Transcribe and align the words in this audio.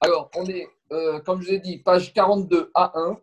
Alors, 0.00 0.30
on 0.36 0.44
est, 0.46 0.68
euh, 0.92 1.20
comme 1.20 1.40
je 1.42 1.48
vous 1.48 1.54
ai 1.54 1.58
dit, 1.58 1.78
page 1.78 2.12
42 2.12 2.70
A1, 2.74 3.16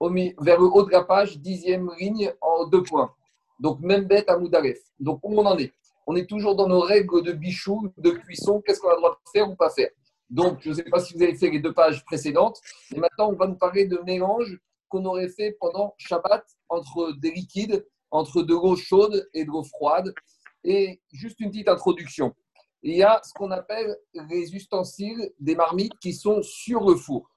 au 0.00 0.10
mi- 0.10 0.34
vers 0.40 0.58
le 0.58 0.66
haut 0.66 0.82
de 0.84 0.90
la 0.90 1.02
page, 1.04 1.38
dixième 1.38 1.90
ligne 1.98 2.32
en 2.40 2.66
deux 2.66 2.82
points. 2.82 3.12
Donc, 3.60 3.80
même 3.80 4.04
bête 4.04 4.28
à 4.28 4.38
Moudalef. 4.38 4.78
Donc, 4.98 5.20
où 5.22 5.38
on 5.38 5.44
en 5.46 5.58
est? 5.58 5.72
On 6.06 6.16
est 6.16 6.28
toujours 6.28 6.56
dans 6.56 6.66
nos 6.66 6.80
règles 6.80 7.22
de 7.22 7.32
bichou, 7.32 7.92
de 7.96 8.10
cuisson. 8.10 8.60
Qu'est-ce 8.64 8.80
qu'on 8.80 8.88
a 8.88 8.94
le 8.94 8.98
droit 8.98 9.10
de 9.24 9.30
faire 9.30 9.48
ou 9.48 9.54
pas 9.54 9.70
faire? 9.70 9.90
Donc, 10.30 10.58
je 10.62 10.70
ne 10.70 10.74
sais 10.74 10.82
pas 10.84 10.98
si 10.98 11.14
vous 11.14 11.22
avez 11.22 11.34
fait 11.36 11.50
les 11.50 11.60
deux 11.60 11.72
pages 11.72 12.04
précédentes. 12.04 12.60
Et 12.94 12.98
maintenant, 12.98 13.28
on 13.30 13.36
va 13.36 13.46
nous 13.46 13.54
parler 13.56 13.86
de 13.86 13.98
mélange 14.04 14.58
qu'on 14.88 15.04
aurait 15.04 15.28
fait 15.28 15.52
pendant 15.60 15.94
Shabbat 15.98 16.44
entre 16.68 17.12
des 17.20 17.30
liquides, 17.30 17.86
entre 18.10 18.42
de 18.42 18.52
l'eau 18.54 18.74
chaude 18.74 19.28
et 19.34 19.44
de 19.44 19.50
l'eau 19.50 19.62
froide. 19.62 20.12
Et 20.64 21.00
juste 21.12 21.38
une 21.40 21.50
petite 21.50 21.68
introduction. 21.68 22.34
Il 22.82 22.96
y 22.96 23.02
a 23.02 23.20
ce 23.22 23.32
qu'on 23.32 23.50
appelle 23.50 23.96
les 24.28 24.54
ustensiles 24.54 25.32
des 25.38 25.54
marmites 25.54 25.96
qui 26.00 26.12
sont 26.12 26.42
sur 26.42 26.88
le 26.88 26.96
four. 26.96 27.30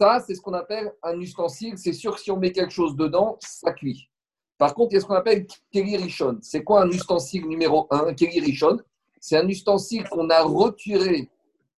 Ça, 0.00 0.20
c'est 0.26 0.34
ce 0.34 0.40
qu'on 0.40 0.54
appelle 0.54 0.92
un 1.02 1.18
ustensile. 1.20 1.78
C'est 1.78 1.92
sûr 1.92 2.14
que 2.14 2.20
si 2.20 2.30
on 2.30 2.36
met 2.36 2.52
quelque 2.52 2.72
chose 2.72 2.96
dedans, 2.96 3.36
ça 3.40 3.72
cuit. 3.72 4.08
Par 4.56 4.74
contre, 4.74 4.92
il 4.92 4.94
y 4.94 4.98
a 4.98 5.00
ce 5.00 5.06
qu'on 5.06 5.14
appelle 5.14 5.46
Kelly 5.72 5.96
Rishon. 5.96 6.38
C'est 6.42 6.64
quoi 6.64 6.82
un 6.82 6.90
ustensile 6.90 7.46
numéro 7.46 7.86
1 7.90 8.14
Kelly 8.14 8.40
Rishon, 8.40 8.78
c'est 9.20 9.36
un 9.36 9.48
ustensile 9.48 10.08
qu'on 10.08 10.28
a 10.30 10.42
retiré 10.42 11.30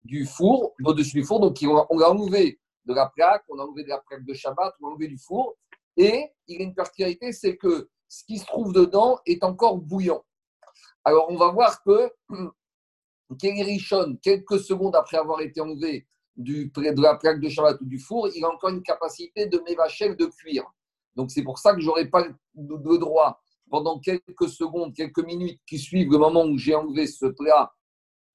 du 0.04 0.24
four, 0.24 0.74
au-dessus 0.82 1.20
du 1.20 1.24
four. 1.24 1.40
Donc, 1.40 1.58
on 1.62 1.98
l'a 1.98 2.10
enlevé 2.10 2.58
de 2.86 2.94
la 2.94 3.06
plaque, 3.06 3.44
on 3.50 3.58
a 3.58 3.62
enlevé 3.62 3.84
de 3.84 3.90
la 3.90 3.98
plaque 3.98 4.24
de 4.24 4.32
Shabbat, 4.32 4.74
on 4.80 4.88
a 4.88 4.90
enlevé 4.90 5.08
du 5.08 5.18
four. 5.18 5.56
Et 5.96 6.30
il 6.46 6.60
a 6.60 6.64
une 6.64 6.74
particularité, 6.74 7.32
c'est 7.32 7.56
que 7.56 7.90
ce 8.08 8.24
qui 8.24 8.38
se 8.38 8.46
trouve 8.46 8.72
dedans 8.72 9.18
est 9.26 9.44
encore 9.44 9.76
bouillant. 9.76 10.24
Alors, 11.04 11.26
on 11.30 11.36
va 11.36 11.50
voir 11.50 11.82
que 11.82 12.10
Kelly 13.36 13.62
Rishon, 13.62 14.18
quelques 14.22 14.60
secondes 14.60 14.96
après 14.96 15.16
avoir 15.16 15.40
été 15.40 15.60
enlevé 15.60 16.06
du, 16.36 16.70
de 16.74 17.02
la 17.02 17.16
plaque 17.16 17.40
de 17.40 17.48
Shabbat 17.48 17.80
ou 17.80 17.86
du 17.86 17.98
four, 17.98 18.28
il 18.34 18.44
a 18.44 18.48
encore 18.48 18.70
une 18.70 18.82
capacité 18.82 19.46
de 19.46 19.58
mévachel 19.68 20.16
de 20.16 20.26
cuire. 20.26 20.64
Donc, 21.16 21.30
c'est 21.30 21.42
pour 21.42 21.58
ça 21.58 21.74
que 21.74 21.80
je 21.80 21.86
n'aurai 21.86 22.08
pas 22.08 22.26
le 22.54 22.98
droit, 22.98 23.40
pendant 23.70 23.98
quelques 23.98 24.48
secondes, 24.48 24.94
quelques 24.94 25.24
minutes 25.24 25.60
qui 25.66 25.78
suivent 25.78 26.10
le 26.10 26.18
moment 26.18 26.44
où 26.44 26.58
j'ai 26.58 26.74
enlevé 26.74 27.06
ce 27.06 27.26
plat, 27.26 27.72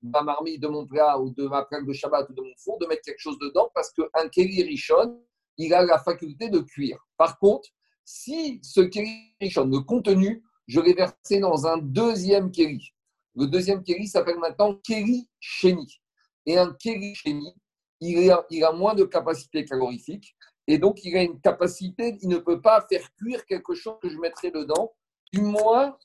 ma 0.01 0.21
marmite 0.21 0.61
de 0.61 0.67
mon 0.67 0.85
plat 0.85 1.19
ou 1.19 1.31
de 1.31 1.47
ma 1.47 1.63
plaque 1.65 1.85
de 1.85 1.93
Shabbat 1.93 2.29
ou 2.29 2.33
de 2.33 2.41
mon 2.41 2.53
four, 2.57 2.77
de 2.79 2.85
mettre 2.85 3.01
quelque 3.01 3.19
chose 3.19 3.37
dedans 3.39 3.69
parce 3.73 3.91
qu'un 3.91 4.29
Kelly 4.29 4.63
Rishon, 4.63 5.19
il 5.57 5.73
a 5.73 5.83
la 5.83 5.99
faculté 5.99 6.49
de 6.49 6.59
cuire. 6.59 6.99
Par 7.17 7.37
contre, 7.39 7.69
si 8.03 8.59
ce 8.63 8.81
Kelly 8.81 9.35
Rishon, 9.41 9.65
le 9.65 9.79
contenu, 9.79 10.43
je 10.67 10.79
l'ai 10.79 10.93
versé 10.93 11.39
dans 11.39 11.67
un 11.67 11.77
deuxième 11.77 12.51
Kelly. 12.51 12.94
Le 13.35 13.47
deuxième 13.47 13.83
Kelly 13.83 14.07
s'appelle 14.07 14.39
maintenant 14.39 14.75
Kelly 14.75 15.29
Sheni. 15.39 16.01
Et 16.45 16.57
un 16.57 16.73
Kelly 16.73 17.13
Sheni, 17.15 17.53
il 17.99 18.31
a, 18.31 18.45
il 18.49 18.63
a 18.63 18.71
moins 18.71 18.95
de 18.95 19.03
capacité 19.03 19.65
calorifique. 19.65 20.35
Et 20.67 20.77
donc, 20.77 21.03
il 21.03 21.15
a 21.15 21.21
une 21.21 21.39
capacité, 21.39 22.17
il 22.21 22.29
ne 22.29 22.37
peut 22.37 22.61
pas 22.61 22.85
faire 22.89 23.07
cuire 23.15 23.45
quelque 23.45 23.73
chose 23.73 23.97
que 24.01 24.09
je 24.09 24.17
mettrai 24.17 24.51
dedans, 24.51 24.93
du 25.31 25.41
moins 25.41 25.97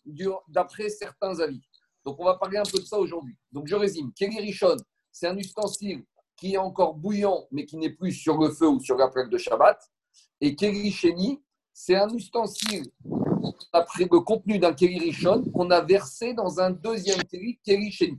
d'après 0.48 0.89
certains 0.89 1.39
avis. 1.41 1.62
Donc, 2.05 2.17
on 2.19 2.25
va 2.25 2.34
parler 2.34 2.58
un 2.58 2.64
peu 2.64 2.78
de 2.78 2.84
ça 2.84 2.98
aujourd'hui. 2.98 3.36
Donc, 3.53 3.67
je 3.67 3.77
résume. 3.77 4.12
Kelly 4.14 4.41
Rishon, 4.41 4.77
c'est 5.12 5.28
un 5.28 5.36
ustensile 5.36 6.05
qui 6.36 6.55
est 6.55 6.58
encore 6.58 6.95
bouillant, 6.95 7.47
mais 7.53 7.64
qui 7.64 7.77
n'est 7.77 7.91
plus 7.91 8.12
sur 8.12 8.39
le 8.39 8.51
feu 8.51 8.69
ou 8.69 8.81
sur 8.81 8.97
la 8.97 9.08
plaque 9.08 9.31
de 9.31 9.39
Shabbat. 9.39 9.78
Et 10.41 10.56
Kelly 10.56 10.91
Sheni, 10.91 11.42
c'est 11.73 11.95
un 11.95 12.08
ustensile, 12.08 12.91
après 13.72 14.05
le 14.10 14.20
contenu 14.20 14.58
d'un 14.58 14.72
Kelly 14.72 14.98
Rishon, 14.98 15.44
qu'on 15.52 15.70
a 15.70 15.80
versé 15.80 16.34
dans 16.34 16.60
un 16.60 16.70
deuxième 16.70 17.22
Kelly, 17.24 17.58
Kelly 17.64 17.91
Sheni. 17.92 18.19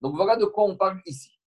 Donc, 0.00 0.14
voilà 0.14 0.36
de 0.36 0.44
quoi 0.44 0.64
on 0.64 0.76
parle 0.76 1.00
ici. 1.06 1.38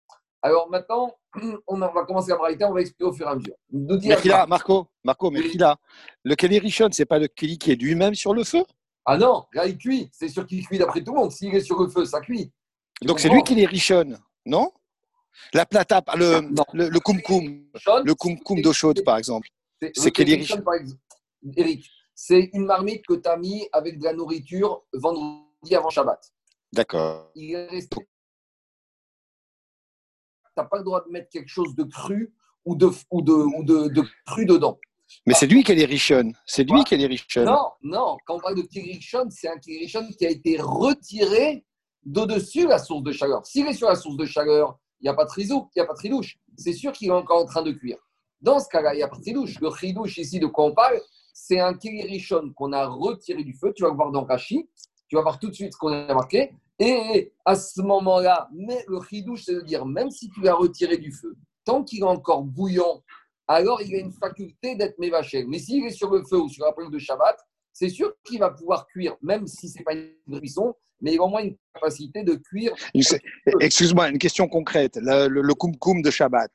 Alors 0.41 0.69
maintenant, 0.69 1.16
on 1.67 1.77
va 1.77 2.03
commencer 2.05 2.31
à 2.31 2.36
braïter, 2.36 2.66
on 2.66 2.73
va 2.73 2.81
expliquer 2.81 3.05
au 3.05 3.14
fur 3.14 3.27
et 3.27 3.30
à 3.30 3.36
mesure. 3.36 3.53
Nous 3.72 3.97
dire 3.97 4.19
mais 4.23 4.30
là, 4.30 4.45
Marco, 4.47 4.88
Marco, 5.03 5.30
mais 5.30 5.39
oui. 5.39 5.58
là, 5.58 5.77
le 6.23 6.36
Kelly 6.36 6.59
Rishon, 6.59 6.89
c'est 6.92 7.05
pas 7.05 7.19
le 7.19 7.27
Kelly 7.27 7.58
qui 7.58 7.72
est 7.72 7.75
lui-même 7.75 8.16
sur 8.16 8.33
le 8.33 8.44
feu? 8.44 8.64
Ah 9.05 9.17
non, 9.17 9.45
là 9.53 9.66
il 9.66 9.77
cuit. 9.77 10.09
C'est 10.11 10.30
sûr 10.30 10.45
qu'il 10.45 10.65
cuit 10.65 10.77
d'après 10.77 11.03
tout 11.03 11.14
le 11.14 11.20
monde. 11.20 11.32
S'il 11.32 11.53
est 11.53 11.61
sur 11.61 11.80
le 11.80 11.89
feu, 11.89 12.05
ça 12.05 12.21
cuit. 12.21 12.52
Donc 13.02 13.20
c'est 13.20 13.30
lui 13.30 13.43
qui 13.43 13.55
les 13.55 13.65
Rishon, 13.65 14.17
non? 14.45 14.71
La 15.53 15.65
plata, 15.65 16.03
le, 16.15 16.42
non. 16.42 16.64
le, 16.73 16.89
le 16.89 16.99
kumkum, 16.99 17.65
le 18.03 18.14
kumkum 18.14 18.61
d'eau 18.61 18.73
chaude 18.73 19.03
par 19.03 19.17
exemple. 19.17 19.48
C'est 19.93 20.11
Kelly 20.11 20.36
Rishon. 20.36 20.61
Par 20.61 20.76
exemple, 20.76 21.02
Eric, 21.55 21.88
c'est 22.14 22.49
une 22.54 22.66
marmite 22.66 23.05
que 23.05 23.14
tu 23.14 23.27
as 23.27 23.38
mis 23.38 23.67
avec 23.72 23.99
de 23.99 24.04
la 24.04 24.14
nourriture 24.14 24.83
vendredi 24.94 25.76
avant 25.76 25.89
Shabbat. 25.89 26.20
D'accord. 26.73 27.32
Il 27.36 27.54
est 27.54 27.67
resté 27.67 28.08
tu 30.55 30.61
n'as 30.61 30.67
pas 30.67 30.77
le 30.77 30.83
droit 30.83 31.04
de 31.05 31.10
mettre 31.11 31.30
quelque 31.30 31.48
chose 31.48 31.76
de 31.76 31.83
cru 31.83 32.33
ou 32.66 32.76
de, 32.76 32.89
ou 33.10 33.21
de, 33.21 33.32
ou 33.32 33.64
de, 33.64 33.88
de 33.88 34.04
cru 34.26 34.45
dedans. 34.45 34.77
Mais 35.26 35.33
c'est 35.33 35.48
lui 35.48 35.64
qui 35.64 35.71
est 35.71 35.76
les 35.76 35.86
richonnes. 35.86 36.33
C'est 36.45 36.70
lui 36.70 36.83
qui 36.83 36.94
est 36.94 36.98
les 36.98 37.08
richonnes. 37.08 37.45
Non, 37.45 37.71
non. 37.82 38.17
Quand 38.26 38.36
on 38.36 38.39
parle 38.39 38.55
de 38.55 38.61
kirichon, 38.61 39.27
c'est 39.30 39.50
un 39.50 39.58
kirichon 39.58 40.08
qui 40.17 40.26
a 40.26 40.30
été 40.30 40.58
retiré 40.60 41.66
d'au-dessus 42.04 42.67
la 42.67 42.80
source 42.80 43.04
de 43.04 43.11
chaleur. 43.11 43.45
S'il 43.45 43.67
est 43.67 43.73
sur 43.73 43.89
la 43.89 43.95
source 43.95 44.16
de 44.16 44.26
chaleur, 44.26 44.80
il 45.00 45.05
n'y 45.05 45.10
a 45.10 45.14
pas 45.14 45.26
de 45.26 45.30
trisou, 45.30 45.70
il 45.76 45.80
n'y 45.80 45.83
a 45.83 45.86
pas 45.86 45.94
de 45.94 45.98
tridouche. 45.98 46.38
C'est 46.58 46.73
sûr 46.73 46.92
qu'il 46.92 47.10
est 47.10 47.11
encore 47.11 47.42
en 47.42 47.45
train 47.45 47.61
de 47.61 47.71
cuire. 47.71 47.98
Dans 48.42 48.60
ce 48.60 48.67
cas-là, 48.70 48.94
il 48.94 48.98
n'y 48.98 49.04
a 49.04 49.08
pas 49.08 49.17
de 49.17 49.21
tridouche. 49.21 49.60
Le 49.60 49.70
tridouche 49.70 50.17
ici 50.17 50.39
de 50.39 50.48
quoi 50.48 50.66
on 50.66 50.73
parle, 50.73 51.02
c'est 51.33 51.59
un 51.59 51.73
kirichon 51.73 52.52
qu'on 52.55 52.73
a 52.73 52.87
retiré 52.87 53.43
du 53.43 53.53
feu. 53.53 53.73
Tu 53.75 53.83
vas 53.83 53.89
le 53.89 53.95
voir 53.95 54.11
dans 54.11 54.23
Rashi. 54.23 54.69
Tu 55.08 55.15
vas 55.15 55.21
voir 55.21 55.39
tout 55.39 55.49
de 55.49 55.53
suite 55.53 55.73
ce 55.73 55.77
qu'on 55.77 55.92
a 55.92 56.14
marqué. 56.14 56.52
Et 56.80 57.31
à 57.45 57.55
ce 57.55 57.81
moment-là, 57.81 58.49
mais 58.53 58.83
le 58.87 58.99
chidouche, 59.02 59.43
c'est 59.45 59.55
de 59.55 59.61
dire, 59.61 59.86
même 59.86 60.09
si 60.09 60.30
tu 60.30 60.41
l'as 60.41 60.55
retiré 60.55 60.97
du 60.97 61.11
feu, 61.11 61.36
tant 61.64 61.83
qu'il 61.83 61.99
est 61.99 62.03
encore 62.03 62.43
bouillant, 62.43 63.03
alors 63.47 63.81
il 63.81 63.93
a 63.93 63.99
une 63.99 64.14
faculté 64.14 64.75
d'être 64.75 64.97
mévaché. 64.97 65.45
Mais 65.45 65.59
s'il 65.59 65.86
est 65.86 65.91
sur 65.91 66.09
le 66.09 66.23
feu 66.23 66.39
ou 66.39 66.49
sur 66.49 66.65
la 66.65 66.71
plaque 66.71 66.89
de 66.89 66.97
Shabbat, 66.97 67.37
c'est 67.73 67.89
sûr 67.89 68.14
qu'il 68.23 68.39
va 68.39 68.49
pouvoir 68.49 68.87
cuire, 68.87 69.15
même 69.21 69.45
si 69.47 69.70
ce 69.70 69.77
n'est 69.77 69.83
pas 69.83 69.93
une 69.93 70.39
cuisson, 70.39 70.73
mais 71.02 71.14
il 71.14 71.20
a 71.20 71.23
au 71.23 71.27
moins 71.27 71.43
une 71.43 71.55
capacité 71.73 72.23
de 72.23 72.36
cuire. 72.36 72.73
Excuse-moi, 73.59 74.09
une 74.09 74.17
question 74.17 74.47
concrète. 74.47 74.97
Le, 75.02 75.27
le, 75.27 75.41
le 75.41 75.53
kumkum 75.53 76.02
de 76.02 76.09
Shabbat, 76.09 76.52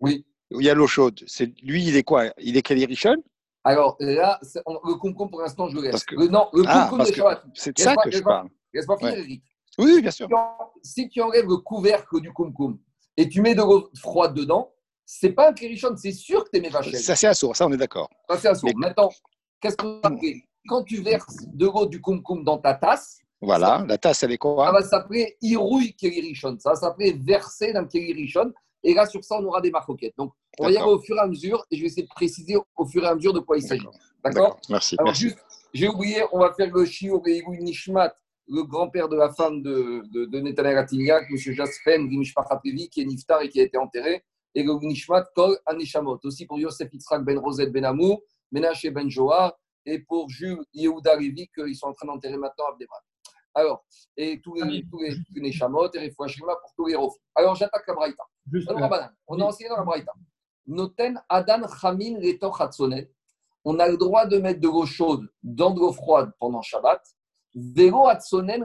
oui. 0.00 0.24
où 0.52 0.60
il 0.60 0.66
y 0.66 0.70
a 0.70 0.74
l'eau 0.74 0.86
chaude, 0.86 1.22
c'est, 1.26 1.46
lui, 1.62 1.84
il 1.84 1.96
est 1.96 2.02
quoi? 2.02 2.26
Il 2.38 2.56
est 2.56 2.62
Kelly 2.62 2.86
Alors 3.64 3.96
là, 3.98 4.38
on, 4.66 4.78
le 4.84 4.94
kumkum, 4.96 5.30
pour 5.30 5.40
l'instant, 5.40 5.68
je 5.68 5.76
le 5.76 5.82
laisse. 5.82 6.04
Que... 6.04 6.14
Le, 6.16 6.28
non, 6.28 6.48
le 6.52 6.64
ah, 6.66 6.90
de 6.98 7.04
Shabbat. 7.04 7.44
C'est 7.54 7.76
de 7.76 7.80
ça 7.80 7.96
que 7.96 8.10
je 8.10 8.22
parle. 8.22 8.48
Laisse-moi 8.72 8.98
finir, 8.98 9.14
Eric. 9.14 9.42
Oui, 9.78 10.02
bien 10.02 10.10
sûr. 10.10 10.28
Si 10.82 11.08
tu 11.08 11.20
enlèves 11.22 11.46
le 11.46 11.56
couvercle 11.56 12.20
du 12.20 12.32
kumkum 12.32 12.78
et 13.16 13.28
tu 13.28 13.40
mets 13.40 13.54
de 13.54 13.62
l'eau 13.62 13.90
froide 13.96 14.34
dedans, 14.34 14.72
c'est 15.06 15.32
pas 15.32 15.50
un 15.50 15.52
kirichon, 15.52 15.94
c'est 15.96 16.12
sûr 16.12 16.44
que 16.44 16.50
tu 16.50 16.58
es 16.58 16.60
mévaché. 16.60 16.96
Ça, 16.96 17.16
c'est 17.16 17.26
assourd, 17.26 17.56
ça, 17.56 17.66
on 17.66 17.72
est 17.72 17.76
d'accord. 17.76 18.08
Ça, 18.28 18.38
c'est 18.38 18.48
assourd. 18.48 18.70
Mais... 18.76 18.88
Maintenant, 18.88 19.10
qu'est-ce 19.60 19.76
qu'on 19.76 20.00
va 20.02 20.10
Quand 20.68 20.84
tu 20.84 21.02
verses 21.02 21.46
de 21.46 21.66
l'eau 21.66 21.86
du 21.86 22.00
kumkum 22.00 22.44
dans 22.44 22.58
ta 22.58 22.74
tasse, 22.74 23.18
voilà, 23.40 23.80
ça, 23.80 23.86
la 23.86 23.98
tasse, 23.98 24.22
elle 24.22 24.32
est 24.32 24.38
quoi? 24.38 24.66
Ça 24.66 24.72
va 24.72 24.82
s'appeler 24.82 25.36
irouille 25.42 25.94
kirichon. 25.94 26.56
Ça 26.58 26.70
va 26.70 26.76
s'appeler 26.76 27.12
verser 27.12 27.72
dans 27.72 27.86
kirichon. 27.86 28.52
Et 28.82 28.94
là, 28.94 29.06
sur 29.06 29.22
ça, 29.22 29.36
on 29.38 29.44
aura 29.44 29.60
des 29.60 29.70
marcoquettes. 29.70 30.14
Donc, 30.16 30.32
on 30.58 30.64
va 30.64 30.70
y 30.72 30.76
aller 30.76 30.86
au 30.86 31.00
fur 31.00 31.16
et 31.16 31.20
à 31.20 31.26
mesure 31.26 31.64
et 31.70 31.76
je 31.76 31.82
vais 31.82 31.86
essayer 31.86 32.02
de 32.02 32.08
préciser 32.08 32.56
au 32.76 32.86
fur 32.86 33.04
et 33.04 33.06
à 33.08 33.14
mesure 33.14 33.32
de 33.32 33.40
quoi 33.40 33.56
il 33.56 33.62
s'agit. 33.62 33.86
D'accord 34.22 34.58
Merci. 34.68 34.96
Alors, 34.98 35.08
merci. 35.08 35.22
juste, 35.22 35.38
j'ai 35.72 35.88
oublié, 35.88 36.22
on 36.32 36.38
va 36.38 36.52
faire 36.54 36.70
le 36.72 36.84
shiur 36.84 37.20
et 37.26 37.42
Nishmat 37.60 38.14
le 38.48 38.62
grand-père 38.62 39.08
de 39.08 39.16
la 39.16 39.32
femme 39.32 39.62
de, 39.62 40.02
de, 40.12 40.26
de 40.26 40.40
Netanyahu 40.40 40.76
Atiliak, 40.76 41.26
M. 41.30 41.36
Jaspen 41.36 42.08
Gimishpachatevi, 42.10 42.88
qui 42.90 43.00
est 43.00 43.04
Niftar 43.04 43.40
et 43.42 43.48
qui 43.48 43.60
a 43.60 43.64
été 43.64 43.78
enterré, 43.78 44.22
et 44.54 44.62
le 44.62 44.74
Nishmat 44.74 45.24
Kol 45.34 45.58
Anishamot, 45.66 46.20
aussi 46.24 46.46
pour 46.46 46.58
Yosef 46.58 46.92
Yitzhak 46.92 47.24
Ben 47.24 47.38
Rosette 47.38 47.72
Ben 47.72 47.84
Amou, 47.84 48.20
Menaché 48.52 48.90
Ben 48.90 49.08
Joar, 49.08 49.58
et 49.86 49.98
pour 50.00 50.28
Jules 50.28 50.62
Yehuda 50.72 51.16
Levi, 51.16 51.48
qu'ils 51.54 51.76
sont 51.76 51.88
en 51.88 51.92
train 51.92 52.06
d'enterrer 52.06 52.36
maintenant 52.36 52.66
à 52.66 52.72
Abdeman. 52.72 53.00
Alors, 53.54 53.84
et 54.16 54.40
tous 54.42 54.54
les, 54.54 54.84
tous 54.90 55.00
les, 55.00 55.14
tous 55.14 55.34
les 55.34 55.42
Neshamot, 55.42 55.90
et 55.92 56.00
les 56.00 56.10
Fouachima 56.10 56.54
pour 56.56 56.72
tous 56.76 56.86
les 56.86 56.96
Rof. 56.96 57.14
Alors, 57.34 57.54
j'attaque 57.54 57.86
la 57.86 57.94
Braïta. 57.94 58.24
On 59.28 59.40
a 59.40 59.44
enseigné 59.44 59.70
dans 59.70 59.76
la 59.76 59.84
Braïta. 59.84 60.12
Noten 60.66 61.20
Adan 61.28 61.62
Chamin. 61.68 62.18
On 63.64 63.78
a 63.78 63.88
le 63.88 63.96
droit 63.96 64.26
de 64.26 64.38
mettre 64.38 64.60
de 64.60 64.68
l'eau 64.68 64.86
chaude 64.86 65.28
dans 65.42 65.70
de 65.70 65.80
l'eau 65.80 65.92
froide 65.92 66.32
pendant 66.38 66.62
Shabbat. 66.62 67.02
Vélo 67.54 68.06
atsonen 68.08 68.64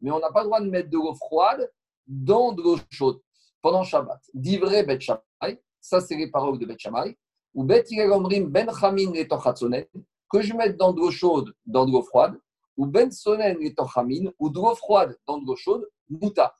Mais 0.00 0.10
on 0.10 0.18
n'a 0.18 0.30
pas 0.30 0.40
le 0.40 0.46
droit 0.46 0.60
de 0.60 0.70
mettre 0.70 0.88
de 0.88 0.96
l'eau 0.96 1.14
froide 1.14 1.70
dans 2.06 2.52
de 2.52 2.62
l'eau 2.62 2.78
chaude 2.90 3.20
pendant 3.60 3.82
Shabbat. 3.82 4.20
Divré 4.32 4.82
bet 4.84 5.00
Shammai, 5.00 5.60
ça 5.80 6.00
c'est 6.00 6.16
les 6.16 6.30
paroles 6.30 6.58
de 6.58 6.66
bet 6.66 6.78
Shammai. 6.78 7.16
Ou 7.54 7.64
bet 7.64 7.84
Yegomrim 7.90 8.48
ben 8.48 8.70
chamin 8.72 9.12
que 10.30 10.42
je 10.42 10.54
mette 10.54 10.76
dans 10.76 10.92
de 10.92 11.00
l'eau 11.00 11.10
chaude, 11.10 11.54
dans 11.66 11.86
de 11.86 11.92
l'eau 11.92 12.02
froide. 12.02 12.38
Ou 12.76 12.86
ben 12.86 13.10
sonen 13.10 13.58
letochamin, 13.58 14.30
ou 14.38 14.48
de 14.48 14.56
l'eau 14.56 14.74
froide 14.74 15.18
dans 15.26 15.38
de 15.38 15.46
l'eau 15.46 15.56
chaude, 15.56 15.88
muta. 16.08 16.56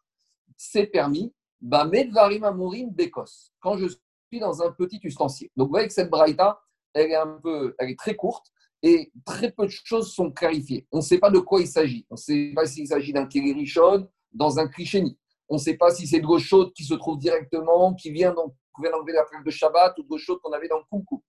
C'est 0.57 0.87
permis. 0.87 1.33
Bah, 1.61 1.85
medvarim 1.85 2.45
amorim 2.45 2.91
bekos. 2.91 3.53
Quand 3.61 3.77
je 3.77 3.87
dans 4.33 4.63
un 4.63 4.71
petit 4.71 5.01
ustensile. 5.03 5.49
Donc 5.57 5.69
vous 5.69 5.73
voyez 5.73 5.89
que 5.89 5.95
cette 5.95 6.11
braïta, 6.11 6.61
elle 6.93 7.11
est 7.11 7.17
un 7.17 7.39
peu, 7.43 7.75
elle 7.79 7.91
est 7.91 7.99
très 7.99 8.15
courte 8.15 8.47
et 8.83 9.11
très 9.25 9.51
peu 9.51 9.65
de 9.65 9.71
choses 9.71 10.13
sont 10.13 10.31
clarifiées. 10.31 10.87
On 10.93 10.99
ne 10.99 11.03
sait 11.03 11.19
pas 11.19 11.31
de 11.31 11.39
quoi 11.39 11.61
il 11.61 11.67
s'agit. 11.67 12.07
On 12.11 12.15
ne 12.15 12.19
sait 12.19 12.53
pas 12.55 12.67
s'il 12.67 12.87
s'agit 12.87 13.13
d'un 13.13 13.27
Kéririchon, 13.27 14.09
dans 14.33 14.59
un 14.59 14.69
Krisheni. 14.69 15.19
On 15.49 15.55
ne 15.55 15.61
sait 15.61 15.77
pas 15.77 15.91
si 15.91 16.07
c'est 16.07 16.21
de 16.21 16.27
l'eau 16.27 16.39
chaude 16.39 16.73
qui 16.75 16.85
se 16.85 16.95
trouve 16.95 17.19
directement, 17.19 17.95
qui 17.95 18.11
vient 18.11 18.35
d'enlever 18.35 19.13
la 19.13 19.25
plaque 19.25 19.45
de 19.45 19.51
Shabbat 19.51 19.99
ou 19.99 20.03
de 20.03 20.09
l'eau 20.11 20.19
chaude 20.19 20.39
qu'on 20.43 20.53
avait 20.53 20.69
dans 20.69 20.79
le 20.79 20.85
coucou. 20.91 21.23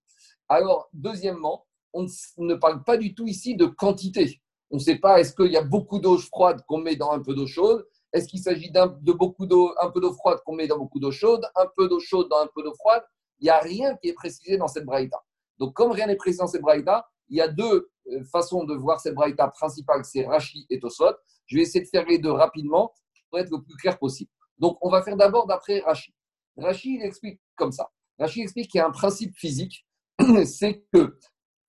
Alors, 0.50 0.90
deuxièmement, 0.94 1.66
on 1.94 2.06
ne 2.38 2.56
parle 2.56 2.84
pas 2.84 2.98
du 2.98 3.16
tout 3.16 3.28
ici 3.28 3.56
de 3.56 3.66
quantité. 3.66 4.42
On 4.72 4.76
ne 4.76 4.82
sait 4.82 4.98
pas 4.98 5.20
est-ce 5.20 5.34
qu'il 5.34 5.52
y 5.52 5.58
a 5.58 5.64
beaucoup 5.64 6.00
d'eau 6.00 6.18
froide 6.18 6.62
qu'on 6.68 6.78
met 6.78 6.96
dans 6.96 7.12
un 7.12 7.20
peu 7.20 7.34
d'eau 7.34 7.48
chaude, 7.48 7.88
est-ce 8.14 8.28
qu'il 8.28 8.40
s'agit 8.40 8.72
de 8.72 9.12
beaucoup 9.12 9.46
d'eau, 9.46 9.74
un 9.80 9.90
peu 9.92 10.02
d'eau 10.02 10.14
froide 10.14 10.40
qu'on 10.46 10.56
met 10.56 10.68
dans 10.68 10.78
beaucoup 10.78 11.00
d'eau 11.00 11.12
chaude, 11.12 11.46
un 11.56 11.68
peu 11.78 11.88
d'eau 11.88 12.00
chaude 12.00 12.28
dans 12.30 12.40
un 12.40 12.48
peu 12.54 12.64
d'eau 12.64 12.74
froide? 12.74 13.04
Il 13.40 13.46
n'y 13.46 13.50
a 13.50 13.60
rien 13.60 13.96
qui 13.98 14.10
est 14.10 14.14
précisé 14.14 14.58
dans 14.58 14.68
cette 14.68 14.86
braïta. 14.86 15.18
Donc, 15.60 15.74
comme 15.74 15.92
rien 15.92 16.08
n'est 16.08 16.16
précisé 16.16 16.42
dans 16.42 16.48
cette 16.48 16.62
braïta, 16.62 17.08
il 17.30 17.38
y 17.38 17.42
a 17.42 17.48
deux 17.48 17.90
euh, 18.08 18.24
façons 18.32 18.64
de 18.64 18.76
voir 18.76 19.00
cette 19.00 19.14
braïta 19.14 19.48
principale, 19.50 20.04
c'est 20.04 20.26
Rashi 20.26 20.66
et 20.70 20.80
Tosot. 20.80 21.14
Je 21.46 21.58
vais 21.58 21.64
essayer 21.64 21.84
de 21.84 21.90
faire 21.90 22.06
les 22.06 22.18
deux 22.18 22.32
rapidement 22.32 22.94
pour 23.30 23.40
être 23.40 23.52
le 23.52 23.62
plus 23.62 23.76
clair 23.76 23.98
possible. 24.00 24.32
Donc, 24.58 24.78
on 24.82 24.90
va 24.90 25.04
faire 25.04 25.16
d'abord 25.16 25.46
d'après 25.46 25.80
Rashi. 25.80 26.14
Rashi, 26.58 27.00
explique 27.02 27.40
comme 27.56 27.72
ça. 27.72 27.90
Rashi 28.18 28.42
explique 28.42 28.72
qu'il 28.72 28.80
y 28.80 28.82
a 28.82 28.88
un 28.88 28.92
principe 28.92 29.36
physique, 29.36 29.86
c'est 30.46 30.84
que 30.92 31.18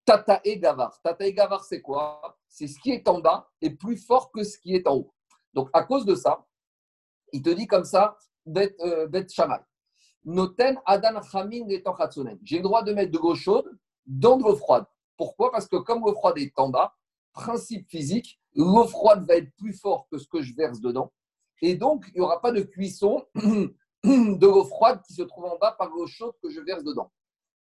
Tata 0.04 0.40
et 0.44 0.58
Gavar. 0.58 1.00
Tata 1.02 1.26
et 1.26 1.34
Gavar, 1.34 1.64
c'est 1.64 1.80
quoi? 1.80 2.38
C'est 2.48 2.66
ce 2.66 2.80
qui 2.80 2.90
est 2.90 3.06
en 3.06 3.20
bas 3.20 3.48
est 3.60 3.70
plus 3.70 3.96
fort 3.96 4.32
que 4.32 4.42
ce 4.42 4.58
qui 4.58 4.74
est 4.74 4.86
en 4.88 4.96
haut. 4.96 5.14
Donc, 5.54 5.68
à 5.72 5.82
cause 5.82 6.04
de 6.04 6.14
ça, 6.14 6.46
il 7.32 7.42
te 7.42 7.50
dit 7.50 7.66
comme 7.66 7.84
ça, 7.84 8.16
Bet, 8.46 8.74
euh. 8.80 9.08
Noten 10.24 10.78
Adan 10.84 11.20
J'ai 12.42 12.56
le 12.56 12.62
droit 12.62 12.82
de 12.82 12.92
mettre 12.92 13.12
de 13.12 13.18
l'eau 13.18 13.34
chaude 13.34 13.70
dans 14.06 14.36
de 14.36 14.42
l'eau 14.42 14.56
froide. 14.56 14.84
Pourquoi? 15.16 15.50
Parce 15.50 15.68
que 15.68 15.76
comme 15.76 16.00
l'eau 16.00 16.14
froide 16.14 16.38
est 16.38 16.58
en 16.58 16.68
bas, 16.68 16.94
principe 17.32 17.88
physique, 17.88 18.40
l'eau 18.54 18.86
froide 18.86 19.26
va 19.26 19.36
être 19.36 19.54
plus 19.56 19.72
fort 19.72 20.08
que 20.10 20.18
ce 20.18 20.26
que 20.26 20.42
je 20.42 20.54
verse 20.54 20.80
dedans. 20.80 21.12
Et 21.62 21.74
donc, 21.74 22.06
il 22.08 22.14
n'y 22.14 22.20
aura 22.20 22.40
pas 22.40 22.52
de 22.52 22.62
cuisson 22.62 23.24
de 23.34 24.46
l'eau 24.46 24.64
froide 24.64 25.02
qui 25.06 25.12
se 25.12 25.22
trouve 25.22 25.44
en 25.44 25.58
bas 25.58 25.72
par 25.72 25.90
l'eau 25.90 26.06
chaude 26.06 26.34
que 26.42 26.50
je 26.50 26.60
verse 26.60 26.84
dedans. 26.84 27.12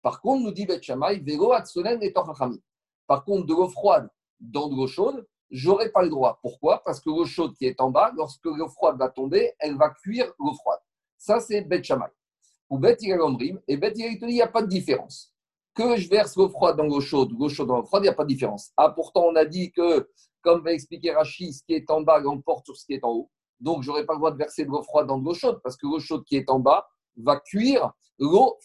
Par 0.01 0.21
contre, 0.21 0.43
nous 0.43 0.51
dit 0.51 0.65
Bet 0.65 0.81
Shammai, 0.81 1.19
Vero 1.19 1.51
Atsonen 1.51 2.01
et 2.01 2.11
Par 2.11 3.25
contre, 3.25 3.45
de 3.45 3.53
l'eau 3.53 3.69
froide 3.69 4.09
dans 4.39 4.69
de 4.69 4.75
l'eau 4.75 4.87
chaude, 4.87 5.27
j'aurai 5.49 5.89
pas 5.89 6.03
le 6.03 6.09
droit. 6.09 6.39
Pourquoi? 6.41 6.81
Parce 6.83 6.99
que 6.99 7.09
l'eau 7.09 7.25
chaude 7.25 7.55
qui 7.55 7.65
est 7.65 7.79
en 7.79 7.91
bas, 7.91 8.11
lorsque 8.15 8.45
l'eau 8.45 8.67
froide 8.69 8.97
va 8.97 9.09
tomber, 9.09 9.53
elle 9.59 9.77
va 9.77 9.89
cuire 9.89 10.31
l'eau 10.39 10.53
froide. 10.53 10.79
Ça, 11.17 11.39
c'est 11.39 11.61
Bet. 11.61 11.81
Ou 12.69 12.77
Bet 12.77 12.97
Omrim, 13.19 13.59
et 13.67 13.77
Bet 13.77 13.93
il 13.95 14.17
il 14.21 14.27
n'y 14.27 14.41
a 14.41 14.47
pas 14.47 14.61
de 14.61 14.67
différence. 14.67 15.33
Que 15.73 15.95
je 15.95 16.09
verse 16.09 16.35
l'eau 16.35 16.49
froide 16.49 16.77
dans 16.77 16.83
l'eau 16.83 17.01
chaude, 17.01 17.31
l'eau 17.37 17.49
chaude 17.49 17.67
dans 17.67 17.77
l'eau 17.77 17.85
froide, 17.85 18.03
il 18.03 18.07
n'y 18.07 18.11
a 18.11 18.15
pas 18.15 18.23
de 18.23 18.29
différence. 18.29 18.71
Ah, 18.77 18.89
pourtant, 18.89 19.25
on 19.25 19.35
a 19.35 19.45
dit 19.45 19.71
que, 19.71 20.09
comme 20.41 20.63
va 20.63 20.73
expliquer 20.73 21.13
Rachid, 21.13 21.53
ce 21.53 21.63
qui 21.63 21.73
est 21.73 21.89
en 21.91 22.01
bas 22.01 22.19
l'emporte 22.19 22.65
sur 22.65 22.75
ce 22.75 22.85
qui 22.85 22.93
est 22.93 23.03
en 23.03 23.11
haut. 23.11 23.29
Donc, 23.59 23.83
je 23.83 23.89
n'aurai 23.89 24.05
pas 24.05 24.13
le 24.13 24.19
droit 24.19 24.31
de 24.31 24.37
verser 24.37 24.65
de 24.65 24.69
l'eau 24.69 24.83
froide 24.83 25.07
dans 25.07 25.17
l'eau 25.17 25.33
chaude, 25.33 25.59
parce 25.63 25.77
que 25.77 25.87
l'eau 25.87 25.99
chaude 25.99 26.23
qui 26.25 26.35
est 26.35 26.49
en 26.49 26.59
bas 26.59 26.87
va 27.15 27.39
cuire, 27.39 27.91
l'eau 28.19 28.57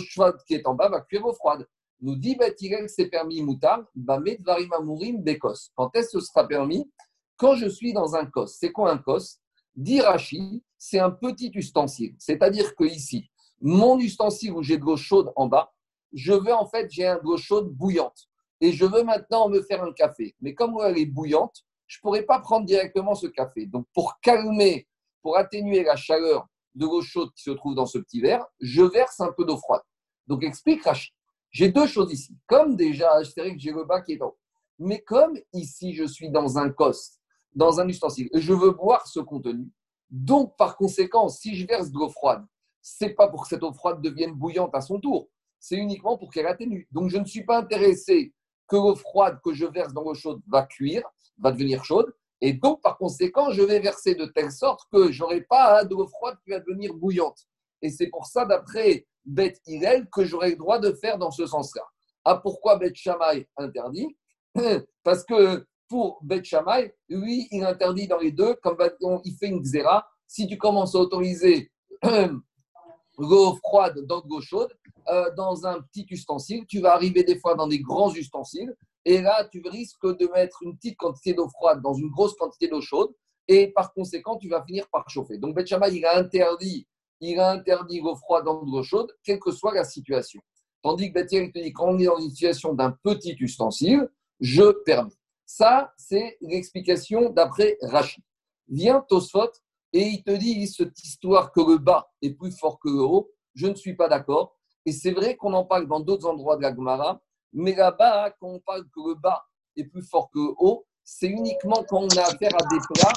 chaude 0.00 0.38
qui 0.46 0.54
est 0.54 0.66
en 0.66 0.74
bas 0.74 0.88
va 0.88 1.00
cuire 1.00 1.22
l'eau 1.22 1.32
froide. 1.32 1.66
Nous 2.00 2.16
dit 2.16 2.36
Batirel, 2.36 2.88
c'est 2.88 3.06
permis 3.06 3.42
moutar, 3.42 3.84
mourim 3.96 5.22
bekos. 5.22 5.70
Quand 5.74 5.94
est-ce 5.96 6.12
que 6.12 6.20
ce 6.20 6.26
sera 6.26 6.46
permis? 6.46 6.90
Quand 7.36 7.54
je 7.54 7.66
suis 7.66 7.92
dans 7.92 8.14
un 8.14 8.26
kos. 8.26 8.56
C'est 8.58 8.72
quoi 8.72 8.92
un 8.92 8.98
kos 8.98 9.40
Dirachi, 9.74 10.62
c'est 10.76 10.98
un 10.98 11.10
petit 11.10 11.52
ustensile. 11.54 12.14
C'est-à-dire 12.18 12.74
que 12.74 12.84
ici, 12.84 13.30
mon 13.60 13.98
ustensile 13.98 14.52
où 14.52 14.62
j'ai 14.62 14.76
de 14.76 14.84
l'eau 14.84 14.96
chaude 14.96 15.32
en 15.36 15.46
bas, 15.46 15.72
je 16.12 16.32
veux 16.32 16.52
en 16.52 16.66
fait, 16.66 16.90
j'ai 16.90 17.04
de 17.04 17.20
l'eau 17.22 17.36
chaude 17.36 17.70
bouillante. 17.70 18.28
Et 18.60 18.72
je 18.72 18.84
veux 18.84 19.04
maintenant 19.04 19.48
me 19.48 19.62
faire 19.62 19.84
un 19.84 19.92
café. 19.92 20.34
Mais 20.40 20.54
comme 20.54 20.76
elle 20.84 20.98
est 20.98 21.06
bouillante, 21.06 21.64
je 21.86 21.98
ne 21.98 22.02
pourrais 22.02 22.22
pas 22.22 22.40
prendre 22.40 22.66
directement 22.66 23.14
ce 23.14 23.28
café. 23.28 23.66
Donc, 23.66 23.86
pour 23.94 24.18
calmer, 24.20 24.88
pour 25.22 25.36
atténuer 25.36 25.84
la 25.84 25.96
chaleur 25.96 26.46
de 26.74 26.84
l'eau 26.84 27.02
chaude 27.02 27.30
qui 27.34 27.42
se 27.42 27.50
trouve 27.50 27.74
dans 27.74 27.86
ce 27.86 27.98
petit 27.98 28.20
verre, 28.20 28.44
je 28.60 28.82
verse 28.82 29.20
un 29.20 29.32
peu 29.32 29.44
d'eau 29.44 29.56
froide. 29.56 29.82
Donc, 30.26 30.42
explique 30.42 30.84
Rachid. 30.84 31.12
J'ai 31.58 31.70
deux 31.72 31.88
choses 31.88 32.12
ici. 32.12 32.36
Comme 32.46 32.76
déjà, 32.76 33.20
dirais 33.34 33.52
que 33.52 33.58
j'ai 33.58 33.72
le 33.72 33.82
bas 33.82 34.00
qui 34.00 34.12
est 34.12 34.22
en 34.22 34.32
Mais 34.78 35.00
comme 35.00 35.36
ici, 35.52 35.92
je 35.92 36.04
suis 36.04 36.30
dans 36.30 36.56
un 36.56 36.70
cos, 36.70 37.18
dans 37.52 37.80
un 37.80 37.88
ustensile, 37.88 38.28
et 38.32 38.40
je 38.40 38.52
veux 38.52 38.70
boire 38.70 39.08
ce 39.08 39.18
contenu, 39.18 39.68
donc 40.08 40.56
par 40.56 40.76
conséquent, 40.76 41.28
si 41.28 41.56
je 41.56 41.66
verse 41.66 41.90
de 41.90 41.98
l'eau 41.98 42.10
froide, 42.10 42.46
c'est 42.80 43.10
pas 43.10 43.26
pour 43.26 43.42
que 43.42 43.48
cette 43.48 43.64
eau 43.64 43.72
froide 43.72 44.00
devienne 44.00 44.34
bouillante 44.34 44.72
à 44.72 44.80
son 44.80 45.00
tour, 45.00 45.30
c'est 45.58 45.74
uniquement 45.74 46.16
pour 46.16 46.30
qu'elle 46.32 46.46
atténue. 46.46 46.86
Donc 46.92 47.10
je 47.10 47.18
ne 47.18 47.24
suis 47.24 47.44
pas 47.44 47.58
intéressé 47.58 48.32
que 48.68 48.76
l'eau 48.76 48.94
froide 48.94 49.40
que 49.44 49.52
je 49.52 49.66
verse 49.66 49.92
dans 49.92 50.04
l'eau 50.04 50.14
chaude 50.14 50.40
va 50.46 50.62
cuire, 50.62 51.02
va 51.38 51.50
devenir 51.50 51.84
chaude, 51.84 52.14
et 52.40 52.52
donc 52.52 52.80
par 52.82 52.96
conséquent, 52.98 53.50
je 53.50 53.62
vais 53.62 53.80
verser 53.80 54.14
de 54.14 54.26
telle 54.26 54.52
sorte 54.52 54.82
que 54.92 55.10
je 55.10 55.24
n'aurai 55.24 55.40
pas 55.40 55.84
de 55.84 55.92
l'eau 55.96 56.06
froide 56.06 56.36
qui 56.44 56.50
va 56.50 56.60
devenir 56.60 56.94
bouillante. 56.94 57.48
Et 57.82 57.90
c'est 57.90 58.06
pour 58.06 58.26
ça, 58.26 58.44
d'après 58.44 59.08
Beth 59.28 59.60
Hillel 59.66 60.08
que 60.10 60.24
j'aurais 60.24 60.50
le 60.50 60.56
droit 60.56 60.78
de 60.78 60.92
faire 60.92 61.18
dans 61.18 61.30
ce 61.30 61.46
sens-là. 61.46 61.82
Ah, 62.24 62.36
pourquoi 62.36 62.76
Beth 62.76 62.96
Shammai 62.96 63.46
interdit? 63.56 64.16
Parce 65.04 65.24
que 65.24 65.66
pour 65.88 66.18
Beth 66.22 66.44
Shammai, 66.44 66.94
lui, 67.08 67.46
il 67.50 67.62
interdit 67.62 68.08
dans 68.08 68.18
les 68.18 68.32
deux, 68.32 68.54
comme 68.62 68.76
il 69.24 69.36
fait 69.36 69.48
une 69.48 69.60
xéra. 69.60 70.06
Si 70.26 70.46
tu 70.46 70.56
commences 70.56 70.94
à 70.94 70.98
autoriser 70.98 71.70
l'eau 73.18 73.56
froide 73.56 73.98
dans 74.06 74.22
l'eau 74.28 74.40
chaude, 74.40 74.72
euh, 75.08 75.30
dans 75.36 75.66
un 75.66 75.80
petit 75.82 76.06
ustensile, 76.10 76.66
tu 76.66 76.80
vas 76.80 76.94
arriver 76.94 77.22
des 77.22 77.38
fois 77.38 77.54
dans 77.54 77.66
des 77.66 77.80
grands 77.80 78.12
ustensiles, 78.14 78.74
et 79.04 79.22
là, 79.22 79.46
tu 79.50 79.62
risques 79.66 80.06
de 80.06 80.26
mettre 80.32 80.62
une 80.62 80.76
petite 80.76 80.96
quantité 80.96 81.34
d'eau 81.34 81.48
froide 81.48 81.80
dans 81.82 81.94
une 81.94 82.10
grosse 82.10 82.34
quantité 82.34 82.68
d'eau 82.68 82.80
chaude, 82.80 83.14
et 83.46 83.68
par 83.68 83.92
conséquent, 83.94 84.36
tu 84.36 84.48
vas 84.48 84.62
finir 84.64 84.86
par 84.90 85.08
chauffer. 85.08 85.38
Donc, 85.38 85.54
Beth 85.54 85.66
Shammai, 85.66 85.94
il 85.94 86.04
a 86.04 86.18
interdit 86.18 86.86
il 87.20 87.38
a 87.40 87.50
interdit 87.50 88.00
l'eau 88.00 88.16
froide 88.16 88.44
dans 88.44 88.62
l'eau 88.62 88.82
chaude, 88.82 89.12
quelle 89.22 89.38
que 89.38 89.50
soit 89.50 89.74
la 89.74 89.84
situation. 89.84 90.40
Tandis 90.82 91.08
que 91.08 91.14
Bethel, 91.14 91.44
il 91.44 91.52
te 91.52 91.58
dit, 91.58 91.72
quand 91.72 91.88
on 91.88 91.98
est 91.98 92.04
dans 92.04 92.18
une 92.18 92.30
situation 92.30 92.72
d'un 92.72 92.92
petit 93.02 93.36
ustensile, 93.40 94.08
je 94.40 94.70
permets. 94.84 95.10
Ça, 95.44 95.92
c'est 95.96 96.36
l'explication 96.40 97.30
d'après 97.30 97.76
Rachid. 97.82 98.22
Vient 98.68 99.04
Tosfot 99.08 99.50
et 99.92 100.02
il 100.02 100.22
te 100.22 100.30
dit 100.30 100.66
cette 100.68 101.02
histoire 101.02 101.52
que 101.52 101.60
le 101.60 101.78
bas 101.78 102.10
est 102.22 102.32
plus 102.32 102.52
fort 102.56 102.78
que 102.78 102.88
le 102.88 103.00
haut. 103.00 103.30
Je 103.54 103.66
ne 103.66 103.74
suis 103.74 103.96
pas 103.96 104.08
d'accord. 104.08 104.56
Et 104.84 104.92
c'est 104.92 105.10
vrai 105.10 105.36
qu'on 105.36 105.54
en 105.54 105.64
parle 105.64 105.88
dans 105.88 106.00
d'autres 106.00 106.28
endroits 106.28 106.56
de 106.56 106.62
la 106.62 106.74
Gemara, 106.74 107.20
mais 107.52 107.74
là-bas, 107.74 108.30
quand 108.38 108.48
on 108.48 108.60
parle 108.60 108.84
que 108.84 109.08
le 109.08 109.14
bas 109.14 109.44
est 109.76 109.84
plus 109.84 110.02
fort 110.02 110.30
que 110.30 110.38
le 110.38 110.54
haut, 110.58 110.86
c'est 111.02 111.28
uniquement 111.28 111.82
quand 111.88 112.02
on 112.02 112.08
a 112.18 112.22
affaire 112.22 112.54
à 112.54 112.66
des 112.68 112.80
plats 112.94 113.12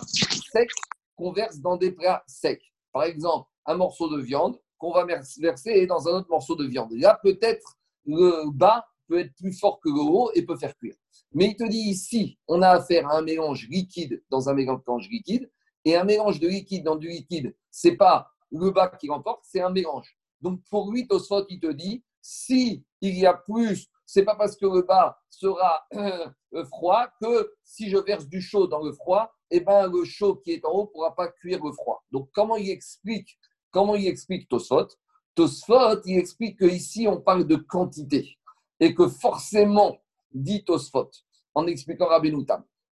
secs 0.51 0.69
qu'on 1.17 1.33
verse 1.33 1.59
dans 1.59 1.75
des 1.75 1.91
plats 1.91 2.23
secs. 2.27 2.63
Par 2.93 3.03
exemple, 3.03 3.49
un 3.65 3.75
morceau 3.75 4.09
de 4.15 4.21
viande 4.21 4.59
qu'on 4.77 4.91
va 4.91 5.05
verser 5.05 5.85
dans 5.85 6.07
un 6.07 6.13
autre 6.13 6.29
morceau 6.29 6.55
de 6.55 6.65
viande. 6.65 6.91
Là, 6.93 7.19
peut-être 7.21 7.77
le 8.05 8.51
bas 8.51 8.85
peut 9.07 9.19
être 9.19 9.35
plus 9.35 9.57
fort 9.57 9.79
que 9.79 9.89
le 9.89 10.01
haut 10.01 10.31
et 10.33 10.43
peut 10.43 10.57
faire 10.57 10.75
cuire. 10.75 10.95
Mais 11.33 11.47
il 11.47 11.55
te 11.55 11.67
dit 11.67 11.77
ici, 11.77 12.39
on 12.47 12.61
a 12.61 12.69
affaire 12.69 13.07
à 13.09 13.17
un 13.17 13.21
mélange 13.21 13.67
liquide 13.69 14.23
dans 14.29 14.49
un 14.49 14.53
mélange 14.53 15.07
liquide, 15.09 15.49
et 15.85 15.95
un 15.95 16.03
mélange 16.03 16.39
de 16.39 16.47
liquide 16.47 16.83
dans 16.83 16.95
du 16.95 17.07
liquide, 17.07 17.55
c'est 17.69 17.95
pas 17.95 18.31
le 18.51 18.71
bas 18.71 18.89
qui 18.89 19.09
remporte, 19.09 19.43
c'est 19.43 19.61
un 19.61 19.69
mélange. 19.69 20.15
Donc 20.41 20.61
pour 20.69 20.91
lui, 20.91 21.07
Tosfot, 21.07 21.45
il 21.49 21.59
te 21.59 21.71
dit, 21.71 22.03
si 22.21 22.83
il 23.01 23.17
y 23.17 23.25
a 23.25 23.33
plus, 23.33 23.87
c'est 24.05 24.23
pas 24.23 24.35
parce 24.35 24.55
que 24.55 24.65
le 24.65 24.81
bas 24.81 25.19
sera 25.29 25.85
euh, 25.93 26.65
froid 26.65 27.07
que 27.21 27.53
si 27.63 27.89
je 27.89 27.97
verse 27.97 28.27
du 28.27 28.41
chaud 28.41 28.67
dans 28.67 28.83
le 28.83 28.91
froid, 28.91 29.31
eh 29.49 29.59
ben 29.61 29.87
le 29.87 30.03
chaud 30.05 30.35
qui 30.35 30.51
est 30.51 30.65
en 30.65 30.71
haut 30.71 30.83
ne 30.83 30.91
pourra 30.91 31.15
pas 31.15 31.29
cuire 31.29 31.63
le 31.63 31.71
froid. 31.71 32.03
Donc 32.11 32.29
comment 32.33 32.57
il 32.57 32.69
explique 32.69 33.39
Comment 33.71 33.95
il 33.95 34.07
explique 34.07 34.49
Tosfot? 34.49 34.87
Tosfot, 35.35 36.01
il 36.05 36.17
explique 36.17 36.59
qu'ici, 36.59 37.07
on 37.07 37.21
parle 37.21 37.47
de 37.47 37.55
quantité. 37.55 38.37
Et 38.79 38.93
que 38.93 39.07
forcément, 39.07 39.97
dit 40.33 40.63
Tosfot, 40.63 41.09
en 41.53 41.67
expliquant 41.67 42.07
Rabbi 42.07 42.33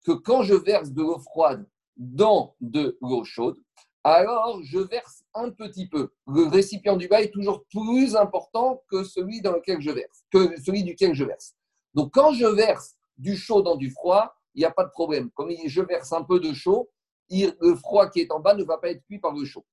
que 0.06 0.12
quand 0.12 0.44
je 0.44 0.56
verse 0.56 0.92
de 0.92 1.02
l'eau 1.02 1.20
froide 1.20 1.68
dans 1.98 2.56
de 2.62 2.98
l'eau 3.02 3.24
chaude, 3.24 3.58
alors 4.04 4.62
je 4.64 4.80
verse 4.80 5.24
un 5.36 5.52
petit 5.52 5.88
peu. 5.88 6.12
Le 6.28 6.48
récipient 6.48 6.98
du 6.98 7.08
bas 7.08 7.22
est 7.22 7.32
toujours 7.32 7.64
plus 7.70 8.16
important 8.16 8.82
que 8.90 9.04
celui 9.04 9.42
dans 9.42 9.54
lequel 9.54 9.80
je 9.82 9.92
verse, 9.92 10.24
que 10.32 10.60
celui 10.62 10.84
duquel 10.84 11.14
je 11.14 11.24
verse. 11.24 11.54
Donc 11.94 12.14
quand 12.14 12.34
je 12.34 12.46
verse 12.48 12.96
du 13.18 13.38
chaud 13.38 13.62
dans 13.62 13.76
du 13.76 13.92
froid, 13.92 14.34
il 14.56 14.60
n'y 14.60 14.66
a 14.66 14.72
pas 14.72 14.86
de 14.86 14.90
problème. 14.90 15.30
Comme 15.32 15.52
je 15.66 15.82
verse 15.82 16.12
un 16.14 16.24
peu 16.24 16.40
de 16.40 16.54
chaud, 16.54 16.90
le 17.30 17.76
froid 17.76 18.10
qui 18.10 18.22
est 18.22 18.32
en 18.32 18.40
bas 18.40 18.56
ne 18.56 18.64
va 18.64 18.78
pas 18.78 18.90
être 18.90 19.04
cuit 19.06 19.20
par 19.20 19.34
le 19.34 19.46
chaud. 19.46 19.66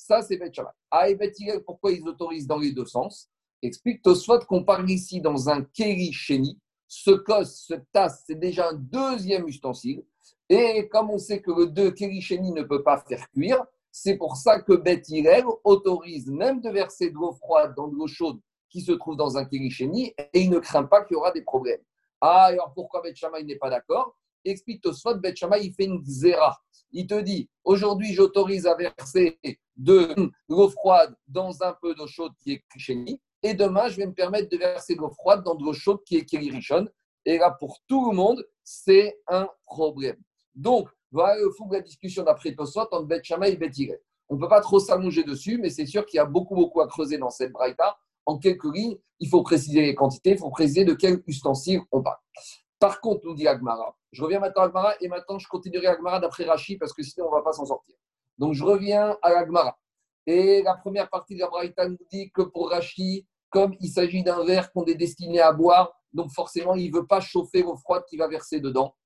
Ça, 0.00 0.22
c'est 0.22 0.38
Bet. 0.38 0.50
Ah, 0.90 1.10
et 1.10 1.14
Bet 1.14 1.34
pourquoi 1.66 1.92
ils 1.92 2.08
autorisent 2.08 2.46
dans 2.46 2.58
les 2.58 2.72
deux 2.72 2.86
sens? 2.86 3.28
Explique 3.60 4.00
Tosfot 4.00 4.38
qu'on 4.40 4.64
parle 4.64 4.90
ici 4.90 5.20
dans 5.20 5.50
un 5.50 5.62
Keri. 5.62 6.16
Ce 6.88 7.10
cos, 7.10 7.44
ce 7.44 7.74
tasse, 7.92 8.24
c'est 8.26 8.38
déjà 8.38 8.70
un 8.70 8.74
deuxième 8.74 9.46
ustensile. 9.46 10.02
Et 10.48 10.88
comme 10.88 11.10
on 11.10 11.18
sait 11.18 11.42
que 11.42 11.50
le 11.50 11.66
deux 11.66 11.90
Keri 11.90 12.18
ne 12.40 12.62
peut 12.62 12.82
pas 12.82 13.04
faire 13.06 13.28
cuire, 13.30 13.62
c'est 13.92 14.16
pour 14.16 14.36
ça 14.36 14.62
que 14.62 14.72
Bet 14.72 15.02
autorise 15.64 16.28
même 16.28 16.62
de 16.62 16.70
verser 16.70 17.10
de 17.10 17.14
l'eau 17.14 17.32
froide 17.32 17.74
dans 17.76 17.88
de 17.88 17.94
l'eau 17.94 18.08
chaude 18.08 18.40
qui 18.70 18.80
se 18.80 18.92
trouve 18.92 19.16
dans 19.16 19.36
un 19.36 19.44
Keri 19.44 20.14
et 20.16 20.40
il 20.40 20.48
ne 20.48 20.60
craint 20.60 20.84
pas 20.84 21.04
qu'il 21.04 21.14
y 21.14 21.18
aura 21.18 21.30
des 21.30 21.42
problèmes. 21.42 21.82
Ah, 22.22 22.46
alors 22.46 22.72
pourquoi 22.74 23.02
Bet 23.02 23.14
Shammai 23.14 23.44
n'est 23.44 23.56
pas 23.56 23.68
d'accord? 23.68 24.16
Explique 24.44 24.82
Tosfot, 24.82 25.16
Bet 25.16 25.34
il 25.62 25.74
fait 25.74 25.84
une 25.84 26.04
zéra. 26.04 26.58
Il 26.92 27.06
te 27.06 27.20
dit, 27.20 27.48
aujourd'hui, 27.64 28.12
j'autorise 28.14 28.66
à 28.66 28.74
verser 28.74 29.38
de 29.76 30.14
l'eau 30.48 30.68
froide 30.68 31.14
dans 31.28 31.62
un 31.62 31.74
peu 31.80 31.94
d'eau 31.94 32.06
chaude 32.06 32.32
qui 32.42 32.52
est 32.52 32.64
Krisheni, 32.68 33.20
et 33.42 33.54
demain, 33.54 33.88
je 33.88 33.96
vais 33.96 34.06
me 34.06 34.12
permettre 34.12 34.50
de 34.50 34.56
verser 34.56 34.94
de 34.94 35.00
l'eau 35.00 35.10
froide 35.10 35.42
dans 35.42 35.54
de 35.54 35.64
l'eau 35.64 35.72
chaude 35.72 36.02
qui 36.04 36.16
est 36.16 36.24
Kirishon. 36.24 36.88
Et 37.24 37.38
là, 37.38 37.50
pour 37.58 37.80
tout 37.86 38.10
le 38.10 38.16
monde, 38.16 38.44
c'est 38.62 39.18
un 39.28 39.48
problème. 39.64 40.16
Donc, 40.54 40.88
voilà 41.10 41.40
le 41.40 41.50
fond 41.50 41.66
de 41.66 41.74
la 41.74 41.80
discussion 41.80 42.22
d'après 42.22 42.54
Tosfot 42.54 42.82
entre 42.90 43.04
Bet 43.04 43.22
et 43.46 43.56
Bet 43.56 43.70
On 44.28 44.34
ne 44.36 44.40
peut 44.40 44.48
pas 44.48 44.60
trop 44.60 44.78
s'allonger 44.78 45.24
dessus, 45.24 45.58
mais 45.58 45.70
c'est 45.70 45.86
sûr 45.86 46.04
qu'il 46.04 46.18
y 46.18 46.20
a 46.20 46.26
beaucoup, 46.26 46.54
beaucoup 46.54 46.80
à 46.80 46.86
creuser 46.86 47.18
dans 47.18 47.30
cette 47.30 47.52
braïta. 47.52 47.96
En 48.26 48.38
quelques 48.38 48.64
lignes, 48.64 48.98
il 49.18 49.28
faut 49.28 49.42
préciser 49.42 49.80
les 49.80 49.94
quantités, 49.94 50.32
il 50.32 50.38
faut 50.38 50.50
préciser 50.50 50.84
de 50.84 50.92
quel 50.92 51.22
ustensile 51.26 51.80
on 51.90 52.02
parle. 52.02 52.18
Par 52.80 53.02
contre, 53.02 53.26
nous 53.26 53.34
dit 53.34 53.46
Agmara, 53.46 53.94
je 54.10 54.24
reviens 54.24 54.40
maintenant 54.40 54.62
à 54.62 54.64
Agmara 54.64 54.94
et 55.02 55.08
maintenant 55.08 55.38
je 55.38 55.46
continuerai 55.46 55.86
Agmara 55.86 56.18
d'après 56.18 56.44
Rachi 56.44 56.78
parce 56.78 56.94
que 56.94 57.02
sinon 57.02 57.26
on 57.26 57.30
ne 57.30 57.36
va 57.36 57.42
pas 57.42 57.52
s'en 57.52 57.66
sortir. 57.66 57.94
Donc 58.38 58.54
je 58.54 58.64
reviens 58.64 59.18
à 59.20 59.28
Agmara. 59.36 59.78
Et 60.26 60.62
la 60.62 60.74
première 60.76 61.10
partie 61.10 61.34
de 61.34 61.40
la 61.40 61.48
Braïta 61.48 61.86
nous 61.86 61.98
dit 62.10 62.30
que 62.32 62.40
pour 62.40 62.70
Rachi, 62.70 63.26
comme 63.50 63.76
il 63.80 63.90
s'agit 63.90 64.22
d'un 64.22 64.44
verre 64.44 64.72
qu'on 64.72 64.86
est 64.86 64.94
destiné 64.94 65.40
à 65.40 65.52
boire, 65.52 65.92
donc 66.14 66.32
forcément 66.32 66.74
il 66.74 66.90
ne 66.90 66.96
veut 66.96 67.06
pas 67.06 67.20
chauffer 67.20 67.62
l'eau 67.62 67.76
froide 67.76 68.04
qu'il 68.08 68.18
va 68.18 68.28
verser 68.28 68.60
dedans. 68.60 68.96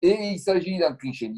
Et 0.00 0.14
il 0.14 0.38
s'agit 0.38 0.78
d'un 0.78 0.94
cliché. 0.94 1.28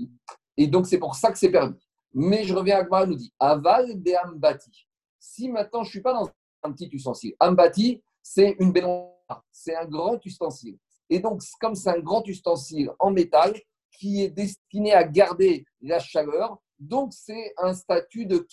Et 0.59 0.67
donc 0.67 0.87
c'est 0.87 0.99
pour 0.99 1.15
ça 1.15 1.33
que 1.33 1.39
c'est 1.39 1.51
permis. 1.51 1.81
Mais 2.13 2.45
je 2.45 2.53
reviens 2.53 2.77
à 2.77 2.81
Agmara 2.81 3.07
nous 3.07 3.17
dit 3.17 3.33
Aval 3.39 4.03
de 4.03 4.13
Ambati. 4.27 4.87
Si 5.19 5.49
maintenant 5.49 5.83
je 5.83 5.89
ne 5.89 5.93
suis 5.93 6.03
pas 6.03 6.13
dans 6.13 6.29
un 6.63 6.73
petit 6.73 6.91
ustensile, 6.93 7.35
Ambati, 7.41 8.03
c'est 8.23 8.55
une 8.61 8.71
baignoire, 8.71 9.15
c'est 9.51 9.75
un 9.75 9.87
grand 9.87 10.23
ustensile. 10.27 10.77
Et 11.11 11.21
donc, 11.21 11.43
comme 11.61 11.75
c'est 11.75 11.91
un 11.91 12.01
grand 12.01 12.27
ustensile 12.27 12.91
en 12.99 13.11
métal 13.11 13.55
qui 13.93 14.23
est 14.23 14.31
destiné 14.31 14.93
à 14.93 15.05
garder 15.05 15.65
la 15.81 15.99
chaleur, 15.99 16.59
donc 16.79 17.13
c'est 17.13 17.55
un 17.59 17.75
statut 17.75 18.27
de 18.27 18.47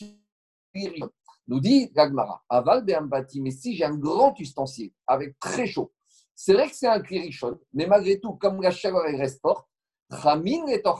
kirishon. 0.73 1.09
Nous 1.47 1.59
dit 1.59 1.91
Gagmara, 1.91 2.41
aval 2.47 2.85
bati, 3.07 3.41
mais 3.41 3.51
si 3.51 3.75
j'ai 3.75 3.83
un 3.83 3.97
grand 3.97 4.39
ustensile 4.39 4.91
avec 5.07 5.37
très 5.39 5.67
chaud, 5.67 5.91
c'est 6.35 6.53
vrai 6.53 6.69
que 6.69 6.75
c'est 6.75 6.87
un 6.87 7.01
kirishon, 7.01 7.59
mais 7.73 7.85
malgré 7.85 8.19
tout, 8.19 8.33
comme 8.33 8.61
la 8.61 8.71
chaleur 8.71 9.03
reste 9.03 9.41
forte, 9.41 9.67
Ramin 10.09 10.67
est 10.67 10.85
en 10.87 10.95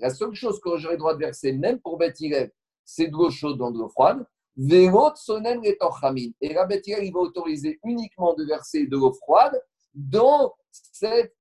La 0.00 0.10
seule 0.10 0.34
chose 0.34 0.60
que 0.60 0.76
j'aurais 0.78 0.96
droit 0.96 1.14
de 1.14 1.18
verser, 1.18 1.52
même 1.52 1.78
pour 1.80 1.98
Betirev, 1.98 2.50
c'est 2.84 3.08
de 3.08 3.12
l'eau 3.12 3.30
chaude 3.30 3.58
dans 3.58 3.70
de 3.70 3.78
l'eau 3.78 3.88
froide. 3.88 4.26
Et 4.56 4.88
la 6.54 6.64
Betirev, 6.64 7.04
il 7.04 7.12
va 7.12 7.20
autoriser 7.20 7.78
uniquement 7.84 8.34
de 8.34 8.44
verser 8.44 8.86
de 8.86 8.96
l'eau 8.96 9.12
froide 9.12 9.60
dans 9.94 10.54
cette, 10.92 11.34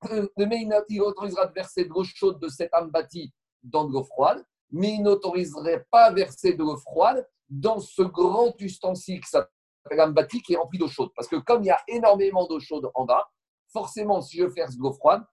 il 0.90 1.02
autorisera 1.02 1.48
de 1.48 1.54
verser 1.54 1.86
de 1.86 1.90
l'eau 1.90 2.04
chaude 2.04 2.40
de 2.40 2.48
cette 2.48 2.74
âme 2.74 2.92
bâtie 2.92 3.34
dans 3.64 3.86
de 3.86 3.94
l'eau 3.94 4.04
froide, 4.04 4.44
mais 4.72 4.96
il 4.96 5.04
n'autoriserait 5.04 5.86
pas 5.90 6.12
verser 6.12 6.54
de 6.54 6.60
l'eau 6.60 6.78
froide 6.78 7.28
dans 7.50 7.80
ce 7.80 8.02
grand 8.02 8.54
ustensile 8.60 9.22
qui 9.22 9.30
s'appelle 9.30 10.00
âme 10.00 10.14
bâtie 10.14 10.42
qui 10.42 10.54
est 10.54 10.58
rempli 10.58 10.80
d'eau 10.80 10.88
chaude. 10.88 11.12
Parce 11.16 11.28
que 11.28 11.38
comme 11.38 11.64
il 11.64 11.68
y 11.68 11.72
a 11.72 11.80
énormément 11.88 12.48
d'eau 12.48 12.60
chaude 12.60 12.90
en 12.94 13.06
bas, 13.06 13.28
forcément, 13.72 14.22
si 14.22 14.38
je 14.38 14.46
verse 14.46 14.76
de 14.76 14.82
l'eau 14.82 14.94
froide, 14.94 15.24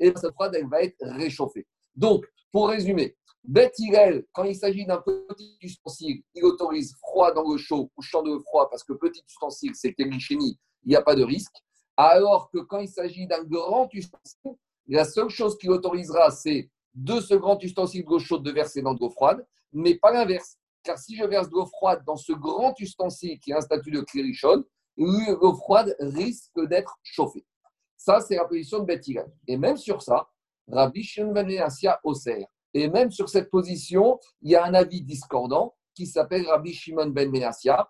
et 0.00 0.08
eh 0.08 0.18
cette 0.18 0.32
froide, 0.32 0.54
elle 0.54 0.68
va 0.68 0.82
être 0.82 0.96
réchauffée. 1.00 1.66
Donc, 1.94 2.26
pour 2.50 2.68
résumer, 2.68 3.16
Beth 3.44 3.74
quand 4.32 4.44
il 4.44 4.56
s'agit 4.56 4.86
d'un 4.86 5.02
petit 5.02 5.56
ustensile, 5.60 6.22
il 6.34 6.44
autorise 6.44 6.94
froid 6.96 7.32
dans 7.32 7.48
le 7.48 7.58
chaud 7.58 7.90
ou 7.96 8.02
chaud 8.02 8.22
de 8.22 8.38
froid 8.38 8.68
parce 8.70 8.82
que 8.82 8.94
petit 8.94 9.22
ustensile, 9.28 9.72
c'est 9.74 9.92
Kémicheni, 9.92 10.58
il 10.84 10.88
n'y 10.88 10.96
a 10.96 11.02
pas 11.02 11.14
de 11.14 11.22
risque. 11.22 11.54
Alors 11.96 12.50
que 12.50 12.58
quand 12.58 12.78
il 12.78 12.88
s'agit 12.88 13.26
d'un 13.26 13.44
grand 13.44 13.88
ustensile, 13.92 14.56
la 14.86 15.04
seule 15.04 15.30
chose 15.30 15.56
qu'il 15.58 15.70
autorisera, 15.70 16.30
c'est 16.30 16.70
de 16.94 17.20
ce 17.20 17.34
grand 17.34 17.62
ustensile 17.62 18.04
d'eau 18.04 18.18
chaude 18.18 18.42
de 18.42 18.50
verser 18.50 18.82
dans 18.82 18.94
de 18.94 19.00
l'eau 19.00 19.10
froide, 19.10 19.46
mais 19.72 19.94
pas 19.96 20.12
l'inverse. 20.12 20.58
Car 20.82 20.98
si 20.98 21.16
je 21.16 21.24
verse 21.24 21.48
de 21.48 21.54
l'eau 21.54 21.66
froide 21.66 22.04
dans 22.06 22.16
ce 22.16 22.32
grand 22.32 22.78
ustensile 22.78 23.38
qui 23.40 23.50
est 23.52 23.54
un 23.54 23.60
statut 23.60 23.90
de 23.90 24.00
Klérichon, 24.02 24.64
l'eau 24.96 25.54
froide 25.54 25.96
risque 25.98 26.60
d'être 26.68 26.98
chauffée. 27.02 27.44
Ça, 27.96 28.20
c'est 28.20 28.36
la 28.36 28.44
position 28.44 28.80
de 28.80 28.84
Beth 28.84 29.04
Et 29.46 29.56
même 29.56 29.76
sur 29.76 30.02
ça, 30.02 30.28
Rabbi 30.68 31.02
Shimon 31.02 31.32
ben 31.32 31.68
Oser. 32.04 32.46
Et 32.74 32.88
même 32.88 33.10
sur 33.10 33.28
cette 33.28 33.50
position, 33.50 34.18
il 34.42 34.50
y 34.50 34.56
a 34.56 34.64
un 34.64 34.74
avis 34.74 35.02
discordant 35.02 35.74
qui 35.94 36.06
s'appelle 36.06 36.46
Rabbi 36.46 36.72
Shimon 36.72 37.06
ben 37.06 37.30
Menassia. 37.30 37.88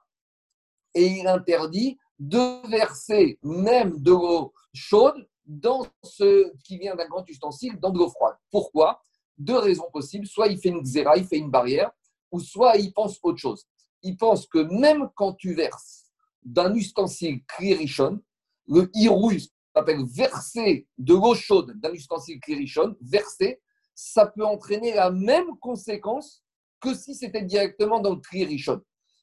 Et 0.95 1.07
il 1.07 1.27
interdit 1.27 1.99
de 2.19 2.67
verser 2.69 3.39
même 3.43 4.01
de 4.01 4.11
l'eau 4.11 4.53
chaude 4.73 5.29
dans 5.47 5.87
ce 6.03 6.53
qui 6.65 6.79
vient 6.79 6.95
d'un 6.95 7.09
grand 7.09 7.29
ustensile, 7.29 7.79
dans 7.79 7.91
de 7.91 7.99
l'eau 7.99 8.09
froide. 8.09 8.37
Pourquoi? 8.51 9.03
Deux 9.37 9.59
raisons 9.59 9.89
possibles. 9.93 10.27
Soit 10.27 10.49
il 10.49 10.59
fait 10.59 10.71
une 10.71 10.83
xéra, 10.83 11.17
il 11.17 11.27
fait 11.27 11.39
une 11.39 11.51
barrière, 11.51 11.91
ou 12.31 12.41
soit 12.41 12.77
il 12.77 12.93
pense 12.93 13.19
autre 13.23 13.39
chose. 13.39 13.67
Il 14.03 14.17
pense 14.17 14.47
que 14.47 14.59
même 14.59 15.11
quand 15.15 15.35
tu 15.35 15.55
verses 15.55 16.13
d'un 16.43 16.75
ustensile 16.75 17.43
klirichon, 17.47 18.21
le 18.67 18.91
irouille 18.95 19.51
s'appelle 19.75 20.05
verser 20.05 20.87
de 20.99 21.15
l'eau 21.15 21.35
chaude 21.35 21.73
d'un 21.81 21.93
ustensile 21.93 22.41
klirichon, 22.41 22.97
verser, 23.01 23.61
ça 23.95 24.27
peut 24.27 24.45
entraîner 24.45 24.95
la 24.95 25.11
même 25.11 25.59
conséquence 25.61 26.43
que 26.81 26.95
si 26.95 27.15
c'était 27.15 27.43
directement 27.43 28.01
dans 28.01 28.15
le 28.15 28.21
klirichon. 28.21 28.83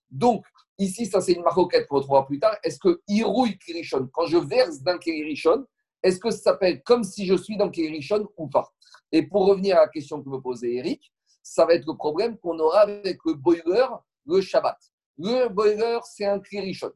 Donc, 0.10 0.46
Ici, 0.78 1.06
ça 1.06 1.22
c'est 1.22 1.34
une 1.34 1.44
maroquette 1.44 1.88
qu'on 1.88 1.98
retrouvera 1.98 2.26
plus 2.26 2.40
tard. 2.40 2.56
Est-ce 2.64 2.80
que 2.80 3.02
Irouille 3.08 3.58
Kirishon, 3.58 4.10
quand 4.12 4.26
je 4.26 4.38
verse 4.38 4.82
dans 4.82 4.98
Kirishon, 4.98 5.66
est-ce 6.04 6.20
que 6.20 6.32
ça 6.32 6.38
s'appelle 6.38 6.82
comme 6.84 7.04
si 7.04 7.26
je 7.26 7.36
suis 7.36 7.58
dans 7.58 7.70
Kirishon 7.70 8.28
ou 8.38 8.48
pas? 8.48 8.72
Et 9.12 9.24
pour 9.24 9.46
revenir 9.46 9.78
à 9.78 9.82
la 9.82 9.88
question 9.88 10.22
que 10.22 10.30
me 10.30 10.40
posait 10.40 10.74
Eric, 10.74 11.12
ça 11.44 11.66
va 11.66 11.74
être 11.74 11.86
le 11.86 11.96
problème 11.96 12.38
qu'on 12.38 12.58
aura 12.60 12.82
avec 12.82 13.20
le 13.26 13.34
boiler 13.34 13.86
le 14.26 14.42
Shabbat. 14.42 14.78
Le 15.18 15.50
boiler, 15.50 16.00
c'est 16.04 16.26
un 16.26 16.40
Kirishon. 16.40 16.92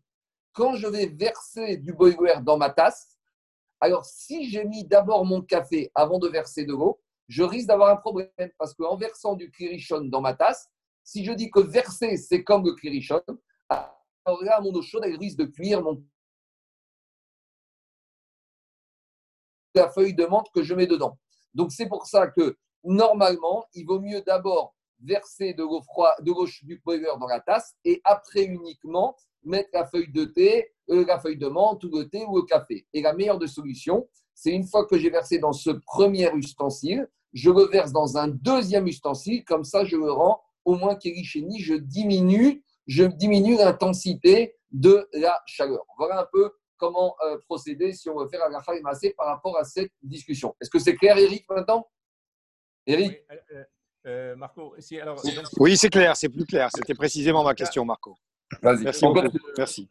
Quand 0.53 0.75
je 0.75 0.88
vais 0.88 1.08
verser 1.08 1.77
du 1.77 1.94
boiler 1.94 2.36
dans 2.44 2.58
ma 2.58 2.70
tasse, 2.70 3.17
alors 3.79 4.05
si 4.05 4.50
j'ai 4.50 4.63
mis 4.63 4.86
d'abord 4.86 5.25
mon 5.25 5.41
café 5.41 5.91
avant 5.94 6.17
de 6.17 6.27
verser 6.27 6.65
de 6.65 6.72
l'eau, 6.72 7.00
je 7.27 7.44
risque 7.44 7.67
d'avoir 7.67 7.89
un 7.89 7.98
problème 7.98 8.29
parce 8.58 8.74
qu'en 8.74 8.96
versant 8.96 9.36
du 9.36 9.51
Kirishon 9.51 10.05
dans 10.05 10.22
ma 10.22 10.34
tasse, 10.34 10.70
si 11.03 11.25
je 11.25 11.34
dis 11.34 11.51
que 11.51 11.60
verser, 11.60 12.17
c'est 12.17 12.44
comme 12.44 12.65
le 12.65 12.74
Kirishon, 12.75 13.22
alors 13.69 14.43
là, 14.43 14.60
mon 14.62 14.74
eau 14.74 14.81
chaude, 14.81 15.03
elle 15.05 15.17
risque 15.17 15.38
de 15.38 15.45
cuire 15.45 15.84
la 19.75 19.89
feuille 19.89 20.13
de 20.13 20.25
menthe 20.25 20.50
que 20.53 20.63
je 20.63 20.74
mets 20.74 20.88
dedans. 20.88 21.17
Donc, 21.53 21.72
c'est 21.72 21.88
pour 21.88 22.07
ça 22.07 22.27
que 22.27 22.57
normalement, 22.84 23.65
il 23.74 23.86
vaut 23.86 24.00
mieux 24.00 24.22
d'abord 24.22 24.75
verser 25.00 25.53
de 25.53 25.63
l'eau 25.63 25.81
froide, 25.81 26.15
de 26.22 26.31
l'eau 26.31 26.48
du 26.63 26.81
boiler 26.84 27.12
dans 27.19 27.27
la 27.27 27.39
tasse 27.39 27.75
et 27.84 28.01
après 28.05 28.43
uniquement 28.43 29.15
mettre 29.43 29.69
la 29.74 29.86
feuille 29.86 30.12
de 30.12 30.25
thé, 30.25 30.72
euh, 30.89 31.05
la 31.05 31.19
feuille 31.19 31.38
de 31.38 31.48
menthe 31.48 31.84
ou 31.84 31.89
le 31.89 32.10
thé 32.10 32.25
ou 32.25 32.38
le 32.38 32.43
café. 32.43 32.88
Et 32.93 33.01
la 33.01 33.13
meilleure 33.13 33.38
des 33.38 33.48
solutions, 33.48 34.07
c'est 34.34 34.51
une 34.51 34.65
fois 34.65 34.86
que 34.86 34.98
j'ai 34.98 35.10
versé 35.10 35.38
dans 35.38 35.53
ce 35.53 35.69
premier 35.69 36.31
ustensile, 36.34 37.07
je 37.34 37.50
le 37.50 37.65
verse 37.65 37.91
dans 37.91 38.17
un 38.17 38.29
deuxième 38.29 38.88
ustensile, 38.88 39.43
comme 39.43 39.63
ça 39.63 39.86
je 39.86 39.98
le 39.98 40.12
rends 40.12 40.41
au 40.63 40.75
moins 40.75 40.95
kélichéni, 40.95 41.60
je 41.60 41.75
diminue 41.75 42.63
je 42.88 43.04
diminue 43.04 43.58
l'intensité 43.58 44.56
de 44.72 45.08
la 45.13 45.42
chaleur. 45.46 45.86
Voilà 45.98 46.22
un 46.22 46.27
peu 46.32 46.51
comment 46.77 47.15
euh, 47.25 47.38
procéder 47.48 47.94
si 47.94 48.10
on 48.10 48.20
veut 48.20 48.27
faire 48.27 48.42
un 48.44 48.82
massé 48.82 49.13
par 49.18 49.27
rapport 49.27 49.58
à 49.58 49.63
cette 49.63 49.92
discussion. 50.01 50.56
Est-ce 50.62 50.70
que 50.70 50.80
c'est 50.80 50.96
clair, 50.96 51.18
Eric, 51.18 51.46
maintenant? 51.50 51.88
Eric? 52.86 53.24
Oui, 53.30 53.38
euh, 53.54 53.63
euh, 54.06 54.36
Marco, 54.36 54.75
oui 55.58 55.77
c'est 55.77 55.89
clair, 55.89 56.15
c'est 56.15 56.30
plus 56.30 56.46
clair. 56.46 56.70
C'était 56.75 56.94
précisément 56.94 57.44
ma 57.44 57.56
question, 57.56 57.86
Marco. 57.86 58.15
Vas-y. 58.62 58.84
Merci, 58.84 59.06
Merci. 59.58 59.89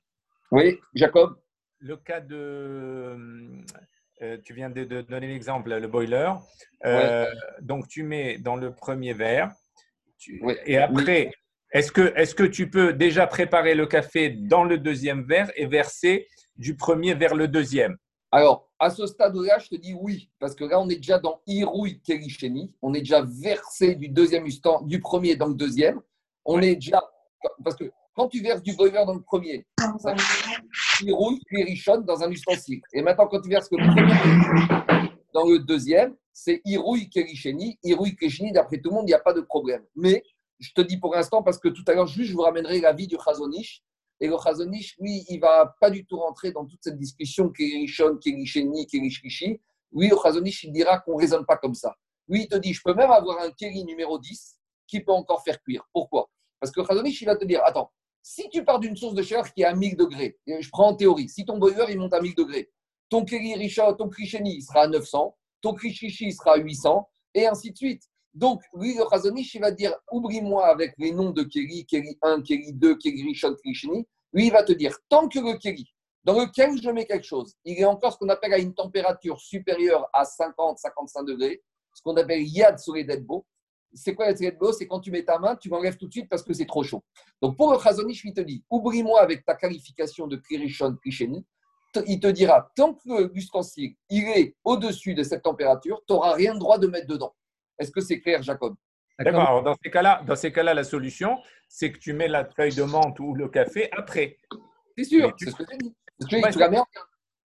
Oui, 0.53 0.79
Jacob? 0.95 1.41
Le 1.81 1.97
cas 1.97 2.21
de. 2.21 3.17
tu 4.45 4.55
viens 4.55 4.71
de, 4.71 4.85
donner 4.85 5.27
l'exemple, 5.27 5.75
le 5.75 5.89
boiler. 5.89 6.33
Donc, 7.61 7.89
tu 7.89 8.05
mets 8.05 8.39
dans 8.39 8.57
le 8.57 8.73
premier 8.73 9.13
verre. 9.13 9.51
Et 10.65 10.79
après, 10.79 11.33
est-ce 11.75 11.91
que, 11.91 12.13
est 12.17 12.33
que 12.37 12.45
tu 12.45 12.71
peux 12.71 12.93
déjà 12.93 13.27
préparer 13.27 13.75
le 13.75 13.87
café 13.87 14.31
dans 14.31 14.63
le 14.63 14.79
deuxième 14.79 15.25
verre 15.25 15.51
et 15.57 15.67
verser 15.67 16.29
du 16.57 16.77
premier 16.77 17.15
vers 17.15 17.35
le 17.35 17.49
deuxième? 17.49 17.97
Alors, 18.31 18.71
à 18.79 18.91
ce 18.91 19.07
stade-là, 19.07 19.59
je 19.59 19.71
te 19.71 19.75
dis 19.75 19.93
oui, 19.93 20.31
parce 20.39 20.55
que 20.55 20.65
là, 20.65 20.81
on 20.81 20.89
est 20.89 20.97
déjà 20.97 21.19
dans 21.19 21.41
Irouï 21.49 22.01
Kerisheni. 22.01 22.73
On 22.81 22.95
est 22.95 23.01
déjà 23.01 23.23
versé 23.23 23.97
du 23.97 24.09
deuxième 24.09 24.47
du 24.83 25.01
premier 25.01 25.35
dans 25.35 25.49
le 25.49 25.55
deuxième. 25.55 26.01
On 26.45 26.61
est 26.61 26.77
déjà. 26.77 27.03
Parce 27.65 27.75
que 27.75 27.91
quand 28.15 28.29
tu 28.29 28.41
verses 28.41 28.63
du 28.63 28.77
boiler 28.77 29.05
dans 29.05 29.15
le 29.15 29.23
premier, 29.23 29.67
ça 29.99 30.15
Irouï 31.03 31.41
Kerishon 31.51 32.03
dans 32.03 32.23
un 32.23 32.31
ustensile. 32.31 32.83
Et 32.93 33.03
maintenant, 33.03 33.27
quand 33.27 33.41
tu 33.41 33.49
verses 33.49 33.69
le 33.73 33.79
premier 33.79 34.13
dans 35.33 35.49
le 35.49 35.59
deuxième, 35.59 36.15
c'est 36.33 36.61
Irouï 36.65 37.11
Kerisheni. 37.11 37.79
Irouï 37.83 38.15
Kerisheni, 38.15 38.53
d'après 38.53 38.79
tout 38.79 38.91
le 38.91 38.97
monde, 38.97 39.09
il 39.09 39.11
n'y 39.11 39.15
a 39.15 39.19
pas 39.19 39.33
de 39.33 39.41
problème. 39.41 39.83
Mais 39.97 40.23
je 40.65 40.73
te 40.73 40.81
dis 40.81 40.97
pour 40.97 41.15
l'instant 41.15 41.43
parce 41.43 41.59
que 41.59 41.69
tout 41.69 41.85
à 41.87 41.95
l'heure, 41.95 42.07
juste, 42.07 42.31
je 42.31 42.35
vous 42.35 42.43
ramènerai 42.43 42.81
la 42.81 42.93
vie 42.93 43.07
du 43.07 43.17
Chazonish. 43.23 43.83
Et 44.21 44.29
le 44.29 44.37
Chazonish, 44.43 44.97
lui, 44.99 45.25
il 45.29 45.39
va 45.39 45.75
pas 45.81 45.91
du 45.91 46.07
tout 46.07 46.19
rentrer 46.19 46.53
dans 46.53 46.65
toute 46.65 46.81
cette 46.83 46.99
discussion 46.99 47.51
qui 47.51 47.65
est 47.65 47.77
Rishon, 47.81 48.17
qui 48.17 48.31
est 48.31 48.45
qui 48.45 48.97
est 48.97 49.61
le 49.93 50.17
Chazonish, 50.23 50.65
il 50.65 50.73
dira 50.73 51.01
qu'on 51.01 51.17
ne 51.17 51.21
raisonne 51.21 51.45
pas 51.45 51.57
comme 51.57 51.75
ça. 51.75 51.95
Lui, 52.29 52.43
il 52.43 52.49
te 52.49 52.57
dit, 52.57 52.73
je 52.73 52.81
peux 52.83 52.95
même 52.95 53.11
avoir 53.11 53.41
un 53.41 53.51
Kéli 53.51 53.85
numéro 53.85 54.19
10 54.19 54.57
qui 54.87 55.01
peut 55.01 55.13
encore 55.13 55.43
faire 55.43 55.61
cuire. 55.63 55.87
Pourquoi? 55.93 56.31
Parce 56.59 56.73
que 56.73 56.81
Khazonich, 56.81 57.21
il 57.21 57.27
va 57.27 57.37
te 57.37 57.45
dire, 57.45 57.61
attends, 57.65 57.93
si 58.23 58.49
tu 58.49 58.65
pars 58.65 58.81
d'une 58.81 58.97
source 58.97 59.15
de 59.15 59.23
chaleur 59.23 59.53
qui 59.53 59.63
est 59.63 59.67
à 59.67 59.75
1000 59.75 59.97
degrés, 59.97 60.39
je 60.47 60.69
prends 60.71 60.89
en 60.89 60.95
théorie, 60.95 61.29
si 61.29 61.45
ton 61.45 61.59
boiler, 61.59 61.85
il 61.91 61.99
monte 61.99 62.15
à 62.15 62.23
1000 62.23 62.35
degrés, 62.35 62.71
ton 63.11 63.25
Kéli 63.25 63.75
ton 63.99 64.09
Krisheni, 64.09 64.57
il 64.57 64.63
sera 64.63 64.83
à 64.83 64.89
900, 64.89 65.37
ton 65.61 65.75
Krishishi 65.75 66.33
sera 66.33 66.55
à 66.55 66.57
800, 66.57 67.09
et 67.35 67.47
ainsi 67.47 67.73
de 67.73 67.77
suite. 67.77 68.03
Donc, 68.35 68.63
lui, 68.75 68.95
le 68.95 69.09
Khazonich, 69.09 69.55
il 69.55 69.61
va 69.61 69.71
dire, 69.71 69.95
oublie-moi 70.11 70.67
avec 70.67 70.95
les 70.99 71.13
noms 71.13 71.31
de 71.31 71.45
Kéli, 71.45 71.87
Kéli 71.87 72.19
1, 72.21 72.43
Kéli 72.43 72.73
2, 72.73 72.97
Kéli 72.97 73.23
Rishon, 73.23 73.55
Krisheni. 73.55 74.07
Lui, 74.33 74.47
il 74.47 74.53
va 74.53 74.65
te 74.65 74.73
dire, 74.73 74.97
tant 75.09 75.29
que 75.29 75.39
le 75.39 75.57
Kéli, 75.57 75.87
dans 76.25 76.41
lequel 76.41 76.81
je 76.83 76.91
mets 76.91 77.07
quelque 77.07 77.25
chose, 77.25 77.55
il 77.65 77.79
est 77.79 77.85
encore 77.85 78.15
ce 78.15 78.19
qu'on 78.19 78.29
appelle 78.29 78.55
à 78.55 78.59
une 78.59 78.75
température 78.75 79.39
supérieure 79.39 80.09
à 80.13 80.25
50-55 80.25 81.27
degrés, 81.27 81.63
ce 81.95 82.03
qu'on 82.03 82.17
appelle 82.17 82.43
Yad 82.43 82.79
sur 82.79 82.95
les 82.95 83.05
Deadbo. 83.05 83.47
C'est 83.93 84.15
quoi 84.15 84.31
Yad 84.31 84.39
sur 84.39 84.75
C'est 84.75 84.89
quand 84.89 84.99
tu 84.99 85.13
mets 85.13 85.25
ta 85.25 85.39
main, 85.39 85.55
tu 85.55 85.69
m'enlèves 85.69 85.97
tout 85.97 86.09
de 86.09 86.13
suite 86.13 86.29
parce 86.29 86.43
que 86.43 86.53
c'est 86.55 86.67
trop 86.67 86.83
chaud. 86.83 87.05
Donc 87.41 87.57
pour 87.57 87.73
le 87.73 87.79
Chazonich, 87.79 88.25
il 88.25 88.33
te 88.33 88.41
dit 88.41 88.65
oublie-moi 88.71 89.21
avec 89.21 89.45
ta 89.45 89.55
qualification 89.55 90.27
de 90.27 90.37
Kirishon 90.37 90.97
Krisheni. 90.97 91.45
Il 92.09 92.19
te 92.19 92.27
dira 92.27 92.73
tant 92.75 92.95
que 92.95 93.31
l'ustensile 93.33 93.95
il 94.11 94.25
est 94.25 94.57
au-dessus 94.65 95.15
de 95.15 95.23
cette 95.23 95.43
température, 95.43 96.03
tu 96.09 96.13
n'auras 96.13 96.33
rien 96.33 96.55
de 96.55 96.59
droit 96.59 96.79
de 96.79 96.89
mettre 96.89 97.07
dedans. 97.07 97.33
Est-ce 97.79 97.91
que 97.91 98.01
c'est 98.01 98.21
clair, 98.21 98.43
Jacob? 98.43 98.75
D'accord. 99.19 99.63
Dans 99.63 99.77
ces 99.83 99.91
cas-là, 99.91 100.23
dans 100.27 100.37
ces 100.37 100.53
cas-là, 100.53 100.75
la 100.75 100.85
solution, 100.85 101.39
c'est 101.69 101.93
que 101.93 101.99
tu 101.99 102.13
mets 102.13 102.29
la 102.29 102.45
feuille 102.45 102.75
de 102.75 102.83
menthe 102.83 103.19
ou 103.21 103.35
le 103.35 103.49
café 103.49 103.89
après. 103.93 104.39
C'est 104.97 105.05
sûr, 105.05 105.33
c'est 105.39 105.51
ce 105.51 105.57
que 105.57 105.65
tu 105.65 105.79
dis. 105.79 105.95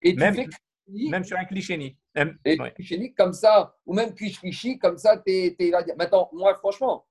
Et 0.02 0.14
tu 0.14 0.20
même, 0.20 0.36
fais 0.36 0.48
même 0.88 1.24
sur 1.24 1.38
un 1.38 1.46
cliché 1.46 1.98
Et 2.46 2.58
cliché 2.76 3.14
comme 3.18 3.34
ça, 3.34 3.76
ou 3.86 3.94
même 3.94 4.14
cliché 4.14 4.78
comme 4.78 4.98
ça, 4.98 5.18
tu 5.26 5.32
es, 5.32 5.56
là. 5.72 5.84
Maintenant, 5.98 6.30
moi, 6.32 6.56
franchement, 6.56 7.06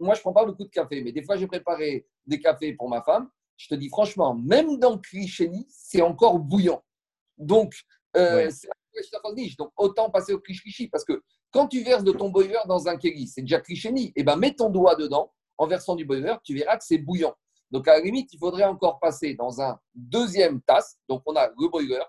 moi, 0.00 0.14
je 0.14 0.20
ne 0.20 0.22
prends 0.22 0.32
pas 0.32 0.44
beaucoup 0.44 0.64
de 0.64 0.70
café, 0.70 1.02
mais 1.02 1.12
des 1.12 1.22
fois, 1.22 1.36
j'ai 1.36 1.46
préparé 1.46 2.06
des 2.26 2.40
cafés 2.40 2.72
pour 2.74 2.88
ma 2.88 3.02
femme. 3.02 3.28
Je 3.56 3.68
te 3.68 3.74
dis 3.74 3.88
franchement, 3.88 4.34
même 4.34 4.78
dans 4.78 4.98
cliché 4.98 5.50
c'est 5.68 6.02
encore 6.02 6.38
bouillant. 6.38 6.84
Donc, 7.38 7.74
euh, 8.16 8.50
donc, 9.58 9.72
autant 9.76 10.10
passer 10.10 10.32
au 10.32 10.40
cliché 10.40 10.88
parce 10.90 11.04
que 11.04 11.22
quand 11.50 11.68
tu 11.68 11.82
verses 11.82 12.04
de 12.04 12.12
ton 12.12 12.30
boiler 12.30 12.58
dans 12.66 12.88
un 12.88 12.96
kéli, 12.96 13.26
c'est 13.26 13.42
déjà 13.42 13.60
cliché 13.60 13.88
Et 13.96 14.12
eh 14.16 14.22
ben, 14.24 14.36
mets 14.36 14.54
ton 14.54 14.70
doigt 14.70 14.96
dedans 14.96 15.32
en 15.58 15.66
versant 15.66 15.94
du 15.94 16.04
boiler, 16.04 16.34
tu 16.44 16.54
verras 16.54 16.76
que 16.76 16.84
c'est 16.84 16.98
bouillant. 16.98 17.34
Donc, 17.70 17.88
à 17.88 17.96
la 17.96 18.00
limite, 18.00 18.32
il 18.32 18.38
faudrait 18.38 18.64
encore 18.64 18.98
passer 19.00 19.34
dans 19.34 19.60
un 19.60 19.78
deuxième 19.94 20.60
tasse. 20.62 20.98
Donc, 21.08 21.22
on 21.26 21.34
a 21.34 21.48
le 21.48 21.68
boiler, 21.68 22.02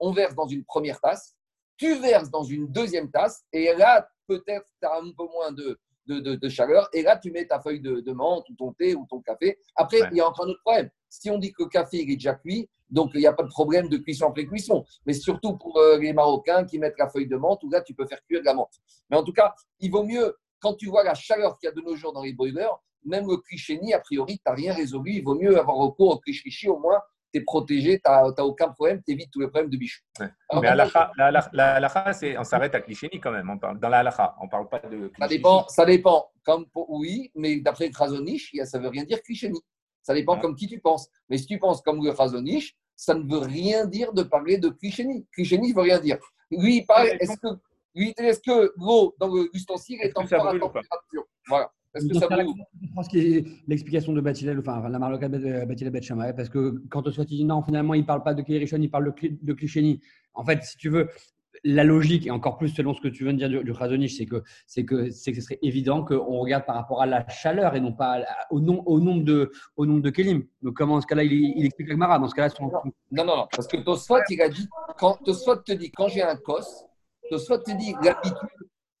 on 0.00 0.12
verse 0.12 0.34
dans 0.34 0.46
une 0.46 0.64
première 0.64 1.00
tasse, 1.00 1.34
tu 1.76 1.94
verses 1.96 2.30
dans 2.30 2.42
une 2.42 2.66
deuxième 2.68 3.10
tasse, 3.10 3.44
et 3.52 3.72
là, 3.74 4.08
peut-être, 4.26 4.66
tu 4.80 4.88
as 4.88 4.96
un 4.96 5.12
peu 5.12 5.24
moins 5.32 5.52
de, 5.52 5.78
de, 6.08 6.48
chaleur, 6.48 6.88
et 6.92 7.02
là, 7.02 7.16
tu 7.16 7.30
mets 7.30 7.46
ta 7.46 7.60
feuille 7.60 7.80
de, 7.80 8.12
menthe, 8.12 8.48
ou 8.48 8.54
ton 8.54 8.72
thé, 8.72 8.94
ou 8.94 9.06
ton 9.08 9.20
café. 9.20 9.58
Après, 9.76 9.98
il 10.10 10.16
y 10.16 10.20
a 10.20 10.28
encore 10.28 10.46
un 10.46 10.50
autre 10.50 10.60
problème. 10.64 10.90
Si 11.08 11.30
on 11.30 11.38
dit 11.38 11.52
que 11.52 11.62
le 11.62 11.68
café 11.68 11.98
il 11.98 12.10
est 12.10 12.16
déjà 12.16 12.34
cuit, 12.34 12.68
donc 12.90 13.10
il 13.14 13.20
n'y 13.20 13.26
a 13.26 13.32
pas 13.32 13.42
de 13.42 13.48
problème 13.48 13.88
de 13.88 13.98
cuisson 13.98 14.28
après 14.28 14.46
cuisson. 14.46 14.84
Mais 15.06 15.12
surtout 15.12 15.56
pour 15.56 15.78
euh, 15.78 15.98
les 15.98 16.12
Marocains 16.12 16.64
qui 16.64 16.78
mettent 16.78 16.98
la 16.98 17.08
feuille 17.08 17.28
de 17.28 17.36
menthe, 17.36 17.62
où 17.64 17.70
là, 17.70 17.80
tu 17.82 17.94
peux 17.94 18.06
faire 18.06 18.22
cuire 18.26 18.40
de 18.40 18.46
la 18.46 18.54
menthe. 18.54 18.80
Mais 19.10 19.16
en 19.16 19.24
tout 19.24 19.32
cas, 19.32 19.54
il 19.80 19.90
vaut 19.90 20.04
mieux, 20.04 20.36
quand 20.60 20.74
tu 20.74 20.86
vois 20.86 21.04
la 21.04 21.14
chaleur 21.14 21.58
qu'il 21.58 21.68
y 21.68 21.70
a 21.70 21.74
de 21.74 21.80
nos 21.80 21.96
jours 21.96 22.12
dans 22.12 22.22
les 22.22 22.32
boilers, 22.32 22.80
même 23.04 23.26
le 23.28 23.36
cliché 23.38 23.80
a 23.92 24.00
priori, 24.00 24.36
tu 24.36 24.42
n'as 24.46 24.54
rien 24.54 24.74
résolu. 24.74 25.12
Il 25.12 25.24
vaut 25.24 25.34
mieux 25.34 25.58
avoir 25.58 25.76
recours 25.76 26.10
au 26.10 26.18
cliché 26.18 26.68
au 26.68 26.78
moins 26.78 27.00
tu 27.32 27.40
es 27.40 27.42
protégé, 27.42 28.00
tu 28.04 28.10
n'as 28.10 28.42
aucun 28.42 28.68
problème, 28.68 29.02
tu 29.04 29.12
évites 29.12 29.30
tous 29.30 29.40
les 29.40 29.48
problèmes 29.48 29.70
de 29.70 29.76
bichou. 29.76 30.02
Mais 30.20 30.68
à 30.68 30.74
la 30.74 32.40
on 32.40 32.44
s'arrête 32.44 32.74
à 32.74 32.80
cliché 32.80 33.08
quand 33.22 33.30
même. 33.32 33.48
On 33.50 33.58
parle, 33.58 33.78
dans 33.78 33.88
la 33.88 34.34
on 34.40 34.44
ne 34.44 34.50
parle 34.50 34.68
pas 34.68 34.80
de 34.80 35.10
Ça 35.18 35.28
dépend, 35.28 35.68
ça 35.68 35.84
dépend. 35.84 36.30
Comme 36.44 36.66
oui, 36.88 37.30
mais 37.34 37.60
d'après 37.60 37.90
Krasonich, 37.90 38.54
ça 38.64 38.78
ne 38.78 38.84
veut 38.84 38.88
rien 38.88 39.04
dire 39.04 39.22
cliché 39.22 39.52
Ça 40.02 40.14
dépend 40.14 40.38
comme 40.38 40.56
qui 40.56 40.66
tu 40.66 40.80
penses. 40.80 41.08
Mais 41.28 41.36
si 41.36 41.46
tu 41.46 41.58
penses 41.58 41.82
comme 41.82 42.02
le 42.02 42.12
Krasonich, 42.12 42.76
ça 42.96 43.14
ne 43.14 43.22
veut 43.30 43.44
rien 43.46 43.86
dire 43.86 44.12
de 44.12 44.22
parler 44.22 44.58
de 44.58 44.70
cliché 44.70 45.06
Cliché 45.32 45.58
ne 45.58 45.74
veut 45.74 45.82
rien 45.82 46.00
dire. 46.00 46.18
Lui, 46.50 46.78
il 46.78 46.86
parle, 46.86 47.08
est-ce 47.20 47.36
que, 47.36 47.48
est 47.94 48.44
que 48.44 48.72
l'eau 48.76 49.14
dans 49.18 49.28
l'ustensile 49.52 50.00
est, 50.00 50.08
est 50.08 50.18
encore 50.18 50.48
à 50.48 50.58
température? 50.58 51.24
Voilà. 51.46 51.70
Je 51.94 52.94
pense 52.94 53.08
que 53.08 53.44
l'explication 53.66 54.12
de 54.12 54.20
Batilel, 54.20 54.58
enfin 54.58 54.88
la 54.88 54.98
Marloca 54.98 55.28
de 55.28 55.64
Batilel 55.64 55.92
Betchamaï, 55.92 56.34
parce 56.34 56.48
que 56.48 56.82
quand 56.90 57.06
on 57.06 57.10
soit 57.10 57.24
dit 57.24 57.44
non, 57.44 57.62
finalement, 57.62 57.94
il 57.94 58.02
ne 58.02 58.06
parle 58.06 58.22
pas 58.22 58.34
de 58.34 58.42
Kirishon, 58.42 58.80
il 58.80 58.90
parle 58.90 59.12
de 59.22 59.52
Klisheni. 59.52 60.00
En 60.34 60.44
fait, 60.44 60.62
si 60.62 60.76
tu 60.76 60.90
veux, 60.90 61.08
la 61.64 61.84
logique, 61.84 62.26
et 62.26 62.30
encore 62.30 62.56
plus 62.56 62.68
selon 62.68 62.94
ce 62.94 63.00
que 63.00 63.08
tu 63.08 63.24
viens 63.24 63.32
de 63.32 63.38
dire 63.38 63.48
du, 63.48 63.62
du 63.62 64.08
c'est 64.08 64.26
que, 64.26 64.42
c'est 64.66 64.84
que, 64.84 65.10
c'est 65.10 65.32
que 65.32 65.40
ce 65.40 65.42
serait 65.42 65.58
évident 65.62 66.04
qu'on 66.04 66.38
regarde 66.38 66.64
par 66.64 66.76
rapport 66.76 67.02
à 67.02 67.06
la 67.06 67.28
chaleur 67.28 67.74
et 67.74 67.80
non 67.80 67.92
pas 67.92 68.24
au, 68.50 68.60
nom, 68.60 68.82
au, 68.86 69.00
nombre 69.00 69.24
de, 69.24 69.50
au 69.76 69.86
nombre 69.86 70.02
de 70.02 70.10
Kelim. 70.10 70.44
Donc, 70.62 70.74
comment, 70.74 70.96
dans 70.96 71.00
ce 71.00 71.06
cas-là, 71.06 71.24
il, 71.24 71.32
il 71.32 71.66
explique 71.66 71.92
Mara 71.94 72.18
Dans 72.18 72.28
ce 72.28 72.34
cas-là, 72.34 72.50
son... 72.50 72.64
non, 72.64 73.24
non, 73.24 73.36
non, 73.36 73.46
parce 73.50 73.66
que 73.66 73.78
Tosfot, 73.78 74.20
il 74.30 74.40
a 74.42 74.48
dit, 74.48 74.68
quand 74.98 75.14
Tosfot 75.24 75.56
te 75.56 75.72
dit, 75.72 75.90
quand 75.90 76.08
j'ai 76.08 76.22
un 76.22 76.36
cos, 76.36 76.86
Tosfot 77.30 77.58
te 77.58 77.76
dit, 77.76 77.94
l'habitude, 78.02 78.34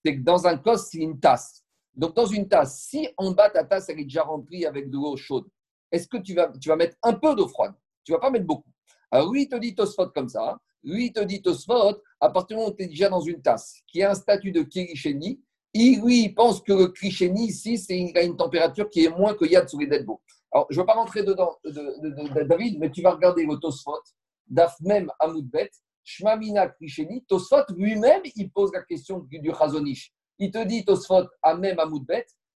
c'est 0.04 0.16
que 0.16 0.22
dans 0.22 0.46
un 0.46 0.56
cos, 0.56 0.78
c'est 0.78 0.98
une 0.98 1.18
tasse. 1.20 1.64
Donc, 1.98 2.14
dans 2.14 2.26
une 2.26 2.48
tasse, 2.48 2.84
si 2.84 3.08
en 3.16 3.32
bas 3.32 3.50
ta 3.50 3.64
tasse 3.64 3.88
elle 3.88 3.98
est 3.98 4.04
déjà 4.04 4.22
remplie 4.22 4.64
avec 4.64 4.88
de 4.88 4.96
l'eau 4.96 5.16
chaude, 5.16 5.46
est-ce 5.90 6.06
que 6.06 6.16
tu 6.16 6.32
vas, 6.32 6.52
tu 6.60 6.68
vas 6.68 6.76
mettre 6.76 6.96
un 7.02 7.14
peu 7.14 7.34
d'eau 7.34 7.48
froide? 7.48 7.74
Tu 8.04 8.12
ne 8.12 8.16
vas 8.16 8.20
pas 8.20 8.30
mettre 8.30 8.46
beaucoup. 8.46 8.70
Alors, 9.10 9.32
lui, 9.32 9.42
il 9.42 9.48
te 9.48 9.56
dit 9.56 9.74
Tosfot 9.74 10.10
comme 10.10 10.28
ça. 10.28 10.58
Lui, 10.84 11.06
il 11.06 11.12
te 11.12 11.20
dit 11.20 11.42
Tosfot, 11.42 12.00
à 12.20 12.30
partir 12.30 12.56
du 12.56 12.60
moment 12.60 12.72
où 12.72 12.76
tu 12.76 12.84
es 12.84 12.86
déjà 12.86 13.08
dans 13.08 13.20
une 13.20 13.42
tasse 13.42 13.82
qui 13.88 14.00
a 14.02 14.12
un 14.12 14.14
statut 14.14 14.52
de 14.52 14.62
Kirisheni, 14.62 15.40
il, 15.74 16.00
lui, 16.00 16.28
pense 16.28 16.62
que 16.62 16.72
le 16.72 16.86
Krisheni, 16.88 17.48
ici, 17.48 17.78
c'est 17.78 18.12
a 18.14 18.22
une 18.22 18.36
température 18.36 18.88
qui 18.88 19.04
est 19.04 19.10
moins 19.10 19.34
que 19.34 19.44
Yad 19.44 19.68
sous 19.68 19.78
les 19.78 19.88
Deadbo. 19.88 20.22
Alors, 20.52 20.66
je 20.70 20.76
ne 20.76 20.82
veux 20.82 20.86
pas 20.86 20.94
rentrer 20.94 21.24
dedans, 21.24 21.58
de, 21.64 22.42
David, 22.44 22.78
mais 22.78 22.90
tu 22.92 23.02
vas 23.02 23.10
regarder 23.10 23.44
le 23.44 23.56
Tosfot, 23.56 24.00
Daf 24.46 24.76
Amoudbet, 25.18 25.70
Shmamina 26.04 26.68
Krisheni. 26.68 27.24
Tosfot 27.24 27.64
lui-même, 27.76 28.22
il 28.36 28.50
pose 28.52 28.72
la 28.72 28.82
question 28.82 29.18
du 29.18 29.52
Chazonish 29.52 30.12
il 30.38 30.50
te 30.50 30.64
dit 30.64 30.84
Tosfot 30.84 31.26
à 31.42 31.56
même 31.56 31.78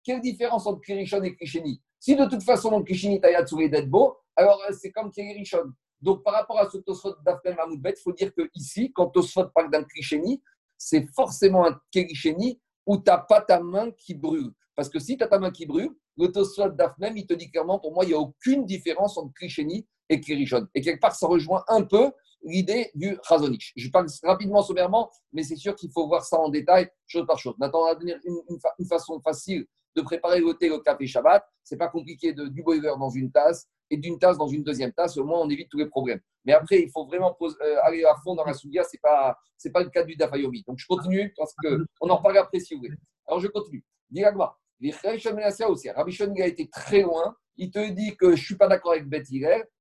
quelle 0.03 0.21
différence 0.21 0.65
entre 0.65 0.81
Kirishon 0.81 1.21
et 1.23 1.35
Krisheni 1.35 1.81
Si 1.99 2.15
de 2.15 2.25
toute 2.25 2.43
façon, 2.43 2.71
dans 2.71 2.83
Krisheni, 2.83 3.21
Tayat 3.21 3.45
sur 3.45 3.59
les 3.59 3.69
beau, 3.83 4.17
alors 4.35 4.59
euh, 4.67 4.73
c'est 4.73 4.91
comme 4.91 5.11
Kirishon. 5.11 5.73
Donc 6.01 6.23
par 6.23 6.33
rapport 6.33 6.59
à 6.59 6.69
ce 6.69 6.77
Tosfot 6.79 7.15
d'Afnem 7.23 7.57
à 7.59 7.65
il 7.89 7.95
faut 8.03 8.13
dire 8.13 8.33
que 8.33 8.49
ici, 8.55 8.91
quand 8.91 9.07
Tosfot 9.07 9.49
parle 9.53 9.69
d'un 9.69 9.83
Krisheni, 9.83 10.41
c'est 10.77 11.05
forcément 11.13 11.67
un 11.67 11.79
Kirisheni 11.91 12.59
où 12.87 12.97
tu 12.97 13.03
n'as 13.05 13.19
pas 13.19 13.41
ta 13.41 13.59
main 13.59 13.91
qui 13.91 14.15
brûle. 14.15 14.51
Parce 14.75 14.89
que 14.89 14.97
si 14.97 15.15
tu 15.15 15.23
as 15.23 15.27
ta 15.27 15.37
main 15.37 15.51
qui 15.51 15.67
brûle, 15.67 15.91
le 16.17 16.31
Tosfot 16.31 16.69
d'Afnem, 16.69 17.17
il 17.17 17.27
te 17.27 17.35
dit 17.35 17.51
clairement, 17.51 17.79
pour 17.79 17.93
moi, 17.93 18.03
il 18.03 18.09
n'y 18.09 18.13
a 18.13 18.19
aucune 18.19 18.65
différence 18.65 19.17
entre 19.17 19.33
Krisheni 19.33 19.87
et 20.09 20.19
Kirishon. 20.19 20.67
Et 20.73 20.81
quelque 20.81 20.99
part, 20.99 21.15
ça 21.15 21.27
rejoint 21.27 21.63
un 21.67 21.83
peu 21.83 22.11
l'idée 22.43 22.91
du 22.95 23.17
Razonich. 23.23 23.73
Je 23.75 23.89
parle 23.89 24.07
rapidement, 24.23 24.61
sommairement, 24.61 25.09
mais 25.33 25.43
c'est 25.43 25.55
sûr 25.55 25.75
qu'il 25.75 25.91
faut 25.91 26.07
voir 26.07 26.23
ça 26.23 26.39
en 26.39 26.49
détail, 26.49 26.89
chose 27.07 27.25
par 27.25 27.37
chose. 27.37 27.55
Maintenant, 27.57 27.81
on 27.81 27.85
va 27.85 27.95
donner 27.95 28.15
une, 28.23 28.87
façon 28.87 29.19
facile 29.21 29.65
de 29.95 30.01
préparer 30.01 30.39
le 30.39 30.53
thé, 30.53 30.69
le 30.69 30.79
café 30.79 31.05
Shabbat. 31.05 31.43
C'est 31.63 31.77
pas 31.77 31.87
compliqué 31.87 32.33
de, 32.33 32.47
du 32.47 32.63
boiler 32.63 32.81
dans 32.81 33.09
une 33.09 33.31
tasse 33.31 33.67
et 33.89 33.97
d'une 33.97 34.17
tasse 34.17 34.37
dans 34.37 34.47
une 34.47 34.63
deuxième 34.63 34.93
tasse. 34.93 35.17
Au 35.17 35.23
moins, 35.23 35.39
on 35.39 35.49
évite 35.49 35.69
tous 35.69 35.77
les 35.77 35.87
problèmes. 35.87 36.19
Mais 36.45 36.53
après, 36.53 36.81
il 36.81 36.89
faut 36.89 37.05
vraiment 37.05 37.37
euh, 37.41 37.75
aller 37.83 38.03
à 38.03 38.15
fond 38.23 38.35
dans 38.35 38.45
la 38.45 38.53
soudia. 38.53 38.83
C'est 38.83 39.01
pas, 39.01 39.37
pas 39.73 39.83
le 39.83 39.89
cas 39.89 40.03
du 40.03 40.15
Dafayomi. 40.15 40.63
Donc, 40.67 40.79
je 40.79 40.87
continue 40.87 41.33
parce 41.37 41.53
que 41.61 41.85
on 41.99 42.09
en 42.09 42.21
parle 42.21 42.37
après 42.37 42.59
si 42.59 42.73
vous 42.73 42.81
voulez. 42.81 42.95
Alors, 43.27 43.39
je 43.39 43.47
continue. 43.47 43.83
Diragma. 44.09 44.57
Rabbi 44.81 46.11
Shon, 46.11 46.33
a 46.41 46.47
été 46.47 46.67
très 46.69 47.01
loin. 47.01 47.35
Il 47.57 47.71
te 47.71 47.89
dit 47.89 48.15
que 48.15 48.35
je 48.35 48.43
suis 48.43 48.55
pas 48.55 48.67
d'accord 48.67 48.93
avec 48.93 49.07
Beth 49.07 49.27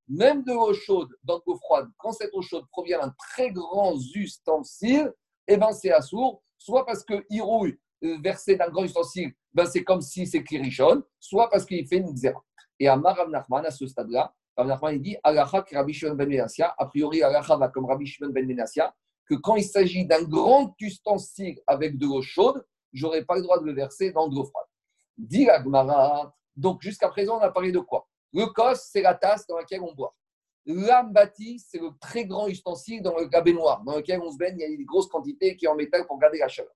même 0.09 0.43
de 0.43 0.53
l'eau 0.53 0.75
chaude 0.75 1.09
dans 1.23 1.41
l'eau 1.47 1.57
froide, 1.57 1.89
quand 1.97 2.13
cette 2.13 2.35
eau 2.35 2.43
chaude 2.43 2.65
provient 2.73 2.99
d'un 2.99 3.15
très 3.17 3.51
grand 3.53 3.97
ustensile, 4.15 5.13
eh 5.47 5.57
ben 5.57 5.73
c'est 5.73 5.93
assourd, 5.93 6.43
soit 6.59 6.85
parce 6.85 7.05
qu'il 7.05 7.43
rouille 7.43 7.79
euh, 8.03 8.19
versé 8.23 8.57
d'un 8.57 8.69
grand 8.69 8.85
ustensile, 8.85 9.33
ben 9.55 9.67
c'est 9.67 9.85
comme 9.85 10.01
si 10.01 10.27
c'est 10.27 10.43
Kirishon, 10.43 11.03
soit 11.21 11.49
parce 11.49 11.65
qu'il 11.65 11.87
fait 11.87 11.99
une 11.99 12.13
xéra. 12.13 12.43
Et 12.81 12.89
à 12.89 12.97
Marav 12.97 13.31
Nachman, 13.31 13.65
à 13.65 13.71
ce 13.71 13.87
stade-là, 13.87 14.35
Rav 14.57 14.93
il 14.93 15.01
dit 15.01 15.17
Rabbi 15.23 15.95
Shimon 15.95 16.15
ben 16.15 16.47
a 16.79 16.87
priori 16.87 17.23
Alacha 17.23 17.57
va 17.57 17.69
comme 17.69 17.87
Rabbi 17.87 18.05
Shimon 18.05 18.31
ben 18.31 18.53
que 19.27 19.35
quand 19.37 19.55
il 19.55 19.65
s'agit 19.65 20.07
d'un 20.07 20.25
grand 20.25 20.75
ustensile 20.81 21.61
avec 21.67 21.99
de 21.99 22.07
l'eau 22.07 22.21
chaude, 22.21 22.67
j'aurais 22.93 23.25
pas 23.25 23.37
le 23.37 23.43
droit 23.43 23.61
de 23.61 23.65
le 23.65 23.75
verser 23.75 24.11
dans 24.11 24.29
de 24.29 24.35
l'eau 24.35 24.45
froide. 24.45 24.67
Dit 25.17 25.49
Agmara, 25.49 26.35
donc 26.57 26.83
jusqu'à 26.83 27.09
présent 27.09 27.39
on 27.39 27.41
a 27.41 27.51
parlé 27.51 27.73
de 27.73 27.79
quoi? 27.79 28.09
Le 28.33 28.47
kos, 28.47 28.89
c'est 28.91 29.03
la 29.03 29.15
tasse 29.15 29.47
dans 29.47 29.57
laquelle 29.57 29.81
on 29.81 29.95
boit. 29.95 30.15
L'ambati, 30.67 31.59
c'est 31.59 31.79
le 31.79 31.91
très 32.01 32.27
grand 32.27 32.47
ustensile 32.47 33.03
dans 33.03 33.17
le 33.19 33.27
baignoire, 33.43 33.83
dans 33.83 33.97
lequel 33.97 34.21
on 34.21 34.31
se 34.31 34.37
baigne. 34.37 34.57
Il 34.59 34.71
y 34.71 34.75
a 34.75 34.77
des 34.77 34.85
grosses 34.85 35.09
quantités 35.09 35.57
qui 35.57 35.65
est 35.65 35.69
en 35.69 35.75
métal 35.75 36.07
pour 36.07 36.19
garder 36.19 36.39
la 36.39 36.49
chaleur. 36.49 36.73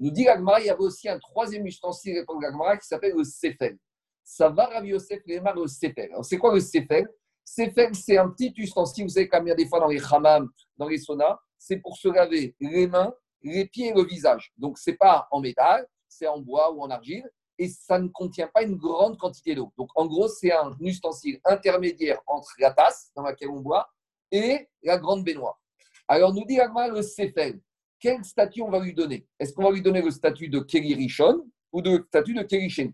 Nous 0.00 0.10
dit 0.10 0.24
l'Agmara, 0.24 0.60
il 0.60 0.66
y 0.66 0.70
avait 0.70 0.82
aussi 0.82 1.08
un 1.08 1.18
troisième 1.18 1.66
ustensile 1.66 2.24
pour 2.26 2.40
l'Agmara 2.40 2.76
qui 2.76 2.86
s'appelle 2.86 3.14
le 3.16 3.24
sefel. 3.24 3.78
Ça 4.22 4.48
va, 4.50 4.66
Rav 4.66 4.84
Yosef, 4.84 5.20
le 5.26 5.66
sefel. 5.66 6.10
Alors, 6.10 6.24
c'est 6.24 6.36
quoi 6.36 6.52
le 6.52 6.60
sefel 6.60 7.08
Sefel, 7.44 7.94
c'est 7.94 8.18
un 8.18 8.28
petit 8.28 8.52
ustensile, 8.58 9.04
vous 9.04 9.10
savez, 9.10 9.28
comme 9.28 9.46
il 9.46 9.48
y 9.48 9.52
a 9.52 9.56
des 9.56 9.66
fois 9.66 9.80
dans 9.80 9.86
les 9.86 10.02
hammams, 10.12 10.50
dans 10.76 10.86
les 10.86 10.98
saunas, 10.98 11.38
c'est 11.56 11.78
pour 11.78 11.96
se 11.96 12.08
laver 12.08 12.54
les 12.60 12.86
mains 12.86 13.14
les 13.42 13.66
pieds 13.66 13.88
et 13.88 13.94
le 13.94 14.04
visage. 14.04 14.52
Donc, 14.56 14.78
ce 14.78 14.90
n'est 14.90 14.96
pas 14.96 15.28
en 15.30 15.40
métal, 15.40 15.86
c'est 16.08 16.26
en 16.26 16.38
bois 16.38 16.72
ou 16.72 16.82
en 16.82 16.90
argile, 16.90 17.28
et 17.58 17.68
ça 17.68 17.98
ne 17.98 18.08
contient 18.08 18.48
pas 18.48 18.62
une 18.62 18.76
grande 18.76 19.18
quantité 19.18 19.54
d'eau. 19.54 19.72
Donc, 19.76 19.90
en 19.96 20.06
gros, 20.06 20.28
c'est 20.28 20.52
un 20.52 20.76
ustensile 20.80 21.40
intermédiaire 21.44 22.20
entre 22.26 22.52
la 22.58 22.70
tasse 22.70 23.10
dans 23.16 23.22
laquelle 23.22 23.50
on 23.50 23.60
boit 23.60 23.88
et 24.30 24.68
la 24.82 24.96
grande 24.98 25.24
baignoire. 25.24 25.60
Alors, 26.06 26.32
nous 26.32 26.44
dit 26.44 26.60
Agma 26.60 26.88
le 26.88 27.02
Sefel. 27.02 27.60
Quel 28.00 28.24
statut 28.24 28.62
on 28.62 28.70
va 28.70 28.78
lui 28.78 28.94
donner? 28.94 29.26
Est-ce 29.40 29.52
qu'on 29.52 29.64
va 29.64 29.72
lui 29.72 29.82
donner 29.82 30.00
le 30.00 30.12
statut 30.12 30.48
de 30.48 30.60
Keri 30.60 30.94
Rishon 30.94 31.44
ou 31.72 31.80
le 31.80 32.04
statut 32.06 32.32
de 32.32 32.42
Keri 32.42 32.70
Shen 32.70 32.92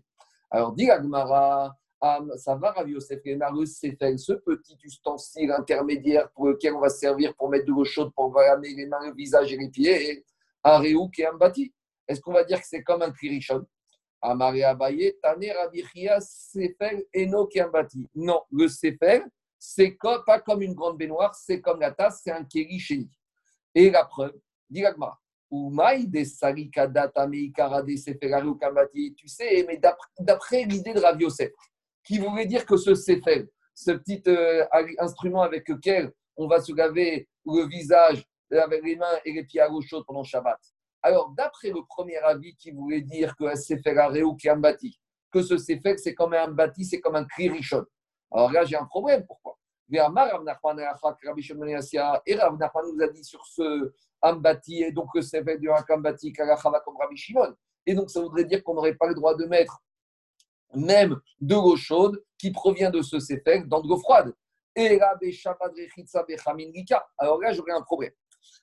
Alors, 0.49 0.73
dit 0.73 0.89
Agmara, 0.89 1.77
ça 2.37 2.55
va, 2.55 2.71
Rav 2.71 2.89
Yosef 2.89 3.19
le 3.23 3.65
Sefel, 3.65 4.17
ce 4.17 4.33
petit 4.33 4.77
ustensile 4.83 5.51
intermédiaire 5.51 6.29
pour 6.31 6.47
lequel 6.47 6.73
on 6.73 6.79
va 6.79 6.89
servir 6.89 7.35
pour 7.35 7.49
mettre 7.49 7.65
de 7.65 7.71
l'eau 7.71 7.85
chaude, 7.85 8.11
pour 8.15 8.33
laver 8.33 8.73
les 8.73 8.87
mains, 8.87 9.05
le 9.05 9.13
visage 9.13 9.53
et 9.53 9.57
les 9.57 9.69
pieds, 9.69 10.25
un 10.63 10.79
réou 10.79 11.09
qui 11.09 11.21
est 11.21 11.27
un 11.27 11.35
bâti. 11.35 11.73
Est-ce 12.07 12.19
qu'on 12.21 12.33
va 12.33 12.43
dire 12.43 12.59
que 12.59 12.67
c'est 12.67 12.83
comme 12.83 13.01
un 13.01 13.11
Kirishon 13.11 13.65
Amare 14.25 14.63
Abaye, 14.63 15.13
Tane 15.21 15.51
Sefel, 16.19 17.05
Eno 17.13 17.47
bâti. 17.71 18.07
Non, 18.15 18.41
le 18.51 18.67
Sefel, 18.67 19.23
c'est 19.57 19.97
pas 20.25 20.39
comme 20.39 20.61
une 20.61 20.73
grande 20.73 20.97
baignoire, 20.97 21.33
c'est 21.35 21.61
comme 21.61 21.79
la 21.79 21.91
tasse, 21.91 22.21
c'est 22.23 22.31
un 22.31 22.43
Kirisheni. 22.43 23.09
Et 23.73 23.89
la 23.89 24.05
preuve, 24.05 24.33
dit 24.69 24.81
Gagmara. 24.81 25.19
Tu 25.51 25.71
sais, 29.27 29.65
mais 29.67 29.79
d'après 30.19 30.63
l'idée 30.63 30.93
de 30.93 30.99
Rav 30.99 31.21
Yosef, 31.21 31.51
qui 32.03 32.17
voulait 32.17 32.45
dire 32.45 32.65
que 32.65 32.77
ce 32.77 32.95
Sefer, 32.95 33.47
ce 33.73 33.91
petit 33.91 34.23
euh, 34.27 34.65
instrument 34.99 35.43
avec 35.43 35.69
lequel 35.69 36.11
on 36.35 36.47
va 36.47 36.59
se 36.59 36.73
laver 36.73 37.27
le 37.45 37.67
visage 37.67 38.25
avec 38.51 38.83
les 38.83 38.95
mains 38.95 39.19
et 39.23 39.33
les 39.33 39.43
pieds 39.43 39.61
à 39.61 39.67
l'eau 39.67 39.81
chaude 39.81 40.03
pendant 40.05 40.23
Shabbat. 40.23 40.59
Alors, 41.05 41.29
d'après 41.37 41.69
le 41.69 41.85
premier 41.87 42.17
avis 42.17 42.55
qui 42.55 42.71
voulait 42.71 43.01
dire 43.01 43.35
que 43.35 43.43
que 45.31 45.41
ce 45.43 45.57
c'est 45.99 46.15
comme 46.15 46.33
un 46.33 46.47
bâti, 46.47 46.83
c'est 46.83 46.99
comme 46.99 47.15
un 47.15 47.25
Kririchon. 47.25 47.85
Alors 48.31 48.51
là, 48.51 48.65
j'ai 48.65 48.75
un 48.75 48.85
problème. 48.85 49.23
Pourquoi? 49.27 49.55
Et 49.91 49.99
Rav 49.99 50.43
Nachman 50.43 50.77
nous 52.87 53.03
a 53.03 53.07
dit 53.09 53.23
sur 53.23 53.45
ce 53.45 53.93
Ambati, 54.19 54.81
et 54.81 54.91
donc 54.91 55.09
le 55.13 55.21
Sefer 55.21 55.59
du 55.59 55.69
Ambati, 55.69 56.33
comme 56.33 56.49
Rabbi 56.49 57.15
Shimon. 57.15 57.53
Et 57.85 57.93
donc, 57.93 58.09
ça 58.09 58.19
voudrait 58.19 58.45
dire 58.45 58.63
qu'on 58.63 58.73
n'aurait 58.73 58.95
pas 58.95 59.05
le 59.05 59.13
droit 59.13 59.35
de 59.35 59.45
mettre 59.45 59.83
même 60.73 61.21
de 61.39 61.53
l'eau 61.53 61.75
chaude 61.75 62.25
qui 62.39 62.51
provient 62.51 62.89
de 62.89 63.03
ce 63.03 63.19
Sefer 63.19 63.61
dans 63.67 63.79
de 63.79 63.87
l'eau 63.87 63.99
froide. 63.99 64.33
Et 64.75 64.99
Alors 67.19 67.39
là, 67.39 67.53
j'aurais 67.53 67.73
un 67.73 67.83
problème. 67.83 68.11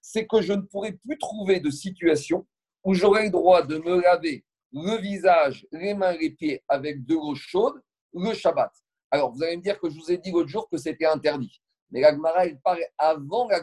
C'est 0.00 0.26
que 0.26 0.40
je 0.40 0.52
ne 0.52 0.62
pourrais 0.62 0.92
plus 0.92 1.18
trouver 1.18 1.60
de 1.60 1.70
situation 1.70 2.46
où 2.84 2.94
j'aurais 2.94 3.24
le 3.24 3.30
droit 3.30 3.62
de 3.62 3.78
me 3.78 4.00
laver 4.00 4.44
le 4.72 5.00
visage, 5.00 5.66
les 5.70 5.94
mains, 5.94 6.12
les 6.12 6.30
pieds 6.30 6.62
avec 6.68 7.04
de 7.04 7.14
l'eau 7.14 7.34
chaude 7.34 7.80
le 8.14 8.34
Shabbat. 8.34 8.72
Alors, 9.10 9.32
vous 9.32 9.42
allez 9.42 9.56
me 9.56 9.62
dire 9.62 9.78
que 9.78 9.88
je 9.90 9.98
vous 9.98 10.10
ai 10.10 10.18
dit 10.18 10.30
l'autre 10.30 10.48
jour 10.48 10.68
que 10.68 10.76
c'était 10.76 11.06
interdit. 11.06 11.60
Mais 11.90 12.00
la 12.00 12.12
Gemara, 12.12 12.46
il 12.46 12.58
paraît 12.60 12.92
avant 12.98 13.48
la. 13.48 13.60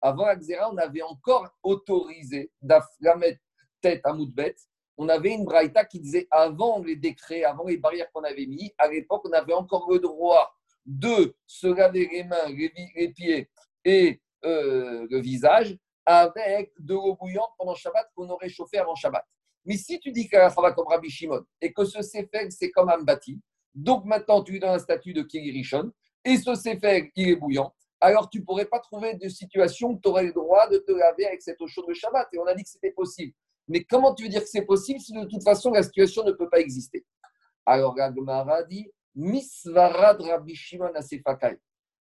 Avant 0.00 0.26
la 0.26 0.36
on 0.70 0.76
avait 0.76 1.02
encore 1.02 1.48
autorisé 1.62 2.52
la 2.62 3.16
mettre 3.16 3.40
tête 3.80 4.00
à 4.04 4.12
Moudbet 4.12 4.54
on 4.98 5.08
avait 5.08 5.32
une 5.32 5.44
braïta 5.44 5.84
qui 5.84 6.00
disait 6.00 6.26
avant 6.30 6.82
les 6.82 6.96
décrets, 6.96 7.44
avant 7.44 7.64
les 7.64 7.76
barrières 7.76 8.10
qu'on 8.12 8.24
avait 8.24 8.46
mis, 8.46 8.74
à 8.78 8.88
l'époque, 8.88 9.22
on 9.24 9.32
avait 9.32 9.52
encore 9.52 9.88
le 9.90 10.00
droit 10.00 10.52
de 10.84 11.36
se 11.46 11.68
laver 11.68 12.08
les 12.10 12.24
mains, 12.24 12.48
les, 12.48 13.08
pieds 13.10 13.48
et 13.84 14.20
euh, 14.44 15.06
le 15.10 15.20
visage 15.20 15.76
avec 16.06 16.72
de 16.78 16.94
l'eau 16.94 17.16
bouillante 17.16 17.50
pendant 17.58 17.74
Shabbat 17.74 18.08
qu'on 18.14 18.28
aurait 18.30 18.48
chauffé 18.48 18.78
avant 18.78 18.94
Shabbat. 18.94 19.24
Mais 19.64 19.76
si 19.76 20.00
tu 20.00 20.12
dis 20.12 20.28
qu'à 20.28 20.48
va 20.48 20.72
comme 20.72 20.86
Rabbi 20.88 21.10
Shimon 21.10 21.44
et 21.60 21.72
que 21.72 21.84
ce 21.84 22.00
Sefer, 22.02 22.50
c'est 22.50 22.70
comme 22.70 22.88
un 22.88 23.02
bâti, 23.02 23.40
donc 23.74 24.04
maintenant 24.04 24.42
tu 24.42 24.56
es 24.56 24.58
dans 24.58 24.72
un 24.72 24.78
statut 24.78 25.12
de 25.12 25.22
Kirishon 25.22 25.92
et 26.24 26.36
ce 26.36 26.54
Sefer, 26.54 27.10
il 27.14 27.28
est 27.28 27.36
bouillant, 27.36 27.74
alors 28.00 28.30
tu 28.30 28.40
ne 28.40 28.44
pourrais 28.44 28.66
pas 28.66 28.78
trouver 28.78 29.14
de 29.14 29.28
situation 29.28 29.90
où 29.90 30.00
tu 30.00 30.08
aurais 30.08 30.24
le 30.24 30.32
droit 30.32 30.68
de 30.68 30.78
te 30.78 30.92
laver 30.92 31.26
avec 31.26 31.42
cette 31.42 31.60
eau 31.60 31.66
chaude 31.66 31.88
de 31.88 31.94
Shabbat. 31.94 32.28
Et 32.32 32.38
on 32.38 32.46
a 32.46 32.54
dit 32.54 32.62
que 32.62 32.68
c'était 32.68 32.92
possible. 32.92 33.34
Mais 33.66 33.84
comment 33.84 34.14
tu 34.14 34.22
veux 34.22 34.28
dire 34.28 34.42
que 34.42 34.48
c'est 34.48 34.64
possible 34.64 35.00
si 35.00 35.12
de 35.12 35.24
toute 35.24 35.42
façon 35.42 35.70
la 35.70 35.82
situation 35.82 36.24
ne 36.24 36.32
peut 36.32 36.48
pas 36.48 36.60
exister? 36.60 37.04
Alors 37.66 37.94
Gagmara 37.94 38.62
dit 38.62 38.90
Misvarad 39.14 40.20
Rabbi 40.20 40.54
Shimon 40.54 40.94
Asefakai. 40.94 41.58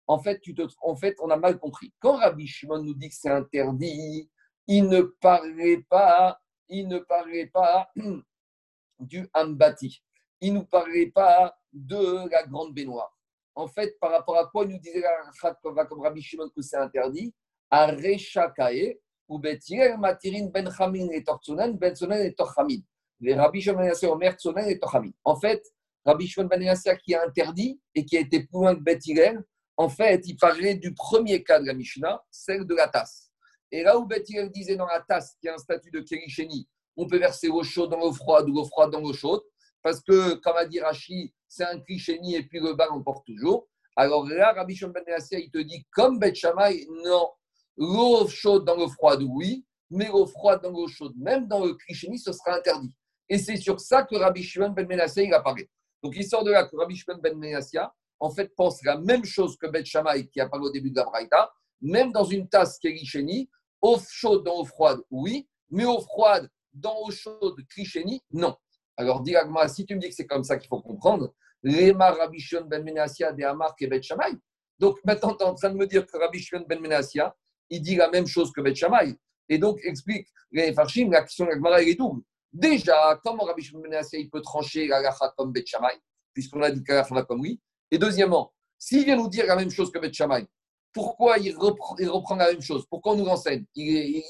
En 0.09 0.19
fait, 0.19 0.41
tu 0.41 0.55
te, 0.55 0.63
en 0.81 0.97
fait, 0.97 1.15
on 1.21 1.31
a 1.31 1.37
mal 1.37 1.59
compris. 1.59 1.93
Quand 2.01 2.17
Rabbi 2.17 2.47
Shimon 2.47 2.83
nous 2.83 2.95
dit 2.95 3.11
que 3.11 3.15
c'est 3.15 3.31
interdit, 3.31 4.29
il 4.67 4.89
ne 4.89 5.03
parlait 5.03 5.85
pas, 5.89 6.41
il 6.69 6.89
ne 6.89 6.99
parlait 6.99 7.47
pas 7.47 7.91
du 8.99 9.29
Ambati. 9.35 10.03
Il 10.41 10.55
ne 10.55 10.61
nous 10.61 10.65
parlait 10.65 11.11
pas 11.11 11.55
de 11.73 12.29
la 12.31 12.45
grande 12.47 12.75
baignoire. 12.75 13.15
En 13.55 13.69
fait, 13.69 13.99
par 14.01 14.13
rapport 14.13 14.39
à 14.39 14.47
quoi 14.47 14.65
nous 14.65 14.79
disait 14.79 15.05
comme 15.63 16.01
Rabbi 16.01 16.23
Shimon 16.23 16.49
que 16.49 16.63
c'est 16.63 16.77
interdit? 16.77 17.35
À 17.71 17.87
Rechakae, 17.89 18.99
ou 19.29 19.39
Betirel 19.39 19.99
Matirin 19.99 20.47
Ben 20.47 20.71
Chamin 20.71 21.09
et 21.13 21.23
Tortsunan, 21.23 21.75
Ben 21.75 21.95
Sonan 21.95 22.17
et 22.17 22.35
Torchamin. 22.35 22.81
Les 23.21 23.35
Rabbi 23.35 23.61
Shimon 23.61 23.79
Ben 23.79 24.09
Omer 24.09 24.33
Tsunan 24.33 24.67
et 24.67 24.79
Torchamin. 24.79 25.11
En 25.25 25.37
fait, 25.37 25.63
Rabbi 26.05 26.27
Shimon 26.27 26.47
Ben 26.47 26.75
qui 27.05 27.15
a 27.15 27.25
interdit 27.25 27.79
et 27.95 28.05
qui 28.07 28.17
a 28.17 28.21
été 28.21 28.41
plus 28.41 28.55
loin 28.55 28.75
que 28.75 28.81
Betirel, 28.81 29.45
en 29.79 29.89
fait, 29.89 30.23
il 30.27 30.37
parlait 30.37 30.75
du 30.75 30.93
premier 30.93 31.43
cas 31.45 31.61
de 31.61 31.67
la 31.67 31.73
Mishnah, 31.73 32.21
celle 32.33 32.67
de 32.67 32.75
la 32.75 32.89
tasse. 32.89 33.31
Et 33.71 33.85
là 33.85 33.97
où 33.97 34.07
Betirel 34.07 34.51
disait 34.51 34.75
dans 34.75 34.87
la 34.87 35.01
tasse, 35.01 35.37
qui 35.41 35.49
a 35.49 35.55
un 35.55 35.59
statut 35.59 35.93
de 35.93 36.01
Kerisheni, 36.01 36.69
on 36.97 37.07
peut 37.07 37.19
verser 37.19 37.47
l'eau 37.47 37.63
chaude 37.63 37.91
dans 37.91 37.99
l'eau 37.99 38.13
froide 38.13 38.49
ou 38.49 38.55
l'eau 38.55 38.65
froide 38.65 38.91
dans 38.91 39.01
l'eau 39.01 39.13
chaude, 39.13 39.41
parce 39.81 40.01
que, 40.01 40.35
comme 40.35 40.57
a 40.57 40.67
dit 40.67 40.81
Rashi, 40.81 41.33
c'est 41.47 41.63
un 41.63 41.79
Krisheni 41.79 42.35
et 42.35 42.43
puis 42.43 42.59
le 42.59 42.75
bas 42.75 42.89
porte 43.05 43.25
toujours. 43.25 43.69
Alors 43.95 44.29
là, 44.29 44.53
Rabbi 44.53 44.75
Shimon 44.75 44.93
Ben 44.93 45.05
il 45.33 45.51
te 45.51 45.59
dit, 45.59 45.87
comme 45.93 46.19
Bet 46.19 46.33
non, 47.05 47.31
L'eau 47.77 48.27
chaude 48.27 48.65
dans 48.65 48.75
l'eau 48.75 48.89
froide, 48.89 49.23
oui, 49.23 49.65
mais 49.91 50.09
l'eau 50.09 50.27
froide 50.27 50.61
dans 50.61 50.71
l'eau 50.71 50.89
chaude, 50.89 51.15
même 51.17 51.47
dans 51.47 51.65
le 51.65 51.75
Krishni, 51.75 52.19
ce 52.19 52.33
sera 52.33 52.57
interdit. 52.57 52.93
Et 53.29 53.39
c'est 53.39 53.57
sur 53.57 53.79
ça 53.79 54.03
que 54.03 54.17
Rabbi 54.17 54.43
Shimon 54.43 54.71
ben 54.71 54.89
Menassia 54.89 55.23
il 55.23 55.33
apparaît. 55.33 55.71
Donc 56.03 56.15
il 56.17 56.27
sort 56.27 56.43
de 56.43 56.51
là 56.51 56.65
que 56.65 56.77
Rabbi 56.77 56.97
Shimon 56.97 57.19
ben 57.19 57.39
Menassia, 57.39 57.95
en 58.21 58.31
fait, 58.31 58.55
pense 58.57 58.83
la 58.85 58.99
même 58.99 59.25
chose 59.25 59.57
que 59.57 59.67
Bet 59.67 59.85
Shammai 59.85 60.29
qui 60.29 60.41
a 60.41 60.49
parlé 60.49 60.67
au 60.67 60.73
début 60.73 60.91
de 60.91 60.97
la 60.97 61.05
Braïta, 61.05 61.53
même 61.81 62.13
dans 62.13 62.25
une 62.25 62.49
tasse 62.49 62.79
est 62.83 63.49
eau 63.81 63.99
chaude 64.11 64.45
dans 64.45 64.57
l'eau 64.57 64.65
froide, 64.65 65.01
oui, 65.11 65.49
mais 65.71 65.85
eau 65.85 66.01
froide 66.01 66.49
dans 66.73 66.95
l'eau 66.95 67.11
chaude 67.11 67.57
Krishni, 67.69 68.21
non. 68.33 68.57
Alors, 68.97 69.23
dis 69.23 69.35
si 69.69 69.87
tu 69.87 69.95
me 69.95 70.01
dis 70.01 70.09
que 70.09 70.15
c'est 70.15 70.27
comme 70.27 70.43
ça 70.43 70.57
qu'il 70.57 70.69
faut 70.69 70.81
comprendre, 70.81 71.33
Lema 71.63 72.11
Rabbi 72.11 72.45
ben 72.67 72.83
Menassia 72.83 73.33
de 73.33 73.45
Amar 73.45 73.75
et 73.79 73.87
Bet 73.87 74.03
Shammai. 74.03 74.37
Donc 74.79 74.99
maintenant, 75.05 75.35
tu 75.35 75.45
es 75.45 75.47
en 75.47 75.55
train 75.55 75.71
de 75.71 75.77
me 75.77 75.87
dire 75.87 76.07
que 76.07 76.17
Rabbi 76.17 76.39
Shimon 76.39 76.65
ben 76.69 76.81
Menassia, 76.81 77.35
il 77.71 77.83
dit 77.83 77.97
la 77.97 78.11
même 78.11 78.27
chose 78.27 78.53
que 78.53 78.61
Beth 78.61 78.77
Shammai. 78.77 79.15
Et 79.49 79.59
donc, 79.59 79.81
explique 79.83 80.29
les 80.51 80.73
Farshim, 80.73 81.11
la 81.11 81.23
question 81.23 81.47
de 81.47 81.51
la 81.51 81.83
est 81.83 81.95
double. 81.95 82.23
Déjà, 82.53 83.21
comment 83.25 83.45
Rabbi 83.45 83.63
Shimon 83.63 83.83
Ben 83.83 84.03
il 84.13 84.31
peut 84.31 84.41
trancher 84.41 84.87
la 84.89 85.17
comme 85.37 85.53
Beth 85.53 85.67
Shammai, 85.67 86.01
puisqu'on 86.33 86.63
a 86.63 86.71
dit 86.71 86.83
que 86.83 86.93
la 86.93 87.03
va 87.03 87.23
comme 87.25 87.41
oui 87.41 87.61
Et 87.91 87.99
deuxièmement, 87.99 88.53
s'il 88.79 89.05
vient 89.05 89.17
nous 89.17 89.29
dire 89.29 89.47
la 89.47 89.57
même 89.57 89.71
chose 89.71 89.91
que 89.91 89.99
Beth 89.99 90.15
Shammai, 90.15 90.47
pourquoi 90.93 91.39
il 91.39 91.57
reprend, 91.57 91.97
il 91.99 92.07
la 92.07 92.53
même 92.53 92.63
chose? 92.63 92.87
Pourquoi 92.89 93.13
on 93.13 93.17
nous 93.17 93.29
enseigne? 93.29 93.65
Il, 93.75 94.23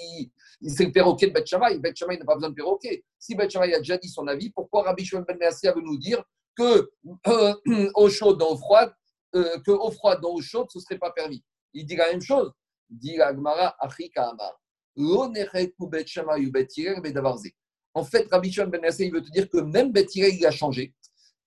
il, 0.61 0.71
C'est 0.71 0.87
le 0.87 0.93
perroquet 0.93 1.29
de 1.29 1.33
Beth 1.33 1.47
Shammai. 1.47 1.79
Beth 1.79 1.97
Shammai 1.97 2.19
n'a 2.19 2.25
pas 2.25 2.35
besoin 2.35 2.51
de 2.51 2.55
perroquet. 2.55 3.05
Si 3.19 3.35
Beth 3.35 3.51
Shammai 3.51 3.75
a 3.75 3.79
déjà 3.79 3.97
dit 3.97 4.09
son 4.09 4.27
avis, 4.27 4.51
pourquoi 4.51 4.83
Rabbi 4.83 5.05
Shimon 5.05 5.25
Ben 5.27 5.39
veut 5.41 5.83
nous 5.83 5.99
dire 5.99 6.23
que 6.57 6.91
euh, 7.29 7.55
eau 7.95 8.09
chaude 8.09 8.39
dans 8.39 8.51
eau 8.51 8.57
froide, 8.57 8.93
euh, 9.35 9.59
que 9.61 9.71
eau 9.71 9.91
froide 9.91 10.21
dans 10.21 10.31
eau 10.31 10.41
chaude, 10.41 10.67
ce 10.71 10.79
ne 10.79 10.83
serait 10.83 10.99
pas 10.99 11.11
permis? 11.11 11.45
Il 11.75 11.87
dit 11.87 11.97
la 11.97 12.11
même 12.11 12.23
chose 12.23 12.53
dit 12.91 13.21
Agmara 13.21 13.77
Afrika 13.79 14.29
Amar. 14.29 14.61
En 17.95 18.05
fait, 18.05 18.29
Rabbi 18.31 18.53
Shimon 18.53 18.69
Ben 18.69 18.81
il 18.99 19.13
veut 19.13 19.23
te 19.23 19.31
dire 19.31 19.49
que 19.49 19.59
même 19.59 19.93
Bet 19.93 20.07
il 20.15 20.47
a 20.47 20.51
changé 20.51 20.95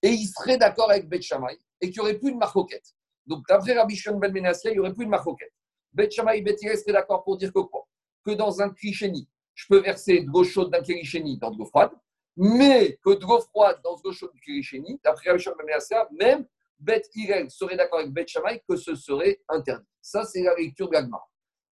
et 0.02 0.08
il 0.08 0.26
serait 0.26 0.56
d'accord 0.56 0.90
avec 0.90 1.08
Bet 1.08 1.22
Shammai 1.22 1.58
et 1.82 1.90
qu'il 1.90 2.00
n'y 2.00 2.08
aurait 2.08 2.18
plus 2.18 2.32
de 2.32 2.38
marcoquette. 2.38 2.94
Donc, 3.26 3.44
d'après 3.46 3.74
Rabbi 3.74 3.94
Shimon 3.94 4.18
Ben 4.18 4.34
il 4.34 4.72
n'y 4.72 4.78
aurait 4.78 4.94
plus 4.94 5.04
de 5.04 5.10
marcoquette. 5.10 5.52
Bet 5.92 6.10
Shammai 6.10 6.38
et 6.38 6.42
Bet 6.42 6.56
seraient 6.56 6.92
d'accord 6.92 7.22
pour 7.22 7.36
dire 7.36 7.52
que 7.52 7.60
quoi? 7.60 7.86
Que 8.24 8.30
dans 8.30 8.62
un 8.62 8.70
krisheni, 8.70 9.28
je 9.54 9.66
peux 9.68 9.80
verser 9.80 10.20
de 10.20 10.30
l'eau 10.30 10.44
chaude 10.44 10.70
d'un 10.70 10.80
krisheni 10.80 11.36
dans 11.38 11.50
de 11.50 11.58
l'eau 11.58 11.66
froide, 11.66 11.90
mais 12.36 12.98
que 13.04 13.10
de 13.10 13.22
l'eau 13.22 13.40
froide 13.40 13.80
dans 13.84 13.96
de 13.96 14.00
l'eau 14.04 14.12
chaude 14.12 14.32
du 14.32 14.98
d'après 15.04 15.30
Rabbi 15.30 15.42
Shimon 15.42 15.56
Ben 15.58 16.06
même 16.12 16.46
Bet 16.78 17.02
Irel 17.14 17.50
serait 17.50 17.76
d'accord 17.76 18.00
avec 18.00 18.12
Bet 18.12 18.26
Shammai 18.26 18.62
que 18.66 18.76
ce 18.76 18.94
serait 18.94 19.40
interdit. 19.48 19.86
Ça, 20.00 20.24
c'est 20.24 20.42
la 20.42 20.54
lecture 20.54 20.88
de. 20.88 20.96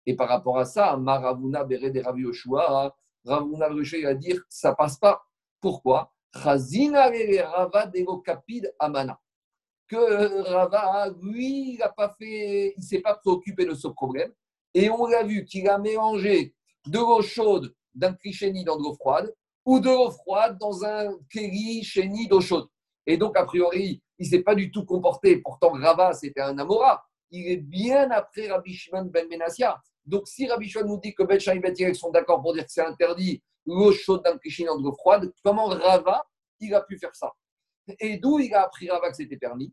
Et 0.07 0.14
par 0.14 0.29
rapport 0.29 0.59
à 0.59 0.64
ça, 0.64 0.96
Maravuna 0.96 1.64
Bere 1.64 1.90
de 1.90 2.01
Ravi 2.01 2.23
Yoshua, 2.23 2.94
Ravuna 3.25 3.68
il 3.70 4.05
va 4.05 4.14
dire 4.14 4.40
ça 4.49 4.75
passe 4.75 4.99
pas. 4.99 5.23
Pourquoi? 5.61 6.12
Chazina 6.33 7.11
Rava 7.44 7.90
Amana. 8.79 9.20
Que 9.90 10.42
Rava, 10.48 11.12
lui, 11.20 11.72
il 11.72 11.79
n'a 11.79 11.88
pas 11.88 12.14
fait, 12.16 12.74
il 12.76 12.83
s'est 12.85 13.00
pas 13.00 13.16
préoccupé 13.16 13.64
de 13.64 13.74
ce 13.74 13.88
problème. 13.88 14.33
Et 14.72 14.88
on 14.88 15.07
l'a 15.07 15.24
vu 15.24 15.44
qu'il 15.44 15.68
a 15.68 15.79
mélangé 15.79 16.55
de 16.87 16.96
l'eau 16.96 17.22
chaude 17.22 17.74
d'un 17.92 18.16
chéni 18.31 18.62
dans 18.62 18.76
de 18.76 18.85
l'eau 18.85 18.94
froide 18.94 19.35
ou 19.64 19.81
de 19.81 19.88
l'eau 19.88 20.12
froide 20.12 20.59
dans 20.59 20.85
un 20.85 21.18
chéni 21.29 22.29
d'eau 22.29 22.40
chaude. 22.40 22.68
Et 23.05 23.16
donc, 23.16 23.37
a 23.37 23.44
priori, 23.44 24.00
il 24.16 24.26
ne 24.26 24.31
s'est 24.31 24.44
pas 24.44 24.55
du 24.55 24.70
tout 24.70 24.85
comporté. 24.85 25.38
Pourtant, 25.38 25.72
Rava, 25.72 26.12
c'était 26.12 26.40
un 26.40 26.57
Amora. 26.59 27.05
Il 27.33 27.50
est 27.50 27.57
bien 27.57 28.12
après 28.12 28.48
Rabbi 28.48 28.72
Shimon 28.72 29.07
ben 29.07 29.26
Menassia. 29.29 29.76
Donc, 30.07 30.29
si 30.29 30.46
Rabbi 30.46 30.68
Shimon 30.68 30.87
nous 30.87 31.00
dit 31.00 31.14
que 31.16 31.24
Bet 31.24 31.38
et 31.44 31.59
Bet 31.59 31.94
sont 31.94 32.11
d'accord 32.11 32.40
pour 32.40 32.55
dire 32.55 32.64
que 32.64 32.70
c'est 32.70 32.87
interdit 32.87 33.42
l'eau 33.66 33.90
chaude 33.90 34.22
d'un 34.22 34.38
chéni 34.48 34.68
dans 34.68 34.79
de 34.79 34.85
l'eau 34.85 34.94
froide, 34.94 35.33
comment 35.42 35.66
Rava, 35.66 36.24
il 36.61 36.72
a 36.74 36.81
pu 36.81 36.96
faire 36.96 37.16
ça? 37.16 37.33
Et 37.98 38.18
d'où 38.18 38.38
il 38.38 38.55
a 38.55 38.62
appris 38.62 38.88
Rava 38.88 39.11
que 39.11 39.16
c'était 39.16 39.37
permis? 39.37 39.72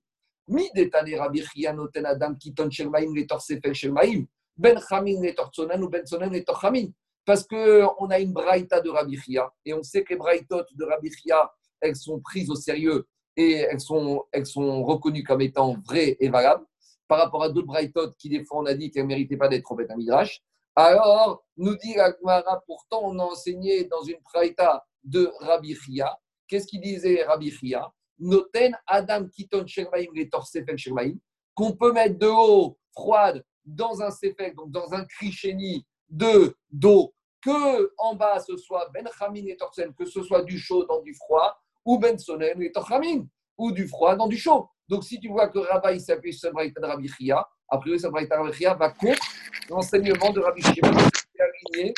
Rabbi 0.49 1.41
Noten 1.73 2.05
Adam 2.05 2.35
Kiton 2.35 2.69
Shelmaim 2.69 3.13
les 3.13 3.27
Torsefel 3.27 3.73
Shelmaim, 3.73 4.25
Ben 4.55 4.79
Chamin 4.87 5.21
les 5.21 5.35
Tortsonan 5.35 5.81
ou 5.81 5.89
Ben 5.89 6.05
Sonan 6.05 6.29
les 6.29 6.43
Torchamin. 6.43 6.87
Parce 7.25 7.45
qu'on 7.45 8.09
a 8.09 8.19
une 8.19 8.31
braïta 8.31 8.79
de 8.79 8.89
Rabbi 8.89 9.17
Chia, 9.17 9.51
et 9.65 9.73
on 9.73 9.83
sait 9.83 10.03
que 10.03 10.13
les 10.13 10.17
braïtotes 10.17 10.73
de 10.73 10.85
Rabbi 10.85 11.11
Chia, 11.11 11.51
elles 11.81 11.97
sont 11.97 12.21
prises 12.21 12.49
au 12.49 12.55
sérieux 12.55 13.05
et 13.35 13.51
elles 13.69 13.81
sont, 13.81 14.23
elles 14.31 14.45
sont 14.45 14.83
reconnues 14.83 15.23
comme 15.23 15.41
étant 15.41 15.75
vraies 15.85 16.15
et 16.21 16.29
valables, 16.29 16.65
par 17.07 17.19
rapport 17.19 17.43
à 17.43 17.49
d'autres 17.49 17.67
braïtotes 17.67 18.15
qui, 18.17 18.29
des 18.29 18.45
fois, 18.45 18.59
on 18.61 18.65
a 18.65 18.73
dit 18.73 18.91
qu'elles 18.91 19.03
ne 19.03 19.09
méritaient 19.09 19.37
pas 19.37 19.49
d'être 19.49 19.69
au 19.71 19.77
Midrash. 19.95 20.41
Alors, 20.75 21.43
nous 21.57 21.75
dit 21.75 21.99
Agmara, 21.99 22.63
pourtant, 22.65 23.01
on 23.03 23.19
a 23.19 23.23
enseigné 23.23 23.85
dans 23.85 24.03
une 24.03 24.19
braïta 24.31 24.85
de 25.03 25.29
Rabbi 25.39 25.75
Chia. 25.75 26.17
Qu'est-ce 26.47 26.67
qu'il 26.67 26.81
disait 26.81 27.23
Rabbi 27.23 27.51
Chia 27.51 27.91
Noten 28.19 28.75
Adam 28.85 29.27
Kiton 29.27 29.65
Shermaim 29.67 30.07
les 30.13 30.29
Torsefel 30.29 30.77
Shermaim, 30.77 31.15
qu'on 31.53 31.73
peut 31.73 31.91
mettre 31.91 32.17
de 32.17 32.27
l'eau 32.27 32.77
froide 32.91 33.43
dans 33.65 34.01
un 34.01 34.11
sefek, 34.11 34.55
donc 34.55 34.71
dans 34.71 34.93
un 34.93 35.05
krichéni 35.05 35.85
de 36.09 36.55
d'eau, 36.71 37.13
que 37.41 37.91
en 37.97 38.15
bas 38.15 38.39
ce 38.39 38.55
soit 38.57 38.89
Ben 38.93 39.07
Chamin 39.17 39.45
et 39.45 39.57
Torsen, 39.57 39.93
que 39.93 40.05
ce 40.05 40.23
soit 40.23 40.43
du 40.43 40.57
chaud 40.57 40.85
dans 40.85 41.01
du 41.01 41.13
froid, 41.13 41.59
ou 41.85 41.99
Ben 41.99 42.17
Sonen 42.17 42.61
et 42.61 42.71
Torchamin, 42.71 43.25
ou 43.57 43.71
du 43.71 43.87
froid 43.87 44.15
dans 44.15 44.27
du 44.27 44.37
chaud. 44.37 44.69
Donc 44.87 45.03
si 45.03 45.19
tu 45.19 45.27
vois 45.29 45.49
que 45.49 45.59
Rabbi 45.59 45.99
s'appuie 45.99 46.33
sur 46.33 46.51
de 46.51 46.85
Rabbi 46.85 47.07
Chia, 47.09 47.45
a 47.69 47.77
priori 47.77 47.99
de 47.99 48.07
Rabbi 48.07 48.53
Chia 48.53 48.73
va 48.73 48.91
contre 48.91 49.21
l'enseignement 49.69 50.31
de 50.31 50.39
Rabbi 50.39 50.61
Shimon 50.61 50.91
qui 50.91 51.37
est 51.37 51.77
aligné 51.77 51.93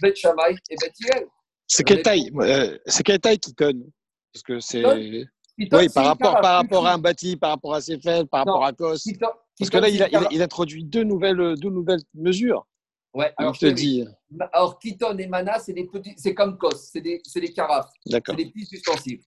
Bet 0.00 0.14
Shammai 0.14 0.56
et 0.70 0.76
Bet 0.80 0.92
Yel. 1.00 1.26
C'est 1.66 1.84
quelle 1.84 2.02
taille 2.02 2.30
euh, 2.36 2.78
C'est 2.86 3.02
quelle 3.02 3.20
taille 3.20 3.38
qui 3.38 3.54
conne 3.54 3.90
Parce 4.32 4.42
que 4.42 4.60
c'est. 4.60 4.82
Oui, 5.58 5.88
par 5.88 6.04
rapport, 6.04 6.40
par 6.40 6.56
rapport 6.56 6.86
à 6.86 6.94
un 6.94 6.98
bâti, 6.98 7.36
par 7.36 7.50
rapport 7.50 7.74
à 7.74 7.80
ses 7.80 7.98
par 7.98 8.26
rapport 8.44 8.64
à 8.64 8.72
Kos. 8.72 9.04
Parce 9.58 9.70
que 9.70 9.78
là, 9.78 9.88
il, 9.88 10.00
a, 10.02 10.08
il, 10.30 10.40
introduit 10.40 10.84
deux 10.84 11.02
nouvelles, 11.02 11.56
deux 11.56 11.70
nouvelles 11.70 12.02
mesures. 12.14 12.64
Ouais, 13.12 13.32
alors 13.36 13.54
je 13.54 13.60
te 13.60 13.66
dis. 13.66 14.04
Alors, 14.52 14.78
Kiton 14.78 15.16
et 15.18 15.26
Mana, 15.26 15.58
c'est 15.58 15.72
petits, 15.72 16.14
c'est 16.16 16.34
comme 16.34 16.56
Kos, 16.56 16.90
c'est 16.92 17.00
des, 17.00 17.20
des 17.34 17.52
carafes. 17.52 17.90
C'est 18.06 18.36
des 18.36 18.46
petits 18.46 18.68
ustensiles. 18.72 19.20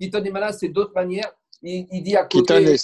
Kiton 0.00 0.24
et 0.24 0.30
Mana, 0.30 0.52
c'est 0.52 0.68
d'autres 0.68 0.94
manières. 0.94 1.30
Il, 1.60 1.86
il, 1.90 2.02
dit 2.02 2.16
à 2.16 2.24
côté. 2.24 2.76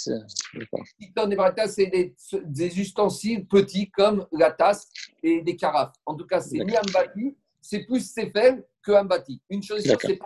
Kiton 0.99 1.31
et 1.31 1.35
Mana, 1.35 1.67
c'est 1.67 1.87
des, 1.87 2.15
des, 2.43 2.79
ustensiles 2.79 3.47
petits 3.47 3.89
comme 3.89 4.27
la 4.31 4.51
tasse 4.51 4.89
et 5.23 5.41
des 5.41 5.55
carafes. 5.55 5.93
En 6.05 6.15
tout 6.15 6.27
cas, 6.27 6.39
c'est 6.39 6.59
ni 6.59 6.75
un 6.75 6.91
bâti, 6.93 7.35
c'est 7.59 7.85
plus 7.85 8.11
Sefel 8.11 8.63
que 8.83 9.03
bâti. 9.03 9.41
Une 9.49 9.63
chose 9.63 9.83
sur 9.83 9.99
c'est 9.99 10.19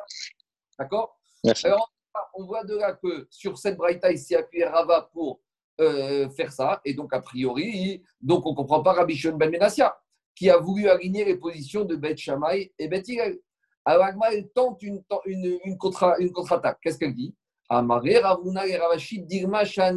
D'accord 0.78 1.18
Alors, 1.64 1.95
on 2.34 2.46
voit 2.46 2.64
de 2.64 2.76
là 2.76 2.94
que 2.94 3.28
sur 3.30 3.58
cette 3.58 3.78
braïta, 3.78 4.12
il 4.12 4.20
s'est 4.20 4.36
appuyé 4.36 4.66
Rava 4.66 5.10
pour 5.14 5.42
euh, 5.80 6.30
faire 6.30 6.52
ça. 6.52 6.82
Et 6.86 6.94
donc, 6.94 7.14
a 7.14 7.22
priori, 7.22 8.04
donc 8.22 8.46
on 8.46 8.52
ne 8.52 8.56
comprend 8.56 8.82
pas 8.82 8.94
Rabbi 8.94 9.22
Ben 9.34 9.50
Menassia, 9.50 9.98
qui 10.36 10.50
a 10.50 10.58
voulu 10.58 10.90
aligner 10.90 11.26
les 11.26 11.38
positions 11.38 11.86
de 11.86 11.96
Beth 11.96 12.18
Shammai 12.18 12.74
et 12.78 12.88
Beth 12.88 13.08
Hillel. 13.08 13.40
Alors, 13.86 14.08
elle 14.32 14.50
tente 14.50 14.82
une, 14.82 15.04
une, 15.26 15.60
une, 15.64 15.78
contre, 15.78 16.16
une 16.20 16.32
contre-attaque. 16.32 16.80
Qu'est-ce 16.82 16.98
qu'elle 16.98 17.14
dit? 17.14 17.36
Ravuna 17.70 18.68
et 18.68 18.78
Ravashi, 18.78 19.26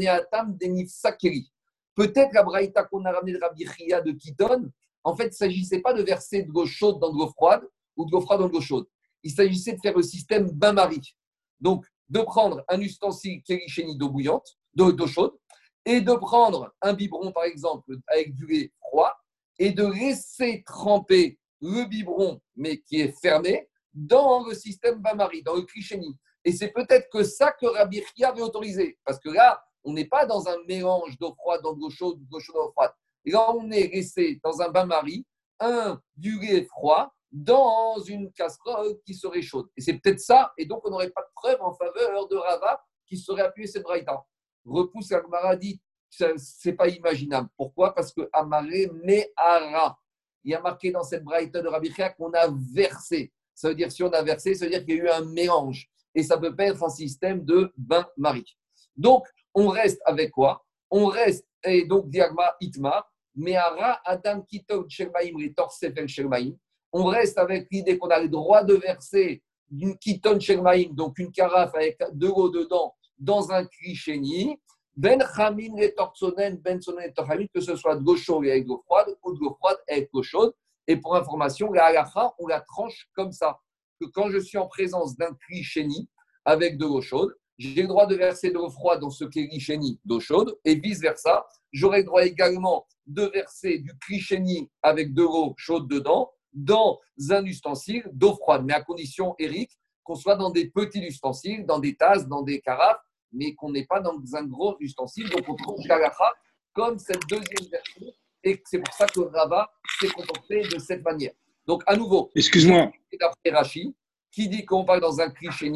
Atam 0.09 0.57
Sakeri. 0.87 1.51
Peut-être 1.95 2.33
la 2.33 2.43
braïta 2.43 2.85
qu'on 2.85 3.05
a 3.05 3.13
ramenée 3.13 3.33
de 3.33 3.41
Rabbi 3.41 3.67
Chia 3.67 4.01
de 4.01 4.13
Kiton, 4.13 4.71
en 5.05 5.17
fait, 5.17 5.25
il 5.25 5.29
ne 5.29 5.33
s'agissait 5.33 5.81
pas 5.81 5.93
de 5.95 6.03
verser 6.03 6.43
de 6.43 6.53
l'eau 6.53 6.67
chaude 6.67 7.01
dans 7.01 7.13
de 7.13 7.19
l'eau 7.19 7.29
froide 7.29 7.63
ou 7.97 8.05
de 8.05 8.13
l'eau 8.13 8.21
froide 8.21 8.41
dans 8.41 8.49
de 8.49 8.53
l'eau 8.53 8.61
chaude. 8.61 8.87
Il 9.23 9.33
s'agissait 9.33 9.73
de 9.73 9.81
faire 9.81 9.97
le 9.97 10.03
système 10.03 10.51
bain-marie. 10.51 11.17
Donc, 11.61 11.87
de 12.09 12.21
prendre 12.21 12.64
un 12.68 12.81
ustensile 12.81 13.42
kérichéni 13.42 13.97
d'eau 13.97 14.09
bouillante, 14.09 14.59
d'eau 14.75 15.07
chaude, 15.07 15.37
et 15.85 16.01
de 16.01 16.12
prendre 16.12 16.75
un 16.83 16.92
biberon, 16.92 17.33
par 17.33 17.44
exemple, 17.44 17.97
avec 18.09 18.35
du 18.35 18.47
lait 18.47 18.73
froid, 18.81 19.14
et 19.59 19.71
de 19.73 19.87
laisser 19.87 20.62
tremper 20.64 21.38
le 21.61 21.85
biberon, 21.85 22.40
mais 22.57 22.79
qui 22.79 23.01
est 23.01 23.18
fermé, 23.21 23.68
dans 23.94 24.47
le 24.47 24.55
système 24.55 25.01
Bamari, 25.01 25.42
dans 25.42 25.55
le 25.55 25.62
Krisheni. 25.62 26.16
Et 26.44 26.53
c'est 26.53 26.68
peut-être 26.68 27.09
que 27.11 27.25
ça 27.25 27.53
que 27.53 27.66
Rabbi 27.66 28.03
Chia 28.14 28.29
avait 28.29 28.42
autorisé. 28.42 28.99
Parce 29.05 29.18
que 29.18 29.29
là, 29.29 29.62
on 29.85 29.92
n'est 29.92 30.05
pas 30.05 30.25
dans 30.25 30.49
un 30.49 30.57
mélange 30.68 31.18
d'eau 31.18 31.35
froide, 31.35 31.62
d'eau 31.62 31.90
chaude, 31.90 32.18
d'eau 32.29 32.38
chaude, 32.38 32.57
d'eau 32.57 32.71
froide. 32.73 32.92
Là, 33.25 33.53
on 33.55 33.71
est 33.71 33.88
laissé 33.88 34.40
dans 34.44 34.61
un 34.61 34.68
bain-marie, 34.71 35.27
un 35.61 36.01
du 36.16 36.38
lait 36.38 36.64
froid, 36.64 37.12
dans 37.31 37.99
une 38.01 38.33
casserole 38.33 38.99
qui 39.05 39.14
serait 39.14 39.43
chaude. 39.43 39.69
Et 39.77 39.81
c'est 39.81 39.95
peut-être 39.95 40.21
ça, 40.21 40.53
et 40.57 40.67
donc 40.67 40.87
on 40.87 40.91
n'aurait 40.91 41.11
pas 41.11 41.23
de 41.23 41.31
preuve 41.35 41.61
en 41.61 41.73
faveur 41.75 42.27
de 42.29 42.37
Rava 42.37 42.83
qui 43.07 43.17
serait 43.17 43.43
appuyé 43.43 43.67
cette 43.67 43.83
braïta. 43.83 44.25
Repousse 44.64 45.12
Agmara 45.12 45.57
dit, 45.57 45.81
c'est 46.09 46.73
pas 46.73 46.88
imaginable. 46.88 47.49
Pourquoi? 47.57 47.95
Parce 47.95 48.12
que 48.12 48.29
Amaré 48.33 48.91
Mehara. 49.05 49.99
Il 50.45 50.53
y 50.53 50.55
a 50.55 50.61
marqué 50.61 50.91
dans 50.91 51.03
cette 51.03 51.25
braïta 51.25 51.61
de 51.61 51.69
Rabbi 51.69 51.93
qu'on 52.17 52.33
a 52.33 52.49
versé. 52.73 53.33
Ça 53.55 53.69
veut 53.69 53.75
dire, 53.75 53.91
si 53.91 54.03
on 54.03 54.11
a 54.12 54.23
versé, 54.23 54.55
ça 54.55 54.64
veut 54.64 54.71
dire 54.71 54.85
qu'il 54.85 54.97
y 54.97 55.01
a 55.01 55.05
eu 55.05 55.09
un 55.09 55.25
mélange. 55.25 55.91
Et 56.14 56.23
ça 56.23 56.38
peut 56.38 56.55
pas 56.55 56.64
être 56.64 56.83
un 56.83 56.88
système 56.88 57.45
de 57.45 57.73
bain-marie. 57.77 58.57
Donc, 58.97 59.27
on 59.55 59.69
reste 59.69 60.01
avec 60.05 60.31
quoi? 60.31 60.64
On 60.91 61.07
reste, 61.07 61.47
et 61.64 61.85
donc, 61.85 62.09
Diagma 62.09 62.55
Itma, 62.61 63.07
Mehara 63.35 64.01
Adam 64.05 64.43
Kitok 64.43 64.88
Shelmaim, 64.88 65.37
Ritor 65.37 65.71
Sefel 65.73 66.09
Shelmaim 66.09 66.57
on 66.99 67.07
reste 67.07 67.39
avec 67.39 67.69
l'idée 67.71 67.99
qu'on 67.99 68.09
a 68.09 68.21
le 68.21 68.29
droit 68.29 68.65
de 68.65 68.75
verser 68.75 69.43
une 69.71 69.97
kiton 69.99 70.41
shelmaïm, 70.41 70.95
donc 70.95 71.19
une 71.19 71.31
carafe 71.31 71.75
avec 71.75 71.99
de 72.13 72.27
l'eau 72.27 72.49
dedans, 72.49 72.95
dans 73.19 73.51
un 73.51 73.65
krichéni, 73.65 74.59
ben 74.97 75.23
chamin 75.37 75.77
et 75.77 75.95
tortsonen, 75.95 76.57
ben 76.57 76.81
sonen 76.81 77.13
et 77.41 77.49
que 77.55 77.61
ce 77.61 77.77
soit 77.77 77.97
de 77.97 78.05
l'eau 78.05 78.17
chaude 78.17 78.47
avec 78.47 78.65
de 78.65 78.69
l'eau 78.69 78.83
froide 78.85 79.15
ou 79.23 79.33
de 79.33 79.41
l'eau 79.41 79.55
froide 79.55 79.77
avec 79.89 80.09
l'eau 80.13 80.23
chaude. 80.23 80.53
Et 80.87 80.97
pour 80.97 81.15
information, 81.15 81.71
la 81.73 81.85
halacha, 81.85 82.35
on 82.39 82.47
la 82.47 82.61
tranche 82.61 83.09
comme 83.15 83.31
ça. 83.31 83.59
Que 84.01 84.07
quand 84.07 84.31
je 84.31 84.39
suis 84.39 84.59
en 84.59 84.67
présence 84.67 85.17
d'un 85.17 85.35
krichéni 85.35 86.09
avec 86.45 86.79
de 86.79 86.87
l'eau 86.87 87.01
chaude, 87.01 87.33
j'ai 87.59 87.83
le 87.83 87.89
droit 87.89 88.07
de 88.07 88.15
verser 88.15 88.51
de 88.51 88.55
l'eau 88.55 88.71
froide 88.71 89.01
dans 89.01 89.11
ce 89.11 89.25
krichéni 89.25 90.01
d'eau 90.05 90.21
chaude 90.21 90.59
et 90.65 90.77
vice-versa. 90.77 91.47
J'aurai 91.73 91.99
le 91.99 92.05
droit 92.05 92.25
également 92.25 92.87
de 93.07 93.23
verser 93.23 93.79
du 93.79 93.97
krichéni 93.99 94.71
avec 94.83 95.15
de 95.15 95.23
l'eau 95.23 95.55
chaude 95.57 95.89
dedans 95.89 96.33
dans 96.53 97.01
un 97.31 97.45
ustensile 97.45 98.05
d'eau 98.13 98.35
froide, 98.35 98.63
mais 98.65 98.75
à 98.75 98.81
condition, 98.83 99.35
Eric, 99.39 99.71
qu'on 100.03 100.15
soit 100.15 100.37
dans 100.37 100.51
des 100.51 100.69
petits 100.71 101.01
ustensiles, 101.01 101.67
dans 101.67 101.79
des 101.79 101.95
tasses, 101.95 102.27
dans 102.27 102.43
des 102.43 102.61
carafes, 102.61 103.01
mais 103.33 103.55
qu'on 103.55 103.71
n'est 103.71 103.85
pas 103.85 104.01
dans 104.01 104.17
un 104.35 104.45
gros 104.45 104.77
ustensile. 104.81 105.29
Donc 105.29 105.43
on 105.49 105.55
trouve 105.55 105.81
Galacha 105.87 106.33
comme 106.73 106.99
cette 106.99 107.27
deuxième 107.29 107.71
version, 107.71 108.07
et 108.45 108.63
c'est 108.65 108.79
pour 108.79 108.95
ça 108.95 109.07
que 109.07 109.21
Rava 109.21 109.71
s'est 110.01 110.09
comporté 110.09 110.63
de 110.63 110.79
cette 110.79 111.05
manière. 111.05 111.33
Donc 111.67 111.83
à 111.87 111.97
nouveau, 111.97 112.31
excuse-moi, 112.35 112.91
d'après 113.21 113.51
Rashi, 113.51 113.95
qui 114.31 114.49
dit 114.49 114.65
qu'on 114.65 114.85
parle 114.85 115.01
dans 115.01 115.21
un 115.21 115.29
cliché 115.31 115.71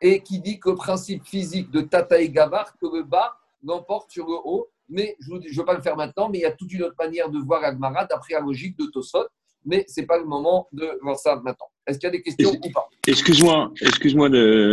et 0.00 0.22
qui 0.22 0.40
dit 0.40 0.58
que 0.58 0.70
le 0.70 0.76
principe 0.76 1.24
physique 1.24 1.70
de 1.70 1.82
Tata 1.82 2.18
et 2.18 2.30
Gavar, 2.30 2.76
que 2.78 2.86
le 2.86 3.02
bas 3.02 3.36
l'emporte 3.62 4.10
sur 4.10 4.26
le 4.26 4.36
haut, 4.44 4.68
mais 4.88 5.16
je 5.20 5.34
ne 5.34 5.56
veux 5.56 5.64
pas 5.64 5.74
le 5.74 5.82
faire 5.82 5.96
maintenant, 5.96 6.28
mais 6.28 6.38
il 6.38 6.42
y 6.42 6.46
a 6.46 6.52
toute 6.52 6.72
une 6.72 6.82
autre 6.84 6.96
manière 6.98 7.28
de 7.28 7.38
voir 7.38 7.64
Agmara 7.64 8.04
d'après 8.04 8.34
la 8.34 8.40
logique 8.40 8.78
de 8.78 8.86
Tosot 8.86 9.26
mais 9.66 9.84
ce 9.88 10.00
n'est 10.00 10.06
pas 10.06 10.18
le 10.18 10.24
moment 10.24 10.68
de 10.72 10.88
voir 11.02 11.18
ça 11.18 11.36
maintenant. 11.36 11.66
Est-ce 11.86 11.98
qu'il 11.98 12.06
y 12.06 12.10
a 12.10 12.12
des 12.12 12.22
questions 12.22 12.50
ou 12.50 12.70
pas? 12.72 12.88
Excuse-moi, 13.06 13.72
excuse-moi, 13.80 14.28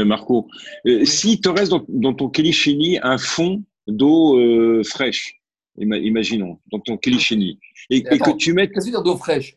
Marco. 0.06 0.48
Euh, 0.88 1.06
si 1.06 1.40
tu 1.40 1.50
restes 1.50 1.74
dans, 1.90 2.14
ton 2.14 2.30
Kelly 2.30 3.00
un 3.02 3.18
fond 3.18 3.64
d'eau 3.88 4.40
euh, 4.40 4.84
fraîche, 4.84 5.36
imaginons, 5.78 6.60
dans 6.72 6.80
ton 6.80 6.98
Kelly 6.98 7.60
et, 7.90 7.98
et, 7.98 8.02
que 8.02 8.36
tu 8.38 8.54
mets. 8.54 8.68
Qu'est-ce 8.68 8.80
que 8.80 8.80
tu 8.80 8.86
veux 8.86 8.92
dire 8.92 9.04
d'eau 9.04 9.18
fraîche? 9.18 9.56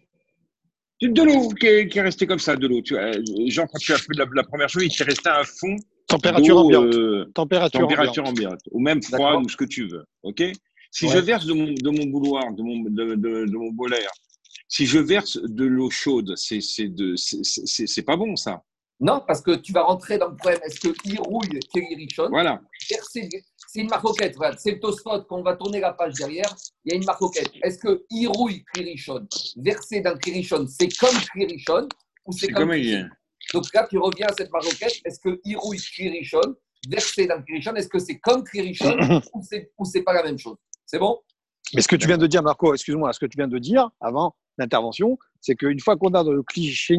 De 1.03 1.23
l'eau 1.23 1.49
qui, 1.51 1.67
est, 1.67 2.01
restée 2.01 2.27
comme 2.27 2.39
ça, 2.39 2.57
de 2.57 2.67
l'eau. 2.67 2.81
Tu, 2.83 2.95
genre, 3.51 3.67
quand 3.71 3.79
tu 3.79 3.93
as 3.93 3.99
fait 3.99 4.15
la, 4.17 4.45
première 4.45 4.69
chose, 4.69 4.85
il 4.85 4.95
t'est 4.95 5.05
resté 5.05 5.29
un 5.29 5.45
fond. 5.45 5.77
Température 6.09 6.59
ambiante. 6.59 6.95
Euh, 6.95 7.25
température, 7.35 7.81
température 7.81 8.25
ambiante. 8.27 8.61
Ou 8.71 8.81
même 8.81 9.03
froid, 9.03 9.37
ou 9.37 9.49
ce 9.49 9.57
que 9.57 9.65
tu 9.65 9.89
veux. 9.89 10.05
OK? 10.23 10.43
Si 10.91 11.09
je 11.09 11.19
verse 11.19 11.45
de 11.45 11.53
mon, 11.53 11.73
de 11.73 11.91
mon 11.91 12.07
bouloir, 12.07 12.53
de 12.55 12.63
mon, 12.63 12.83
de, 12.89 13.15
de 13.45 13.57
mon 13.57 13.71
bolaire, 13.73 14.11
si 14.69 14.87
je 14.87 14.99
verse 14.99 15.39
de 15.43 15.65
l'eau 15.65 15.91
chaude, 15.91 16.35
c'est 16.37 16.61
c'est 16.61 18.03
pas 18.03 18.17
bon 18.17 18.37
ça. 18.37 18.63
Non, 18.99 19.23
parce 19.27 19.43
que 19.43 19.55
tu 19.57 19.73
vas 19.73 19.83
rentrer 19.83 20.17
dans 20.19 20.29
le 20.29 20.37
problème. 20.37 20.61
Est-ce 20.65 20.81
qu'il 20.81 21.21
rouille 21.21 21.61
Kelly 21.73 21.95
Richon? 21.97 22.29
Voilà. 22.31 22.61
verser, 22.91 23.29
c'est 23.77 23.81
une 23.81 23.91
maroquette, 23.91 24.37
c'est 24.59 24.73
le 24.73 24.81
Tosfot, 24.81 25.23
quand 25.29 25.39
on 25.39 25.43
va 25.43 25.55
tourner 25.55 25.81
la 25.81 25.93
page 25.93 26.15
derrière, 26.15 26.55
il 26.85 26.93
y 26.93 26.95
a 26.95 26.97
une 26.97 27.05
maroquette. 27.05 27.51
Est-ce 27.63 27.79
que 27.79 28.05
Irouille 28.11 28.65
Kririchon, 28.73 29.27
verser 29.57 30.01
dans 30.01 30.17
Kririchon, 30.17 30.67
c'est 30.67 30.89
comme 30.97 31.15
Kririchon 31.15 31.89
ou 32.25 32.33
c'est 32.33 32.49
comme. 32.49 32.69
comme 32.71 33.11
Donc 33.53 33.65
là, 33.75 33.87
tu 33.91 33.99
reviens 33.99 34.29
à 34.29 34.33
cette 34.33 34.51
maroquette. 34.51 34.95
Est-ce 35.05 35.21
que 35.21 35.41
Irouille 35.45 35.79
Kririchon, 35.79 36.55
verser 36.89 37.27
dans 37.27 37.43
Kririchon, 37.43 37.75
est-ce 37.75 37.89
que 37.89 37.99
c'est 37.99 38.19
comme 38.19 38.45
Kririchon 38.45 38.97
ou 39.35 39.85
c'est 39.85 40.03
pas 40.03 40.15
la 40.15 40.23
même 40.23 40.39
chose? 40.39 40.57
C'est 40.87 40.99
bon? 40.99 41.19
Mais 41.75 41.83
ce 41.83 41.89
que 41.89 41.97
tu 41.97 42.07
viens 42.07 42.19
de 42.19 42.27
dire, 42.27 42.43
Marco, 42.43 42.73
excuse-moi, 42.73 43.13
ce 43.13 43.19
que 43.19 43.27
tu 43.27 43.37
viens 43.37 43.49
de 43.49 43.59
dire 43.59 43.91
avant 44.01 44.35
l'intervention, 44.59 45.19
c'est 45.41 45.55
qu'une 45.55 45.81
fois 45.81 45.97
qu'on 45.97 46.15
a 46.15 46.23
le 46.23 46.43
cliché 46.43 46.97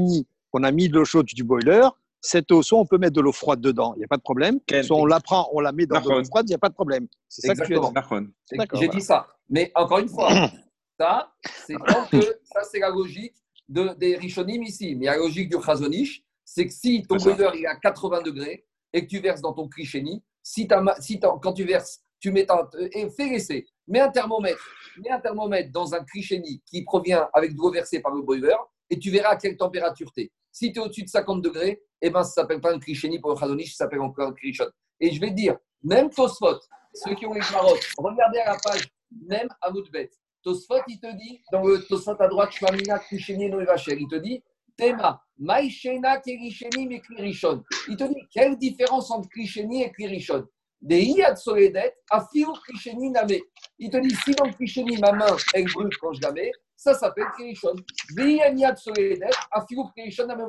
qu'on 0.51 0.63
a 0.63 0.71
mis 0.71 0.89
de 0.89 0.95
l'eau 0.95 1.05
chaude 1.05 1.25
du 1.25 1.43
boiler, 1.43 1.87
cette 2.21 2.51
eau, 2.51 2.61
soit 2.61 2.79
on 2.79 2.85
peut 2.85 2.97
mettre 2.97 3.13
de 3.13 3.21
l'eau 3.21 3.31
froide 3.31 3.61
dedans, 3.61 3.93
il 3.95 3.99
n'y 3.99 4.05
a 4.05 4.07
pas 4.07 4.17
de 4.17 4.21
problème. 4.21 4.59
Soit 4.83 4.97
on 4.97 5.05
la 5.05 5.19
prend, 5.19 5.49
on 5.53 5.59
la 5.59 5.71
met 5.71 5.85
dans 5.85 6.01
de 6.01 6.09
l'eau 6.09 6.23
froide, 6.25 6.45
il 6.47 6.51
n'y 6.51 6.55
a 6.55 6.59
pas 6.59 6.69
de 6.69 6.73
problème. 6.73 7.07
C'est 7.27 7.47
ça 7.47 7.55
que 7.55 7.65
tu 7.65 7.75
as 7.75 7.79
dit. 7.79 8.79
J'ai 8.79 8.87
dit 8.87 9.01
ça. 9.01 9.27
Mais 9.49 9.71
encore 9.75 9.99
une 9.99 10.09
fois, 10.09 10.29
ça, 10.99 11.31
c'est 11.65 11.75
que 12.11 12.21
ça, 12.43 12.63
c'est 12.69 12.79
la 12.79 12.89
logique 12.89 13.35
de, 13.69 13.93
des 13.97 14.15
Rishonim 14.15 14.63
ici. 14.63 14.95
Mais 14.95 15.05
la 15.05 15.17
logique 15.17 15.49
du 15.49 15.61
Chazonish, 15.63 16.23
c'est 16.43 16.65
que 16.65 16.73
si 16.73 17.03
ton 17.03 17.17
boiler 17.17 17.61
est 17.61 17.65
à 17.65 17.75
80 17.75 18.21
degrés 18.23 18.65
et 18.93 19.01
que 19.01 19.07
tu 19.07 19.19
verses 19.19 19.41
dans 19.41 19.53
ton 19.53 19.67
Krisheni, 19.67 20.23
si, 20.41 20.67
si 20.99 21.19
quand 21.19 21.53
tu 21.53 21.65
verses, 21.65 22.01
tu 22.19 22.31
mets 22.31 22.47
et 22.93 23.09
fais 23.09 23.29
l'essai, 23.29 23.67
mets 23.87 23.99
un 23.99 24.09
thermomètre, 24.09 24.63
mets 24.97 25.11
un 25.11 25.19
thermomètre 25.19 25.71
dans 25.71 25.93
un 25.93 26.03
Krisheni 26.03 26.61
qui 26.65 26.83
provient 26.83 27.29
avec 27.33 27.53
de 27.53 27.57
l'eau 27.57 27.71
versée 27.71 28.01
par 28.01 28.13
le 28.13 28.21
boiler 28.21 28.55
et 28.89 28.99
tu 28.99 29.09
verras 29.11 29.29
à 29.29 29.35
quelle 29.35 29.57
température 29.57 30.11
tu 30.13 30.21
es. 30.21 30.31
Si 30.51 30.71
tu 30.71 30.79
es 30.79 30.83
au-dessus 30.83 31.03
de 31.03 31.09
50 31.09 31.41
degrés, 31.41 31.81
eh 32.01 32.09
ben, 32.09 32.23
ça 32.23 32.29
ne 32.29 32.33
s'appelle 32.33 32.61
pas 32.61 32.73
un 32.73 32.79
Krisheni 32.79 33.19
pour 33.19 33.31
le 33.31 33.37
Khazonish, 33.37 33.75
ça 33.75 33.85
s'appelle 33.85 34.01
encore 34.01 34.29
un 34.29 34.33
Krishon. 34.33 34.67
Et 34.99 35.11
je 35.11 35.19
vais 35.19 35.31
dire, 35.31 35.57
même 35.83 36.09
Tosfot, 36.09 36.59
ceux 36.93 37.15
qui 37.15 37.25
ont 37.25 37.33
les 37.33 37.41
marottes, 37.51 37.85
regardez 37.97 38.39
à 38.39 38.53
la 38.53 38.57
page, 38.57 38.87
même 39.11 39.47
à 39.61 39.71
Moudbet. 39.71 40.09
Tosfot, 40.43 40.81
il 40.87 40.99
te 40.99 41.15
dit, 41.15 41.41
dans 41.51 41.63
le 41.63 41.83
Tosfot 41.85 42.15
à 42.19 42.27
droite, 42.27 42.51
Shmamina, 42.51 42.99
Krisheni, 42.99 43.49
Noévacher, 43.49 43.97
il 43.99 44.07
te 44.07 44.15
dit, 44.15 44.43
Tema, 44.75 45.21
Maïshena, 45.39 46.19
Kirisheni, 46.21 46.87
mais 46.87 46.99
Krishon. 47.01 47.63
Il 47.89 47.97
te 47.97 48.03
dit, 48.03 48.21
quelle 48.31 48.57
différence 48.57 49.11
entre 49.11 49.27
Krisheni 49.29 49.83
et 49.83 49.91
Krishon 49.91 50.47
Des 50.81 51.01
Iyad 51.01 51.37
Soledet, 51.37 51.95
Afiru 52.09 52.53
Krisheni, 52.63 53.09
Name. 53.09 53.39
Il 53.79 53.89
te 53.89 53.97
dit, 53.97 54.15
si 54.15 54.31
dans 54.31 54.51
Krisheni, 54.51 54.97
ma 54.97 55.11
main, 55.11 55.35
elle 55.53 55.65
brûle 55.65 55.95
quand 55.99 56.13
je 56.13 56.21
la 56.21 56.31
mets, 56.31 56.51
ça 56.75 56.93
s'appelle 56.93 57.27
Krishon. 57.33 57.75
Des 58.15 58.39
Iyad 58.55 58.77
Soledet, 58.77 59.29
Afiru 59.51 59.89
Krishon, 59.95 60.27
Name, 60.27 60.47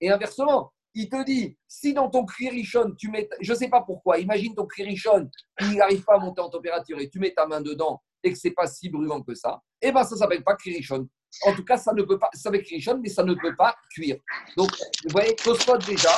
Et 0.00 0.10
inversement, 0.10 0.72
il 0.94 1.08
te 1.08 1.24
dit, 1.24 1.56
si 1.66 1.94
dans 1.94 2.10
ton 2.10 2.24
Kririchon, 2.24 2.94
tu 2.98 3.10
mets, 3.10 3.28
je 3.40 3.52
ne 3.52 3.58
sais 3.58 3.68
pas 3.68 3.82
pourquoi, 3.82 4.18
imagine 4.18 4.54
ton 4.54 4.66
Kririchon, 4.66 5.30
il 5.60 5.76
n'arrive 5.76 6.04
pas 6.04 6.16
à 6.16 6.18
monter 6.18 6.42
en 6.42 6.50
température 6.50 6.98
et 7.00 7.08
tu 7.08 7.18
mets 7.18 7.32
ta 7.32 7.46
main 7.46 7.60
dedans 7.60 8.02
et 8.22 8.32
que 8.32 8.38
ce 8.38 8.48
n'est 8.48 8.54
pas 8.54 8.66
si 8.66 8.88
brûlant 8.90 9.22
que 9.22 9.34
ça, 9.34 9.60
eh 9.80 9.90
bien 9.90 10.04
ça 10.04 10.14
ne 10.14 10.18
s'appelle 10.20 10.44
pas 10.44 10.54
Kririchon. 10.54 11.08
En 11.44 11.54
tout 11.54 11.64
cas, 11.64 11.76
ça 11.76 11.92
ne 11.92 12.02
peut 12.02 12.18
pas, 12.18 12.28
ça 12.34 12.42
s'appelle 12.42 12.62
Kririchon, 12.62 12.98
mais 13.02 13.08
ça 13.08 13.22
ne 13.22 13.34
peut 13.34 13.54
pas 13.56 13.74
cuire. 13.90 14.16
Donc, 14.56 14.70
vous 15.04 15.10
voyez, 15.10 15.34
Tosfot 15.36 15.78
déjà 15.78 16.10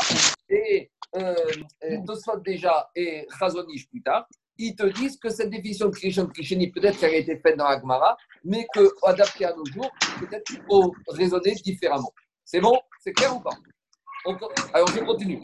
et 0.49 0.91
euh, 1.17 1.35
déjà 2.45 2.91
et 2.97 3.27
Chazonish 3.39 3.89
plus 3.89 4.03
tard, 4.03 4.27
ils 4.59 4.75
te 4.75 4.85
disent 4.85 5.17
que 5.17 5.31
cette 5.31 5.51
définition 5.51 5.87
de 5.89 5.95
Krishon, 5.95 6.27
Krishoni, 6.27 6.71
peut-être 6.71 6.99
qu'elle 6.99 7.15
a 7.15 7.19
été 7.19 7.39
faite 7.39 7.57
dans 7.57 7.69
la 7.69 7.81
Gemara, 7.81 8.17
mais 8.45 8.67
qu'adaptée 8.73 9.45
à 9.45 9.55
nos 9.55 9.65
jours, 9.67 9.91
peut-être 10.21 10.45
qu'il 10.45 10.63
faut 10.69 10.95
raisonner 11.09 11.55
différemment. 11.55 12.13
C'est 12.45 12.61
bon? 12.61 12.79
C'est 13.01 13.13
clair 13.13 13.37
ou 13.37 13.41
pas? 13.41 13.57
Alors, 14.73 14.89
je 14.89 15.01
continue. 15.01 15.41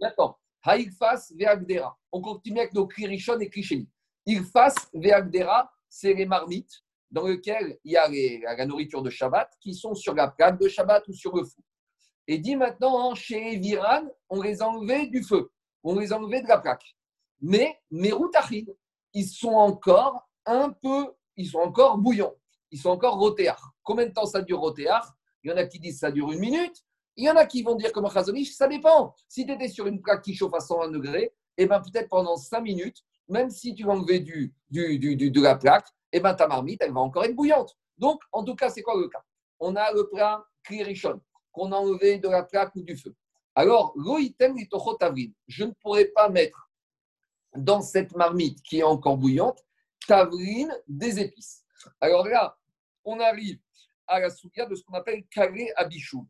Maintenant, 0.00 0.38
Haïkfas 0.62 1.32
Veagdera. 1.38 1.96
On 2.12 2.20
continue 2.20 2.60
avec 2.60 2.72
nos 2.74 2.86
Krishon 2.86 3.38
et 3.40 3.48
Krisheni. 3.48 3.88
Ilfas 4.26 4.74
Veagdera, 4.92 5.70
c'est 5.88 6.14
les 6.14 6.26
marmites 6.26 6.82
dans 7.10 7.26
lesquelles 7.26 7.78
il 7.84 7.92
y 7.92 7.96
a 7.96 8.08
la 8.56 8.66
nourriture 8.66 9.02
de 9.02 9.10
Shabbat 9.10 9.50
qui 9.60 9.74
sont 9.74 9.94
sur 9.94 10.14
la 10.14 10.28
plaque 10.28 10.60
de 10.60 10.68
Shabbat 10.68 11.06
ou 11.08 11.12
sur 11.12 11.34
le 11.36 11.44
feu. 11.44 11.62
Et 12.26 12.38
dit 12.38 12.56
maintenant, 12.56 13.14
chez 13.14 13.56
Viran, 13.56 14.02
on 14.28 14.42
les 14.42 14.60
a 14.60 14.68
enlevés 14.68 15.06
du 15.06 15.22
feu, 15.22 15.50
on 15.82 15.98
les 15.98 16.12
a 16.12 16.18
enlevés 16.18 16.42
de 16.42 16.48
la 16.48 16.58
plaque. 16.58 16.96
Mais 17.40 17.78
mes 17.90 18.12
ils 19.14 19.26
sont 19.26 19.54
encore 19.54 20.28
un 20.44 20.70
peu, 20.70 21.14
ils 21.36 21.48
sont 21.48 21.60
encore 21.60 21.96
bouillants, 21.96 22.34
ils 22.70 22.78
sont 22.78 22.90
encore 22.90 23.18
rotéards. 23.18 23.72
Combien 23.82 24.06
de 24.06 24.12
temps 24.12 24.26
ça 24.26 24.42
dure 24.42 24.60
rotéard? 24.60 25.14
Il 25.42 25.50
y 25.50 25.54
en 25.54 25.56
a 25.56 25.64
qui 25.64 25.78
disent 25.78 26.00
ça 26.00 26.10
dure 26.10 26.30
une 26.32 26.40
minute, 26.40 26.84
il 27.16 27.24
y 27.24 27.30
en 27.30 27.36
a 27.36 27.46
qui 27.46 27.62
vont 27.62 27.74
dire 27.74 27.92
comme 27.92 28.04
un 28.04 28.10
chazonish, 28.10 28.52
ça 28.52 28.68
dépend. 28.68 29.14
Si 29.28 29.46
tu 29.46 29.52
étais 29.52 29.68
sur 29.68 29.86
une 29.86 30.02
plaque 30.02 30.22
qui 30.22 30.34
chauffe 30.34 30.54
à 30.54 30.60
120 30.60 30.90
degrés, 30.90 31.32
et 31.56 31.64
eh 31.64 31.66
ben 31.66 31.80
peut-être 31.80 32.08
pendant 32.08 32.36
5 32.36 32.60
minutes, 32.60 33.02
même 33.28 33.50
si 33.50 33.74
tu 33.74 33.84
vas 33.84 33.92
enlever 33.92 34.20
du, 34.20 34.54
du, 34.70 34.98
du, 34.98 35.30
de 35.30 35.40
la 35.40 35.56
plaque, 35.56 35.88
eh 36.12 36.20
ben 36.20 36.34
ta 36.34 36.46
marmite, 36.46 36.82
elle 36.82 36.92
va 36.92 37.00
encore 37.00 37.24
être 37.24 37.34
bouillante. 37.34 37.76
Donc, 37.96 38.20
en 38.32 38.44
tout 38.44 38.54
cas, 38.54 38.70
c'est 38.70 38.82
quoi 38.82 38.98
le 38.98 39.08
cas? 39.08 39.22
On 39.60 39.76
a 39.76 39.92
le 39.92 40.08
plat 40.08 40.44
klirichon, 40.62 41.20
qu'on 41.52 41.72
a 41.72 41.76
enlevé 41.76 42.18
de 42.18 42.28
la 42.28 42.42
plaque 42.42 42.74
ou 42.76 42.82
du 42.82 42.96
feu. 42.96 43.14
Alors, 43.54 43.94
avril. 45.00 45.32
Je 45.48 45.64
ne 45.64 45.72
pourrais 45.82 46.06
pas 46.06 46.28
mettre 46.28 46.70
dans 47.56 47.80
cette 47.80 48.14
marmite 48.14 48.62
qui 48.62 48.78
est 48.78 48.84
encore 48.84 49.16
bouillante, 49.16 49.64
tavrine 50.06 50.72
des 50.86 51.18
épices. 51.18 51.64
Alors 52.00 52.26
là, 52.26 52.56
on 53.04 53.18
arrive 53.20 53.58
à 54.06 54.20
la 54.20 54.30
soukia 54.30 54.66
de 54.66 54.74
ce 54.74 54.82
qu'on 54.84 54.94
appelle 54.94 55.24
calé 55.30 55.72
abichou. 55.76 56.26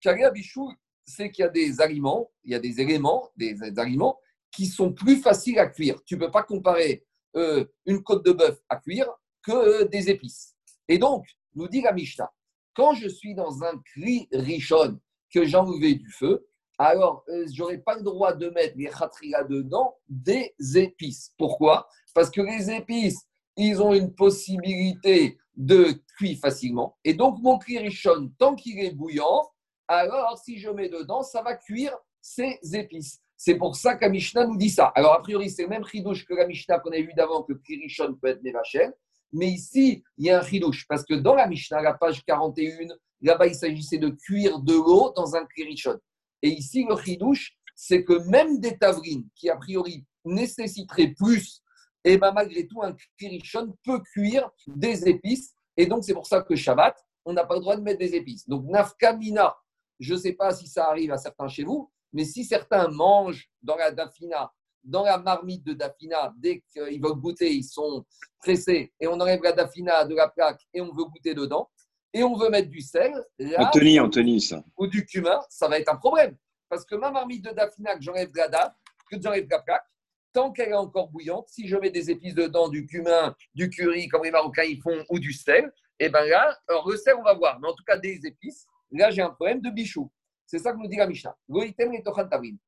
Karia 0.00 0.30
Bichou, 0.30 0.72
c'est 1.04 1.30
qu'il 1.30 1.42
y 1.42 1.46
a 1.46 1.50
des 1.50 1.80
aliments, 1.80 2.30
il 2.44 2.52
y 2.52 2.54
a 2.54 2.58
des 2.58 2.80
éléments, 2.80 3.30
des, 3.36 3.56
aliments 3.78 4.18
qui 4.50 4.66
sont 4.66 4.92
plus 4.92 5.16
faciles 5.16 5.58
à 5.58 5.66
cuire. 5.66 6.02
Tu 6.04 6.14
ne 6.14 6.20
peux 6.20 6.30
pas 6.30 6.42
comparer 6.42 7.04
euh, 7.36 7.64
une 7.86 8.02
côte 8.02 8.24
de 8.24 8.32
bœuf 8.32 8.58
à 8.68 8.76
cuire 8.76 9.08
que 9.42 9.84
des 9.84 10.10
épices. 10.10 10.54
Et 10.88 10.98
donc, 10.98 11.26
nous 11.54 11.68
dit 11.68 11.80
la 11.80 11.92
Mishnah, 11.92 12.30
quand 12.74 12.94
je 12.94 13.08
suis 13.08 13.34
dans 13.34 13.62
un 13.62 13.78
cri 13.84 14.28
richon 14.32 14.98
que 15.32 15.44
j'ai 15.44 15.94
du 15.94 16.10
feu, 16.10 16.46
alors 16.78 17.24
euh, 17.28 17.46
je 17.52 17.60
n'aurai 17.60 17.78
pas 17.78 17.96
le 17.96 18.02
droit 18.02 18.32
de 18.32 18.48
mettre 18.50 18.74
les 18.76 18.86
khatria 18.86 19.44
dedans 19.44 19.96
des 20.08 20.54
épices. 20.74 21.34
Pourquoi? 21.36 21.86
Parce 22.14 22.30
que 22.30 22.40
les 22.40 22.70
épices, 22.70 23.20
ils 23.56 23.82
ont 23.82 23.92
une 23.92 24.14
possibilité 24.14 25.38
de 25.54 25.92
cuire 26.16 26.38
facilement. 26.38 26.96
Et 27.04 27.12
donc, 27.12 27.38
mon 27.42 27.58
cri 27.58 27.78
richon, 27.78 28.32
tant 28.38 28.54
qu'il 28.54 28.78
est 28.78 28.92
bouillant, 28.92 29.50
alors 29.88 30.38
si 30.38 30.58
je 30.58 30.70
mets 30.70 30.88
dedans, 30.88 31.22
ça 31.22 31.42
va 31.42 31.54
cuire 31.54 31.96
ces 32.20 32.58
épices. 32.72 33.20
C'est 33.36 33.56
pour 33.56 33.76
ça 33.76 33.96
que 33.96 34.06
Mishnah 34.06 34.46
nous 34.46 34.56
dit 34.56 34.70
ça. 34.70 34.92
Alors, 34.94 35.14
a 35.14 35.22
priori, 35.22 35.50
c'est 35.50 35.62
le 35.62 35.68
même 35.68 35.84
chidouche 35.84 36.26
que 36.26 36.34
la 36.34 36.46
Mishnah 36.46 36.78
qu'on 36.78 36.92
a 36.92 37.00
vu 37.00 37.12
d'avant, 37.14 37.42
que 37.42 37.54
Kirishon 37.54 38.14
peut 38.14 38.28
être 38.28 38.42
Nevachel. 38.42 38.92
Mais 39.32 39.48
ici, 39.48 40.02
il 40.16 40.26
y 40.26 40.30
a 40.30 40.40
un 40.40 40.42
chidouche, 40.42 40.86
parce 40.88 41.04
que 41.04 41.14
dans 41.14 41.34
la 41.34 41.46
Mishnah, 41.46 41.80
la 41.82 41.94
page 41.94 42.24
41, 42.24 42.88
là-bas, 43.22 43.46
il 43.46 43.54
s'agissait 43.54 43.98
de 43.98 44.08
cuire 44.08 44.58
de 44.60 44.74
l'eau 44.74 45.12
dans 45.14 45.36
un 45.36 45.46
Kirishon. 45.54 45.98
Et 46.42 46.48
ici, 46.48 46.86
le 46.88 46.96
chidouche, 46.96 47.56
c'est 47.74 48.04
que 48.04 48.28
même 48.28 48.58
des 48.60 48.76
tavrines, 48.76 49.26
qui 49.34 49.48
a 49.48 49.56
priori 49.56 50.04
nécessiteraient 50.24 51.14
plus, 51.16 51.62
et 52.02 52.14
eh 52.14 52.18
bien 52.18 52.32
malgré 52.32 52.66
tout, 52.66 52.82
un 52.82 52.96
Kirishon 53.18 53.76
peut 53.84 54.00
cuire 54.14 54.50
des 54.66 55.06
épices. 55.08 55.54
Et 55.76 55.86
donc, 55.86 56.04
c'est 56.04 56.14
pour 56.14 56.26
ça 56.26 56.42
que 56.42 56.56
Shabbat, 56.56 56.96
on 57.24 57.32
n'a 57.32 57.44
pas 57.44 57.54
le 57.54 57.60
droit 57.60 57.76
de 57.76 57.82
mettre 57.82 57.98
des 57.98 58.14
épices. 58.14 58.48
Donc, 58.48 58.64
nafkamina, 58.64 59.54
je 59.98 60.14
ne 60.14 60.18
sais 60.18 60.32
pas 60.32 60.54
si 60.54 60.66
ça 60.66 60.88
arrive 60.88 61.12
à 61.12 61.18
certains 61.18 61.48
chez 61.48 61.62
vous, 61.62 61.90
mais 62.12 62.24
si 62.24 62.44
certains 62.44 62.88
mangent 62.88 63.50
dans 63.62 63.76
la 63.76 63.92
dafina, 63.92 64.50
dans 64.82 65.04
la 65.04 65.18
marmite 65.18 65.64
de 65.64 65.72
dafina, 65.72 66.32
dès 66.36 66.62
qu'ils 66.72 67.00
veulent 67.00 67.14
goûter, 67.14 67.52
ils 67.52 67.64
sont 67.64 68.04
pressés 68.38 68.92
et 68.98 69.06
on 69.06 69.20
enlève 69.20 69.42
la 69.42 69.52
dafina 69.52 70.04
de 70.04 70.14
la 70.14 70.28
plaque 70.28 70.60
et 70.72 70.80
on 70.80 70.92
veut 70.92 71.04
goûter 71.04 71.34
dedans, 71.34 71.68
et 72.12 72.22
on 72.22 72.36
veut 72.36 72.48
mettre 72.50 72.68
du 72.68 72.80
sel, 72.80 73.12
Anthony, 73.58 74.00
Anthony, 74.00 74.40
ça. 74.40 74.62
ou 74.76 74.86
du 74.86 75.06
cumin, 75.06 75.40
ça 75.48 75.68
va 75.68 75.78
être 75.78 75.92
un 75.92 75.96
problème. 75.96 76.36
Parce 76.68 76.84
que 76.84 76.94
ma 76.94 77.10
marmite 77.10 77.44
de 77.44 77.50
dafina, 77.50 77.96
que 77.96 78.02
j'enlève 78.02 78.30
de 78.30 78.38
la 78.38 78.74
que 79.10 79.20
j'enlève 79.20 79.44
de 79.44 79.50
la 79.50 79.60
plaque, 79.60 79.84
tant 80.32 80.52
qu'elle 80.52 80.70
est 80.70 80.74
encore 80.74 81.08
bouillante, 81.08 81.48
si 81.48 81.66
je 81.66 81.76
mets 81.76 81.90
des 81.90 82.10
épices 82.10 82.34
dedans, 82.34 82.68
du 82.68 82.86
cumin, 82.86 83.34
du 83.54 83.68
curry, 83.70 84.08
comme 84.08 84.24
les 84.24 84.30
Marocains 84.30 84.64
y 84.64 84.76
font, 84.76 85.04
ou 85.08 85.18
du 85.18 85.32
sel, 85.32 85.72
et 85.98 86.06
eh 86.06 86.08
bien 86.08 86.24
là, 86.24 86.56
alors 86.68 86.88
le 86.88 86.96
sel, 86.96 87.14
on 87.18 87.22
va 87.22 87.34
voir, 87.34 87.60
mais 87.60 87.68
en 87.68 87.74
tout 87.74 87.84
cas 87.84 87.98
des 87.98 88.20
épices, 88.24 88.66
Là, 88.92 89.10
j'ai 89.10 89.22
un 89.22 89.30
problème 89.30 89.60
de 89.60 89.70
bichou. 89.70 90.10
C'est 90.50 90.58
ça 90.58 90.72
que 90.72 90.78
nous 90.78 90.88
dit 90.88 90.96
la 90.96 91.06
Mishnah. 91.06 91.36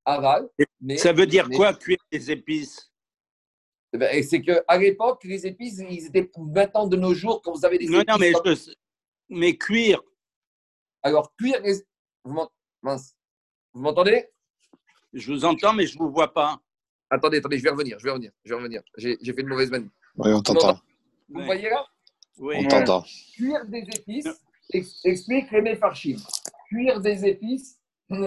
Aval. 0.05 0.49
ça 0.99 1.13
veut 1.13 1.27
dire 1.27 1.49
quoi, 1.51 1.75
cuire 1.75 1.99
les 2.13 2.31
épices? 2.31 2.93
Eh 3.93 3.99
ben, 3.99 4.23
C'est 4.23 4.41
qu'à 4.41 4.79
l'époque, 4.79 5.25
les 5.25 5.45
épices, 5.49 5.83
ils 5.91 6.07
étaient 6.07 6.31
maintenant 6.39 6.87
de 6.87 6.97
nos 6.97 7.13
jours, 7.13 7.43
quand 7.43 7.53
vous 7.53 7.65
avez 7.65 7.79
des 7.79 7.87
non, 7.87 8.03
épices. 8.03 8.15
Non, 8.15 8.19
mais, 8.21 8.55
je... 8.55 8.71
mais 9.31 9.57
cuire. 9.59 10.01
Alors, 11.03 11.35
cuire 11.35 11.61
les. 11.61 11.83
Vous 12.23 12.39
m'entendez? 13.75 14.29
Je 15.13 15.33
vous 15.33 15.45
entends, 15.45 15.73
mais 15.73 15.89
je 15.89 15.99
ne 15.99 16.05
vous 16.05 16.13
vois 16.13 16.33
pas. 16.33 16.61
Attendez, 17.11 17.39
attendez, 17.39 17.59
je 17.59 17.65
vais 17.65 17.71
revenir, 17.71 17.99
je 17.99 18.05
vais 18.05 18.11
revenir, 18.13 18.31
je 18.45 18.51
vais 18.51 18.61
revenir. 18.61 18.83
J'ai 18.97 19.17
fait 19.17 19.41
une 19.41 19.49
mauvaise 19.49 19.73
manie. 19.73 19.91
Oui, 20.19 20.33
on 20.33 20.41
t'entend. 20.41 20.79
Vous 21.29 21.45
voyez 21.45 21.69
là? 21.69 21.85
Oui. 22.39 22.55
On 22.59 22.69
t'entend. 22.69 23.05
Cuire 23.35 23.67
des 23.67 23.81
épices, 23.81 24.29
explique 24.73 25.51
les 25.51 25.75
Farchim. 25.75 26.19
Cuire 26.73 27.01
des 27.01 27.27
épices, 27.27 27.79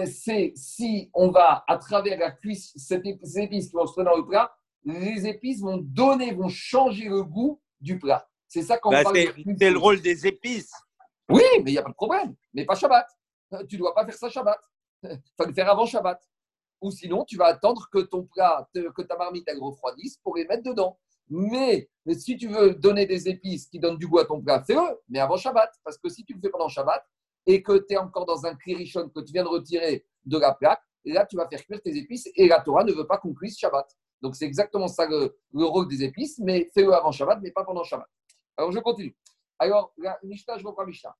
c'est 0.06 0.52
si 0.54 1.10
on 1.14 1.30
va, 1.30 1.64
à 1.66 1.78
travers 1.78 2.16
la 2.16 2.30
cuisse, 2.30 2.72
ces 2.76 2.94
épices 2.94 3.70
qui 3.70 3.74
vont 3.74 3.86
se 3.86 3.92
trouver 3.92 4.04
dans 4.04 4.16
le 4.16 4.24
plat, 4.24 4.56
les 4.84 5.26
épices 5.26 5.60
vont 5.60 5.78
donner, 5.78 6.32
vont 6.32 6.48
changer 6.48 7.08
le 7.08 7.24
goût 7.24 7.60
du 7.80 7.98
plat. 7.98 8.28
C'est 8.46 8.62
ça 8.62 8.78
qu'on 8.78 8.90
bah, 8.90 9.02
parle. 9.02 9.16
C'est 9.16 9.70
le 9.70 9.78
rôle 9.78 10.00
des 10.00 10.28
épices. 10.28 10.70
Oui, 11.28 11.42
mais 11.64 11.72
il 11.72 11.74
n'y 11.74 11.78
a 11.78 11.82
pas 11.82 11.90
de 11.90 11.94
problème. 11.94 12.36
Mais 12.54 12.64
pas 12.64 12.76
Shabbat. 12.76 13.06
Tu 13.68 13.74
ne 13.74 13.78
dois 13.78 13.94
pas 13.94 14.04
faire 14.04 14.14
ça 14.14 14.28
Shabbat. 14.28 14.60
Il 15.02 15.20
faut 15.36 15.46
le 15.46 15.52
faire 15.52 15.68
avant 15.68 15.86
Shabbat. 15.86 16.22
Ou 16.82 16.92
sinon, 16.92 17.24
tu 17.24 17.36
vas 17.36 17.46
attendre 17.46 17.88
que 17.92 17.98
ton 17.98 18.24
plat, 18.26 18.68
que 18.72 19.02
ta 19.02 19.16
marmite 19.16 19.44
elle 19.48 19.58
refroidisse 19.58 20.18
pour 20.18 20.36
les 20.36 20.46
mettre 20.46 20.62
dedans. 20.62 21.00
Mais, 21.28 21.90
si 22.16 22.36
tu 22.36 22.46
veux 22.46 22.74
donner 22.76 23.06
des 23.06 23.28
épices 23.28 23.66
qui 23.66 23.80
donnent 23.80 23.98
du 23.98 24.06
goût 24.06 24.20
à 24.20 24.24
ton 24.24 24.40
plat, 24.40 24.62
fais-le, 24.62 25.00
mais 25.08 25.18
avant 25.18 25.36
Shabbat. 25.36 25.72
Parce 25.82 25.98
que 25.98 26.08
si 26.08 26.24
tu 26.24 26.34
le 26.34 26.40
fais 26.40 26.50
pendant 26.50 26.68
Shabbat 26.68 27.04
et 27.46 27.62
que 27.62 27.78
tu 27.78 27.94
es 27.94 27.96
encore 27.96 28.26
dans 28.26 28.44
un 28.46 28.54
klirichon 28.54 29.08
que 29.08 29.20
tu 29.20 29.32
viens 29.32 29.44
de 29.44 29.48
retirer 29.48 30.04
de 30.24 30.38
la 30.38 30.54
plaque, 30.54 30.82
là, 31.04 31.24
tu 31.24 31.36
vas 31.36 31.48
faire 31.48 31.64
cuire 31.64 31.80
tes 31.80 31.96
épices 31.96 32.28
et 32.34 32.48
la 32.48 32.60
Torah 32.60 32.84
ne 32.84 32.92
veut 32.92 33.06
pas 33.06 33.18
qu'on 33.18 33.32
cuise 33.32 33.56
Shabbat. 33.56 33.86
Donc, 34.20 34.34
c'est 34.34 34.46
exactement 34.46 34.88
ça 34.88 35.06
le, 35.06 35.36
rôle 35.54 35.88
des 35.88 36.02
épices, 36.02 36.38
mais 36.38 36.68
fais-le 36.74 36.92
avant 36.92 37.12
Shabbat, 37.12 37.38
mais 37.42 37.52
pas 37.52 37.64
pendant 37.64 37.84
Shabbat. 37.84 38.08
Alors, 38.56 38.72
je 38.72 38.80
continue. 38.80 39.16
Alors, 39.58 39.92
la 39.98 40.18
Mishnah, 40.22 40.58
je 40.58 40.66
reprends 40.66 40.84
Mishnah. 40.84 41.14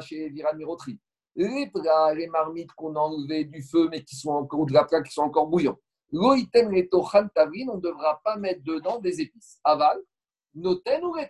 Chez 0.00 0.28
Viran 0.28 0.54
Mirotri 0.54 1.00
les 1.36 1.68
plats, 1.70 2.14
les 2.14 2.28
marmites 2.28 2.72
qu'on 2.72 2.94
a 2.94 3.00
enlevées 3.00 3.44
du 3.44 3.62
feu, 3.62 3.88
mais 3.90 4.04
qui 4.04 4.16
sont 4.16 4.30
encore 4.30 4.66
de 4.66 4.72
la 4.72 4.84
plaque, 4.84 5.06
qui 5.06 5.12
sont 5.12 5.22
encore 5.22 5.48
bouillants. 5.48 5.78
Loïtem 6.12 6.70
les 6.70 6.88
on 6.92 7.02
ne 7.02 7.80
devra 7.80 8.20
pas 8.22 8.36
mettre 8.36 8.62
dedans 8.62 9.00
des 9.00 9.20
épices. 9.20 9.58
Aval, 9.64 9.98
noten 10.54 11.04
ou 11.04 11.14
les 11.16 11.28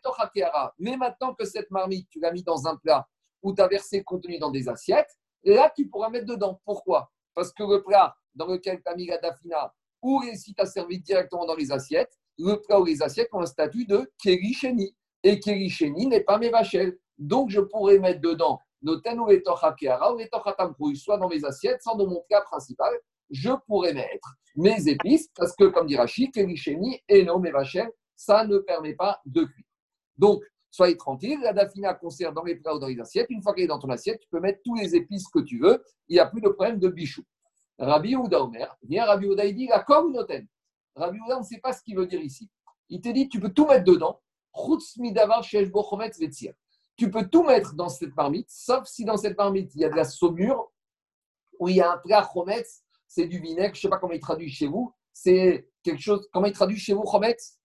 Mais 0.79 0.97
maintenant 0.97 1.35
que 1.35 1.45
cette 1.47 1.71
marmite, 1.71 2.09
tu 2.11 2.21
l'as 2.21 2.33
mis 2.33 2.43
dans 2.43 2.67
un 2.67 2.77
plat 2.77 3.09
où 3.45 3.55
tu 3.55 3.63
as 3.63 3.69
versé 3.69 4.03
contenu 4.03 4.39
dans 4.39 4.51
des 4.51 4.69
assiettes, 4.69 5.17
là, 5.45 5.73
tu 5.77 5.89
pourras 5.89 6.11
mettre 6.11 6.27
dedans. 6.27 6.61
Pourquoi? 6.65 7.13
Parce 7.35 7.53
que 7.53 7.63
le 7.63 7.83
plat 7.83 8.17
dans 8.35 8.47
lequel 8.47 8.83
tu 8.85 8.91
as 8.91 8.97
mis 8.97 9.07
la 9.07 9.19
dafina, 9.19 9.73
ou 10.03 10.23
si 10.35 10.53
tu 10.53 10.61
as 10.61 10.67
servi 10.67 11.01
directement 11.01 11.47
dans 11.47 11.55
les 11.55 11.71
assiettes, 11.71 12.19
le 12.39 12.57
plat 12.57 12.81
ou 12.81 12.85
les 12.85 13.01
assiettes 13.03 13.29
ont 13.33 13.41
un 13.41 13.47
statut 13.47 13.87
de 13.87 14.11
kericheni. 14.21 14.97
Et 15.23 15.39
kericheni 15.39 16.09
n'est 16.09 16.25
pas 16.25 16.39
mes 16.39 16.51
vachelles. 16.51 16.99
Donc, 17.17 17.51
je 17.51 17.61
pourrais 17.61 18.01
mettre 18.01 18.21
dedans 18.21 18.59
soit 20.95 21.19
dans 21.19 21.29
mes 21.29 21.45
assiettes, 21.45 21.83
soit 21.83 21.97
dans 21.97 22.07
mon 22.07 22.23
plat 22.29 22.43
principal, 22.43 22.93
je 23.31 23.51
pourrais 23.67 23.95
mettre 23.95 24.35
mes 24.57 24.89
épices, 24.89 25.29
parce 25.35 25.55
que, 25.57 25.65
comme 25.65 25.87
dit 25.87 25.97
Rachid, 25.97 26.33
Kericheni 26.33 27.01
et 27.09 27.25
non 27.25 27.39
mes 27.39 27.51
vachères, 27.51 27.89
ça 28.15 28.45
ne 28.47 28.59
permet 28.59 28.95
pas 28.95 29.21
de 29.27 29.45
cuire. 29.45 29.65
Donc, 30.17 30.43
soyez 30.75 30.97
tranquille, 30.97 31.39
la 31.41 31.53
dafina 31.53 31.95
conserve 31.95 32.35
dans 32.35 32.43
les 32.43 32.57
plats 32.57 32.75
ou 32.75 32.81
dans 32.81 32.89
les 32.89 32.99
assiettes. 32.99 33.29
Une 33.31 33.43
fois 33.43 33.55
qu'elle 33.55 33.65
est 33.65 33.69
dans 33.69 33.79
ton 33.79 33.91
assiette, 33.91 34.19
tu 34.21 34.29
peux 34.29 34.41
mettre 34.41 34.59
tous 34.65 34.75
les 34.75 34.97
épices 34.97 35.29
que 35.29 35.39
tu 35.39 35.61
veux. 35.61 35.85
Il 36.09 36.15
n'y 36.15 36.19
a 36.21 36.27
plus 36.27 36.41
de 36.41 36.49
problème 36.49 36.81
de 36.81 36.89
bichou. 36.89 37.23
Rabbi 37.79 38.17
Ouda 38.17 38.43
Omer, 38.43 38.77
vient 38.83 39.05
Rabbi 39.05 39.27
Ouda, 39.27 39.45
il 39.45 39.55
dit 39.55 39.69
la 39.69 39.85
noten. 40.13 40.49
Rabbi 40.97 41.19
Ouda, 41.21 41.37
on 41.37 41.41
ne 41.41 41.45
sait 41.45 41.61
pas 41.61 41.73
ce 41.73 41.81
qu'il 41.83 41.97
veut 41.97 42.09
dire 42.09 42.21
ici. 42.21 42.51
Il 42.89 43.01
te 43.01 43.09
dit, 43.09 43.29
tu 43.29 43.39
peux 43.39 43.51
tout 43.51 43.67
mettre 43.67 43.85
dedans. 43.85 44.21
Tu 46.97 47.11
peux 47.11 47.29
tout 47.29 47.43
mettre 47.45 47.75
dans 47.75 47.89
cette 47.89 48.17
marmite, 48.17 48.51
sauf 48.51 48.87
si 48.87 49.05
dans 49.05 49.17
cette 49.17 49.39
marmite, 49.39 49.75
il 49.75 49.81
y 49.81 49.85
a 49.85 49.89
de 49.89 49.97
la 49.97 50.05
saumure, 50.05 50.73
ou 51.61 51.69
il 51.69 51.77
y 51.77 51.81
a 51.81 51.93
un 51.93 51.99
plat 51.99 52.29
chometz, 52.33 52.83
c'est 53.07 53.27
du 53.27 53.39
vinaigre, 53.39 53.75
je 53.75 53.79
ne 53.79 53.83
sais 53.83 53.89
pas 53.89 53.99
comment 53.99 54.13
il 54.13 54.21
traduit 54.21 54.51
chez 54.51 54.67
vous, 54.67 54.93
c'est 55.13 55.69
quelque 55.83 56.01
chose, 56.01 56.29
comment 56.33 56.47
il 56.47 56.53
traduit 56.53 56.79
chez 56.79 56.95
vous 56.95 57.05
chometz? 57.05 57.59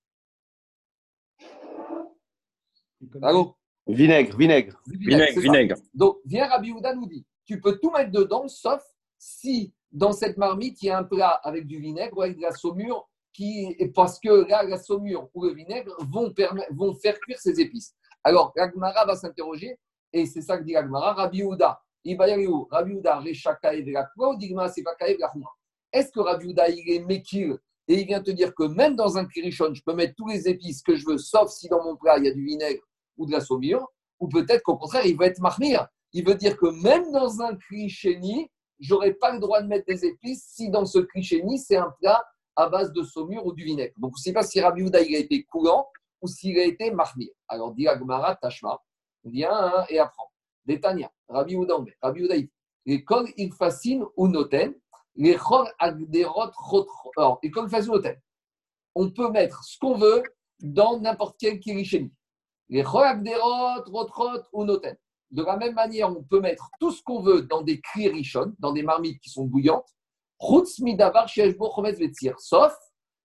Allô 3.21 3.55
Vinaigre, 3.87 4.37
vinaigre. 4.37 4.79
Vinaigre, 4.85 5.39
vinaigre. 5.39 5.75
Donc, 5.93 6.17
viens 6.25 6.47
Rabbi 6.47 6.71
Houda 6.71 6.93
nous 6.93 7.07
dit, 7.07 7.25
tu 7.45 7.59
peux 7.59 7.79
tout 7.79 7.89
mettre 7.89 8.11
dedans, 8.11 8.47
sauf 8.47 8.83
si 9.17 9.73
dans 9.91 10.11
cette 10.11 10.37
marmite, 10.37 10.81
il 10.83 10.87
y 10.87 10.89
a 10.91 10.99
un 10.99 11.03
plat 11.03 11.39
avec 11.43 11.65
du 11.65 11.79
vinaigre 11.79 12.17
ou 12.17 12.21
avec 12.21 12.37
de 12.37 12.41
la 12.41 12.51
saumure, 12.51 13.09
qui, 13.33 13.75
parce 13.95 14.19
que 14.19 14.47
là, 14.47 14.63
la 14.63 14.77
saumure 14.77 15.29
ou 15.33 15.45
le 15.45 15.53
vinaigre 15.53 15.95
vont, 15.99 16.31
vont 16.71 16.93
faire 16.93 17.19
cuire 17.19 17.39
ces 17.39 17.59
épices. 17.59 17.95
Alors, 18.23 18.53
l'Agmara 18.55 19.05
va 19.05 19.15
s'interroger, 19.15 19.79
et 20.13 20.25
c'est 20.25 20.41
ça 20.41 20.57
que 20.57 20.63
dit 20.63 20.73
l'Agmara, 20.73 21.13
Rabbi 21.13 21.41
Houda, 21.41 21.81
Rabbi 22.05 22.47
Houda, 22.47 23.23
Digma, 24.37 24.69
c'est 24.69 24.83
Est-ce 25.91 26.11
que 26.11 26.19
Rabbi 26.19 26.47
Houda, 26.47 26.69
il 26.69 26.91
est 26.91 26.99
Mekil, 26.99 27.57
et 27.87 28.01
il 28.01 28.05
vient 28.05 28.21
te 28.21 28.29
dire 28.29 28.53
que 28.53 28.63
même 28.63 28.95
dans 28.95 29.17
un 29.17 29.25
kirichon, 29.25 29.73
je 29.73 29.81
peux 29.83 29.95
mettre 29.95 30.13
tous 30.15 30.27
les 30.27 30.47
épices 30.47 30.83
que 30.83 30.95
je 30.95 31.05
veux, 31.07 31.17
sauf 31.17 31.49
si 31.49 31.67
dans 31.69 31.83
mon 31.83 31.95
plat, 31.95 32.19
il 32.19 32.25
y 32.25 32.27
a 32.27 32.33
du 32.33 32.45
vinaigre 32.45 32.83
ou 33.19 33.27
de 33.27 33.31
la 33.31 33.41
saumure, 33.41 33.87
ou 34.19 34.27
peut-être 34.27 34.63
qu'au 34.63 34.77
contraire, 34.77 35.05
il 35.05 35.15
veut 35.15 35.27
être 35.27 35.39
marmire. 35.39 35.87
Il 36.13 36.25
veut 36.25 36.35
dire 36.35 36.57
que 36.57 36.65
même 36.81 37.11
dans 37.11 37.41
un 37.41 37.55
je 37.69 38.47
j'aurais 38.79 39.13
pas 39.13 39.31
le 39.31 39.39
droit 39.39 39.61
de 39.61 39.67
mettre 39.67 39.85
des 39.85 40.05
épices 40.05 40.45
si 40.55 40.71
dans 40.71 40.85
ce 40.85 40.97
krichéni, 40.97 41.59
c'est 41.59 41.77
un 41.77 41.93
plat 41.99 42.23
à 42.55 42.67
base 42.67 42.91
de 42.91 43.03
saumure 43.03 43.45
ou 43.45 43.53
du 43.53 43.63
vinaigre. 43.63 43.93
Donc, 43.97 44.13
je 44.15 44.21
ne 44.21 44.23
sais 44.23 44.33
pas 44.33 44.43
si 44.43 44.59
Rabbi 44.59 44.81
Houda, 44.81 45.01
il 45.01 45.15
a 45.15 45.19
été 45.19 45.43
coulant, 45.43 45.87
ou 46.21 46.27
s'il 46.27 46.57
a 46.59 46.63
été 46.63 46.91
mahmir. 46.91 47.29
Alors, 47.47 47.73
dit 47.73 47.87
Agmara, 47.87 48.35
Tashma, 48.35 48.81
viens 49.23 49.51
hein, 49.53 49.85
et 49.89 49.99
apprends. 49.99 50.31
Détania, 50.65 51.11
Rabbi 51.27 51.55
Oudambe, 51.55 51.89
Rabbi 52.01 52.23
Oudaïf, 52.23 52.49
les 52.85 53.03
kol 53.03 53.27
il 53.37 53.51
fascine 53.53 54.05
ou 54.15 54.27
noten, 54.27 54.73
les 55.15 55.35
chor 55.35 55.67
agderot 55.79 56.51
Alors, 57.17 57.39
les 57.41 57.49
kol 57.49 57.69
fascine 57.69 57.93
noten. 57.93 58.15
On 58.95 59.09
peut 59.09 59.29
mettre 59.31 59.63
ce 59.63 59.77
qu'on 59.79 59.95
veut 59.95 60.23
dans 60.59 60.99
n'importe 60.99 61.37
quel 61.39 61.59
kirisheni. 61.59 62.11
Les 62.69 62.83
ou 64.53 64.63
noten. 64.63 64.95
De 65.31 65.43
la 65.43 65.57
même 65.57 65.73
manière, 65.73 66.09
on 66.09 66.23
peut 66.23 66.39
mettre 66.39 66.69
tout 66.79 66.91
ce 66.91 67.03
qu'on 67.03 67.21
veut 67.21 67.43
dans 67.43 67.61
des 67.61 67.81
kirishon, 67.81 68.53
dans 68.59 68.71
des 68.71 68.83
marmites 68.83 69.19
qui 69.21 69.29
sont 69.29 69.45
bouillantes, 69.45 69.87
sauf 72.37 72.73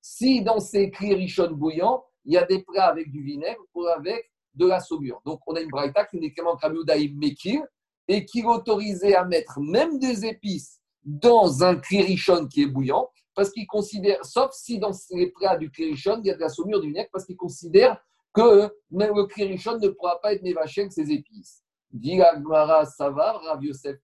si 0.00 0.42
dans 0.42 0.60
ces 0.60 0.90
kirishon 0.90 1.52
bouillants, 1.52 2.04
il 2.24 2.32
y 2.34 2.38
a 2.38 2.44
des 2.44 2.62
plats 2.62 2.86
avec 2.86 3.10
du 3.10 3.22
vinaigre 3.22 3.62
ou 3.74 3.86
avec 3.86 4.30
de 4.54 4.66
la 4.66 4.80
saumure. 4.80 5.20
Donc, 5.24 5.40
on 5.46 5.54
a 5.54 5.60
une 5.60 5.70
braïta 5.70 6.04
qui 6.04 6.16
uniquement 6.16 6.56
Kamoudaïm 6.56 7.16
Mekir 7.18 7.62
et 8.08 8.24
qui 8.24 8.40
est 8.40 8.46
autorisé 8.46 9.14
à 9.14 9.24
mettre 9.24 9.60
même 9.60 9.98
des 9.98 10.26
épices 10.26 10.80
dans 11.04 11.62
un 11.64 11.76
klirichon 11.76 12.46
qui 12.48 12.62
est 12.62 12.66
bouillant, 12.66 13.10
parce 13.34 13.50
qu'il 13.50 13.66
considère, 13.66 14.24
sauf 14.24 14.52
si 14.52 14.78
dans 14.78 14.92
les 15.10 15.30
plats 15.30 15.56
du 15.56 15.70
klirichon, 15.70 16.20
il 16.22 16.26
y 16.26 16.30
a 16.30 16.34
de 16.34 16.40
la 16.40 16.48
saumure, 16.48 16.80
du 16.80 16.88
vinaigre, 16.88 17.10
parce 17.12 17.24
qu'il 17.24 17.36
considère 17.36 17.98
que 18.34 18.68
même 18.90 19.14
le 19.14 19.26
klirichon 19.26 19.78
ne 19.78 19.88
pourra 19.88 20.20
pas 20.20 20.34
être 20.34 20.42
névaché 20.42 20.82
avec 20.82 20.92
ses 20.92 21.10
épices. 21.10 21.62
Dit 21.90 22.20
Agmara 22.20 22.84
Savar, 22.84 23.40
Rav 23.42 23.64
Yosef 23.64 23.96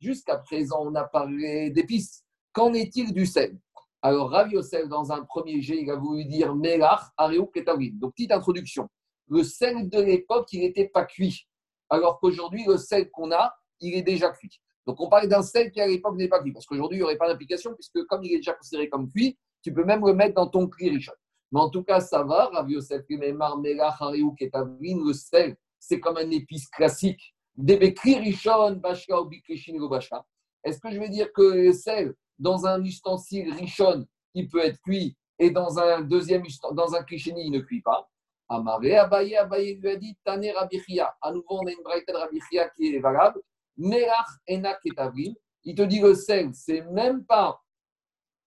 jusqu'à 0.00 0.38
présent, 0.38 0.84
on 0.86 0.94
a 0.94 1.04
parlé 1.04 1.70
d'épices. 1.70 2.24
Qu'en 2.52 2.72
est-il 2.72 3.12
du 3.12 3.26
sel? 3.26 3.58
Alors, 4.00 4.30
Rav 4.30 4.50
Yosef, 4.50 4.88
dans 4.88 5.12
un 5.12 5.22
premier 5.24 5.60
jet, 5.60 5.82
il 5.82 5.90
a 5.90 5.96
voulu 5.96 6.24
dire 6.24 6.54
Melach, 6.54 7.00
Areou, 7.16 7.46
Ketavim. 7.46 7.92
Donc, 7.94 8.14
petite 8.14 8.32
introduction. 8.32 8.88
Le 9.28 9.42
sel 9.42 9.88
de 9.88 10.00
l'époque, 10.00 10.52
il 10.52 10.60
n'était 10.60 10.88
pas 10.88 11.04
cuit. 11.04 11.46
Alors 11.90 12.18
qu'aujourd'hui, 12.20 12.64
le 12.66 12.78
sel 12.78 13.10
qu'on 13.10 13.32
a, 13.32 13.54
il 13.80 13.94
est 13.94 14.02
déjà 14.02 14.30
cuit. 14.30 14.60
Donc, 14.86 15.00
on 15.00 15.08
parle 15.08 15.28
d'un 15.28 15.42
sel 15.42 15.70
qui, 15.70 15.80
à 15.80 15.86
l'époque, 15.86 16.16
n'est 16.16 16.28
pas 16.28 16.40
cuit. 16.40 16.52
Parce 16.52 16.64
qu'aujourd'hui, 16.66 16.98
il 16.98 17.00
n'y 17.00 17.04
aurait 17.04 17.16
pas 17.16 17.28
d'implication, 17.28 17.74
puisque 17.74 18.02
comme 18.04 18.22
il 18.24 18.32
est 18.32 18.36
déjà 18.36 18.54
considéré 18.54 18.88
comme 18.88 19.10
cuit, 19.10 19.36
tu 19.62 19.74
peux 19.74 19.84
même 19.84 20.06
le 20.06 20.14
mettre 20.14 20.34
dans 20.34 20.46
ton 20.46 20.70
richon. 20.78 21.12
Mais 21.52 21.60
en 21.60 21.70
tout 21.70 21.82
cas, 21.82 22.00
ça 22.00 22.22
va. 22.22 22.46
Rav 22.46 22.70
Yosef, 22.70 23.02
Memar, 23.08 23.58
Melach, 23.58 23.96
Areou, 24.00 24.32
Ketavim, 24.32 25.06
le 25.06 25.12
sel, 25.12 25.56
c'est 25.78 26.00
comme 26.00 26.16
un 26.16 26.30
épice 26.30 26.68
classique. 26.68 27.34
Debekri, 27.56 28.18
Rishon, 28.18 28.72
Bashka, 28.72 29.18
Obikrishin, 29.18 29.78
Bashka. 29.88 30.24
Est-ce 30.64 30.80
que 30.80 30.90
je 30.90 30.98
vais 30.98 31.08
dire 31.08 31.32
que 31.32 31.42
le 31.42 31.72
sel, 31.72 32.14
dans 32.38 32.66
un 32.66 32.82
ustensile 32.84 33.52
richon, 33.52 34.06
il 34.34 34.48
peut 34.48 34.64
être 34.64 34.80
cuit, 34.82 35.16
et 35.38 35.50
dans 35.50 35.78
un 35.78 36.00
deuxième 36.00 36.42
dans 36.72 36.94
un 36.94 37.04
il 37.08 37.50
ne 37.50 37.60
cuit 37.60 37.82
pas? 37.82 38.08
Amaré, 38.48 38.96
Abaye, 38.96 39.36
Abaye 39.36 39.76
lui 39.76 39.90
a 39.90 39.96
dit 39.96 40.16
Tane 40.24 40.46
Rabichia. 40.54 41.16
À 41.20 41.32
nouveau, 41.32 41.60
on 41.62 41.66
a 41.66 41.70
une 41.70 41.82
braïta 41.82 42.12
de 42.12 42.18
Rabichia 42.18 42.68
qui 42.70 42.94
est 42.94 43.00
valable. 43.00 43.40
Melach 43.76 44.26
Enak 44.48 44.78
et 44.84 45.34
Il 45.64 45.74
te 45.74 45.82
dit 45.82 46.00
le 46.00 46.14
sel, 46.14 46.50
c'est 46.54 46.82
même 46.82 47.24
pas, 47.24 47.60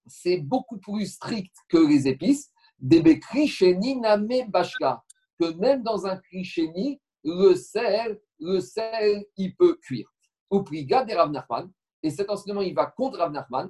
c'est 0.08 0.38
beaucoup 0.38 0.78
plus 0.78 1.06
strict 1.06 1.54
que 1.68 1.78
les 1.78 2.08
épices. 2.08 2.52
Debe 2.80 3.20
Krisheni 3.20 3.98
Name 3.98 4.50
Bashka. 4.50 5.04
Que 5.40 5.54
même 5.54 5.84
dans 5.84 6.06
un 6.06 6.18
Krisheni, 6.18 7.00
le 7.24 7.56
sel, 7.56 8.20
le 8.40 8.60
sel, 8.60 9.26
il 9.38 9.56
peut 9.56 9.78
cuire. 9.82 10.10
Upriga 10.52 11.04
de 11.04 11.14
Rav 11.14 11.32
Nachman. 11.32 11.70
Et 12.02 12.10
cet 12.10 12.30
enseignement, 12.30 12.62
il 12.62 12.74
va 12.74 12.86
contre 12.86 13.20
Rav 13.20 13.32
Nachman. 13.32 13.70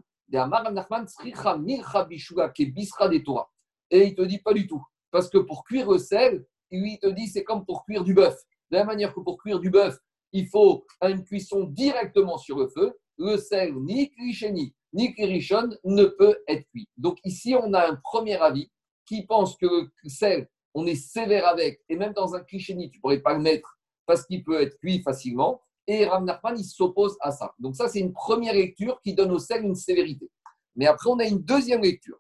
Et 3.92 4.04
il 4.04 4.16
te 4.16 4.22
dit 4.22 4.38
pas 4.40 4.54
du 4.54 4.68
tout. 4.68 4.84
Parce 5.12 5.28
que 5.30 5.40
pour 5.40 5.64
cuire 5.64 5.90
le 5.90 5.98
sel, 5.98 6.46
lui, 6.72 6.94
il 6.94 7.00
te 7.00 7.08
dit 7.08 7.28
c'est 7.28 7.44
comme 7.44 7.66
pour 7.66 7.84
cuire 7.84 8.04
du 8.04 8.14
bœuf. 8.14 8.36
De 8.70 8.78
la 8.78 8.86
manière 8.86 9.12
que 9.14 9.22
pour 9.22 9.42
cuire 9.42 9.60
du 9.60 9.72
bœuf, 9.72 9.98
il 10.32 10.48
faut 10.48 10.86
une 11.02 11.24
cuisson 11.24 11.64
directement 11.64 12.38
sur 12.38 12.60
le 12.60 12.68
feu. 12.68 12.94
Le 13.18 13.38
sel, 13.38 13.74
ni 13.76 14.12
kricheni, 14.12 14.76
ni 14.94 15.16
kirichon, 15.16 15.72
ne 15.84 16.06
peut 16.06 16.38
être 16.48 16.64
cuit. 16.70 16.88
Donc 16.96 17.18
ici, 17.24 17.56
on 17.56 17.74
a 17.74 17.90
un 17.90 17.96
premier 17.96 18.38
avis 18.40 18.70
qui 19.10 19.26
pense 19.26 19.58
que 19.58 19.66
le 19.66 20.10
sel, 20.10 20.48
on 20.76 20.86
est 20.86 20.96
sévère 20.96 21.48
avec, 21.48 21.82
et 21.90 21.98
même 21.98 22.14
dans 22.14 22.36
un 22.36 22.42
kricheni, 22.42 22.92
tu 22.92 23.00
ne 23.00 23.02
pourrais 23.02 23.20
pas 23.20 23.34
le 23.34 23.40
mettre 23.40 23.80
parce 24.06 24.24
qu'il 24.26 24.44
peut 24.44 24.62
être 24.62 24.78
cuit 24.78 25.02
facilement. 25.02 25.64
Et 25.88 26.06
Rav 26.06 26.24
Nachman, 26.24 26.56
il 26.60 26.64
s'oppose 26.64 27.18
à 27.20 27.32
ça. 27.32 27.52
Donc 27.58 27.76
ça, 27.76 27.88
c'est 27.88 28.00
une 28.00 28.14
première 28.14 28.54
lecture 28.54 29.02
qui 29.02 29.16
donne 29.16 29.32
au 29.32 29.40
sel 29.40 29.66
une 29.66 29.74
sévérité. 29.74 30.30
Mais 30.76 30.86
après, 30.86 31.10
on 31.10 31.18
a 31.18 31.26
une 31.26 31.40
deuxième 31.40 31.82
lecture. 31.82 32.20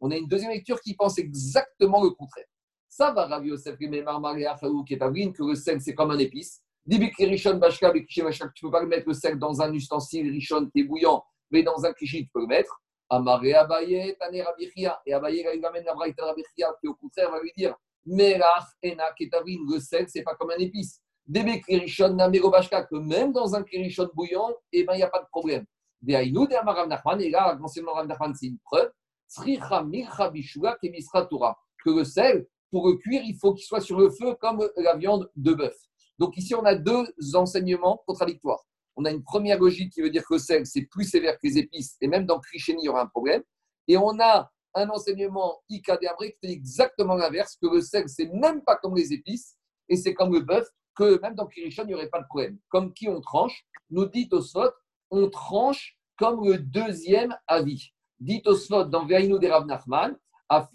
On 0.00 0.10
a 0.10 0.16
une 0.16 0.28
deuxième 0.28 0.50
lecture 0.50 0.78
qui 0.82 0.94
pense 0.94 1.16
exactement 1.18 2.04
le 2.04 2.10
contraire. 2.10 2.44
Ça 2.88 3.10
va 3.12 3.26
Rabbi 3.26 3.48
Yosef 3.48 3.78
que 3.78 3.84
le 5.42 5.54
sel 5.54 5.80
c'est 5.80 5.94
comme 5.94 6.10
un 6.10 6.18
épice. 6.18 6.62
Tu 6.90 6.98
ne 6.98 8.60
peux 8.60 8.70
pas 8.70 8.84
mettre 8.84 9.08
le 9.08 9.14
sel 9.14 9.38
dans 9.38 9.62
un 9.62 9.72
ustensile 9.72 10.30
richon 10.30 10.68
qui 10.68 10.80
est 10.80 10.84
bouillant, 10.84 11.24
mais 11.50 11.62
dans 11.62 11.84
un 11.86 11.92
cliché, 11.94 12.24
tu 12.24 12.30
peux 12.34 12.40
le 12.40 12.46
mettre. 12.46 12.82
Amaré 13.10 13.54
Abaye, 13.54 14.16
Tane 14.18 14.40
Rabichia. 14.40 15.02
Et 15.04 15.12
Abaye, 15.12 15.44
il 15.54 15.64
amène 15.64 15.84
la 15.84 15.94
braïta 15.94 16.24
Rabichia, 16.24 16.74
qui 16.80 16.88
au 16.88 16.94
contraire 16.94 17.30
va 17.30 17.40
lui 17.40 17.52
dire 17.56 17.74
Melach, 18.06 18.64
Ena, 18.82 19.12
Ketavin, 19.18 19.58
le 19.68 19.80
sel, 19.80 20.06
c'est 20.08 20.22
pas 20.22 20.34
comme 20.36 20.50
un 20.50 20.58
épice. 20.58 21.00
Debe 21.26 21.60
Kirishon, 21.62 22.14
Namero 22.14 22.50
Bashka, 22.50 22.84
que 22.84 22.96
même 22.96 23.32
dans 23.32 23.54
un 23.54 23.62
Kirishon 23.62 24.08
bouillant, 24.14 24.54
eh 24.72 24.84
ben, 24.84 24.94
il 24.94 24.98
n'y 24.98 25.02
a 25.02 25.10
pas 25.10 25.20
de 25.20 25.28
problème. 25.30 25.64
De 26.00 26.14
Aïnou, 26.14 26.46
de 26.46 26.54
Amarav 26.54 26.88
Nachman, 26.88 27.20
et 27.20 27.30
là, 27.30 27.56
l'enseignement 27.60 27.92
Rav 27.92 28.06
Nachman, 28.06 28.34
c'est 28.34 28.46
une 28.46 28.58
preuve. 28.58 28.90
Sricha, 29.28 29.82
Mircha, 29.82 30.32
Kemisra, 30.80 31.26
Torah. 31.26 31.58
Que 31.84 31.90
le 31.90 32.04
sel, 32.04 32.46
pour 32.70 32.88
le 32.88 32.94
cuire, 32.94 33.22
il 33.24 33.36
faut 33.36 33.54
qu'il 33.54 33.64
soit 33.64 33.80
sur 33.80 33.98
le 33.98 34.10
feu 34.10 34.34
comme 34.40 34.66
la 34.76 34.96
viande 34.96 35.30
de 35.36 35.52
bœuf. 35.52 35.76
Donc 36.18 36.36
ici, 36.36 36.54
on 36.54 36.64
a 36.64 36.74
deux 36.74 37.06
enseignements 37.34 38.02
contradictoires. 38.06 38.64
On 39.00 39.06
a 39.06 39.10
une 39.10 39.24
première 39.24 39.58
logique 39.58 39.94
qui 39.94 40.02
veut 40.02 40.10
dire 40.10 40.26
que 40.26 40.34
le 40.34 40.38
sel, 40.38 40.66
c'est 40.66 40.82
plus 40.82 41.04
sévère 41.04 41.38
que 41.38 41.46
les 41.46 41.56
épices, 41.56 41.96
et 42.02 42.06
même 42.06 42.26
dans 42.26 42.38
Krisheni, 42.38 42.82
il 42.82 42.84
y 42.84 42.88
aura 42.90 43.00
un 43.00 43.06
problème. 43.06 43.42
Et 43.88 43.96
on 43.96 44.20
a 44.20 44.52
un 44.74 44.88
enseignement 44.90 45.62
Ika 45.70 45.96
qui 45.96 46.06
fait 46.06 46.36
exactement 46.42 47.14
l'inverse, 47.14 47.56
que 47.56 47.66
le 47.66 47.80
sel, 47.80 48.10
c'est 48.10 48.30
même 48.30 48.62
pas 48.62 48.76
comme 48.76 48.94
les 48.94 49.14
épices, 49.14 49.56
et 49.88 49.96
c'est 49.96 50.12
comme 50.12 50.34
le 50.34 50.40
bœuf, 50.40 50.68
que 50.94 51.18
même 51.22 51.34
dans 51.34 51.46
Kirishon, 51.46 51.84
il 51.84 51.88
n'y 51.88 51.94
aurait 51.94 52.10
pas 52.10 52.20
de 52.20 52.26
problème. 52.26 52.58
Comme 52.68 52.92
qui 52.92 53.08
on 53.08 53.22
tranche 53.22 53.64
Nous 53.88 54.04
dit 54.04 54.28
Tosfot, 54.28 54.70
on 55.10 55.30
tranche 55.30 55.96
comme 56.18 56.46
le 56.46 56.58
deuxième 56.58 57.34
avis. 57.46 57.94
Dit 58.18 58.42
Tosfot 58.42 58.84
dans 58.84 59.06
Veinu 59.06 59.38
de 59.38 59.48
Rav 59.48 59.64
Nachman, 59.64 60.14
à 60.50 60.68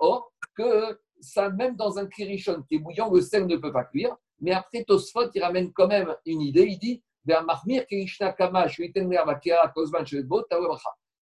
Or, 0.00 0.32
que 0.56 0.98
ça, 1.20 1.50
même 1.50 1.76
dans 1.76 1.98
un 1.98 2.06
Kirishon 2.06 2.62
qui 2.62 2.76
est 2.76 2.78
bouillant, 2.78 3.12
le 3.12 3.20
sel 3.20 3.46
ne 3.46 3.56
peut 3.56 3.72
pas 3.72 3.84
cuire. 3.84 4.16
Mais 4.40 4.52
après, 4.52 4.84
Tosfot, 4.84 5.30
il 5.34 5.42
ramène 5.42 5.72
quand 5.72 5.88
même 5.88 6.14
une 6.26 6.40
idée. 6.42 6.66
Il 6.68 6.78
dit 6.78 7.02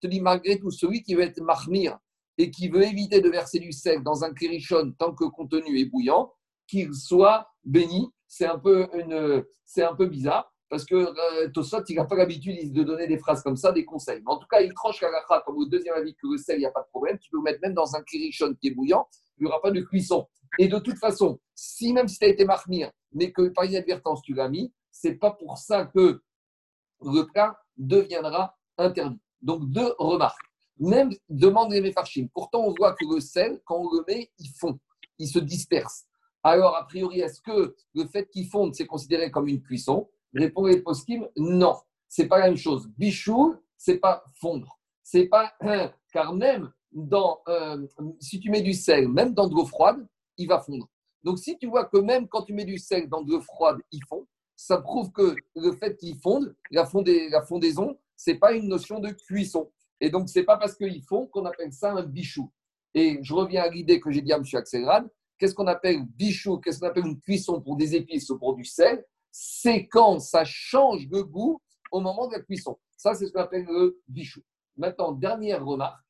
te 0.01 0.07
dis 0.07 0.21
malgré 0.21 0.59
tout, 0.59 0.71
celui 0.71 1.03
qui 1.03 1.15
veut 1.15 1.23
être 1.23 1.41
mahmir 1.41 1.97
et 2.37 2.51
qui 2.51 2.69
veut 2.69 2.83
éviter 2.83 3.19
de 3.19 3.29
verser 3.29 3.59
du 3.59 3.73
sel 3.73 4.01
dans 4.01 4.23
un 4.23 4.33
kirishon 4.33 4.93
tant 4.97 5.13
que 5.13 5.25
contenu 5.25 5.77
est 5.77 5.85
bouillant, 5.85 6.33
qu'il 6.67 6.93
soit 6.93 7.49
béni. 7.65 8.09
C'est 8.27 8.45
un 8.45 8.59
peu 8.59 8.87
une, 8.93 9.43
un 9.77 9.95
peu 9.95 10.05
bizarre 10.05 10.53
parce 10.69 10.85
que 10.85 10.95
euh, 10.95 11.81
il 11.89 11.95
n'a 11.95 12.05
pas 12.05 12.15
l'habitude 12.15 12.71
de 12.71 12.83
donner 12.83 13.07
des 13.07 13.17
phrases 13.17 13.41
comme 13.41 13.57
ça, 13.57 13.71
des 13.71 13.83
conseils. 13.85 14.21
Mais 14.25 14.31
en 14.31 14.37
tout 14.37 14.47
cas, 14.47 14.61
il 14.61 14.71
tranche 14.73 14.99
Kagacha 14.99 15.41
comme 15.45 15.57
au 15.57 15.65
deuxième 15.65 15.95
avis 15.95 16.13
que 16.13 16.27
le 16.31 16.37
sel, 16.37 16.57
il 16.57 16.59
n'y 16.59 16.65
a 16.65 16.71
pas 16.71 16.83
de 16.83 16.89
problème. 16.89 17.17
Tu 17.17 17.29
peux 17.31 17.37
le 17.37 17.43
mettre 17.43 17.59
même 17.61 17.73
dans 17.73 17.95
un 17.95 18.03
kirishon 18.03 18.53
qui 18.61 18.67
est 18.67 18.71
bouillant, 18.71 19.07
il 19.37 19.43
n'y 19.43 19.47
aura 19.49 19.61
pas 19.61 19.71
de 19.71 19.81
cuisson. 19.81 20.27
Et 20.57 20.67
de 20.67 20.79
toute 20.79 20.97
façon, 20.97 21.39
si 21.55 21.93
même 21.93 22.07
si 22.07 22.17
tu 22.17 22.25
as 22.25 22.29
été 22.29 22.45
mahmir, 22.45 22.91
mais 23.13 23.31
que 23.31 23.49
par 23.49 23.65
inadvertance 23.65 24.21
tu 24.21 24.33
l'as 24.33 24.49
mis, 24.49 24.73
c'est 24.91 25.15
pas 25.15 25.31
pour 25.31 25.57
ça 25.57 25.85
que 25.85 26.21
le 27.01 27.23
plat 27.23 27.57
deviendra 27.77 28.57
interdit. 28.77 29.19
Donc, 29.41 29.69
deux 29.69 29.93
remarques. 29.97 30.41
Même 30.79 31.11
demande 31.29 31.71
les 31.71 31.81
méfarchim. 31.81 32.27
Pourtant, 32.33 32.63
on 32.63 32.73
voit 32.73 32.93
que 32.93 33.05
le 33.05 33.19
sel, 33.19 33.61
quand 33.65 33.77
on 33.77 33.89
le 33.91 34.03
met, 34.07 34.31
il 34.39 34.49
fond, 34.49 34.79
il 35.17 35.27
se 35.27 35.39
disperse. 35.39 36.05
Alors, 36.43 36.75
a 36.75 36.87
priori, 36.87 37.19
est-ce 37.19 37.41
que 37.41 37.75
le 37.93 38.07
fait 38.07 38.29
qu'il 38.29 38.47
fonde, 38.47 38.73
c'est 38.73 38.85
considéré 38.85 39.29
comme 39.29 39.47
une 39.47 39.61
cuisson? 39.61 40.09
Répond 40.33 40.65
les 40.65 40.81
poskim, 40.81 41.27
non. 41.35 41.75
C'est 42.07 42.27
pas 42.27 42.39
la 42.39 42.47
même 42.47 42.57
chose. 42.57 42.87
Bichou, 42.97 43.55
c'est 43.77 43.97
pas 43.97 44.23
fondre. 44.39 44.79
C'est 45.03 45.25
pas. 45.25 45.53
Car 46.13 46.33
même 46.33 46.71
dans. 46.91 47.41
Euh, 47.47 47.85
si 48.19 48.39
tu 48.39 48.49
mets 48.49 48.61
du 48.61 48.73
sel, 48.73 49.09
même 49.09 49.33
dans 49.33 49.47
de 49.47 49.53
l'eau 49.53 49.65
froide, 49.65 50.07
il 50.39 50.47
va 50.47 50.59
fondre. 50.59 50.89
Donc, 51.23 51.37
si 51.37 51.57
tu 51.57 51.67
vois 51.67 51.85
que 51.85 51.97
même 51.97 52.27
quand 52.27 52.43
tu 52.43 52.53
mets 52.53 52.65
du 52.65 52.79
sel 52.79 53.07
dans 53.07 53.21
de 53.21 53.31
l'eau 53.31 53.41
froide, 53.41 53.77
il 53.91 54.03
fond, 54.05 54.25
ça 54.55 54.77
prouve 54.77 55.11
que 55.11 55.35
le 55.55 55.73
fait 55.73 55.95
qu'il 55.97 56.17
fonde, 56.17 56.55
la, 56.71 56.89
la 57.29 57.41
fondaison, 57.43 57.97
c'est 58.15 58.35
pas 58.35 58.53
une 58.53 58.67
notion 58.67 58.99
de 58.99 59.09
cuisson. 59.09 59.71
Et 60.01 60.09
donc, 60.09 60.29
c'est 60.29 60.43
pas 60.43 60.57
parce 60.57 60.75
qu'ils 60.75 61.03
font 61.03 61.27
qu'on 61.27 61.45
appelle 61.45 61.73
ça 61.73 61.91
un 61.91 62.03
bichou. 62.03 62.51
Et 62.93 63.19
je 63.21 63.33
reviens 63.33 63.63
à 63.63 63.69
l'idée 63.69 63.99
que 63.99 64.11
j'ai 64.11 64.21
dit 64.21 64.33
à 64.33 64.37
M. 64.37 64.43
Axelrad. 64.53 65.07
Qu'est-ce 65.37 65.53
qu'on 65.53 65.67
appelle 65.67 66.03
bichou? 66.05 66.57
Qu'est-ce 66.57 66.79
qu'on 66.79 66.87
appelle 66.87 67.05
une 67.05 67.19
cuisson 67.19 67.61
pour 67.61 67.75
des 67.75 67.95
épices 67.95 68.29
ou 68.29 68.37
pour 68.37 68.55
du 68.55 68.65
sel? 68.65 69.05
C'est 69.31 69.87
quand 69.87 70.19
ça 70.19 70.43
change 70.45 71.07
de 71.07 71.21
goût 71.21 71.61
au 71.91 71.99
moment 71.99 72.27
de 72.27 72.33
la 72.33 72.39
cuisson. 72.39 72.77
Ça, 72.97 73.13
c'est 73.13 73.27
ce 73.27 73.31
qu'on 73.31 73.41
appelle 73.41 73.65
le 73.65 74.01
bichou. 74.07 74.41
Maintenant, 74.77 75.11
dernière 75.11 75.65
remarque, 75.65 76.01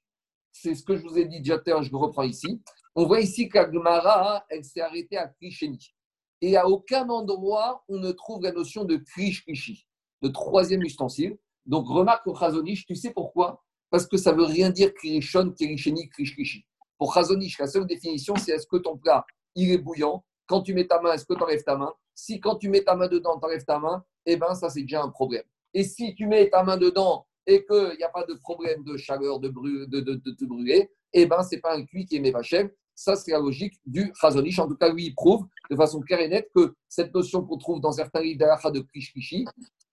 c'est 0.51 0.75
ce 0.75 0.83
que 0.83 0.95
je 0.95 1.03
vous 1.03 1.17
ai 1.17 1.25
dit 1.25 1.39
déjà 1.39 1.61
je 1.81 1.91
le 1.91 1.97
reprends 1.97 2.23
ici. 2.23 2.61
On 2.95 3.05
voit 3.05 3.21
ici 3.21 3.49
qu'Agmara, 3.49 4.45
elle 4.49 4.63
s'est 4.63 4.81
arrêtée 4.81 5.17
à 5.17 5.27
Krisheni. 5.27 5.93
Et 6.41 6.55
à 6.55 6.67
aucun 6.67 7.07
endroit, 7.09 7.83
on 7.89 7.97
ne 7.97 8.11
trouve 8.11 8.41
la 8.43 8.51
notion 8.51 8.85
de 8.85 8.97
Krish 8.97 9.43
Krishi, 9.43 9.87
le 10.21 10.31
troisième 10.31 10.81
ustensile. 10.81 11.37
Donc, 11.65 11.87
remarque 11.87 12.25
au 12.27 12.35
Chazonish, 12.35 12.85
tu 12.85 12.95
sais 12.95 13.11
pourquoi? 13.11 13.63
Parce 13.89 14.07
que 14.07 14.17
ça 14.17 14.31
ne 14.31 14.37
veut 14.37 14.45
rien 14.45 14.69
dire 14.69 14.93
Kirishon, 14.93 15.51
Kirisheni, 15.51 16.09
Krish 16.09 16.65
Pour 16.97 17.13
Chazonish, 17.13 17.59
la 17.59 17.67
seule 17.67 17.85
définition, 17.85 18.35
c'est 18.37 18.53
est-ce 18.53 18.67
que 18.67 18.77
ton 18.77 18.97
plat, 18.97 19.25
il 19.55 19.71
est 19.71 19.77
bouillant? 19.77 20.23
Quand 20.47 20.61
tu 20.61 20.73
mets 20.73 20.87
ta 20.87 21.01
main, 21.01 21.13
est-ce 21.13 21.25
que 21.25 21.33
tu 21.33 21.43
enlèves 21.43 21.63
ta 21.63 21.75
main? 21.75 21.93
Si 22.15 22.39
quand 22.39 22.55
tu 22.55 22.69
mets 22.69 22.83
ta 22.83 22.95
main 22.95 23.07
dedans, 23.07 23.37
tu 23.37 23.45
enlèves 23.45 23.65
ta 23.65 23.77
main, 23.77 24.03
eh 24.25 24.37
bien, 24.37 24.53
ça, 24.55 24.69
c'est 24.69 24.81
déjà 24.81 25.03
un 25.03 25.09
problème. 25.09 25.43
Et 25.73 25.83
si 25.83 26.15
tu 26.15 26.25
mets 26.25 26.49
ta 26.49 26.63
main 26.63 26.77
dedans 26.77 27.27
et 27.45 27.65
qu'il 27.65 27.97
n'y 27.97 28.03
a 28.03 28.09
pas 28.09 28.25
de 28.25 28.33
problème 28.35 28.83
de 28.83 28.97
chaleur, 28.97 29.39
de, 29.39 29.49
brûler, 29.49 29.85
de, 29.87 30.45
brûler, 30.45 30.89
eh 31.13 31.25
bien, 31.25 31.43
ce 31.43 31.55
n'est 31.55 31.61
pas 31.61 31.75
un 31.75 31.85
cuit 31.85 32.05
qui 32.05 32.17
est 32.17 32.19
mévachem. 32.19 32.69
Ça, 32.95 33.15
c'est 33.15 33.31
la 33.31 33.39
logique 33.39 33.79
du 33.85 34.11
Chazonish. 34.19 34.59
En 34.59 34.67
tout 34.67 34.75
cas, 34.75 34.91
lui, 34.91 35.05
il 35.05 35.15
prouve 35.15 35.47
de 35.69 35.75
façon 35.75 36.01
claire 36.01 36.19
et 36.19 36.27
nette 36.27 36.49
que 36.53 36.75
cette 36.89 37.13
notion 37.13 37.43
qu'on 37.43 37.57
trouve 37.57 37.79
dans 37.79 37.93
certains 37.93 38.21
livres 38.21 38.39
d'Alacha 38.39 38.71
de 38.71 38.81
Krish 38.81 39.13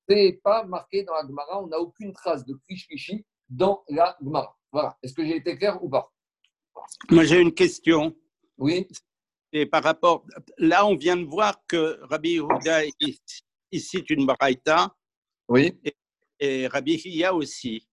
n'est 0.08 0.32
pas 0.42 0.64
marqué 0.64 1.04
dans 1.04 1.14
la 1.14 1.22
Gemara. 1.22 1.62
On 1.62 1.68
n'a 1.68 1.78
aucune 1.78 2.12
trace 2.12 2.44
de 2.44 2.54
Krish 2.54 2.88
dans 3.48 3.84
la 3.88 4.16
Gemara. 4.20 4.56
Voilà. 4.72 4.98
Est-ce 5.02 5.14
que 5.14 5.24
j'ai 5.24 5.36
été 5.36 5.56
clair 5.56 5.82
ou 5.82 5.88
pas? 5.88 6.12
Moi, 7.10 7.24
j'ai 7.24 7.40
une 7.40 7.54
question. 7.54 8.14
Oui. 8.58 8.88
Et 9.52 9.66
par 9.66 9.82
rapport. 9.84 10.24
Là, 10.58 10.84
on 10.86 10.96
vient 10.96 11.16
de 11.16 11.24
voir 11.24 11.64
que 11.66 11.98
Rabbi 12.02 12.32
Yehuda 12.34 12.86
ici 13.00 13.20
cite 13.72 14.10
une 14.10 14.26
Baraita. 14.26 14.94
Oui. 15.48 15.78
Et, 16.40 16.66
Rabbi 16.66 16.94
Hiya 16.94 17.34
aussi. 17.34 17.86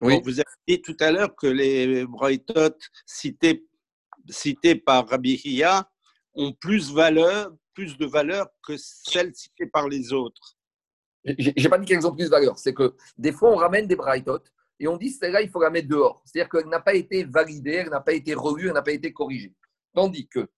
Oui. 0.00 0.20
vous 0.24 0.40
avez 0.40 0.44
dit 0.66 0.80
tout 0.80 0.96
à 1.00 1.10
l'heure 1.10 1.34
que 1.36 1.46
les 1.46 2.06
Braithot 2.06 2.76
cités, 3.04 3.66
cités 4.28 4.74
par 4.74 5.08
Rabbi 5.08 5.40
Hiya 5.44 5.88
ont 6.34 6.52
plus, 6.52 6.92
valeur, 6.92 7.52
plus 7.74 7.98
de 7.98 8.06
valeur 8.06 8.48
que 8.66 8.76
celles 8.76 9.34
citées 9.34 9.66
par 9.66 9.88
les 9.88 10.12
autres. 10.12 10.56
J'ai 11.24 11.68
pas 11.68 11.78
dit 11.78 11.86
qu'elles 11.86 12.06
ont 12.06 12.14
plus 12.14 12.24
de 12.24 12.30
valeur. 12.30 12.58
C'est 12.58 12.72
que 12.72 12.94
des 13.18 13.32
fois, 13.32 13.50
on 13.50 13.56
ramène 13.56 13.86
des 13.86 13.96
braïtot 13.96 14.40
et 14.78 14.88
on 14.88 14.96
dit 14.96 15.10
celle-là, 15.10 15.42
il 15.42 15.50
faut 15.50 15.60
la 15.60 15.70
mettre 15.70 15.88
dehors. 15.88 16.22
C'est-à-dire 16.24 16.48
qu'elle 16.48 16.68
n'a 16.68 16.80
pas 16.80 16.94
été 16.94 17.24
validée, 17.24 17.72
elle 17.72 17.90
n'a 17.90 18.00
pas 18.00 18.14
été 18.14 18.32
revue, 18.32 18.68
elle 18.68 18.74
n'a 18.74 18.82
pas 18.82 18.92
été 18.92 19.12
corrigée. 19.12 19.54
Tandis 19.94 20.28
que 20.28 20.48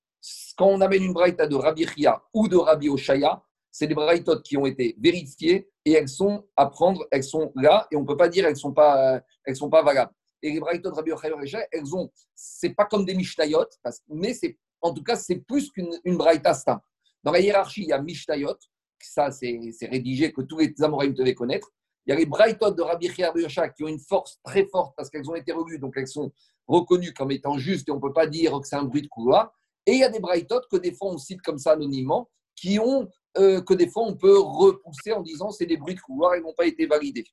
quand 0.56 0.66
on 0.66 0.80
amène 0.80 1.02
une 1.02 1.12
braïta 1.12 1.48
de 1.48 1.56
Rabbi 1.56 1.86
Chia 1.86 2.22
ou 2.32 2.46
de 2.46 2.56
Rabbi 2.56 2.88
Oshaya, 2.88 3.42
c'est 3.72 3.86
des 3.86 3.94
braïtot 3.94 4.40
qui 4.42 4.56
ont 4.56 4.66
été 4.66 4.94
vérifiées 5.00 5.68
et 5.84 5.92
elles 5.92 6.08
sont 6.08 6.46
à 6.56 6.66
prendre, 6.66 7.06
elles 7.10 7.24
sont 7.24 7.52
là 7.56 7.88
et 7.90 7.96
on 7.96 8.02
ne 8.02 8.06
peut 8.06 8.16
pas 8.16 8.28
dire 8.28 8.44
elles 8.44 8.52
ne 8.52 8.58
sont, 8.58 8.72
pas, 8.72 9.20
elles 9.44 9.56
sont 9.56 9.70
pas 9.70 9.82
valables. 9.82 10.12
Et 10.42 10.52
les 10.52 10.60
braïtot 10.60 10.90
de 10.90 10.94
Rabbi 10.94 11.12
Oshaya, 11.12 11.66
elles 11.72 11.94
ont, 11.94 12.10
c'est 12.34 12.74
pas 12.74 12.84
comme 12.84 13.04
des 13.04 13.14
mishnayot, 13.14 13.66
mais 14.08 14.34
c'est, 14.34 14.58
en 14.80 14.92
tout 14.92 15.02
cas, 15.02 15.16
c'est 15.16 15.36
plus 15.36 15.70
qu'une 15.70 15.98
braïta 16.04 16.52
simple. 16.52 16.84
Dans 17.22 17.32
la 17.32 17.40
hiérarchie, 17.40 17.82
il 17.82 17.88
y 17.88 17.92
a 17.92 18.02
mishnayot, 18.02 18.56
ça 19.00 19.30
c'est 19.30 19.58
rédigé, 19.82 20.32
que 20.32 20.42
tous 20.42 20.58
les 20.58 20.74
Amoraïm 20.80 21.14
devaient 21.14 21.34
connaître. 21.34 21.70
Il 22.06 22.10
y 22.10 22.12
a 22.12 22.16
les 22.16 22.26
Braithot 22.26 22.72
de 22.72 22.82
Rabbi 22.82 23.08
Chia 23.08 23.68
qui 23.68 23.84
ont 23.84 23.88
une 23.88 24.00
force 24.00 24.38
très 24.42 24.66
forte 24.66 24.94
parce 24.96 25.08
qu'elles 25.08 25.28
ont 25.30 25.36
été 25.36 25.52
revues, 25.52 25.78
donc 25.78 25.94
elles 25.96 26.08
sont 26.08 26.32
reconnues 26.66 27.12
comme 27.12 27.30
étant 27.30 27.58
justes 27.58 27.88
et 27.88 27.92
on 27.92 27.96
ne 27.96 28.00
peut 28.00 28.12
pas 28.12 28.26
dire 28.26 28.52
que 28.60 28.66
c'est 28.66 28.76
un 28.76 28.84
bruit 28.84 29.02
de 29.02 29.08
couloir. 29.08 29.52
Et 29.86 29.92
il 29.92 29.98
y 29.98 30.04
a 30.04 30.08
des 30.08 30.18
Braithot 30.18 30.62
que 30.70 30.76
des 30.76 30.92
fois 30.92 31.10
on 31.12 31.18
cite 31.18 31.42
comme 31.42 31.58
ça 31.58 31.72
anonymement, 31.72 32.28
qui 32.56 32.78
ont, 32.78 33.08
euh, 33.38 33.60
que 33.62 33.74
des 33.74 33.88
fois 33.88 34.04
on 34.04 34.16
peut 34.16 34.38
repousser 34.38 35.12
en 35.12 35.22
disant 35.22 35.50
c'est 35.50 35.66
des 35.66 35.76
bruits 35.76 35.94
de 35.94 36.00
couloir, 36.00 36.36
ils 36.36 36.42
n'ont 36.42 36.54
pas 36.54 36.66
été 36.66 36.86
validés. 36.86 37.26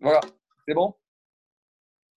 Voilà, 0.00 0.20
c'est 0.66 0.74
bon? 0.74 0.94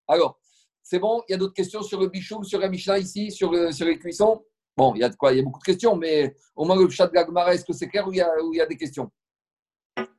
Alors, 0.08 0.40
c'est 0.84 1.00
bon? 1.00 1.24
Il 1.28 1.32
y 1.32 1.36
a 1.36 1.38
d'autres 1.38 1.54
questions 1.54 1.82
sur 1.84 2.00
le 2.00 2.08
bichou, 2.08 2.44
sur 2.44 2.60
la 2.60 2.70
Mishnah 2.70 3.00
ici, 3.00 3.32
sur, 3.32 3.74
sur 3.74 3.86
les 3.86 3.98
cuissons? 3.98 4.44
Bon, 4.76 4.94
il 4.96 5.00
y 5.00 5.04
a 5.04 5.10
de 5.10 5.16
quoi, 5.16 5.32
il 5.34 5.38
y 5.38 5.40
a 5.40 5.44
beaucoup 5.44 5.60
de 5.60 5.66
questions, 5.66 5.96
mais 5.96 6.36
au 6.56 6.66
moins 6.66 6.76
le 6.76 6.90
chat 6.90 7.08
de 7.08 7.14
Gagmara, 7.14 7.54
est-ce 7.54 7.66
que 7.66 7.74
c'est 7.74 7.88
clair 7.88 8.08
ou 8.08 8.12
il, 8.14 8.26
il 8.54 8.58
y 8.58 8.62
a 8.62 8.66
des 8.66 8.78
questions? 8.78 9.12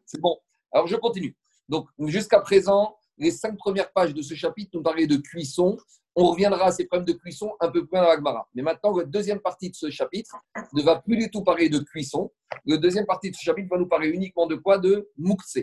C'est 0.05 0.21
bon. 0.21 0.39
Alors 0.73 0.87
je 0.87 0.97
continue. 0.97 1.37
Donc 1.69 1.89
jusqu'à 2.07 2.41
présent, 2.41 2.97
les 3.19 3.31
cinq 3.31 3.57
premières 3.57 3.93
pages 3.93 4.15
de 4.15 4.23
ce 4.23 4.35
chapitre 4.35 4.71
nous 4.75 4.83
parlaient 4.83 5.07
de 5.07 5.17
cuisson. 5.17 5.79
On 6.15 6.31
reviendra 6.31 6.67
à 6.67 6.73
ces 6.73 6.87
problèmes 6.87 7.07
de 7.07 7.15
cuisson 7.15 7.53
un 7.61 7.71
peu 7.71 7.87
plus 7.87 7.99
dans 7.99 8.05
Gagmara. 8.05 8.47
Mais 8.55 8.63
maintenant, 8.63 8.97
la 8.97 9.05
deuxième 9.05 9.41
partie 9.41 9.71
de 9.71 9.75
ce 9.75 9.91
chapitre 9.91 10.37
ne 10.75 10.83
va 10.83 11.01
plus 11.01 11.17
du 11.17 11.31
tout 11.31 11.43
parler 11.43 11.69
de 11.69 11.79
cuisson. 11.79 12.31
La 12.67 12.77
deuxième 12.77 13.07
partie 13.07 13.31
de 13.31 13.37
ce 13.37 13.43
chapitre 13.43 13.69
va 13.71 13.79
nous 13.79 13.89
parler 13.89 14.09
uniquement 14.09 14.47
de 14.47 14.57
quoi? 14.57 14.79
De 14.79 15.11
moukse. 15.17 15.59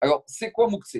Alors, 0.00 0.24
c'est 0.26 0.52
quoi 0.52 0.68
moukse 0.68 0.96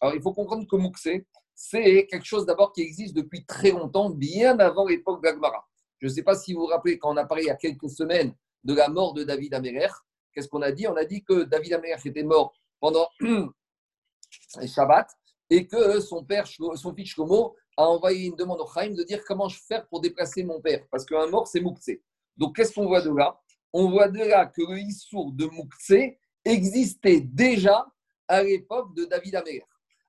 Alors, 0.00 0.16
il 0.16 0.20
faut 0.20 0.32
comprendre 0.32 0.66
que 0.68 0.76
moukse, 0.76 1.08
c'est 1.54 2.06
quelque 2.06 2.24
chose 2.24 2.44
d'abord 2.44 2.72
qui 2.72 2.80
existe 2.80 3.14
depuis 3.14 3.44
très 3.44 3.70
longtemps, 3.70 4.10
bien 4.10 4.58
avant 4.58 4.86
l'époque 4.86 5.22
d'Agmara. 5.22 5.68
Je 6.00 6.06
ne 6.06 6.12
sais 6.12 6.22
pas 6.22 6.34
si 6.34 6.52
vous 6.52 6.60
vous 6.60 6.66
rappelez, 6.66 6.98
quand 6.98 7.12
on 7.12 7.16
a 7.18 7.26
parlé 7.26 7.44
il 7.44 7.46
y 7.46 7.50
a 7.50 7.56
quelques 7.56 7.90
semaines 7.90 8.34
de 8.64 8.74
la 8.74 8.88
mort 8.88 9.12
de 9.12 9.22
David 9.22 9.54
Améler, 9.54 9.88
qu'est-ce 10.32 10.48
qu'on 10.48 10.62
a 10.62 10.72
dit? 10.72 10.88
On 10.88 10.96
a 10.96 11.04
dit 11.04 11.22
que 11.22 11.44
David 11.44 11.74
Améler 11.74 11.96
était 12.04 12.22
mort 12.22 12.54
pendant 12.80 13.06
Shabbat 14.66 15.08
et 15.50 15.66
que 15.66 16.00
son 16.00 16.24
père, 16.24 16.46
son 16.46 16.94
fils 16.94 17.10
Shlomo, 17.10 17.54
a 17.80 17.88
envoyé 17.88 18.26
une 18.26 18.36
demande 18.36 18.60
au 18.60 18.66
Chaim 18.66 18.90
de 18.90 19.02
dire 19.02 19.22
comment 19.24 19.48
je 19.48 19.58
fais 19.66 19.82
pour 19.88 20.00
déplacer 20.00 20.42
mon 20.44 20.60
père, 20.60 20.84
parce 20.90 21.04
qu'un 21.04 21.26
mort, 21.26 21.46
c'est 21.46 21.60
Moukse. 21.60 21.90
Donc, 22.36 22.56
qu'est-ce 22.56 22.74
qu'on 22.74 22.86
voit 22.86 23.00
de 23.00 23.10
là? 23.10 23.40
On 23.72 23.90
voit 23.90 24.08
de 24.08 24.18
là 24.18 24.46
que 24.46 24.62
le 24.62 24.78
Issour 24.78 25.32
de 25.32 25.46
Moukse 25.46 26.16
existait 26.44 27.20
déjà 27.20 27.86
à 28.28 28.42
l'époque 28.42 28.94
de 28.94 29.04
David 29.04 29.36
Améler. 29.36 29.64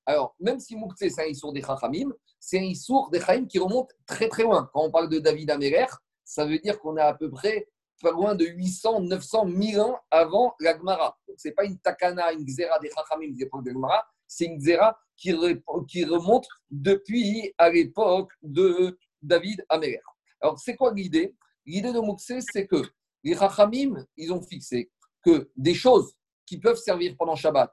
Alors, 0.06 0.36
même 0.40 0.60
si 0.60 0.76
Moukse, 0.76 1.00
c'est 1.00 1.22
un 1.22 1.28
Issour 1.28 1.54
des 1.54 1.62
Chachamim, 1.62 2.12
c'est 2.40 2.60
un 2.60 2.64
Issour 2.64 3.10
des 3.10 3.22
Chaim 3.22 3.46
qui 3.46 3.60
remonte 3.60 3.92
très 4.06 4.28
très 4.28 4.44
loin. 4.44 4.70
Quand 4.74 4.84
on 4.84 4.92
parle 4.92 5.10
de 5.10 5.20
David 5.20 5.52
Améler, 5.52 5.86
ça 6.26 6.46
veut 6.46 6.60
dire 6.60 6.80
qu'on 6.80 6.98
est 6.98 7.02
à 7.02 7.14
peu 7.14 7.30
près 7.30 7.70
pas 8.02 8.12
loin 8.12 8.34
de 8.34 8.46
800, 8.46 9.02
900, 9.02 9.46
1000 9.46 9.80
ans 9.80 10.00
avant 10.10 10.56
la 10.60 10.76
Gemara. 10.76 11.18
Ce 11.38 11.48
n'est 11.48 11.54
pas 11.54 11.66
une 11.66 11.78
takana, 11.78 12.34
une 12.34 12.44
xéra 12.44 12.80
des 12.80 12.90
Chachamim 12.90 13.32
des 13.32 13.44
époques 13.44 13.64
de 13.64 13.72
Gemara, 13.72 14.04
c'est 14.32 14.46
une 14.46 14.58
xéra 14.58 14.98
qui, 15.18 15.34
remonte 15.34 16.48
depuis 16.70 17.54
à 17.58 17.70
l'époque 17.70 18.32
de 18.42 18.98
David 19.22 19.64
Améler. 19.68 20.00
Alors, 20.40 20.58
c'est 20.58 20.78
quoi 20.78 20.94
l'idée? 20.94 21.36
L'idée 21.66 21.92
de 21.92 22.00
Moukse, 22.00 22.32
c'est 22.52 22.66
que 22.66 22.82
les 23.24 23.36
Chachamim, 23.36 24.06
ils 24.16 24.32
ont 24.32 24.42
fixé 24.42 24.90
que 25.24 25.52
des 25.58 25.74
choses 25.74 26.14
qui 26.46 26.60
peuvent 26.60 26.78
servir 26.78 27.16
pendant 27.18 27.36
Shabbat, 27.36 27.72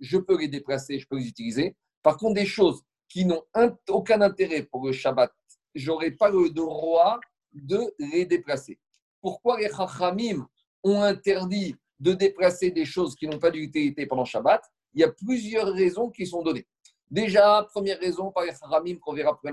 je 0.00 0.16
peux 0.16 0.38
les 0.38 0.48
déplacer, 0.48 0.98
je 0.98 1.06
peux 1.06 1.18
les 1.18 1.28
utiliser. 1.28 1.76
Par 2.02 2.16
contre, 2.16 2.34
des 2.34 2.46
choses 2.46 2.82
qui 3.08 3.26
n'ont 3.26 3.44
aucun 3.90 4.22
intérêt 4.22 4.62
pour 4.62 4.86
le 4.86 4.92
Shabbat, 4.92 5.30
j'aurais 5.74 6.12
pas 6.12 6.30
le 6.30 6.48
droit 6.48 7.20
de 7.52 7.94
les 7.98 8.24
déplacer. 8.24 8.80
Pourquoi 9.20 9.60
les 9.60 9.68
Chachamim 9.68 10.48
ont 10.82 11.02
interdit 11.02 11.76
de 12.00 12.14
déplacer 12.14 12.70
des 12.70 12.86
choses 12.86 13.14
qui 13.14 13.28
n'ont 13.28 13.38
pas 13.38 13.50
d'utilité 13.50 14.06
pendant 14.06 14.24
Shabbat? 14.24 14.62
Il 14.98 15.02
y 15.02 15.04
a 15.04 15.12
plusieurs 15.12 15.68
raisons 15.68 16.10
qui 16.10 16.26
sont 16.26 16.42
données. 16.42 16.66
Déjà, 17.08 17.64
première 17.72 18.00
raison 18.00 18.32
par 18.32 18.42
les 18.42 18.50
Chachamim 18.50 18.96
qu'on 18.98 19.14
verra 19.14 19.30
après 19.30 19.52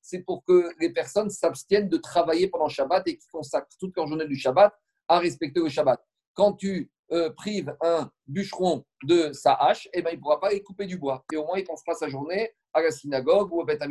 c'est 0.00 0.20
pour 0.20 0.44
que 0.44 0.70
les 0.78 0.92
personnes 0.92 1.30
s'abstiennent 1.30 1.88
de 1.88 1.96
travailler 1.96 2.46
pendant 2.46 2.68
Shabbat 2.68 3.08
et 3.08 3.18
qui 3.18 3.26
consacrent 3.26 3.76
toute 3.80 3.96
leur 3.96 4.06
journée 4.06 4.28
du 4.28 4.36
Shabbat 4.36 4.72
à 5.08 5.18
respecter 5.18 5.58
le 5.58 5.68
Shabbat. 5.68 6.00
Quand 6.32 6.52
tu 6.52 6.92
euh, 7.10 7.30
prives 7.30 7.74
un 7.82 8.08
bûcheron 8.28 8.84
de 9.02 9.32
sa 9.32 9.54
hache, 9.54 9.88
eh 9.92 10.00
ben, 10.00 10.10
il 10.12 10.18
ne 10.18 10.20
pourra 10.20 10.38
pas 10.38 10.54
y 10.54 10.62
couper 10.62 10.86
du 10.86 10.96
bois. 10.96 11.24
Et 11.32 11.36
au 11.36 11.44
moins, 11.44 11.58
il 11.58 11.64
passera 11.64 11.94
sa 11.94 12.08
journée 12.08 12.48
à 12.72 12.80
la 12.80 12.92
synagogue 12.92 13.52
ou 13.52 13.60
au 13.60 13.64
Beth 13.64 13.82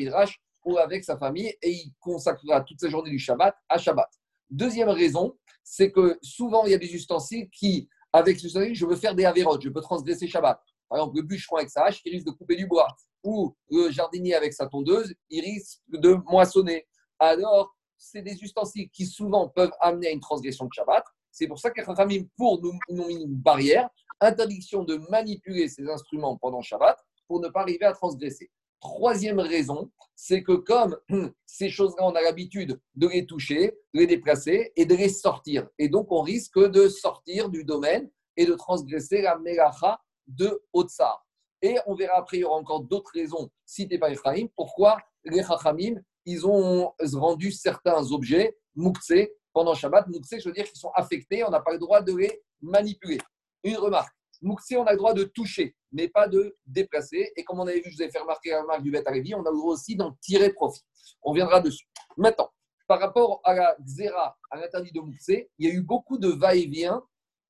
ou 0.63 0.77
avec 0.77 1.03
sa 1.03 1.17
famille 1.17 1.53
et 1.61 1.69
il 1.69 1.91
consacrera 1.99 2.61
toute 2.61 2.79
sa 2.79 2.87
journée 2.87 3.09
du 3.09 3.19
Shabbat 3.19 3.53
à 3.67 3.77
Shabbat. 3.77 4.09
Deuxième 4.49 4.87
raison, 4.87 5.37
c'est 5.65 5.91
que 5.91 6.17
souvent, 6.21 6.63
il 6.63 6.71
y 6.71 6.75
a 6.75 6.77
des 6.77 6.95
ustensiles 6.95 7.49
qui, 7.49 7.89
avec 8.13 8.39
ce 8.39 8.47
ustensiles, 8.47 8.73
je 8.73 8.85
veux 8.85 8.95
faire 8.95 9.13
des 9.13 9.25
avérotes, 9.25 9.61
je 9.61 9.69
peux 9.69 9.81
transgresser 9.81 10.27
Shabbat. 10.27 10.63
Par 10.89 10.99
exemple, 10.99 11.17
le 11.17 11.23
bûcheron 11.23 11.57
avec 11.57 11.69
sa 11.69 11.85
hache, 11.85 12.01
il 12.05 12.11
risque 12.11 12.25
de 12.25 12.31
couper 12.31 12.55
du 12.55 12.67
bois. 12.67 12.87
Ou 13.23 13.55
le 13.69 13.89
jardinier 13.89 14.35
avec 14.35 14.53
sa 14.53 14.67
tondeuse, 14.67 15.13
il 15.29 15.41
risque 15.41 15.81
de 15.89 16.13
moissonner. 16.25 16.87
Alors, 17.19 17.75
c'est 17.97 18.21
des 18.21 18.41
ustensiles 18.43 18.89
qui 18.89 19.05
souvent 19.05 19.49
peuvent 19.49 19.73
amener 19.79 20.07
à 20.07 20.11
une 20.11 20.19
transgression 20.19 20.65
de 20.65 20.73
Shabbat. 20.73 21.03
C'est 21.31 21.47
pour 21.47 21.59
ça 21.59 21.71
que 21.71 21.83
famille, 21.83 22.29
pour 22.37 22.61
nous, 22.61 22.77
nous 22.89 23.09
une 23.09 23.25
barrière, 23.27 23.89
interdiction 24.19 24.83
de 24.83 24.97
manipuler 25.09 25.67
ces 25.67 25.87
instruments 25.89 26.37
pendant 26.37 26.61
Shabbat 26.61 26.97
pour 27.27 27.39
ne 27.41 27.49
pas 27.49 27.61
arriver 27.61 27.85
à 27.85 27.93
transgresser. 27.93 28.49
Troisième 28.79 29.39
raison, 29.39 29.91
c'est 30.15 30.43
que 30.43 30.53
comme 30.53 30.97
ces 31.45 31.69
choses-là, 31.69 32.05
on 32.05 32.15
a 32.15 32.21
l'habitude 32.21 32.79
de 32.95 33.07
les 33.07 33.25
toucher, 33.25 33.73
de 33.93 33.99
les 33.99 34.07
déplacer 34.07 34.71
et 34.75 34.85
de 34.85 34.95
les 34.95 35.09
sortir. 35.09 35.67
Et 35.77 35.89
donc, 35.89 36.11
on 36.11 36.21
risque 36.21 36.59
de 36.59 36.87
sortir 36.87 37.49
du 37.49 37.63
domaine 37.63 38.09
et 38.35 38.45
de 38.45 38.53
transgresser 38.53 39.21
la 39.21 39.37
Melacha 39.39 39.99
de 40.27 40.61
Otsar. 40.73 41.25
Et 41.61 41.77
on 41.87 41.95
verra 41.95 42.17
après, 42.17 42.37
il 42.37 42.39
y 42.41 42.43
aura 42.43 42.57
encore 42.57 42.81
d'autres 42.81 43.11
raisons 43.13 43.49
citées 43.65 43.97
par 43.97 44.09
Ephraim, 44.09 44.47
pourquoi 44.55 44.97
les 45.23 45.43
Chachamim, 45.43 45.95
ils 46.25 46.45
ont 46.45 46.93
rendu 47.13 47.51
certains 47.51 48.11
objets 48.11 48.57
mouktsé 48.75 49.33
pendant 49.53 49.73
Shabbat. 49.73 50.07
Mouktsé, 50.07 50.39
je 50.39 50.47
veux 50.47 50.53
dire 50.53 50.65
qu'ils 50.65 50.77
sont 50.77 50.91
affectés, 50.93 51.43
on 51.43 51.49
n'a 51.49 51.61
pas 51.61 51.73
le 51.73 51.79
droit 51.79 52.01
de 52.01 52.15
les 52.15 52.43
manipuler. 52.61 53.17
Une 53.63 53.77
remarque, 53.77 54.13
Mouktsé, 54.41 54.77
on 54.77 54.85
a 54.85 54.91
le 54.91 54.97
droit 54.97 55.13
de 55.13 55.23
toucher, 55.23 55.75
mais 55.91 56.09
pas 56.09 56.27
de 56.27 56.55
déplacer. 56.65 57.31
Et 57.35 57.43
comme 57.43 57.59
on 57.59 57.67
avait 57.67 57.79
vu, 57.79 57.89
je 57.89 57.95
vous 57.95 58.03
ai 58.03 58.11
fait 58.11 58.19
remarquer 58.19 58.51
la 58.51 58.61
remarque 58.61 58.83
du 58.83 58.91
Bet 58.91 59.03
on 59.07 59.11
a 59.11 59.51
le 59.51 59.57
droit 59.57 59.73
aussi 59.73 59.95
d'en 59.95 60.13
tirer 60.21 60.53
profit. 60.53 60.83
On 61.23 61.33
viendra 61.33 61.59
dessus. 61.59 61.87
Maintenant, 62.17 62.49
par 62.87 62.99
rapport 62.99 63.41
à 63.43 63.53
la 63.53 63.75
Xéra, 63.81 64.37
à 64.51 64.57
l'interdit 64.57 64.91
de 64.91 64.99
Mouktsé, 64.99 65.49
il 65.57 65.67
y 65.67 65.71
a 65.71 65.73
eu 65.73 65.81
beaucoup 65.81 66.17
de 66.17 66.29
va-et-vient 66.29 67.03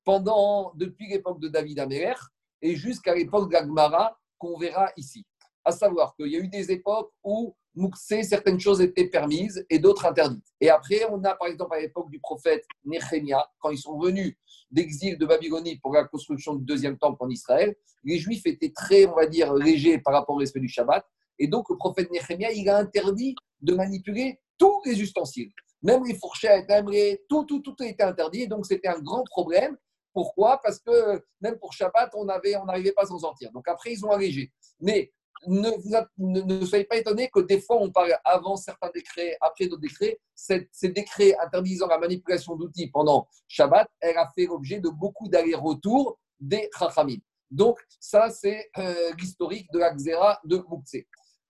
pendant, 0.04 0.72
depuis 0.76 1.08
l'époque 1.08 1.40
de 1.40 1.48
David 1.48 1.78
Améler 1.80 2.14
et 2.62 2.76
jusqu'à 2.76 3.14
l'époque 3.14 3.50
d'Agmara 3.50 4.18
qu'on 4.38 4.58
verra 4.58 4.90
ici. 4.96 5.24
À 5.64 5.72
savoir 5.72 6.14
qu'il 6.16 6.28
y 6.28 6.36
a 6.36 6.40
eu 6.40 6.48
des 6.48 6.70
époques 6.70 7.10
où 7.22 7.54
certaines 8.02 8.58
choses 8.58 8.80
étaient 8.80 9.08
permises 9.08 9.64
et 9.70 9.78
d'autres 9.78 10.06
interdites. 10.06 10.44
Et 10.60 10.70
après, 10.70 11.04
on 11.10 11.22
a 11.24 11.34
par 11.34 11.48
exemple 11.48 11.74
à 11.74 11.80
l'époque 11.80 12.10
du 12.10 12.18
prophète 12.20 12.64
Néhémia, 12.84 13.44
quand 13.60 13.70
ils 13.70 13.78
sont 13.78 13.98
venus 13.98 14.36
d'exil 14.70 15.18
de 15.18 15.26
Babylonie 15.26 15.78
pour 15.78 15.92
la 15.92 16.04
construction 16.04 16.54
du 16.54 16.64
deuxième 16.64 16.98
temple 16.98 17.18
en 17.20 17.28
Israël, 17.28 17.76
les 18.04 18.18
Juifs 18.18 18.46
étaient 18.46 18.72
très, 18.74 19.06
on 19.06 19.14
va 19.14 19.26
dire, 19.26 19.52
légers 19.54 19.98
par 19.98 20.14
rapport 20.14 20.34
au 20.36 20.38
respect 20.38 20.60
du 20.60 20.68
Shabbat. 20.68 21.04
Et 21.38 21.46
donc, 21.46 21.68
le 21.70 21.76
prophète 21.76 22.10
Néhémia, 22.10 22.52
il 22.52 22.68
a 22.68 22.78
interdit 22.78 23.34
de 23.60 23.74
manipuler 23.74 24.40
tous 24.58 24.80
les 24.84 25.00
ustensiles, 25.00 25.52
même 25.82 26.04
les 26.04 26.14
fourchettes, 26.14 26.68
même 26.68 26.88
les... 26.90 27.22
tout, 27.28 27.44
tout, 27.44 27.60
tout 27.60 27.76
était 27.82 28.02
interdit. 28.02 28.42
Et 28.42 28.46
donc, 28.46 28.66
c'était 28.66 28.88
un 28.88 29.00
grand 29.00 29.22
problème. 29.24 29.76
Pourquoi? 30.12 30.60
Parce 30.62 30.78
que 30.78 31.22
même 31.40 31.58
pour 31.58 31.72
Shabbat, 31.72 32.10
on 32.14 32.24
n'arrivait 32.24 32.56
on 32.56 32.94
pas 32.94 33.02
à 33.02 33.06
s'en 33.06 33.18
sortir. 33.18 33.52
Donc 33.52 33.68
après, 33.68 33.92
ils 33.92 34.04
ont 34.04 34.10
allégé. 34.10 34.52
Mais 34.80 35.12
ne, 35.46 36.64
soyez 36.64 36.84
pas 36.84 36.96
étonnés 36.96 37.30
que 37.32 37.40
des 37.40 37.60
fois, 37.60 37.76
on 37.80 37.90
parle 37.90 38.16
avant 38.24 38.56
certains 38.56 38.90
décrets, 38.92 39.36
après 39.40 39.66
d'autres 39.66 39.82
décrets. 39.82 40.18
Ces, 40.34 40.68
décrets 40.82 41.36
interdisant 41.38 41.86
la 41.86 41.98
manipulation 41.98 42.56
d'outils 42.56 42.88
pendant 42.88 43.28
Shabbat, 43.46 43.88
elle 44.00 44.16
a 44.16 44.28
fait 44.34 44.46
l'objet 44.46 44.80
de 44.80 44.88
beaucoup 44.88 45.28
d'allers-retours 45.28 46.18
des 46.40 46.68
Chachamim. 46.76 47.18
Donc, 47.50 47.78
ça, 48.00 48.30
c'est 48.30 48.70
euh, 48.78 49.12
l'historique 49.18 49.70
de 49.72 49.78
la 49.78 49.92
Xéra 49.94 50.40
de 50.44 50.56
Moukse. 50.68 50.96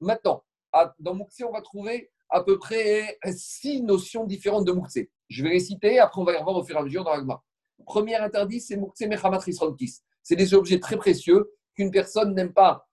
Maintenant, 0.00 0.44
dans 0.98 1.14
Moukse, 1.14 1.42
on 1.46 1.52
va 1.52 1.60
trouver 1.60 2.10
à 2.30 2.42
peu 2.42 2.58
près 2.58 3.18
six 3.32 3.82
notions 3.82 4.24
différentes 4.24 4.64
de 4.64 4.72
Moukse. 4.72 4.98
Je 5.28 5.42
vais 5.42 5.50
les 5.50 5.60
citer, 5.60 5.98
après 5.98 6.20
on 6.20 6.24
va 6.24 6.32
les 6.32 6.38
revoir 6.38 6.56
au 6.56 6.64
fur 6.64 6.76
et 6.76 6.78
à 6.78 6.82
mesure 6.82 7.04
dans 7.04 7.14
l'Agma. 7.14 7.42
Premier 7.84 8.16
interdit, 8.16 8.60
c'est 8.60 8.78
C'est 10.22 10.36
des 10.36 10.54
objets 10.54 10.80
très 10.80 10.96
précieux 10.96 11.50
qu'une 11.74 11.90
personne 11.90 12.34
n'aime 12.34 12.52
pas 12.52 12.88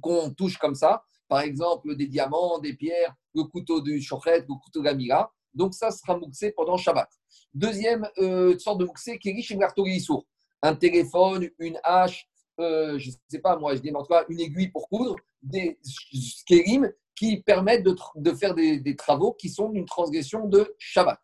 qu'on 0.00 0.30
touche 0.30 0.58
comme 0.58 0.74
ça. 0.74 1.04
Par 1.28 1.40
exemple, 1.40 1.96
des 1.96 2.06
diamants, 2.06 2.58
des 2.58 2.74
pierres, 2.74 3.14
le 3.34 3.44
couteau 3.44 3.80
du 3.80 4.00
chochet, 4.00 4.40
le 4.40 4.54
couteau 4.54 4.80
de 4.80 4.84
la 4.84 4.94
mira. 4.94 5.32
Donc, 5.54 5.74
ça 5.74 5.90
sera 5.90 6.16
mouxé 6.16 6.52
pendant 6.52 6.76
Shabbat. 6.76 7.08
Deuxième 7.54 8.08
euh, 8.18 8.58
sorte 8.58 8.78
de 8.78 8.84
mouxé 8.84 9.18
qui 9.18 9.30
est 9.30 9.32
riche 9.32 9.52
en 9.52 9.98
sourd. 10.00 10.26
Un 10.62 10.74
téléphone, 10.74 11.48
une 11.58 11.78
hache, 11.82 12.28
euh, 12.60 12.98
je 12.98 13.10
ne 13.10 13.14
sais 13.28 13.38
pas 13.38 13.56
moi, 13.56 13.74
je 13.74 13.80
dis 13.80 13.92
en 13.94 14.02
tout 14.02 14.14
une 14.28 14.40
aiguille 14.40 14.68
pour 14.68 14.88
coudre, 14.88 15.16
des 15.42 15.78
skérim 15.82 16.90
qui 17.14 17.42
permettent 17.42 17.84
de, 17.84 18.34
faire 18.34 18.54
des, 18.54 18.96
travaux 18.96 19.32
qui 19.32 19.48
sont 19.48 19.72
une 19.72 19.86
transgression 19.86 20.46
de 20.46 20.74
Shabbat. 20.78 21.18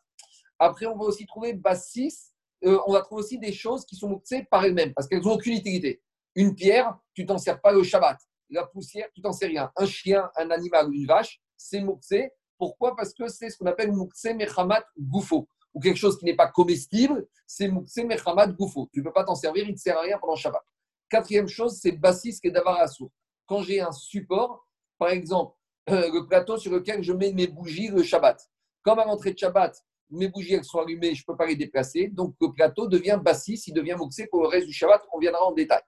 Après, 0.58 0.86
on 0.86 0.96
va 0.96 1.04
aussi 1.04 1.26
trouver 1.26 1.52
Bassis, 1.52 2.31
euh, 2.64 2.78
on 2.86 2.92
va 2.92 3.02
trouver 3.02 3.22
aussi 3.22 3.38
des 3.38 3.52
choses 3.52 3.84
qui 3.84 3.96
sont 3.96 4.08
mouxées 4.08 4.46
par 4.50 4.64
elles-mêmes 4.64 4.94
parce 4.94 5.08
qu'elles 5.08 5.22
n'ont 5.22 5.32
aucune 5.32 5.54
utilité. 5.54 6.02
Une 6.34 6.54
pierre, 6.54 6.98
tu 7.14 7.26
t'en 7.26 7.38
sers 7.38 7.60
pas 7.60 7.72
le 7.72 7.82
Shabbat 7.82 8.18
la 8.52 8.66
poussière, 8.66 9.08
tu 9.14 9.20
t'en 9.22 9.32
sais 9.32 9.46
rien. 9.46 9.72
Un 9.76 9.86
chien, 9.86 10.30
un 10.36 10.50
animal 10.50 10.88
ou 10.88 10.92
une 10.92 11.06
vache, 11.06 11.40
c'est 11.56 11.80
mouxé. 11.80 12.30
Pourquoi? 12.58 12.94
Parce 12.94 13.12
que 13.12 13.28
c'est 13.28 13.50
ce 13.50 13.58
qu'on 13.58 13.66
appelle 13.66 13.92
mouxé 13.92 14.34
mechamat 14.34 14.84
goufo. 14.98 15.48
Ou 15.74 15.80
quelque 15.80 15.96
chose 15.96 16.18
qui 16.18 16.26
n'est 16.26 16.36
pas 16.36 16.48
comestible, 16.48 17.26
c'est 17.46 17.68
mouxé 17.68 18.04
mechamat 18.04 18.48
goufo. 18.48 18.88
Tu 18.92 19.00
ne 19.00 19.04
peux 19.04 19.12
pas 19.12 19.24
t'en 19.24 19.34
servir, 19.34 19.64
il 19.64 19.70
ne 19.70 19.76
te 19.76 19.80
sert 19.80 19.98
à 19.98 20.02
rien 20.02 20.18
pendant 20.18 20.36
Shabbat. 20.36 20.62
Quatrième 21.08 21.48
chose, 21.48 21.78
c'est 21.80 21.92
bassis 21.92 22.38
et 22.44 22.50
davarasour. 22.50 23.10
Quand 23.46 23.62
j'ai 23.62 23.80
un 23.80 23.92
support, 23.92 24.66
par 24.98 25.08
exemple, 25.08 25.56
euh, 25.90 26.10
le 26.12 26.26
plateau 26.26 26.58
sur 26.58 26.72
lequel 26.72 27.02
je 27.02 27.12
mets 27.12 27.32
mes 27.32 27.46
bougies 27.46 27.88
le 27.88 28.02
Shabbat. 28.02 28.48
Comme 28.82 28.98
à 28.98 29.04
l'entrée 29.04 29.32
de 29.32 29.38
Shabbat, 29.38 29.82
mes 30.12 30.28
bougies 30.28 30.62
sont 30.62 30.78
allumées, 30.78 31.14
je 31.14 31.22
ne 31.22 31.26
peux 31.26 31.36
pas 31.36 31.46
les 31.46 31.56
déplacer. 31.56 32.08
Donc 32.08 32.34
le 32.40 32.52
plateau 32.52 32.86
devient 32.86 33.18
bassis, 33.22 33.60
il 33.66 33.74
devient 33.74 33.96
mouxé 33.98 34.26
pour 34.26 34.42
le 34.42 34.48
reste 34.48 34.66
du 34.66 34.72
Shabbat. 34.72 35.02
On 35.12 35.18
viendra 35.18 35.44
en 35.44 35.52
détail. 35.52 35.82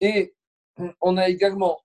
Et 0.00 0.34
on 1.00 1.16
a 1.16 1.28
également, 1.28 1.80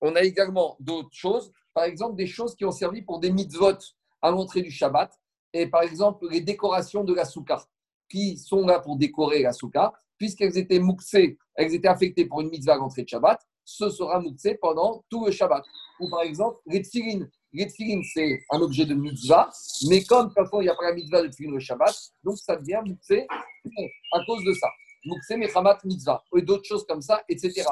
on 0.00 0.14
a 0.14 0.22
également 0.22 0.76
d'autres 0.80 1.12
choses, 1.12 1.52
par 1.74 1.84
exemple 1.84 2.16
des 2.16 2.26
choses 2.26 2.54
qui 2.54 2.64
ont 2.64 2.70
servi 2.70 3.02
pour 3.02 3.18
des 3.18 3.30
mitzvot 3.30 3.78
à 4.22 4.30
l'entrée 4.30 4.62
du 4.62 4.70
Shabbat, 4.70 5.12
et 5.52 5.66
par 5.66 5.82
exemple 5.82 6.28
les 6.30 6.40
décorations 6.40 7.04
de 7.04 7.12
la 7.12 7.24
soukha, 7.24 7.64
qui 8.08 8.38
sont 8.38 8.64
là 8.64 8.78
pour 8.78 8.96
décorer 8.96 9.42
la 9.42 9.52
soukha, 9.52 9.92
puisqu'elles 10.16 10.56
étaient 10.56 10.78
mouxées, 10.78 11.36
elles 11.56 11.74
étaient 11.74 11.88
affectées 11.88 12.26
pour 12.26 12.40
une 12.40 12.50
mitzvah 12.50 12.74
à 12.74 12.76
l'entrée 12.76 13.02
de 13.02 13.08
Shabbat. 13.08 13.40
ce 13.64 13.90
sera 13.90 14.20
Moukse 14.20 14.48
pendant 14.60 15.04
tout 15.08 15.26
le 15.26 15.32
Shabbat. 15.32 15.64
Ou 16.00 16.08
par 16.08 16.22
exemple, 16.22 16.60
les 16.66 16.82
tfilines. 16.82 17.30
Les 17.56 17.68
c'est 17.68 18.44
un 18.50 18.60
objet 18.60 18.84
de 18.84 18.94
mitzvah, 18.94 19.48
mais 19.88 20.02
comme 20.02 20.34
parfois 20.34 20.60
il 20.60 20.66
n'y 20.66 20.70
a 20.70 20.74
pas 20.74 20.88
la 20.88 20.94
mitzvah 20.94 21.22
de 21.22 21.28
tfilin 21.28 21.52
le 21.52 21.60
Shabbat, 21.60 21.94
donc 22.24 22.36
ça 22.36 22.56
devient 22.56 22.80
Moukse 22.84 23.24
à 24.12 24.18
cause 24.26 24.44
de 24.44 24.52
ça. 24.54 24.68
Moukse 25.04 25.30
Mechamat 25.30 25.78
Mitzvah, 25.84 26.24
et 26.36 26.42
d'autres 26.42 26.64
choses 26.64 26.84
comme 26.84 27.00
ça, 27.00 27.22
etc. 27.28 27.62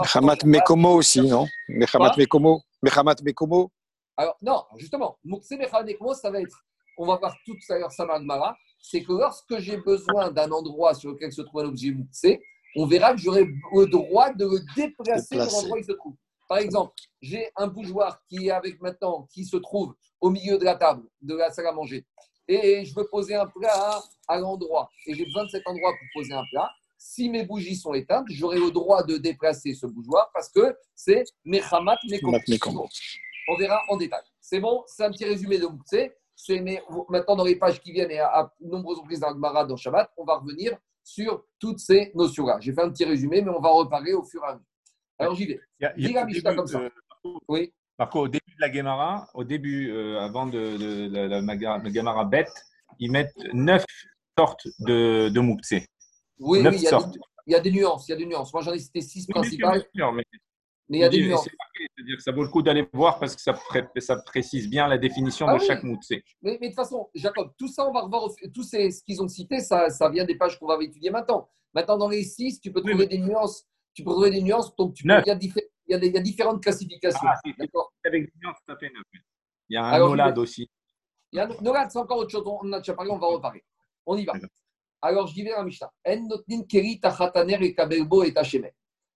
Mechamat 0.00 0.36
Mekomo 0.44 0.94
aussi, 0.94 1.20
non 1.20 1.46
Mechamat 1.68 2.14
Mekomo 2.16 2.62
Mechamat 2.82 3.16
Mekomo 3.22 3.70
Alors, 4.16 4.38
non, 4.40 4.62
justement, 4.78 5.18
Moukse 5.22 5.50
Mechamat 5.50 5.84
Mekomo, 5.84 6.14
ça 6.14 6.30
va 6.30 6.40
être, 6.40 6.64
on 6.96 7.04
va 7.04 7.16
voir 7.16 7.36
tout 7.44 7.56
à 7.68 7.78
l'heure 7.78 7.92
Samagmara, 7.92 8.56
c'est 8.80 9.02
que 9.02 9.12
lorsque 9.12 9.58
j'ai 9.58 9.76
besoin 9.76 10.30
d'un 10.30 10.50
endroit 10.50 10.94
sur 10.94 11.10
lequel 11.10 11.32
se 11.34 11.42
trouve 11.42 11.60
un 11.60 11.66
objet 11.66 11.90
Moukse, 11.90 12.38
on 12.76 12.86
verra 12.86 13.12
que 13.12 13.20
j'aurai 13.20 13.44
le 13.44 13.86
droit 13.86 14.32
de 14.32 14.46
le 14.46 14.60
déplacer 14.74 15.36
de 15.36 15.40
l'endroit 15.40 15.76
où 15.76 15.80
il 15.80 15.84
se 15.84 15.92
trouve. 15.92 16.14
Par 16.48 16.58
exemple, 16.58 16.94
j'ai 17.20 17.50
un 17.56 17.66
bougeoir 17.66 18.22
qui 18.26 18.46
est 18.46 18.50
avec 18.50 18.80
maintenant, 18.80 19.28
qui 19.32 19.44
se 19.44 19.58
trouve 19.58 19.94
au 20.20 20.30
milieu 20.30 20.58
de 20.58 20.64
la 20.64 20.74
table, 20.74 21.04
de 21.20 21.36
la 21.36 21.50
salle 21.50 21.66
à 21.66 21.72
manger. 21.72 22.06
Et 22.48 22.84
je 22.86 22.94
veux 22.94 23.06
poser 23.06 23.34
un 23.34 23.46
plat 23.46 24.02
à 24.26 24.38
l'endroit. 24.38 24.88
Et 25.06 25.14
j'ai 25.14 25.26
besoin 25.26 25.44
de 25.44 25.50
cet 25.50 25.66
endroit 25.66 25.90
pour 25.90 26.22
poser 26.22 26.32
un 26.32 26.44
plat. 26.50 26.70
Si 26.96 27.28
mes 27.28 27.44
bougies 27.44 27.76
sont 27.76 27.92
éteintes, 27.92 28.26
j'aurai 28.30 28.58
le 28.58 28.70
droit 28.70 29.02
de 29.02 29.18
déplacer 29.18 29.74
ce 29.74 29.86
bougeoir 29.86 30.30
parce 30.32 30.48
que 30.48 30.74
c'est 30.94 31.22
Mechamat 31.44 31.98
Mekombo. 32.08 32.88
On 33.48 33.56
verra 33.56 33.82
en 33.88 33.96
détail. 33.96 34.22
C'est 34.40 34.60
bon, 34.60 34.82
c'est 34.86 35.04
un 35.04 35.10
petit 35.10 35.26
résumé 35.26 35.58
de 35.58 35.66
Moukse. 35.66 36.10
C'est 36.34 36.60
maintenant 37.08 37.36
dans 37.36 37.44
les 37.44 37.56
pages 37.56 37.80
qui 37.80 37.92
viennent 37.92 38.10
et 38.10 38.20
à, 38.20 38.50
nombreuses 38.60 38.98
reprises 38.98 39.20
dans 39.20 39.30
le 39.30 39.66
dans 39.68 39.76
Shabbat, 39.76 40.10
on 40.16 40.24
va 40.24 40.36
revenir 40.38 40.76
sur 41.04 41.44
toutes 41.58 41.80
ces 41.80 42.12
notions-là. 42.14 42.58
J'ai 42.60 42.72
fait 42.72 42.82
un 42.82 42.90
petit 42.90 43.04
résumé, 43.04 43.42
mais 43.42 43.50
on 43.50 43.60
va 43.60 43.70
reparler 43.70 44.12
au 44.14 44.22
fur 44.22 44.42
et 44.44 44.46
à 44.46 44.54
mesure. 44.54 44.67
Alors 45.18 45.34
j'y 45.34 45.46
vais. 45.46 45.60
Il 45.96 46.10
y 46.10 46.16
a, 46.16 46.54
comme 46.54 46.66
ça. 46.66 46.80
oui. 47.48 47.72
Marco, 47.98 48.20
au 48.20 48.28
début 48.28 48.54
de 48.54 48.60
la 48.60 48.72
Gemara, 48.72 49.28
au 49.34 49.42
début, 49.42 49.90
euh, 49.90 50.20
avant 50.20 50.46
de, 50.46 50.76
de, 50.76 51.08
la 51.10 51.92
Gemara 51.92 52.24
bête, 52.24 52.52
ils 53.00 53.10
mettent 53.10 53.34
neuf 53.52 53.84
sortes 54.38 54.68
de, 54.78 55.28
de 55.28 55.40
Oui, 55.40 55.56
oui 56.38 56.58
il, 56.60 56.64
y 56.64 56.66
a 56.66 56.70
des, 56.70 57.18
il 57.46 57.52
y 57.52 57.56
a 57.56 57.60
des 57.60 57.72
nuances. 57.72 58.06
Il 58.06 58.12
y 58.12 58.14
a 58.14 58.16
des 58.16 58.26
nuances. 58.26 58.52
Moi, 58.52 58.62
j'en 58.62 58.72
ai 58.72 58.78
cité 58.78 59.00
six 59.00 59.26
principales. 59.26 59.84
mais, 59.94 60.22
il 60.90 61.00
y 61.00 61.04
a 61.04 61.08
des 61.08 61.26
nuances. 61.26 61.44
C'est-à-dire 61.44 62.16
que 62.16 62.22
ça 62.22 62.30
vaut 62.30 62.44
le 62.44 62.48
coup 62.48 62.62
d'aller 62.62 62.86
voir 62.92 63.18
parce 63.18 63.34
que 63.34 63.42
ça, 63.42 63.58
ça, 63.98 64.16
précise 64.24 64.70
bien 64.70 64.86
la 64.86 64.98
définition 64.98 65.46
ah 65.48 65.54
de 65.54 65.58
chaque 65.58 65.82
moutse. 65.82 66.10
Mais, 66.10 66.22
mais, 66.42 66.58
de 66.58 66.66
toute 66.66 66.76
façon, 66.76 67.08
Jacob, 67.14 67.52
tout 67.58 67.68
ça, 67.68 67.88
on 67.88 67.92
va 67.92 68.02
revoir. 68.02 68.28
Tout 68.54 68.62
ce 68.62 69.04
qu'ils 69.04 69.20
ont 69.20 69.28
cité, 69.28 69.58
ça, 69.58 69.90
ça 69.90 70.08
vient 70.08 70.24
des 70.24 70.36
pages 70.36 70.58
qu'on 70.58 70.66
va 70.66 70.78
étudier 70.80 71.10
maintenant. 71.10 71.48
Maintenant, 71.74 71.98
dans 71.98 72.08
les 72.08 72.22
six, 72.22 72.60
tu 72.60 72.72
peux 72.72 72.80
trouver 72.80 73.06
des 73.06 73.18
nuances 73.18 73.66
tu 73.98 74.04
peux 74.04 74.12
trouver 74.12 74.30
des 74.30 74.42
nuances. 74.42 74.74
Donc, 74.76 74.94
tu 74.94 75.02
peux, 75.02 75.08
il, 75.08 75.26
y 75.26 75.30
a 75.30 75.36
il, 75.40 75.52
y 75.88 75.94
a 75.94 75.98
il, 75.98 76.12
y 76.12 76.16
a 76.16 76.20
différentes 76.20 76.62
classifications. 76.62 77.18
Ah, 77.24 77.34
avec 78.04 78.26
des 78.26 78.32
nuances, 78.40 78.58
fait. 78.78 78.92
Il 79.68 79.74
y 79.74 79.76
a 79.76 79.84
un 79.84 79.90
Alors, 79.90 80.10
Nolad 80.10 80.38
aussi. 80.38 80.70
Il 81.32 81.38
y 81.38 81.40
a 81.40 81.46
un 81.46 81.60
Nolad, 81.60 81.90
c'est 81.90 81.98
encore 81.98 82.18
autre 82.18 82.30
chose. 82.30 82.44
On 82.46 82.72
a 82.72 82.78
déjà 82.78 82.94
parlé, 82.94 83.10
on 83.10 83.18
va 83.18 83.26
reparler. 83.26 83.64
On 84.06 84.16
y 84.16 84.24
va. 84.24 84.34
Alors, 85.02 85.26
je 85.26 85.34
dis 85.34 85.42
vers 85.42 85.58
la 85.58 85.64
Mishnah. 85.64 85.90
En 86.06 86.28
notnin 86.28 86.62
keri 86.62 87.00
tachataner 87.00 87.58
et 87.60 87.74
kabelbo 87.74 88.22
et 88.22 88.32
tachemet. 88.32 88.72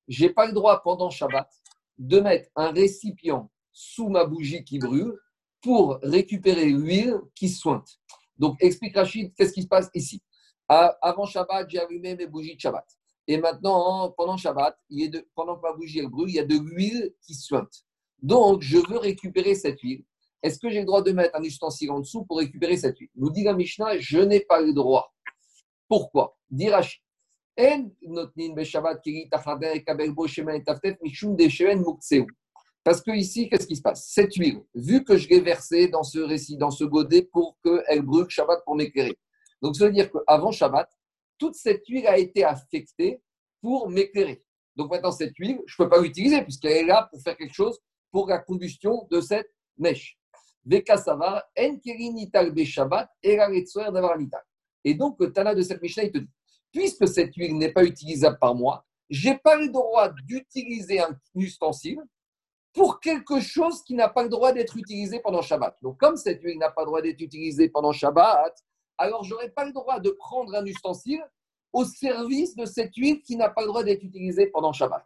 Je 0.08 0.24
n'ai 0.24 0.32
pas 0.32 0.46
le 0.46 0.52
droit 0.52 0.82
pendant 0.82 1.10
Shabbat 1.10 1.48
de 1.96 2.18
mettre 2.18 2.50
un 2.56 2.72
récipient 2.72 3.52
sous 3.70 4.08
ma 4.08 4.24
bougie 4.24 4.64
qui 4.64 4.80
brûle 4.80 5.16
pour 5.60 6.00
récupérer 6.02 6.70
l'huile 6.70 7.20
qui 7.36 7.48
sointe. 7.48 8.00
Donc, 8.36 8.56
explique 8.60 8.96
Rachid, 8.96 9.32
qu'est-ce 9.36 9.52
qui 9.52 9.62
se 9.62 9.68
passe 9.68 9.88
ici? 9.94 10.20
Avant 10.66 11.24
Shabbat, 11.24 11.70
j'ai 11.70 11.78
allumé 11.78 12.16
mes 12.16 12.26
bougies 12.26 12.56
de 12.56 12.60
Shabbat. 12.60 12.84
Et 13.28 13.38
maintenant, 13.38 14.10
pendant 14.16 14.36
Shabbat, 14.36 14.76
il 14.90 15.24
pendant 15.34 15.56
que 15.56 15.62
ma 15.62 15.72
bougie 15.72 16.02
brûle, 16.06 16.28
il 16.28 16.34
y 16.34 16.40
a 16.40 16.44
de 16.44 16.56
l'huile 16.56 17.14
qui 17.20 17.34
suinte. 17.34 17.84
Donc, 18.20 18.62
je 18.62 18.78
veux 18.78 18.98
récupérer 18.98 19.54
cette 19.54 19.80
huile. 19.80 20.04
Est-ce 20.42 20.58
que 20.58 20.70
j'ai 20.70 20.80
le 20.80 20.86
droit 20.86 21.02
de 21.02 21.12
mettre 21.12 21.36
un 21.36 21.42
ustensile 21.42 21.92
en 21.92 22.00
dessous 22.00 22.24
pour 22.24 22.38
récupérer 22.38 22.76
cette 22.76 22.98
huile? 22.98 23.10
Nous 23.14 23.30
dit 23.30 23.44
la 23.44 23.54
Mishnah, 23.54 23.98
je 23.98 24.18
n'ai 24.18 24.40
pas 24.40 24.60
le 24.60 24.72
droit. 24.72 25.14
Pourquoi? 25.88 26.36
Parce 32.84 33.00
que 33.00 33.10
ici, 33.12 33.48
qu'est-ce 33.48 33.66
qui 33.66 33.76
se 33.76 33.82
passe? 33.82 34.08
Cette 34.08 34.34
huile, 34.34 34.62
vu 34.74 35.04
que 35.04 35.16
je 35.16 35.28
l'ai 35.28 35.40
versée 35.40 35.86
dans 35.86 36.02
ce 36.02 36.18
récit, 36.18 36.56
dans 36.56 36.72
ce 36.72 36.82
godet 36.84 37.22
pour 37.22 37.56
qu'elle 37.62 38.02
brûle 38.02 38.28
Shabbat 38.28 38.64
pour 38.64 38.74
m'éclairer. 38.74 39.16
Donc, 39.60 39.76
ça 39.76 39.84
veut 39.86 39.92
dire 39.92 40.10
qu'avant 40.10 40.50
Shabbat, 40.50 40.90
toute 41.42 41.56
cette 41.56 41.84
huile 41.88 42.06
a 42.06 42.18
été 42.18 42.44
affectée 42.44 43.20
pour 43.60 43.88
m'éclairer. 43.88 44.44
Donc 44.76 44.92
maintenant, 44.92 45.10
cette 45.10 45.36
huile, 45.38 45.60
je 45.66 45.74
ne 45.76 45.84
peux 45.84 45.90
pas 45.90 46.00
l'utiliser 46.00 46.40
puisqu'elle 46.42 46.76
est 46.76 46.86
là 46.86 47.08
pour 47.10 47.20
faire 47.20 47.36
quelque 47.36 47.52
chose 47.52 47.80
pour 48.12 48.28
la 48.28 48.38
combustion 48.38 49.08
de 49.10 49.20
cette 49.20 49.52
mèche. 49.76 50.16
Et 54.84 54.94
donc, 54.94 55.16
le 55.18 55.32
Tana 55.32 55.56
de 55.56 55.62
cette 55.62 55.82
Mishnah, 55.82 56.04
il 56.04 56.12
te 56.12 56.18
dit 56.18 56.30
puisque 56.70 57.08
cette 57.08 57.34
huile 57.34 57.58
n'est 57.58 57.72
pas 57.72 57.82
utilisable 57.82 58.38
par 58.38 58.54
moi, 58.54 58.86
je 59.10 59.30
n'ai 59.30 59.38
pas 59.38 59.56
le 59.56 59.68
droit 59.68 60.10
d'utiliser 60.24 61.00
un 61.00 61.18
ustensile 61.34 61.98
pour 62.72 63.00
quelque 63.00 63.40
chose 63.40 63.82
qui 63.82 63.94
n'a 63.94 64.08
pas 64.08 64.22
le 64.22 64.28
droit 64.28 64.52
d'être 64.52 64.76
utilisé 64.76 65.18
pendant 65.18 65.42
Shabbat. 65.42 65.76
Donc, 65.82 65.98
comme 65.98 66.16
cette 66.16 66.40
huile 66.40 66.58
n'a 66.58 66.70
pas 66.70 66.82
le 66.82 66.86
droit 66.86 67.02
d'être 67.02 67.20
utilisée 67.20 67.68
pendant 67.68 67.90
Shabbat, 67.90 68.54
alors 69.02 69.24
je 69.24 69.30
n'aurai 69.30 69.50
pas 69.50 69.64
le 69.64 69.72
droit 69.72 69.98
de 69.98 70.10
prendre 70.10 70.54
un 70.54 70.64
ustensile 70.64 71.22
au 71.72 71.84
service 71.84 72.54
de 72.54 72.64
cette 72.64 72.94
huile 72.96 73.20
qui 73.22 73.36
n'a 73.36 73.48
pas 73.48 73.62
le 73.62 73.68
droit 73.68 73.82
d'être 73.82 74.02
utilisée 74.02 74.46
pendant 74.46 74.72
Shabbat. 74.72 75.04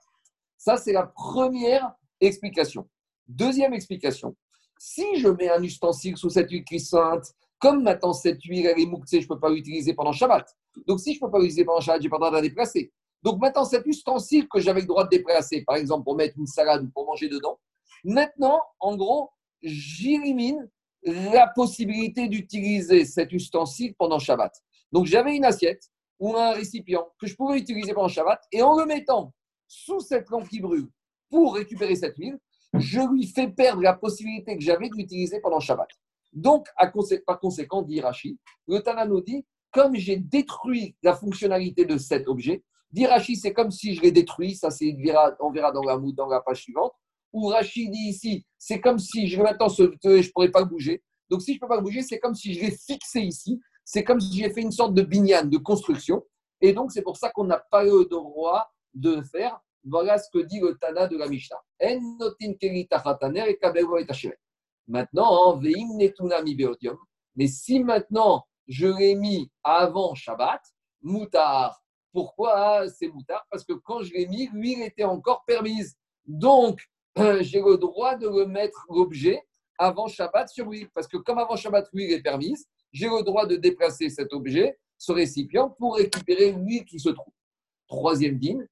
Ça, 0.59 0.77
c'est 0.77 0.93
la 0.93 1.05
première 1.05 1.93
explication. 2.21 2.89
Deuxième 3.29 3.73
explication, 3.73 4.37
si 4.79 5.05
je 5.17 5.29
mets 5.29 5.49
un 5.49 5.63
ustensile 5.63 6.17
sous 6.17 6.31
cette 6.31 6.51
huile 6.51 6.65
qui 6.65 6.81
sainte, 6.81 7.33
comme 7.59 7.83
maintenant 7.83 8.13
cette 8.13 8.43
huile 8.43 8.67
elle 8.67 8.79
est 8.79 8.87
mouxée, 8.87 9.21
je 9.21 9.25
ne 9.25 9.29
peux 9.29 9.41
pas 9.41 9.49
l'utiliser 9.49 9.95
pendant 9.95 10.13
Shabbat. 10.13 10.47
Donc 10.87 11.01
si 11.01 11.15
je 11.15 11.19
ne 11.19 11.27
peux 11.27 11.31
pas 11.31 11.39
l'utiliser 11.39 11.65
pendant 11.65 11.81
Shabbat, 11.81 12.03
je 12.03 12.07
n'ai 12.07 12.11
pas 12.11 12.17
le 12.17 12.21
droit 12.21 12.31
de 12.31 12.37
la 12.37 12.43
déplacer. 12.43 12.93
Donc 13.23 13.41
maintenant, 13.41 13.65
cet 13.65 13.87
ustensile 13.87 14.47
que 14.49 14.61
j'avais 14.61 14.83
le 14.83 14.87
droit 14.87 15.05
de 15.05 15.09
déplacer, 15.09 15.65
par 15.65 15.77
exemple 15.77 16.05
pour 16.05 16.17
mettre 16.17 16.39
une 16.39 16.47
salade 16.47 16.85
ou 16.85 16.91
pour 16.91 17.07
manger 17.07 17.29
dedans, 17.29 17.59
maintenant, 18.05 18.61
en 18.79 18.97
gros, 18.97 19.31
j'élimine 19.63 20.69
la 21.07 21.47
possibilité 21.49 22.29
d'utiliser 22.29 23.05
cet 23.05 23.33
ustensile 23.33 23.95
pendant 23.97 24.19
Shabbat. 24.19 24.53
Donc 24.93 25.07
j'avais 25.07 25.37
une 25.37 25.45
assiette 25.45 25.91
ou 26.19 26.37
un 26.37 26.53
récipient 26.53 27.07
que 27.19 27.27
je 27.27 27.37
pouvais 27.37 27.59
utiliser 27.59 27.95
pendant 27.95 28.09
Shabbat 28.09 28.41
et 28.53 28.63
en 28.63 28.77
le 28.77 28.87
mettant 28.87 29.33
sous 29.69 30.01
cette 30.01 30.29
lampe 30.31 30.49
qui 30.49 30.61
brûle 30.61 30.89
pour 31.31 31.55
récupérer 31.55 31.97
cette 31.97 32.17
huile, 32.17 32.39
je 32.75 33.01
lui 33.01 33.27
fais 33.27 33.49
perdre 33.49 33.83
la 33.83 33.95
possibilité 33.95 34.57
que 34.57 34.63
j'avais 34.63 34.89
d'utiliser 34.89 35.41
pendant 35.41 35.61
Shabbat. 35.61 35.89
Donc, 36.33 36.67
par 37.27 37.41
conséquent, 37.41 37.83
dit 37.83 38.03
le 38.67 38.81
Tana 38.81 39.07
nous 39.07 39.21
dit, 39.21 39.45
comme 39.71 39.95
j'ai 39.95 40.17
détruit 40.17 40.97
la 41.03 41.15
fonctionnalité 41.15 41.85
de 41.85 41.99
cet 41.99 42.29
objet, 42.29 42.63
dit 42.93 43.07
c'est 43.37 43.53
comme 43.53 43.71
si 43.71 43.95
je 43.95 44.03
l'ai 44.03 44.13
détruit, 44.13 44.55
ça 44.55 44.69
on 45.41 45.51
verra 45.51 45.73
dans 45.73 45.83
la, 45.83 45.99
dans 45.99 46.27
la 46.27 46.41
page 46.41 46.63
suivante, 46.63 46.93
ou 47.37 47.49
Rachid 47.49 47.91
dit 47.91 48.09
ici, 48.09 48.47
c'est 48.59 48.81
comme 48.81 48.99
si 48.99 49.29
je 49.29 49.41
maintenant 49.41 49.69
ce 49.69 49.93
je 50.03 50.09
ne 50.09 50.33
pourrais 50.33 50.51
pas 50.51 50.65
bouger. 50.65 51.03
Donc 51.29 51.43
si 51.43 51.53
je 51.53 51.59
ne 51.59 51.61
peux 51.61 51.69
pas 51.69 51.81
bouger, 51.81 52.03
c'est 52.03 52.19
comme 52.19 52.35
si 52.35 52.55
je 52.55 52.61
l'ai 52.61 52.71
fixé 52.71 53.21
ici. 53.21 53.61
C'est 53.85 54.03
comme 54.03 54.21
si 54.21 54.39
j'ai 54.39 54.51
fait 54.51 54.63
une 54.63 54.73
sorte 54.73 54.95
de 54.95 55.03
bignane, 55.03 55.51
de 55.51 55.59
construction. 55.59 56.25
Et 56.61 56.73
donc 56.73 56.93
c'est 56.93 57.03
pour 57.03 57.19
ça 57.19 57.31
qu'on 57.31 57.45
n'a 57.45 57.59
pas 57.59 57.85
le 57.85 58.07
droit 58.07 58.73
de 58.95 59.21
faire. 59.21 59.61
Voilà 59.85 60.19
ce 60.19 60.31
que 60.33 60.39
dit 60.39 60.61
le 60.61 60.77
Tana 60.79 61.07
de 61.07 61.17
la 61.17 61.29
Mishnah. 61.29 61.61
Maintenant, 64.89 65.61
mais 67.37 67.47
si 67.49 67.81
maintenant 67.81 68.47
je 68.67 68.87
l'ai 68.87 69.15
mis 69.15 69.51
avant 69.63 70.15
Shabbat, 70.15 70.63
moutard. 71.03 71.83
Pourquoi 72.13 72.89
c'est 72.89 73.09
moutard? 73.09 73.47
Parce 73.51 73.63
que 73.65 73.75
quand 73.75 74.03
je 74.03 74.13
l'ai 74.15 74.27
mis, 74.27 74.49
l'huile 74.53 74.83
était 74.83 75.05
encore 75.05 75.45
permise. 75.45 75.97
Donc, 76.25 76.81
j'ai 77.41 77.61
le 77.61 77.77
droit 77.77 78.17
de 78.17 78.27
remettre 78.27 78.87
l'objet 78.89 79.43
avant 79.79 80.07
Shabbat 80.07 80.49
sur 80.49 80.69
lui. 80.69 80.87
Parce 80.95 81.07
que 81.07 81.17
comme 81.17 81.39
avant 81.39 81.57
Shabbat, 81.57 81.89
l'huile 81.93 82.13
est 82.13 82.23
permise, 82.23 82.67
j'ai 82.93 83.09
le 83.09 83.23
droit 83.23 83.47
de 83.47 83.57
déplacer 83.57 84.11
cet 84.11 84.33
objet, 84.33 84.79
ce 84.99 85.13
récipient, 85.13 85.71
pour 85.79 85.97
récupérer 85.97 86.53
l'huile 86.53 86.85
qui 86.85 86.99
se 86.99 87.11
trouve. 87.11 87.33
Troisième 87.89 88.39
dîme, 88.39 88.67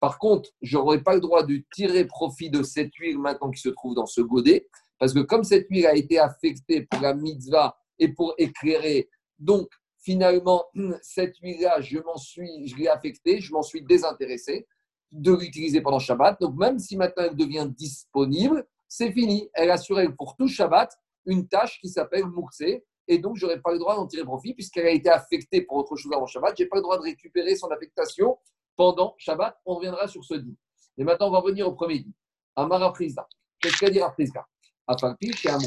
par 0.00 0.18
contre, 0.18 0.50
je 0.62 0.78
n'aurai 0.78 1.02
pas 1.02 1.14
le 1.14 1.20
droit 1.20 1.42
de 1.42 1.60
tirer 1.74 2.04
profit 2.04 2.50
de 2.50 2.62
cette 2.62 2.94
huile 2.94 3.18
maintenant 3.18 3.50
qui 3.50 3.60
se 3.60 3.68
trouve 3.70 3.94
dans 3.94 4.06
ce 4.06 4.20
godet, 4.20 4.68
parce 4.98 5.12
que 5.12 5.20
comme 5.20 5.42
cette 5.42 5.66
huile 5.68 5.86
a 5.86 5.96
été 5.96 6.18
affectée 6.18 6.82
pour 6.82 7.02
la 7.02 7.14
mitzvah 7.14 7.76
et 7.98 8.08
pour 8.08 8.34
éclairer, 8.38 9.10
donc 9.38 9.68
finalement, 10.08 10.64
cette 11.02 11.36
huile-là, 11.36 11.82
je 11.82 11.98
m'en 11.98 12.16
suis, 12.16 12.66
je 12.66 12.76
l'ai 12.76 12.88
affectée, 12.88 13.40
je 13.40 13.52
m'en 13.52 13.62
suis 13.62 13.82
désintéressé 13.82 14.66
de 15.12 15.34
l'utiliser 15.34 15.82
pendant 15.82 15.98
Shabbat. 15.98 16.40
Donc, 16.40 16.56
même 16.56 16.78
si 16.78 16.96
maintenant 16.96 17.24
elle 17.24 17.36
devient 17.36 17.68
disponible, 17.76 18.66
c'est 18.88 19.12
fini. 19.12 19.50
Elle 19.52 19.70
assure 19.70 20.00
pour 20.16 20.34
tout 20.36 20.48
Shabbat 20.48 20.90
une 21.26 21.46
tâche 21.46 21.78
qui 21.78 21.90
s'appelle 21.90 22.24
Moukse, 22.24 22.62
et 23.10 23.18
donc 23.18 23.36
je 23.36 23.44
n'aurai 23.44 23.60
pas 23.60 23.72
le 23.72 23.78
droit 23.78 23.96
d'en 23.96 24.06
tirer 24.06 24.24
profit 24.24 24.54
puisqu'elle 24.54 24.86
a 24.86 24.90
été 24.90 25.10
affectée 25.10 25.60
pour 25.60 25.76
autre 25.76 25.94
chose 25.96 26.10
avant 26.14 26.26
Shabbat. 26.26 26.54
Je 26.56 26.62
n'ai 26.62 26.68
pas 26.70 26.76
le 26.76 26.82
droit 26.82 26.96
de 26.96 27.02
récupérer 27.02 27.54
son 27.54 27.68
affectation 27.68 28.38
pendant 28.76 29.14
Shabbat. 29.18 29.58
On 29.66 29.74
reviendra 29.74 30.08
sur 30.08 30.24
ce 30.24 30.34
dit. 30.34 30.56
Et 30.96 31.04
maintenant, 31.04 31.28
on 31.28 31.32
va 31.32 31.40
revenir 31.40 31.68
au 31.68 31.72
premier 31.72 31.98
dit. 31.98 32.14
Amara 32.56 32.94
Prisda. 32.94 33.28
Qu'est-ce 33.60 33.76
qu'elle 33.76 33.92
dit 33.92 34.00
à 34.00 34.08
Prisda 34.08 34.46
Rafriza, 34.88 35.58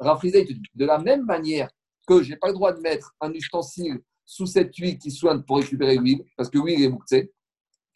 dit, 0.00 0.62
de 0.74 0.84
la 0.84 0.98
même 0.98 1.24
manière 1.24 1.70
que 2.06 2.22
je 2.22 2.30
n'ai 2.30 2.36
pas 2.36 2.48
le 2.48 2.54
droit 2.54 2.72
de 2.72 2.80
mettre 2.80 3.14
un 3.20 3.32
ustensile 3.32 4.00
sous 4.24 4.46
cette 4.46 4.74
huile 4.76 4.98
qui 4.98 5.10
soigne 5.10 5.42
pour 5.42 5.58
récupérer 5.58 5.96
l'huile, 5.96 6.24
parce 6.36 6.50
que 6.50 6.58
l'huile 6.58 6.82
est 6.82 6.88
mouxée, 6.88 7.32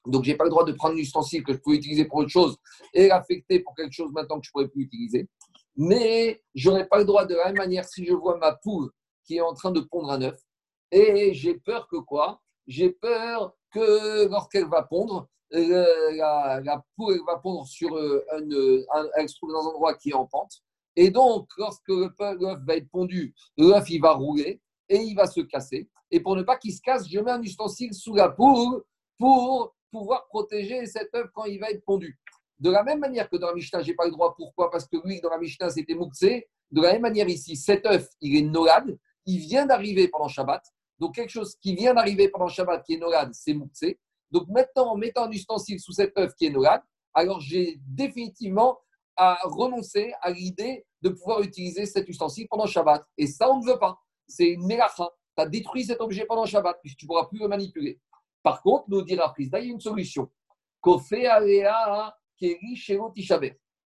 donc 0.07 0.24
je 0.24 0.30
n'ai 0.30 0.36
pas 0.36 0.44
le 0.44 0.51
droit 0.51 0.64
de 0.64 0.72
prendre 0.72 0.94
un 0.94 0.98
ustensile 0.98 1.42
que 1.42 1.53
je 1.53 1.59
pouvais 1.59 1.76
utiliser 1.76 2.05
pour 2.05 2.18
autre 2.18 2.30
chose 2.30 2.57
et 2.94 3.09
l'affecter 3.09 3.61
pour 3.61 3.74
quelque 3.74 3.92
chose 3.92 4.11
maintenant 4.12 4.40
que 4.40 4.46
je 4.46 4.51
ne 4.51 4.53
pourrais 4.53 4.68
plus 4.68 4.82
utiliser. 4.82 5.28
Mais 5.76 6.42
je 6.55 6.70
n'aurais 6.70 6.86
pas 6.86 6.98
le 6.98 7.05
droit 7.05 7.26
de 7.26 7.34
la 7.34 7.46
même 7.46 7.57
manière 7.57 7.84
si 7.84 8.05
je 8.05 8.12
vois 8.12 8.38
ma 8.38 8.55
poule 8.55 8.90
qui 9.24 9.36
est 9.36 9.40
en 9.40 9.55
train 9.55 9.70
de 9.70 9.80
pondre 9.80 10.11
un 10.11 10.22
œuf. 10.22 10.40
Et 10.90 11.34
j'ai 11.34 11.55
peur 11.55 11.86
que 11.88 11.96
quoi? 11.96 12.40
J'ai 12.66 12.90
peur 12.90 13.55
que 13.72 14.26
lorsqu'elle 14.28 14.68
va 14.68 14.82
pondre, 14.82 15.28
la, 15.51 16.84
poule 16.96 17.20
va 17.26 17.36
pondre 17.38 17.66
sur 17.66 17.96
euh, 17.96 18.24
un, 18.32 19.09
un 19.16 19.55
endroit 19.55 19.94
qui 19.94 20.11
est 20.11 20.14
en 20.14 20.26
pente 20.26 20.62
et 20.97 21.11
donc, 21.11 21.49
lorsque 21.57 21.88
l'œuf 21.88 22.12
va 22.18 22.76
être 22.76 22.91
pondu, 22.91 23.34
l'œuf 23.57 23.88
il 23.91 24.01
va 24.01 24.12
rouler 24.12 24.61
et 24.88 24.99
il 24.99 25.14
va 25.14 25.26
se 25.26 25.41
casser. 25.41 25.88
Et 26.11 26.20
pour 26.20 26.36
ne 26.36 26.43
pas 26.43 26.57
qu'il 26.57 26.74
se 26.74 26.80
casse, 26.80 27.09
je 27.09 27.18
mets 27.20 27.30
un 27.30 27.43
ustensile 27.43 27.95
sous 27.95 28.14
la 28.14 28.28
poule 28.28 28.82
pour 29.18 29.74
pouvoir 29.91 30.26
protéger 30.28 30.86
cet 30.86 31.14
œuf 31.14 31.28
quand 31.34 31.45
il 31.45 31.61
va 31.61 31.70
être 31.70 31.84
pondu. 31.84 32.18
De 32.59 32.70
la 32.70 32.82
même 32.82 32.99
manière 32.99 33.28
que 33.30 33.36
dans 33.36 33.49
la 33.49 33.55
Mishnah, 33.55 33.82
je 33.82 33.88
n'ai 33.88 33.95
pas 33.95 34.05
le 34.05 34.11
droit. 34.11 34.34
Pourquoi? 34.36 34.70
Parce 34.70 34.86
que 34.86 34.97
lui, 35.05 35.20
dans 35.20 35.30
la 35.30 35.38
Mishnah, 35.38 35.70
c'était 35.70 35.95
Moukse. 35.95 36.20
De 36.20 36.82
la 36.82 36.93
même 36.93 37.03
manière 37.03 37.28
ici, 37.28 37.57
cet 37.57 37.86
œuf, 37.86 38.09
il 38.20 38.36
est 38.36 38.43
Nolad. 38.43 38.99
Il 39.26 39.38
vient 39.38 39.66
d'arriver 39.66 40.09
pendant 40.09 40.28
Shabbat. 40.28 40.62
Donc, 40.99 41.14
quelque 41.14 41.30
chose 41.30 41.57
qui 41.57 41.74
vient 41.74 41.95
d'arriver 41.95 42.28
pendant 42.28 42.49
Shabbat 42.49 42.84
qui 42.84 42.95
est 42.95 42.99
Nolad, 42.99 43.30
c'est 43.32 43.55
Moukse. 43.55 43.95
Donc, 44.30 44.49
maintenant, 44.49 44.93
en 44.93 44.97
mettant 44.97 45.24
un 45.24 45.30
ustensile 45.30 45.80
sous 45.80 45.93
cet 45.93 46.18
œuf 46.18 46.34
qui 46.34 46.47
est 46.47 46.51
Nolad, 46.51 46.82
alors 47.14 47.41
j'ai 47.41 47.80
définitivement 47.86 48.78
à 49.22 49.38
renoncer 49.44 50.14
à 50.22 50.30
l'idée 50.30 50.86
de 51.02 51.10
pouvoir 51.10 51.42
utiliser 51.42 51.84
cet 51.84 52.08
ustensile 52.08 52.46
pendant 52.48 52.64
Shabbat. 52.64 53.04
Et 53.18 53.26
ça, 53.26 53.50
on 53.50 53.60
ne 53.60 53.66
veut 53.66 53.78
pas. 53.78 54.00
C'est 54.26 54.48
une 54.48 54.66
mélacha. 54.66 55.10
Tu 55.36 55.42
as 55.42 55.46
détruit 55.46 55.84
cet 55.84 56.00
objet 56.00 56.24
pendant 56.24 56.46
Shabbat, 56.46 56.78
puisque 56.80 56.96
tu 56.96 57.04
ne 57.04 57.08
pourras 57.08 57.26
plus 57.26 57.38
le 57.38 57.48
manipuler. 57.48 58.00
Par 58.42 58.62
contre, 58.62 58.86
nous 58.88 59.02
dira 59.02 59.30
Prisda, 59.34 59.60
il 59.60 59.66
y 59.66 59.68
a 59.68 59.72
une 59.74 59.80
solution. 59.80 60.30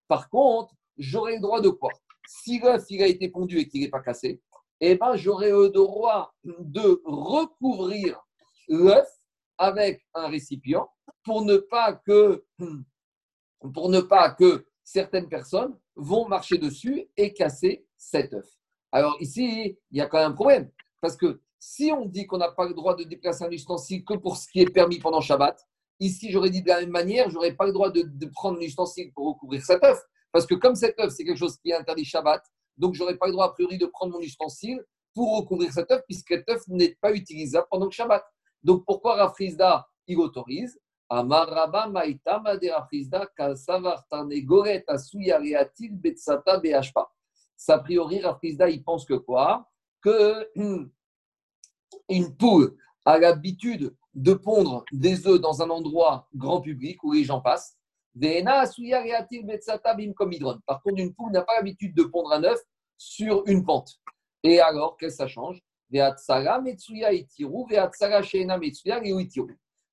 Par 0.07 0.29
contre, 0.29 0.75
j'aurai 0.99 1.37
le 1.37 1.41
droit 1.41 1.63
de 1.63 1.71
quoi? 1.71 1.91
Si 2.29 2.59
l'œuf 2.59 2.85
a 2.91 3.07
été 3.07 3.31
pondu 3.31 3.59
et 3.59 3.67
qu'il 3.67 3.81
n'est 3.81 3.89
pas 3.89 4.03
cassé, 4.03 4.43
eh 4.81 4.97
ben, 4.97 5.17
j'aurai 5.17 5.51
le 5.51 5.71
droit 5.71 6.35
de 6.45 7.01
recouvrir 7.07 8.21
l'œuf 8.69 9.09
avec 9.57 10.07
un 10.13 10.29
récipient 10.29 10.91
pour 11.25 11.43
ne 11.47 11.57
pas 11.57 11.95
que, 11.95 12.45
pour 13.73 13.89
ne 13.89 14.03
pas 14.03 14.31
que 14.31 14.67
certaines 14.93 15.29
personnes 15.29 15.75
vont 15.97 16.29
marcher 16.29 16.59
dessus 16.59 17.09
et 17.17 17.33
casser 17.33 17.87
cet 17.97 18.35
œuf. 18.35 18.47
Alors 18.91 19.17
ici, 19.21 19.79
il 19.91 19.99
y 19.99 20.01
a 20.03 20.07
quand 20.07 20.19
même 20.19 20.33
un 20.33 20.35
problème. 20.35 20.71
Parce 21.01 21.17
que 21.17 21.41
si 21.59 21.91
on 21.93 22.05
dit 22.05 22.27
qu'on 22.27 22.39
n'a 22.39 22.51
pas 22.51 22.67
le 22.67 22.75
droit 22.75 22.95
de 22.95 23.05
déplacer 23.05 23.45
un 23.45 23.51
ustensile 23.51 24.05
que 24.05 24.15
pour 24.15 24.37
ce 24.37 24.47
qui 24.49 24.61
est 24.61 24.71
permis 24.71 24.99
pendant 24.99 25.23
Shabbat, 25.23 25.59
ici 25.99 26.31
j'aurais 26.31 26.51
dit 26.51 26.63
de 26.63 26.69
la 26.69 26.81
même 26.81 26.91
manière, 26.91 27.31
je 27.31 27.35
n'aurais 27.35 27.55
pas 27.55 27.65
le 27.65 27.73
droit 27.73 27.91
de, 27.91 28.27
prendre 28.27 28.59
un 28.59 28.63
ustensile 28.63 29.13
pour 29.15 29.29
recouvrir 29.29 29.65
cet 29.65 29.83
œuf. 29.83 29.99
Parce 30.31 30.47
que 30.47 30.55
comme 30.55 30.75
cet 30.75 30.99
œuf, 31.01 31.13
c'est 31.13 31.25
quelque 31.25 31.39
chose 31.39 31.57
qui 31.59 31.71
est 31.71 31.75
interdit 31.75 32.05
Shabbat, 32.05 32.43
donc 32.77 32.95
je 32.95 33.01
n'aurais 33.01 33.17
pas 33.17 33.27
le 33.27 33.33
droit 33.33 33.47
a 33.47 33.53
priori 33.53 33.79
de 33.79 33.87
prendre 33.87 34.13
mon 34.13 34.21
ustensile 34.21 34.85
pour 35.15 35.39
recouvrir 35.39 35.73
cet 35.73 35.91
œuf, 35.91 36.03
puisque 36.07 36.29
cet 36.29 36.49
œuf 36.51 36.63
n'est 36.69 36.97
pas 37.01 37.13
utilisable 37.13 37.67
pendant 37.71 37.87
le 37.87 37.91
Shabbat. 37.91 38.23
Donc 38.63 38.85
pourquoi 38.87 39.17
Rafrizda, 39.17 39.87
il 40.07 40.19
autorise 40.19 40.79
Amaraba 41.13 41.87
maitama 41.89 42.57
de 42.57 42.71
Rafrizda 42.71 43.27
kasavar 43.37 44.03
goret 44.47 44.85
asuya 44.89 45.39
reatil 45.39 45.93
betsata 45.93 46.59
behashpa. 46.59 47.07
A 47.69 47.79
priori, 47.79 48.21
Rafrizda, 48.21 48.71
il 48.71 48.83
pense 48.83 49.05
que 49.05 49.19
quoi? 49.19 49.69
Que 50.01 50.49
une 52.09 52.35
poule 52.35 52.75
a 53.05 53.19
l'habitude 53.19 53.95
de 54.15 54.33
pondre 54.33 54.87
des 54.91 55.27
œufs 55.27 55.39
dans 55.39 55.61
un 55.61 55.69
endroit 55.69 56.29
grand 56.35 56.63
public 56.63 57.05
où 57.05 57.13
les 57.13 57.25
gens 57.25 57.43
passent. 57.43 57.77
Par 58.15 58.73
contre, 60.83 60.99
une 60.99 61.15
poule 61.15 61.33
n'a 61.33 61.43
pas 61.43 61.57
l'habitude 61.57 61.95
de 61.95 62.05
pondre 62.05 62.33
un 62.33 62.45
œuf 62.45 62.61
sur 62.97 63.43
une 63.47 63.67
pente. 63.67 64.01
Et 64.43 64.61
alors, 64.61 64.97
qu'est-ce 64.97 65.19
que 65.19 65.19
ça 65.19 65.29
change? 65.29 65.63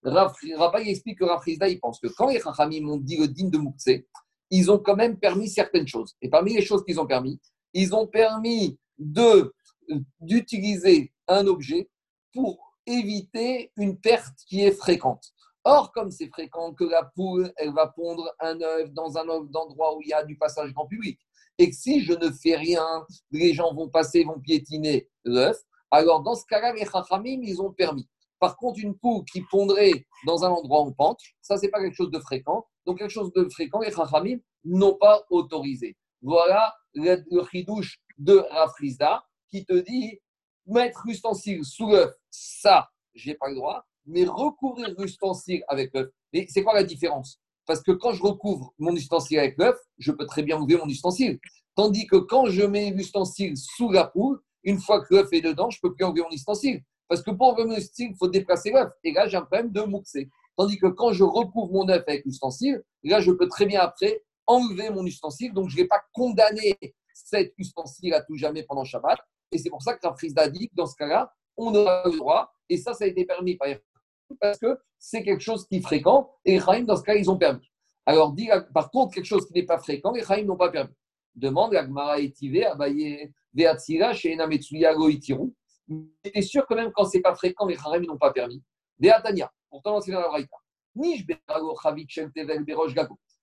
Rabbi 0.03 0.89
explique 0.89 1.19
que 1.19 1.25
Rafrizda, 1.25 1.67
il 1.67 1.79
pense 1.79 1.99
que 1.99 2.07
quand 2.07 2.29
les 2.29 2.39
Chachamim 2.39 2.87
ont 2.87 2.97
dit 2.97 3.17
le 3.17 3.27
din 3.27 3.49
de 3.49 3.57
Moukse, 3.57 3.89
ils 4.49 4.71
ont 4.71 4.79
quand 4.79 4.95
même 4.95 5.19
permis 5.19 5.49
certaines 5.49 5.87
choses. 5.87 6.15
Et 6.21 6.29
parmi 6.29 6.53
les 6.53 6.61
choses 6.61 6.83
qu'ils 6.83 6.99
ont 6.99 7.05
permis, 7.05 7.39
ils 7.73 7.93
ont 7.93 8.07
permis 8.07 8.79
d'utiliser 10.19 11.11
un 11.27 11.45
objet 11.47 11.89
pour 12.33 12.57
éviter 12.85 13.71
une 13.77 13.99
perte 13.99 14.37
qui 14.47 14.63
est 14.63 14.71
fréquente. 14.71 15.33
Or, 15.63 15.91
comme 15.91 16.09
c'est 16.09 16.29
fréquent 16.29 16.73
que 16.73 16.85
la 16.85 17.03
poule, 17.03 17.51
elle 17.57 17.73
va 17.73 17.87
pondre 17.87 18.33
un 18.39 18.59
œuf 18.61 18.91
dans 18.93 19.17
un 19.17 19.27
endroit 19.27 19.97
où 19.97 20.01
il 20.01 20.07
y 20.07 20.13
a 20.13 20.23
du 20.23 20.37
passage 20.37 20.73
grand 20.73 20.87
public, 20.87 21.19
et 21.57 21.69
que 21.69 21.75
si 21.75 22.01
je 22.01 22.13
ne 22.13 22.31
fais 22.31 22.55
rien, 22.55 23.05
les 23.31 23.53
gens 23.53 23.73
vont 23.73 23.89
passer, 23.89 24.23
vont 24.23 24.39
piétiner 24.39 25.09
l'œuf, 25.25 25.57
alors 25.91 26.21
dans 26.21 26.35
ce 26.35 26.45
cas-là, 26.45 26.73
les 26.73 26.85
chachamim, 26.85 27.41
ils 27.43 27.61
ont 27.61 27.71
permis. 27.71 28.07
Par 28.39 28.55
contre, 28.55 28.79
une 28.79 28.97
poule 28.97 29.23
qui 29.25 29.41
pondrait 29.41 30.05
dans 30.25 30.43
un 30.43 30.49
endroit 30.49 30.79
en 30.79 30.91
pente, 30.91 31.19
ça, 31.41 31.57
c'est 31.57 31.69
pas 31.69 31.81
quelque 31.81 31.95
chose 31.95 32.11
de 32.11 32.19
fréquent. 32.19 32.65
Donc, 32.85 32.99
quelque 32.99 33.11
chose 33.11 33.31
de 33.33 33.47
fréquent, 33.49 33.79
les 33.79 33.91
chachamim 33.91 34.39
n'ont 34.63 34.95
pas 34.95 35.25
autorisé. 35.29 35.97
Voilà 36.21 36.73
le, 36.93 37.23
chidouche 37.51 37.99
de 38.17 38.37
Rafrizda 38.51 39.23
qui 39.49 39.65
te 39.65 39.73
dit 39.73 40.19
mettre 40.65 41.01
l'ustensile 41.05 41.63
sous 41.65 41.89
l'œuf, 41.89 42.13
ça, 42.29 42.89
j'ai 43.13 43.33
pas 43.33 43.49
le 43.49 43.55
droit, 43.55 43.85
mais 44.05 44.25
recouvrir 44.25 44.93
l'ustensile 44.97 45.63
avec 45.67 45.93
l'œuf. 45.93 46.09
Et 46.33 46.45
c'est 46.47 46.63
quoi 46.63 46.73
la 46.73 46.83
différence? 46.83 47.39
Parce 47.65 47.81
que 47.81 47.91
quand 47.91 48.13
je 48.13 48.21
recouvre 48.21 48.73
mon 48.77 48.95
ustensile 48.95 49.39
avec 49.39 49.57
l'œuf, 49.57 49.77
je 49.97 50.11
peux 50.11 50.25
très 50.25 50.43
bien 50.43 50.59
ouvrir 50.59 50.79
mon 50.79 50.89
ustensile. 50.89 51.39
Tandis 51.75 52.07
que 52.07 52.17
quand 52.17 52.47
je 52.47 52.63
mets 52.63 52.91
l'ustensile 52.91 53.55
sous 53.57 53.91
la 53.91 54.05
poule, 54.05 54.39
une 54.63 54.79
fois 54.79 55.03
que 55.03 55.15
l'œuf 55.15 55.29
est 55.31 55.41
dedans, 55.41 55.69
je 55.69 55.79
peux 55.81 55.93
plus 55.93 56.05
ouvrir 56.05 56.25
mon 56.25 56.31
ustensile. 56.31 56.83
Parce 57.09 57.23
que 57.23 57.31
pour 57.31 57.49
ouvrir 57.49 57.67
mon 57.67 57.75
ustensile, 57.75 58.11
il 58.11 58.15
faut 58.15 58.27
déplacer 58.27 58.71
l'œuf. 58.71 58.91
Et 59.03 59.11
là, 59.11 59.27
j'ai 59.27 59.35
un 59.35 59.41
problème 59.41 59.71
de 59.71 59.81
mouxer. 59.81 60.29
Tandis 60.55 60.77
que 60.77 60.87
quand 60.87 61.11
je 61.11 61.23
recouvre 61.23 61.71
mon 61.73 61.89
œuf 61.89 62.03
avec 62.07 62.23
l'ustensile, 62.23 62.83
là, 63.03 63.19
je 63.19 63.31
peux 63.31 63.47
très 63.47 63.65
bien 63.65 63.81
après 63.81 64.23
enlever 64.45 64.91
mon 64.91 65.05
ustensile. 65.05 65.51
Donc, 65.53 65.69
je 65.69 65.75
ne 65.75 65.81
vais 65.81 65.87
pas 65.87 66.01
condamner 66.13 66.77
cet 67.13 67.53
ustensile 67.57 68.13
à 68.13 68.21
tout 68.21 68.35
jamais 68.35 68.63
pendant 68.63 68.83
Shabbat. 68.83 69.19
Et 69.51 69.57
c'est 69.57 69.69
pour 69.69 69.81
ça 69.81 69.95
que 69.95 70.07
Rafrizda 70.07 70.47
dit 70.49 70.69
que 70.69 70.75
dans 70.75 70.85
ce 70.85 70.95
cas-là, 70.95 71.33
on 71.57 71.73
aura 71.73 72.03
le 72.05 72.15
droit. 72.15 72.53
Et 72.69 72.77
ça, 72.77 72.93
ça 72.93 73.05
a 73.05 73.07
été 73.07 73.25
permis 73.25 73.55
par 73.55 73.67
parce 74.39 74.59
que 74.59 74.77
c'est 74.99 75.23
quelque 75.23 75.41
chose 75.41 75.65
qui 75.67 75.77
est 75.77 75.81
fréquent. 75.81 76.29
Et 76.45 76.59
les 76.59 76.83
dans 76.83 76.95
ce 76.95 77.03
cas, 77.03 77.15
ils 77.15 77.31
ont 77.31 77.37
permis. 77.37 77.67
Alors, 78.05 78.33
dit, 78.33 78.49
par 78.73 78.91
contre, 78.91 79.15
quelque 79.15 79.25
chose 79.25 79.47
qui 79.47 79.53
n'est 79.53 79.65
pas 79.65 79.79
fréquent, 79.79 80.11
les 80.11 80.23
Chaim 80.23 80.43
n'ont 80.43 80.55
pas 80.55 80.69
permis. 80.69 80.93
Demande 81.35 81.73
à 81.75 81.83
Gmara 81.83 82.19
Etive, 82.19 82.63
Abaye, 82.63 83.31
Veatsira, 83.53 84.13
chez 84.13 84.33
Enametsuya, 84.33 84.93
Goitiru. 84.93 85.53
Mais 85.89 86.41
sûr 86.41 86.65
que 86.67 86.73
même 86.73 86.91
quand 86.93 87.05
ce 87.05 87.17
n'est 87.17 87.21
pas 87.21 87.35
fréquent, 87.35 87.65
les 87.65 87.75
Chaim 87.75 87.99
n'ont 88.01 88.17
pas 88.17 88.31
permis. 88.31 88.61
Veatania, 88.99 89.51
pourtant, 89.69 89.99
c'est 90.01 90.11
dans 90.11 90.21
la 90.21 90.27
Braïta. 90.27 90.57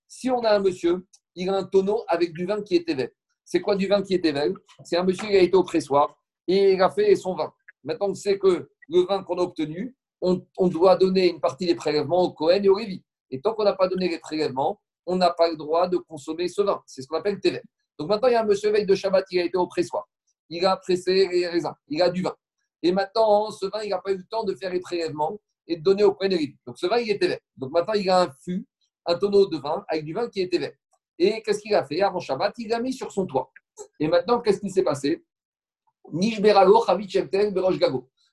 Si 0.09 0.31
on 0.31 0.41
a 0.45 0.51
un 0.51 0.59
monsieur, 0.61 1.07
il 1.35 1.49
a 1.49 1.57
un 1.57 1.65
tonneau 1.65 2.05
avec 2.09 2.33
du 2.33 2.47
vin 2.47 2.63
qui 2.63 2.77
est 2.77 2.89
éveillé. 2.89 3.11
C'est 3.45 3.61
quoi 3.61 3.77
du 3.77 3.87
vin 3.87 4.03
qui 4.03 4.15
est 4.15 4.25
éveillé 4.25 4.55
C'est 4.85 4.97
un 4.97 5.05
monsieur 5.05 5.29
qui 5.29 5.37
a 5.37 5.41
été 5.41 5.57
au 5.57 5.65
pressoir 5.65 6.17
et 6.47 6.73
il 6.75 6.83
a 6.83 6.91
fait 6.91 7.15
son 7.17 7.35
vin. 7.35 7.53
Maintenant, 7.85 8.09
on 8.11 8.15
sait 8.15 8.39
que 8.39 8.69
le 8.89 9.01
vin 9.07 9.23
qu'on 9.23 9.39
a 9.39 9.43
obtenu, 9.43 9.97
on, 10.21 10.69
doit 10.69 10.97
donner 10.97 11.29
une 11.29 11.41
partie 11.41 11.67
des 11.67 11.75
prélèvements 11.75 12.23
au 12.23 12.33
Cohen 12.33 12.63
et 12.63 12.69
au 12.69 12.79
Lévi. 12.79 13.03
Et 13.31 13.41
tant 13.41 13.55
qu'on 13.55 13.65
n'a 13.65 13.75
pas 13.75 13.89
donné 13.89 14.09
les 14.09 14.19
prélèvements, 14.19 14.81
on 15.07 15.17
n'a 15.17 15.31
pas 15.31 15.49
le 15.49 15.57
droit 15.57 15.89
de 15.89 15.99
consommer 15.99 16.49
ce 16.49 16.63
vin. 16.63 16.83
C'est 16.87 17.03
ce 17.03 17.07
qu'on 17.07 17.17
appelle 17.17 17.41
TV. 17.41 17.61
Donc 17.99 18.09
maintenant, 18.09 18.29
il 18.29 18.33
y 18.33 18.35
a 18.35 18.43
un 18.43 18.47
monsieur 18.47 18.71
veille 18.71 18.87
de 18.87 18.95
Shabbat, 18.95 19.25
il 19.31 19.41
a 19.41 19.45
été 19.45 19.57
au 19.57 19.67
pressoir. 19.67 20.09
Il 20.49 20.65
a 20.65 20.77
pressé 20.77 21.29
les 21.29 21.47
raisins, 21.49 21.75
il 21.89 22.01
a 22.03 22.11
du 22.11 22.23
vin. 22.23 22.35
Et 22.83 22.93
maintenant, 22.93 23.51
ce 23.51 23.67
vin, 23.67 23.83
il 23.83 23.91
n'a 23.91 23.99
pas 23.99 24.13
eu 24.13 24.19
le 24.19 24.27
temps 24.31 24.45
de 24.45 24.55
faire 24.55 24.73
les 24.73 24.81
prélèvements 24.81 25.41
et 25.67 25.77
de 25.77 25.83
donner 25.83 26.05
au 26.05 26.17
au 26.19 26.25
Lévi. 26.25 26.57
Donc 26.67 26.79
ce 26.79 26.87
vin, 26.87 26.99
il 26.99 27.11
est 27.11 27.19
TV. 27.19 27.41
Donc 27.57 27.73
maintenant, 27.73 27.95
il 27.95 28.09
a 28.09 28.23
un 28.23 28.31
fût, 28.43 28.67
un 29.05 29.17
tonneau 29.19 29.47
de 29.47 29.59
vin 29.59 29.85
avec 29.89 30.05
du 30.05 30.13
vin 30.15 30.29
qui 30.29 30.41
est 30.41 30.49
TV. 30.49 30.73
Et 31.19 31.43
qu'est-ce 31.43 31.61
qu'il 31.61 31.75
a 31.75 31.85
fait 31.85 32.01
avant 32.03 32.21
Shabbat? 32.21 32.55
Il 32.59 32.69
l'a 32.69 32.81
mis 32.81 32.93
sur 32.93 33.11
son 33.11 33.27
toit. 33.27 33.51
Et 33.99 34.09
maintenant, 34.09 34.41
qu'est-ce 34.41 34.61
qui 34.61 34.71
s'est 34.71 34.83
passé? 34.83 35.25
Je 36.13 36.17
ne 36.17 36.45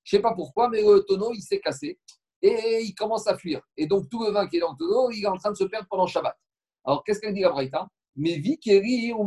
sais 0.03 0.19
pas 0.19 0.33
pourquoi, 0.33 0.69
mais 0.69 0.81
le 0.81 0.99
tonneau, 0.99 1.31
il 1.33 1.41
s'est 1.41 1.59
cassé 1.59 1.99
et 2.41 2.81
il 2.81 2.93
commence 2.93 3.25
à 3.27 3.37
fuir. 3.37 3.61
Et 3.77 3.87
donc, 3.87 4.09
tout 4.09 4.23
le 4.23 4.31
vin 4.31 4.47
qui 4.47 4.57
est 4.57 4.59
dans 4.59 4.73
le 4.73 4.77
tonneau, 4.77 5.09
il 5.11 5.23
est 5.23 5.27
en 5.27 5.37
train 5.37 5.51
de 5.51 5.55
se 5.57 5.63
perdre 5.63 5.87
pendant 5.89 6.05
Shabbat. 6.05 6.37
Alors, 6.85 7.03
qu'est-ce 7.03 7.19
qu'elle 7.21 7.33
dit 7.33 7.41
la 7.41 7.49
Braïta? 7.49 7.87
Mais 8.15 8.35
vikeri 8.35 9.13
ou 9.13 9.23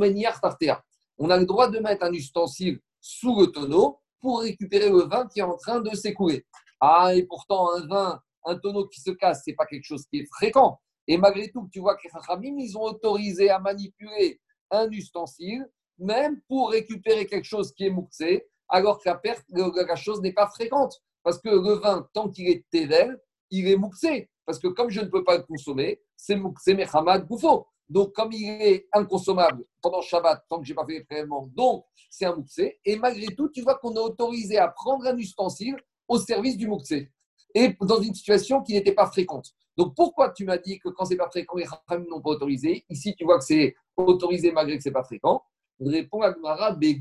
On 1.18 1.30
a 1.30 1.36
le 1.36 1.46
droit 1.46 1.68
de 1.68 1.78
mettre 1.78 2.04
un 2.04 2.12
ustensile 2.12 2.80
sous 3.00 3.40
le 3.40 3.46
tonneau 3.46 4.00
pour 4.20 4.40
récupérer 4.40 4.90
le 4.90 5.02
vin 5.02 5.26
qui 5.28 5.40
est 5.40 5.42
en 5.42 5.56
train 5.56 5.80
de 5.80 5.94
s'écouler. 5.94 6.44
Ah, 6.80 7.14
et 7.14 7.24
pourtant, 7.24 7.74
un 7.74 7.86
vin, 7.86 8.20
un 8.44 8.56
tonneau 8.58 8.86
qui 8.88 9.00
se 9.00 9.10
casse, 9.10 9.42
ce 9.44 9.50
n'est 9.50 9.56
pas 9.56 9.66
quelque 9.66 9.84
chose 9.84 10.04
qui 10.06 10.20
est 10.20 10.26
fréquent. 10.26 10.80
Et 11.08 11.16
malgré 11.16 11.50
tout, 11.50 11.68
tu 11.72 11.80
vois 11.80 11.96
que 11.96 12.02
les 12.04 12.10
Chachamim, 12.10 12.58
ils 12.58 12.76
ont 12.76 12.82
autorisé 12.82 13.50
à 13.50 13.58
manipuler 13.58 14.40
un 14.70 14.90
ustensile, 14.90 15.66
même 15.98 16.40
pour 16.48 16.70
récupérer 16.70 17.26
quelque 17.26 17.44
chose 17.44 17.72
qui 17.72 17.86
est 17.86 17.90
mouxé, 17.90 18.46
alors 18.68 19.00
que 19.00 19.08
la, 19.08 19.14
perte, 19.14 19.44
la 19.50 19.96
chose 19.96 20.20
n'est 20.20 20.32
pas 20.32 20.48
fréquente. 20.48 21.00
Parce 21.22 21.38
que 21.38 21.48
le 21.48 21.74
vin, 21.74 22.08
tant 22.12 22.28
qu'il 22.28 22.48
est 22.48 22.64
tével, 22.70 23.18
il 23.50 23.68
est 23.68 23.76
mouxé. 23.76 24.28
Parce 24.44 24.58
que 24.58 24.68
comme 24.68 24.90
je 24.90 25.00
ne 25.00 25.06
peux 25.06 25.24
pas 25.24 25.36
le 25.36 25.42
consommer, 25.44 26.00
c'est 26.16 26.36
mouxé 26.36 26.74
Mehamad 26.74 27.26
Goufo. 27.26 27.66
Donc, 27.88 28.12
comme 28.12 28.32
il 28.32 28.48
est 28.48 28.88
inconsommable 28.92 29.64
pendant 29.80 30.00
Shabbat, 30.00 30.44
tant 30.48 30.58
que 30.58 30.66
je 30.66 30.72
n'ai 30.72 30.74
pas 30.74 30.84
fait 30.84 30.94
les 30.94 31.04
prélèvements, 31.04 31.48
donc 31.54 31.84
c'est 32.10 32.24
un 32.24 32.34
mouxé. 32.34 32.80
Et 32.84 32.96
malgré 32.96 33.26
tout, 33.34 33.48
tu 33.48 33.62
vois 33.62 33.76
qu'on 33.76 33.94
est 33.94 34.00
autorisé 34.00 34.58
à 34.58 34.68
prendre 34.68 35.06
un 35.06 35.16
ustensile 35.16 35.76
au 36.08 36.18
service 36.18 36.56
du 36.56 36.66
mouxé. 36.66 37.12
Et 37.54 37.76
dans 37.80 38.00
une 38.00 38.14
situation 38.14 38.62
qui 38.62 38.74
n'était 38.74 38.92
pas 38.92 39.06
fréquente. 39.06 39.54
Donc, 39.76 39.94
pourquoi 39.94 40.30
tu 40.30 40.44
m'as 40.44 40.58
dit 40.58 40.78
que 40.78 40.88
quand 40.88 41.04
c'est 41.04 41.16
pas 41.16 41.30
fréquent, 41.30 41.56
les 41.56 41.64
Rachamim 41.64 42.06
n'ont 42.08 42.20
pas 42.20 42.30
autorisé? 42.30 42.84
Ici, 42.88 43.14
tu 43.14 43.24
vois 43.24 43.38
que 43.38 43.44
c'est 43.44 43.74
autorisé 43.96 44.50
malgré 44.50 44.76
que 44.76 44.82
c'est 44.82 44.90
pas 44.90 45.04
fréquent. 45.04 45.42
Répond 45.80 46.22
à 46.22 46.32
Gmara, 46.32 46.72
des 46.72 47.00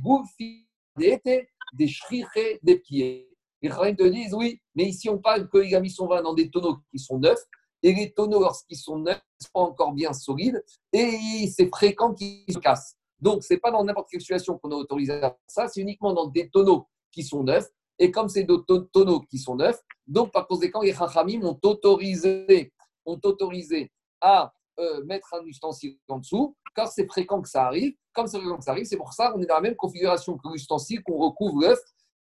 des 0.97 1.88
shriché, 1.88 2.59
des 2.61 2.79
pieds. 2.79 3.29
Les 3.61 3.69
Rachamim 3.69 3.95
te 3.95 4.03
disent 4.03 4.33
oui, 4.33 4.61
mais 4.75 4.86
ici 4.86 5.09
on 5.09 5.17
parle 5.17 5.49
qu'il 5.49 5.73
a 5.75 5.79
mis 5.79 5.89
son 5.89 6.07
vin 6.07 6.21
dans 6.21 6.33
des 6.33 6.49
tonneaux 6.49 6.77
qui 6.91 6.99
sont 6.99 7.17
neufs. 7.17 7.43
Et 7.86 7.93
les 7.93 8.11
tonneaux, 8.11 8.41
lorsqu'ils 8.41 8.79
sont 8.79 8.97
neufs, 8.97 9.21
sont 9.39 9.49
pas 9.53 9.59
encore 9.59 9.91
bien 9.93 10.11
solides. 10.11 10.59
Et 10.91 11.47
c'est 11.55 11.67
fréquent 11.67 12.15
qu'ils 12.15 12.51
se 12.51 12.57
cassent. 12.57 12.95
Donc, 13.19 13.43
ce 13.43 13.53
n'est 13.53 13.59
pas 13.59 13.69
dans 13.69 13.83
n'importe 13.83 14.09
quelle 14.09 14.21
situation 14.21 14.57
qu'on 14.57 14.71
a 14.71 14.75
autorisé 14.75 15.13
à 15.13 15.38
ça, 15.45 15.67
c'est 15.67 15.81
uniquement 15.81 16.11
dans 16.11 16.25
des 16.25 16.49
tonneaux 16.49 16.88
qui 17.11 17.21
sont 17.21 17.43
neufs. 17.43 17.69
Et 17.99 18.09
comme 18.09 18.27
c'est 18.27 18.43
des 18.43 18.57
tonneaux 18.91 19.19
qui 19.29 19.38
sont 19.38 19.55
neufs, 19.55 19.79
donc 20.07 20.31
par 20.31 20.47
conséquent, 20.47 20.81
les 20.81 20.95
Chachamim 20.95 21.43
ont 21.43 21.59
autorisé, 21.61 22.73
ont 23.05 23.19
autorisé 23.23 23.91
à 24.19 24.51
euh, 24.79 25.03
mettre 25.05 25.36
un 25.36 25.45
ustensile 25.45 25.99
en 26.07 26.17
dessous, 26.17 26.57
car 26.75 26.91
c'est 26.91 27.05
fréquent 27.05 27.39
que 27.39 27.49
ça 27.49 27.67
arrive. 27.67 27.93
Comme 28.13 28.25
c'est 28.25 28.39
fréquent 28.39 28.57
que 28.57 28.63
ça 28.63 28.71
arrive, 28.71 28.86
c'est 28.86 28.97
pour 28.97 29.13
ça 29.13 29.31
qu'on 29.31 29.41
est 29.43 29.45
dans 29.45 29.55
la 29.55 29.61
même 29.61 29.75
configuration 29.75 30.39
que 30.39 30.49
l'ustensile, 30.49 31.03
qu'on 31.03 31.17
recouvre 31.17 31.61
l'œuf 31.61 31.79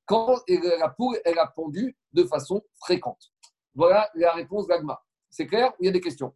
quand 0.07 0.41
la 0.49 0.89
poule 0.89 1.21
elle 1.25 1.39
a 1.39 1.47
pondu 1.47 1.97
de 2.13 2.25
façon 2.25 2.61
fréquente. 2.81 3.31
Voilà 3.77 4.11
la 4.17 4.33
réponse 4.33 4.67
d'Agma. 4.67 5.01
C'est 5.33 5.47
clair 5.47 5.73
ou 5.73 5.77
il 5.81 5.87
y 5.87 5.89
a 5.89 5.93
des 5.93 6.01
questions? 6.01 6.35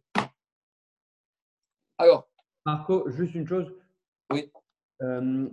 Alors. 1.99 2.27
Marco, 2.65 3.07
juste 3.11 3.35
une 3.35 3.47
chose. 3.47 3.71
Oui. 4.33 4.51
Euh, 5.03 5.47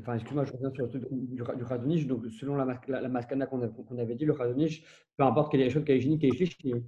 enfin, 0.00 0.14
excuse-moi, 0.14 0.46
je 0.46 0.52
reviens 0.52 0.70
sur 0.72 0.86
le 0.86 0.88
truc 0.88 1.04
du, 1.10 1.36
du 1.36 2.04
Donc, 2.06 2.26
selon 2.30 2.56
la, 2.56 2.64
la, 2.88 3.08
mascana 3.08 3.46
qu'on 3.46 3.60
avait 3.98 4.14
dit, 4.14 4.24
le 4.24 4.32
radoniche, 4.32 4.82
peu 5.18 5.24
importe 5.24 5.52
quelle 5.52 5.60
est 5.60 5.66
la 5.66 5.70
chose, 5.70 5.84
quelle 5.84 5.96
est 5.96 5.98
hygiénique, 5.98 6.22
quelle 6.22 6.76
est 6.76 6.82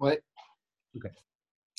Ouais. 0.00 0.20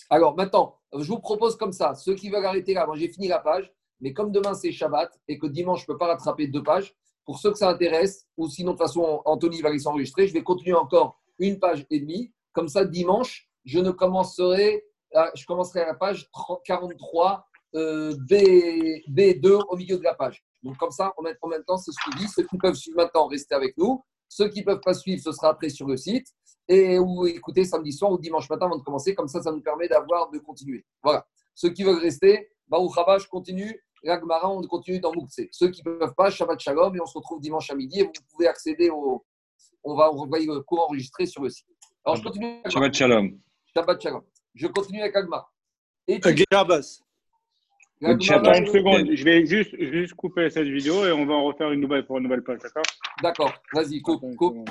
Alors, 0.10 0.38
maintenant, 0.38 0.80
je 0.98 1.08
vous 1.10 1.20
propose 1.20 1.58
comme 1.58 1.74
ça. 1.74 1.96
Ceux 1.96 2.16
qui 2.16 2.30
veulent 2.30 2.46
arrêter 2.46 2.74
là, 2.74 2.86
moi 2.86 2.96
j'ai 2.96 3.10
fini 3.10 3.28
la 3.28 3.40
page, 3.40 3.74
mais 4.00 4.14
comme 4.14 4.32
demain 4.32 4.54
c'est 4.54 4.72
Shabbat 4.72 5.20
et 5.28 5.38
que 5.38 5.48
dimanche 5.48 5.82
je 5.82 5.92
ne 5.92 5.94
peux 5.94 5.98
pas 5.98 6.08
rattraper 6.08 6.48
deux 6.48 6.64
pages, 6.64 6.96
pour 7.26 7.40
ceux 7.40 7.52
que 7.52 7.58
ça 7.58 7.70
intéresse, 7.70 8.26
ou 8.38 8.48
sinon 8.48 8.72
de 8.72 8.78
toute 8.78 8.88
façon 8.88 9.22
Anthony 9.26 9.62
va 9.62 9.70
les 9.70 9.80
s'enregistrer, 9.80 10.28
je 10.28 10.34
vais 10.34 10.44
continuer 10.44 10.78
encore 10.78 11.20
une 11.40 11.60
page 11.60 11.86
et 11.90 12.00
demie. 12.00 12.32
Comme 12.54 12.70
ça, 12.70 12.86
dimanche, 12.86 13.50
je 13.66 13.80
ne 13.80 13.92
commencerai, 13.92 14.84
je 15.36 15.46
commencerai 15.46 15.82
à 15.82 15.88
la 15.88 15.94
page 15.96 16.30
43 16.66 17.46
euh, 17.76 18.16
B, 18.30 18.34
B2 19.10 19.62
au 19.68 19.76
milieu 19.76 19.98
de 19.98 20.04
la 20.04 20.14
page. 20.14 20.44
Donc 20.64 20.78
comme 20.78 20.92
ça, 20.92 21.14
en 21.18 21.48
même 21.48 21.64
temps, 21.66 21.78
c'est 21.78 21.92
dit. 22.18 22.28
Ceux 22.28 22.44
qui 22.44 22.58
peuvent 22.58 22.76
suivre 22.76 22.98
maintenant, 22.98 23.28
restez 23.28 23.54
avec 23.54 23.78
nous. 23.78 24.04
Ceux 24.30 24.50
qui 24.50 24.62
ne 24.62 24.66
peuvent 24.66 24.82
pas 24.84 24.94
suivre, 24.94 25.22
ce 25.22 25.32
sera 25.32 25.50
après 25.50 25.70
sur 25.70 25.88
le 25.88 25.98
site. 25.98 26.28
Et 26.68 26.98
ou 26.98 27.28
écoutez 27.28 27.64
samedi 27.64 27.92
soir 27.92 28.12
ou 28.12 28.18
dimanche 28.18 28.50
matin 28.50 28.66
avant 28.66 28.78
de 28.78 28.84
commencer. 28.84 29.14
Comme 29.14 29.28
ça, 29.28 29.42
ça 29.42 29.52
nous 29.52 29.62
permet 29.62 29.88
d'avoir 29.88 30.32
de 30.32 30.40
continuer. 30.40 30.86
Voilà. 31.04 31.26
Ceux 31.54 31.70
qui 31.70 31.84
veulent 31.84 32.00
rester, 32.00 32.50
Baruch 32.68 32.94
je 33.20 33.28
continue. 33.28 33.80
Ragmara, 34.06 34.50
on 34.50 34.62
continue 34.64 35.00
dans 35.00 35.12
Moukse. 35.14 35.42
Ceux 35.52 35.70
qui 35.70 35.82
ne 35.86 35.98
peuvent 35.98 36.14
pas, 36.16 36.30
Shabbat 36.30 36.60
Shalom. 36.60 36.96
Et 36.96 37.02
on 37.02 37.06
se 37.06 37.18
retrouve 37.18 37.40
dimanche 37.40 37.70
à 37.70 37.76
midi. 37.76 38.00
Et 38.00 38.04
vous 38.04 38.12
pouvez 38.32 38.48
accéder 38.48 38.90
au. 38.90 39.24
On 39.84 39.96
va 39.96 40.12
envoyer 40.12 40.48
le 40.48 40.62
cours 40.62 40.86
enregistré 40.88 41.26
sur 41.26 41.44
le 41.44 41.50
site. 41.50 41.68
Alors, 42.04 42.16
je 42.16 42.24
continue. 42.24 42.62
Shabbat 42.68 42.94
Shalom. 42.94 43.40
Shabbat 43.76 44.02
Shalom. 44.02 44.24
Je 44.54 44.68
continue 44.68 45.02
avec 45.02 45.16
Agmara. 45.16 45.52
Et 46.08 46.20
tu... 46.20 46.46
Attends 48.32 48.54
une 48.54 48.68
seconde, 48.68 49.10
je 49.14 49.24
vais 49.24 49.46
juste, 49.46 49.76
juste 49.78 50.14
couper 50.14 50.50
cette 50.50 50.68
vidéo 50.68 51.06
et 51.06 51.12
on 51.12 51.26
va 51.26 51.34
en 51.34 51.46
refaire 51.46 51.72
une 51.72 51.82
nouvelle 51.82 52.06
pour 52.06 52.18
une 52.18 52.24
nouvelle 52.24 52.44
page, 52.44 52.60
d'accord? 52.60 52.84
D'accord, 53.22 53.54
vas-y, 53.74 54.02
coupe, 54.02 54.24
coupe. 54.36 54.70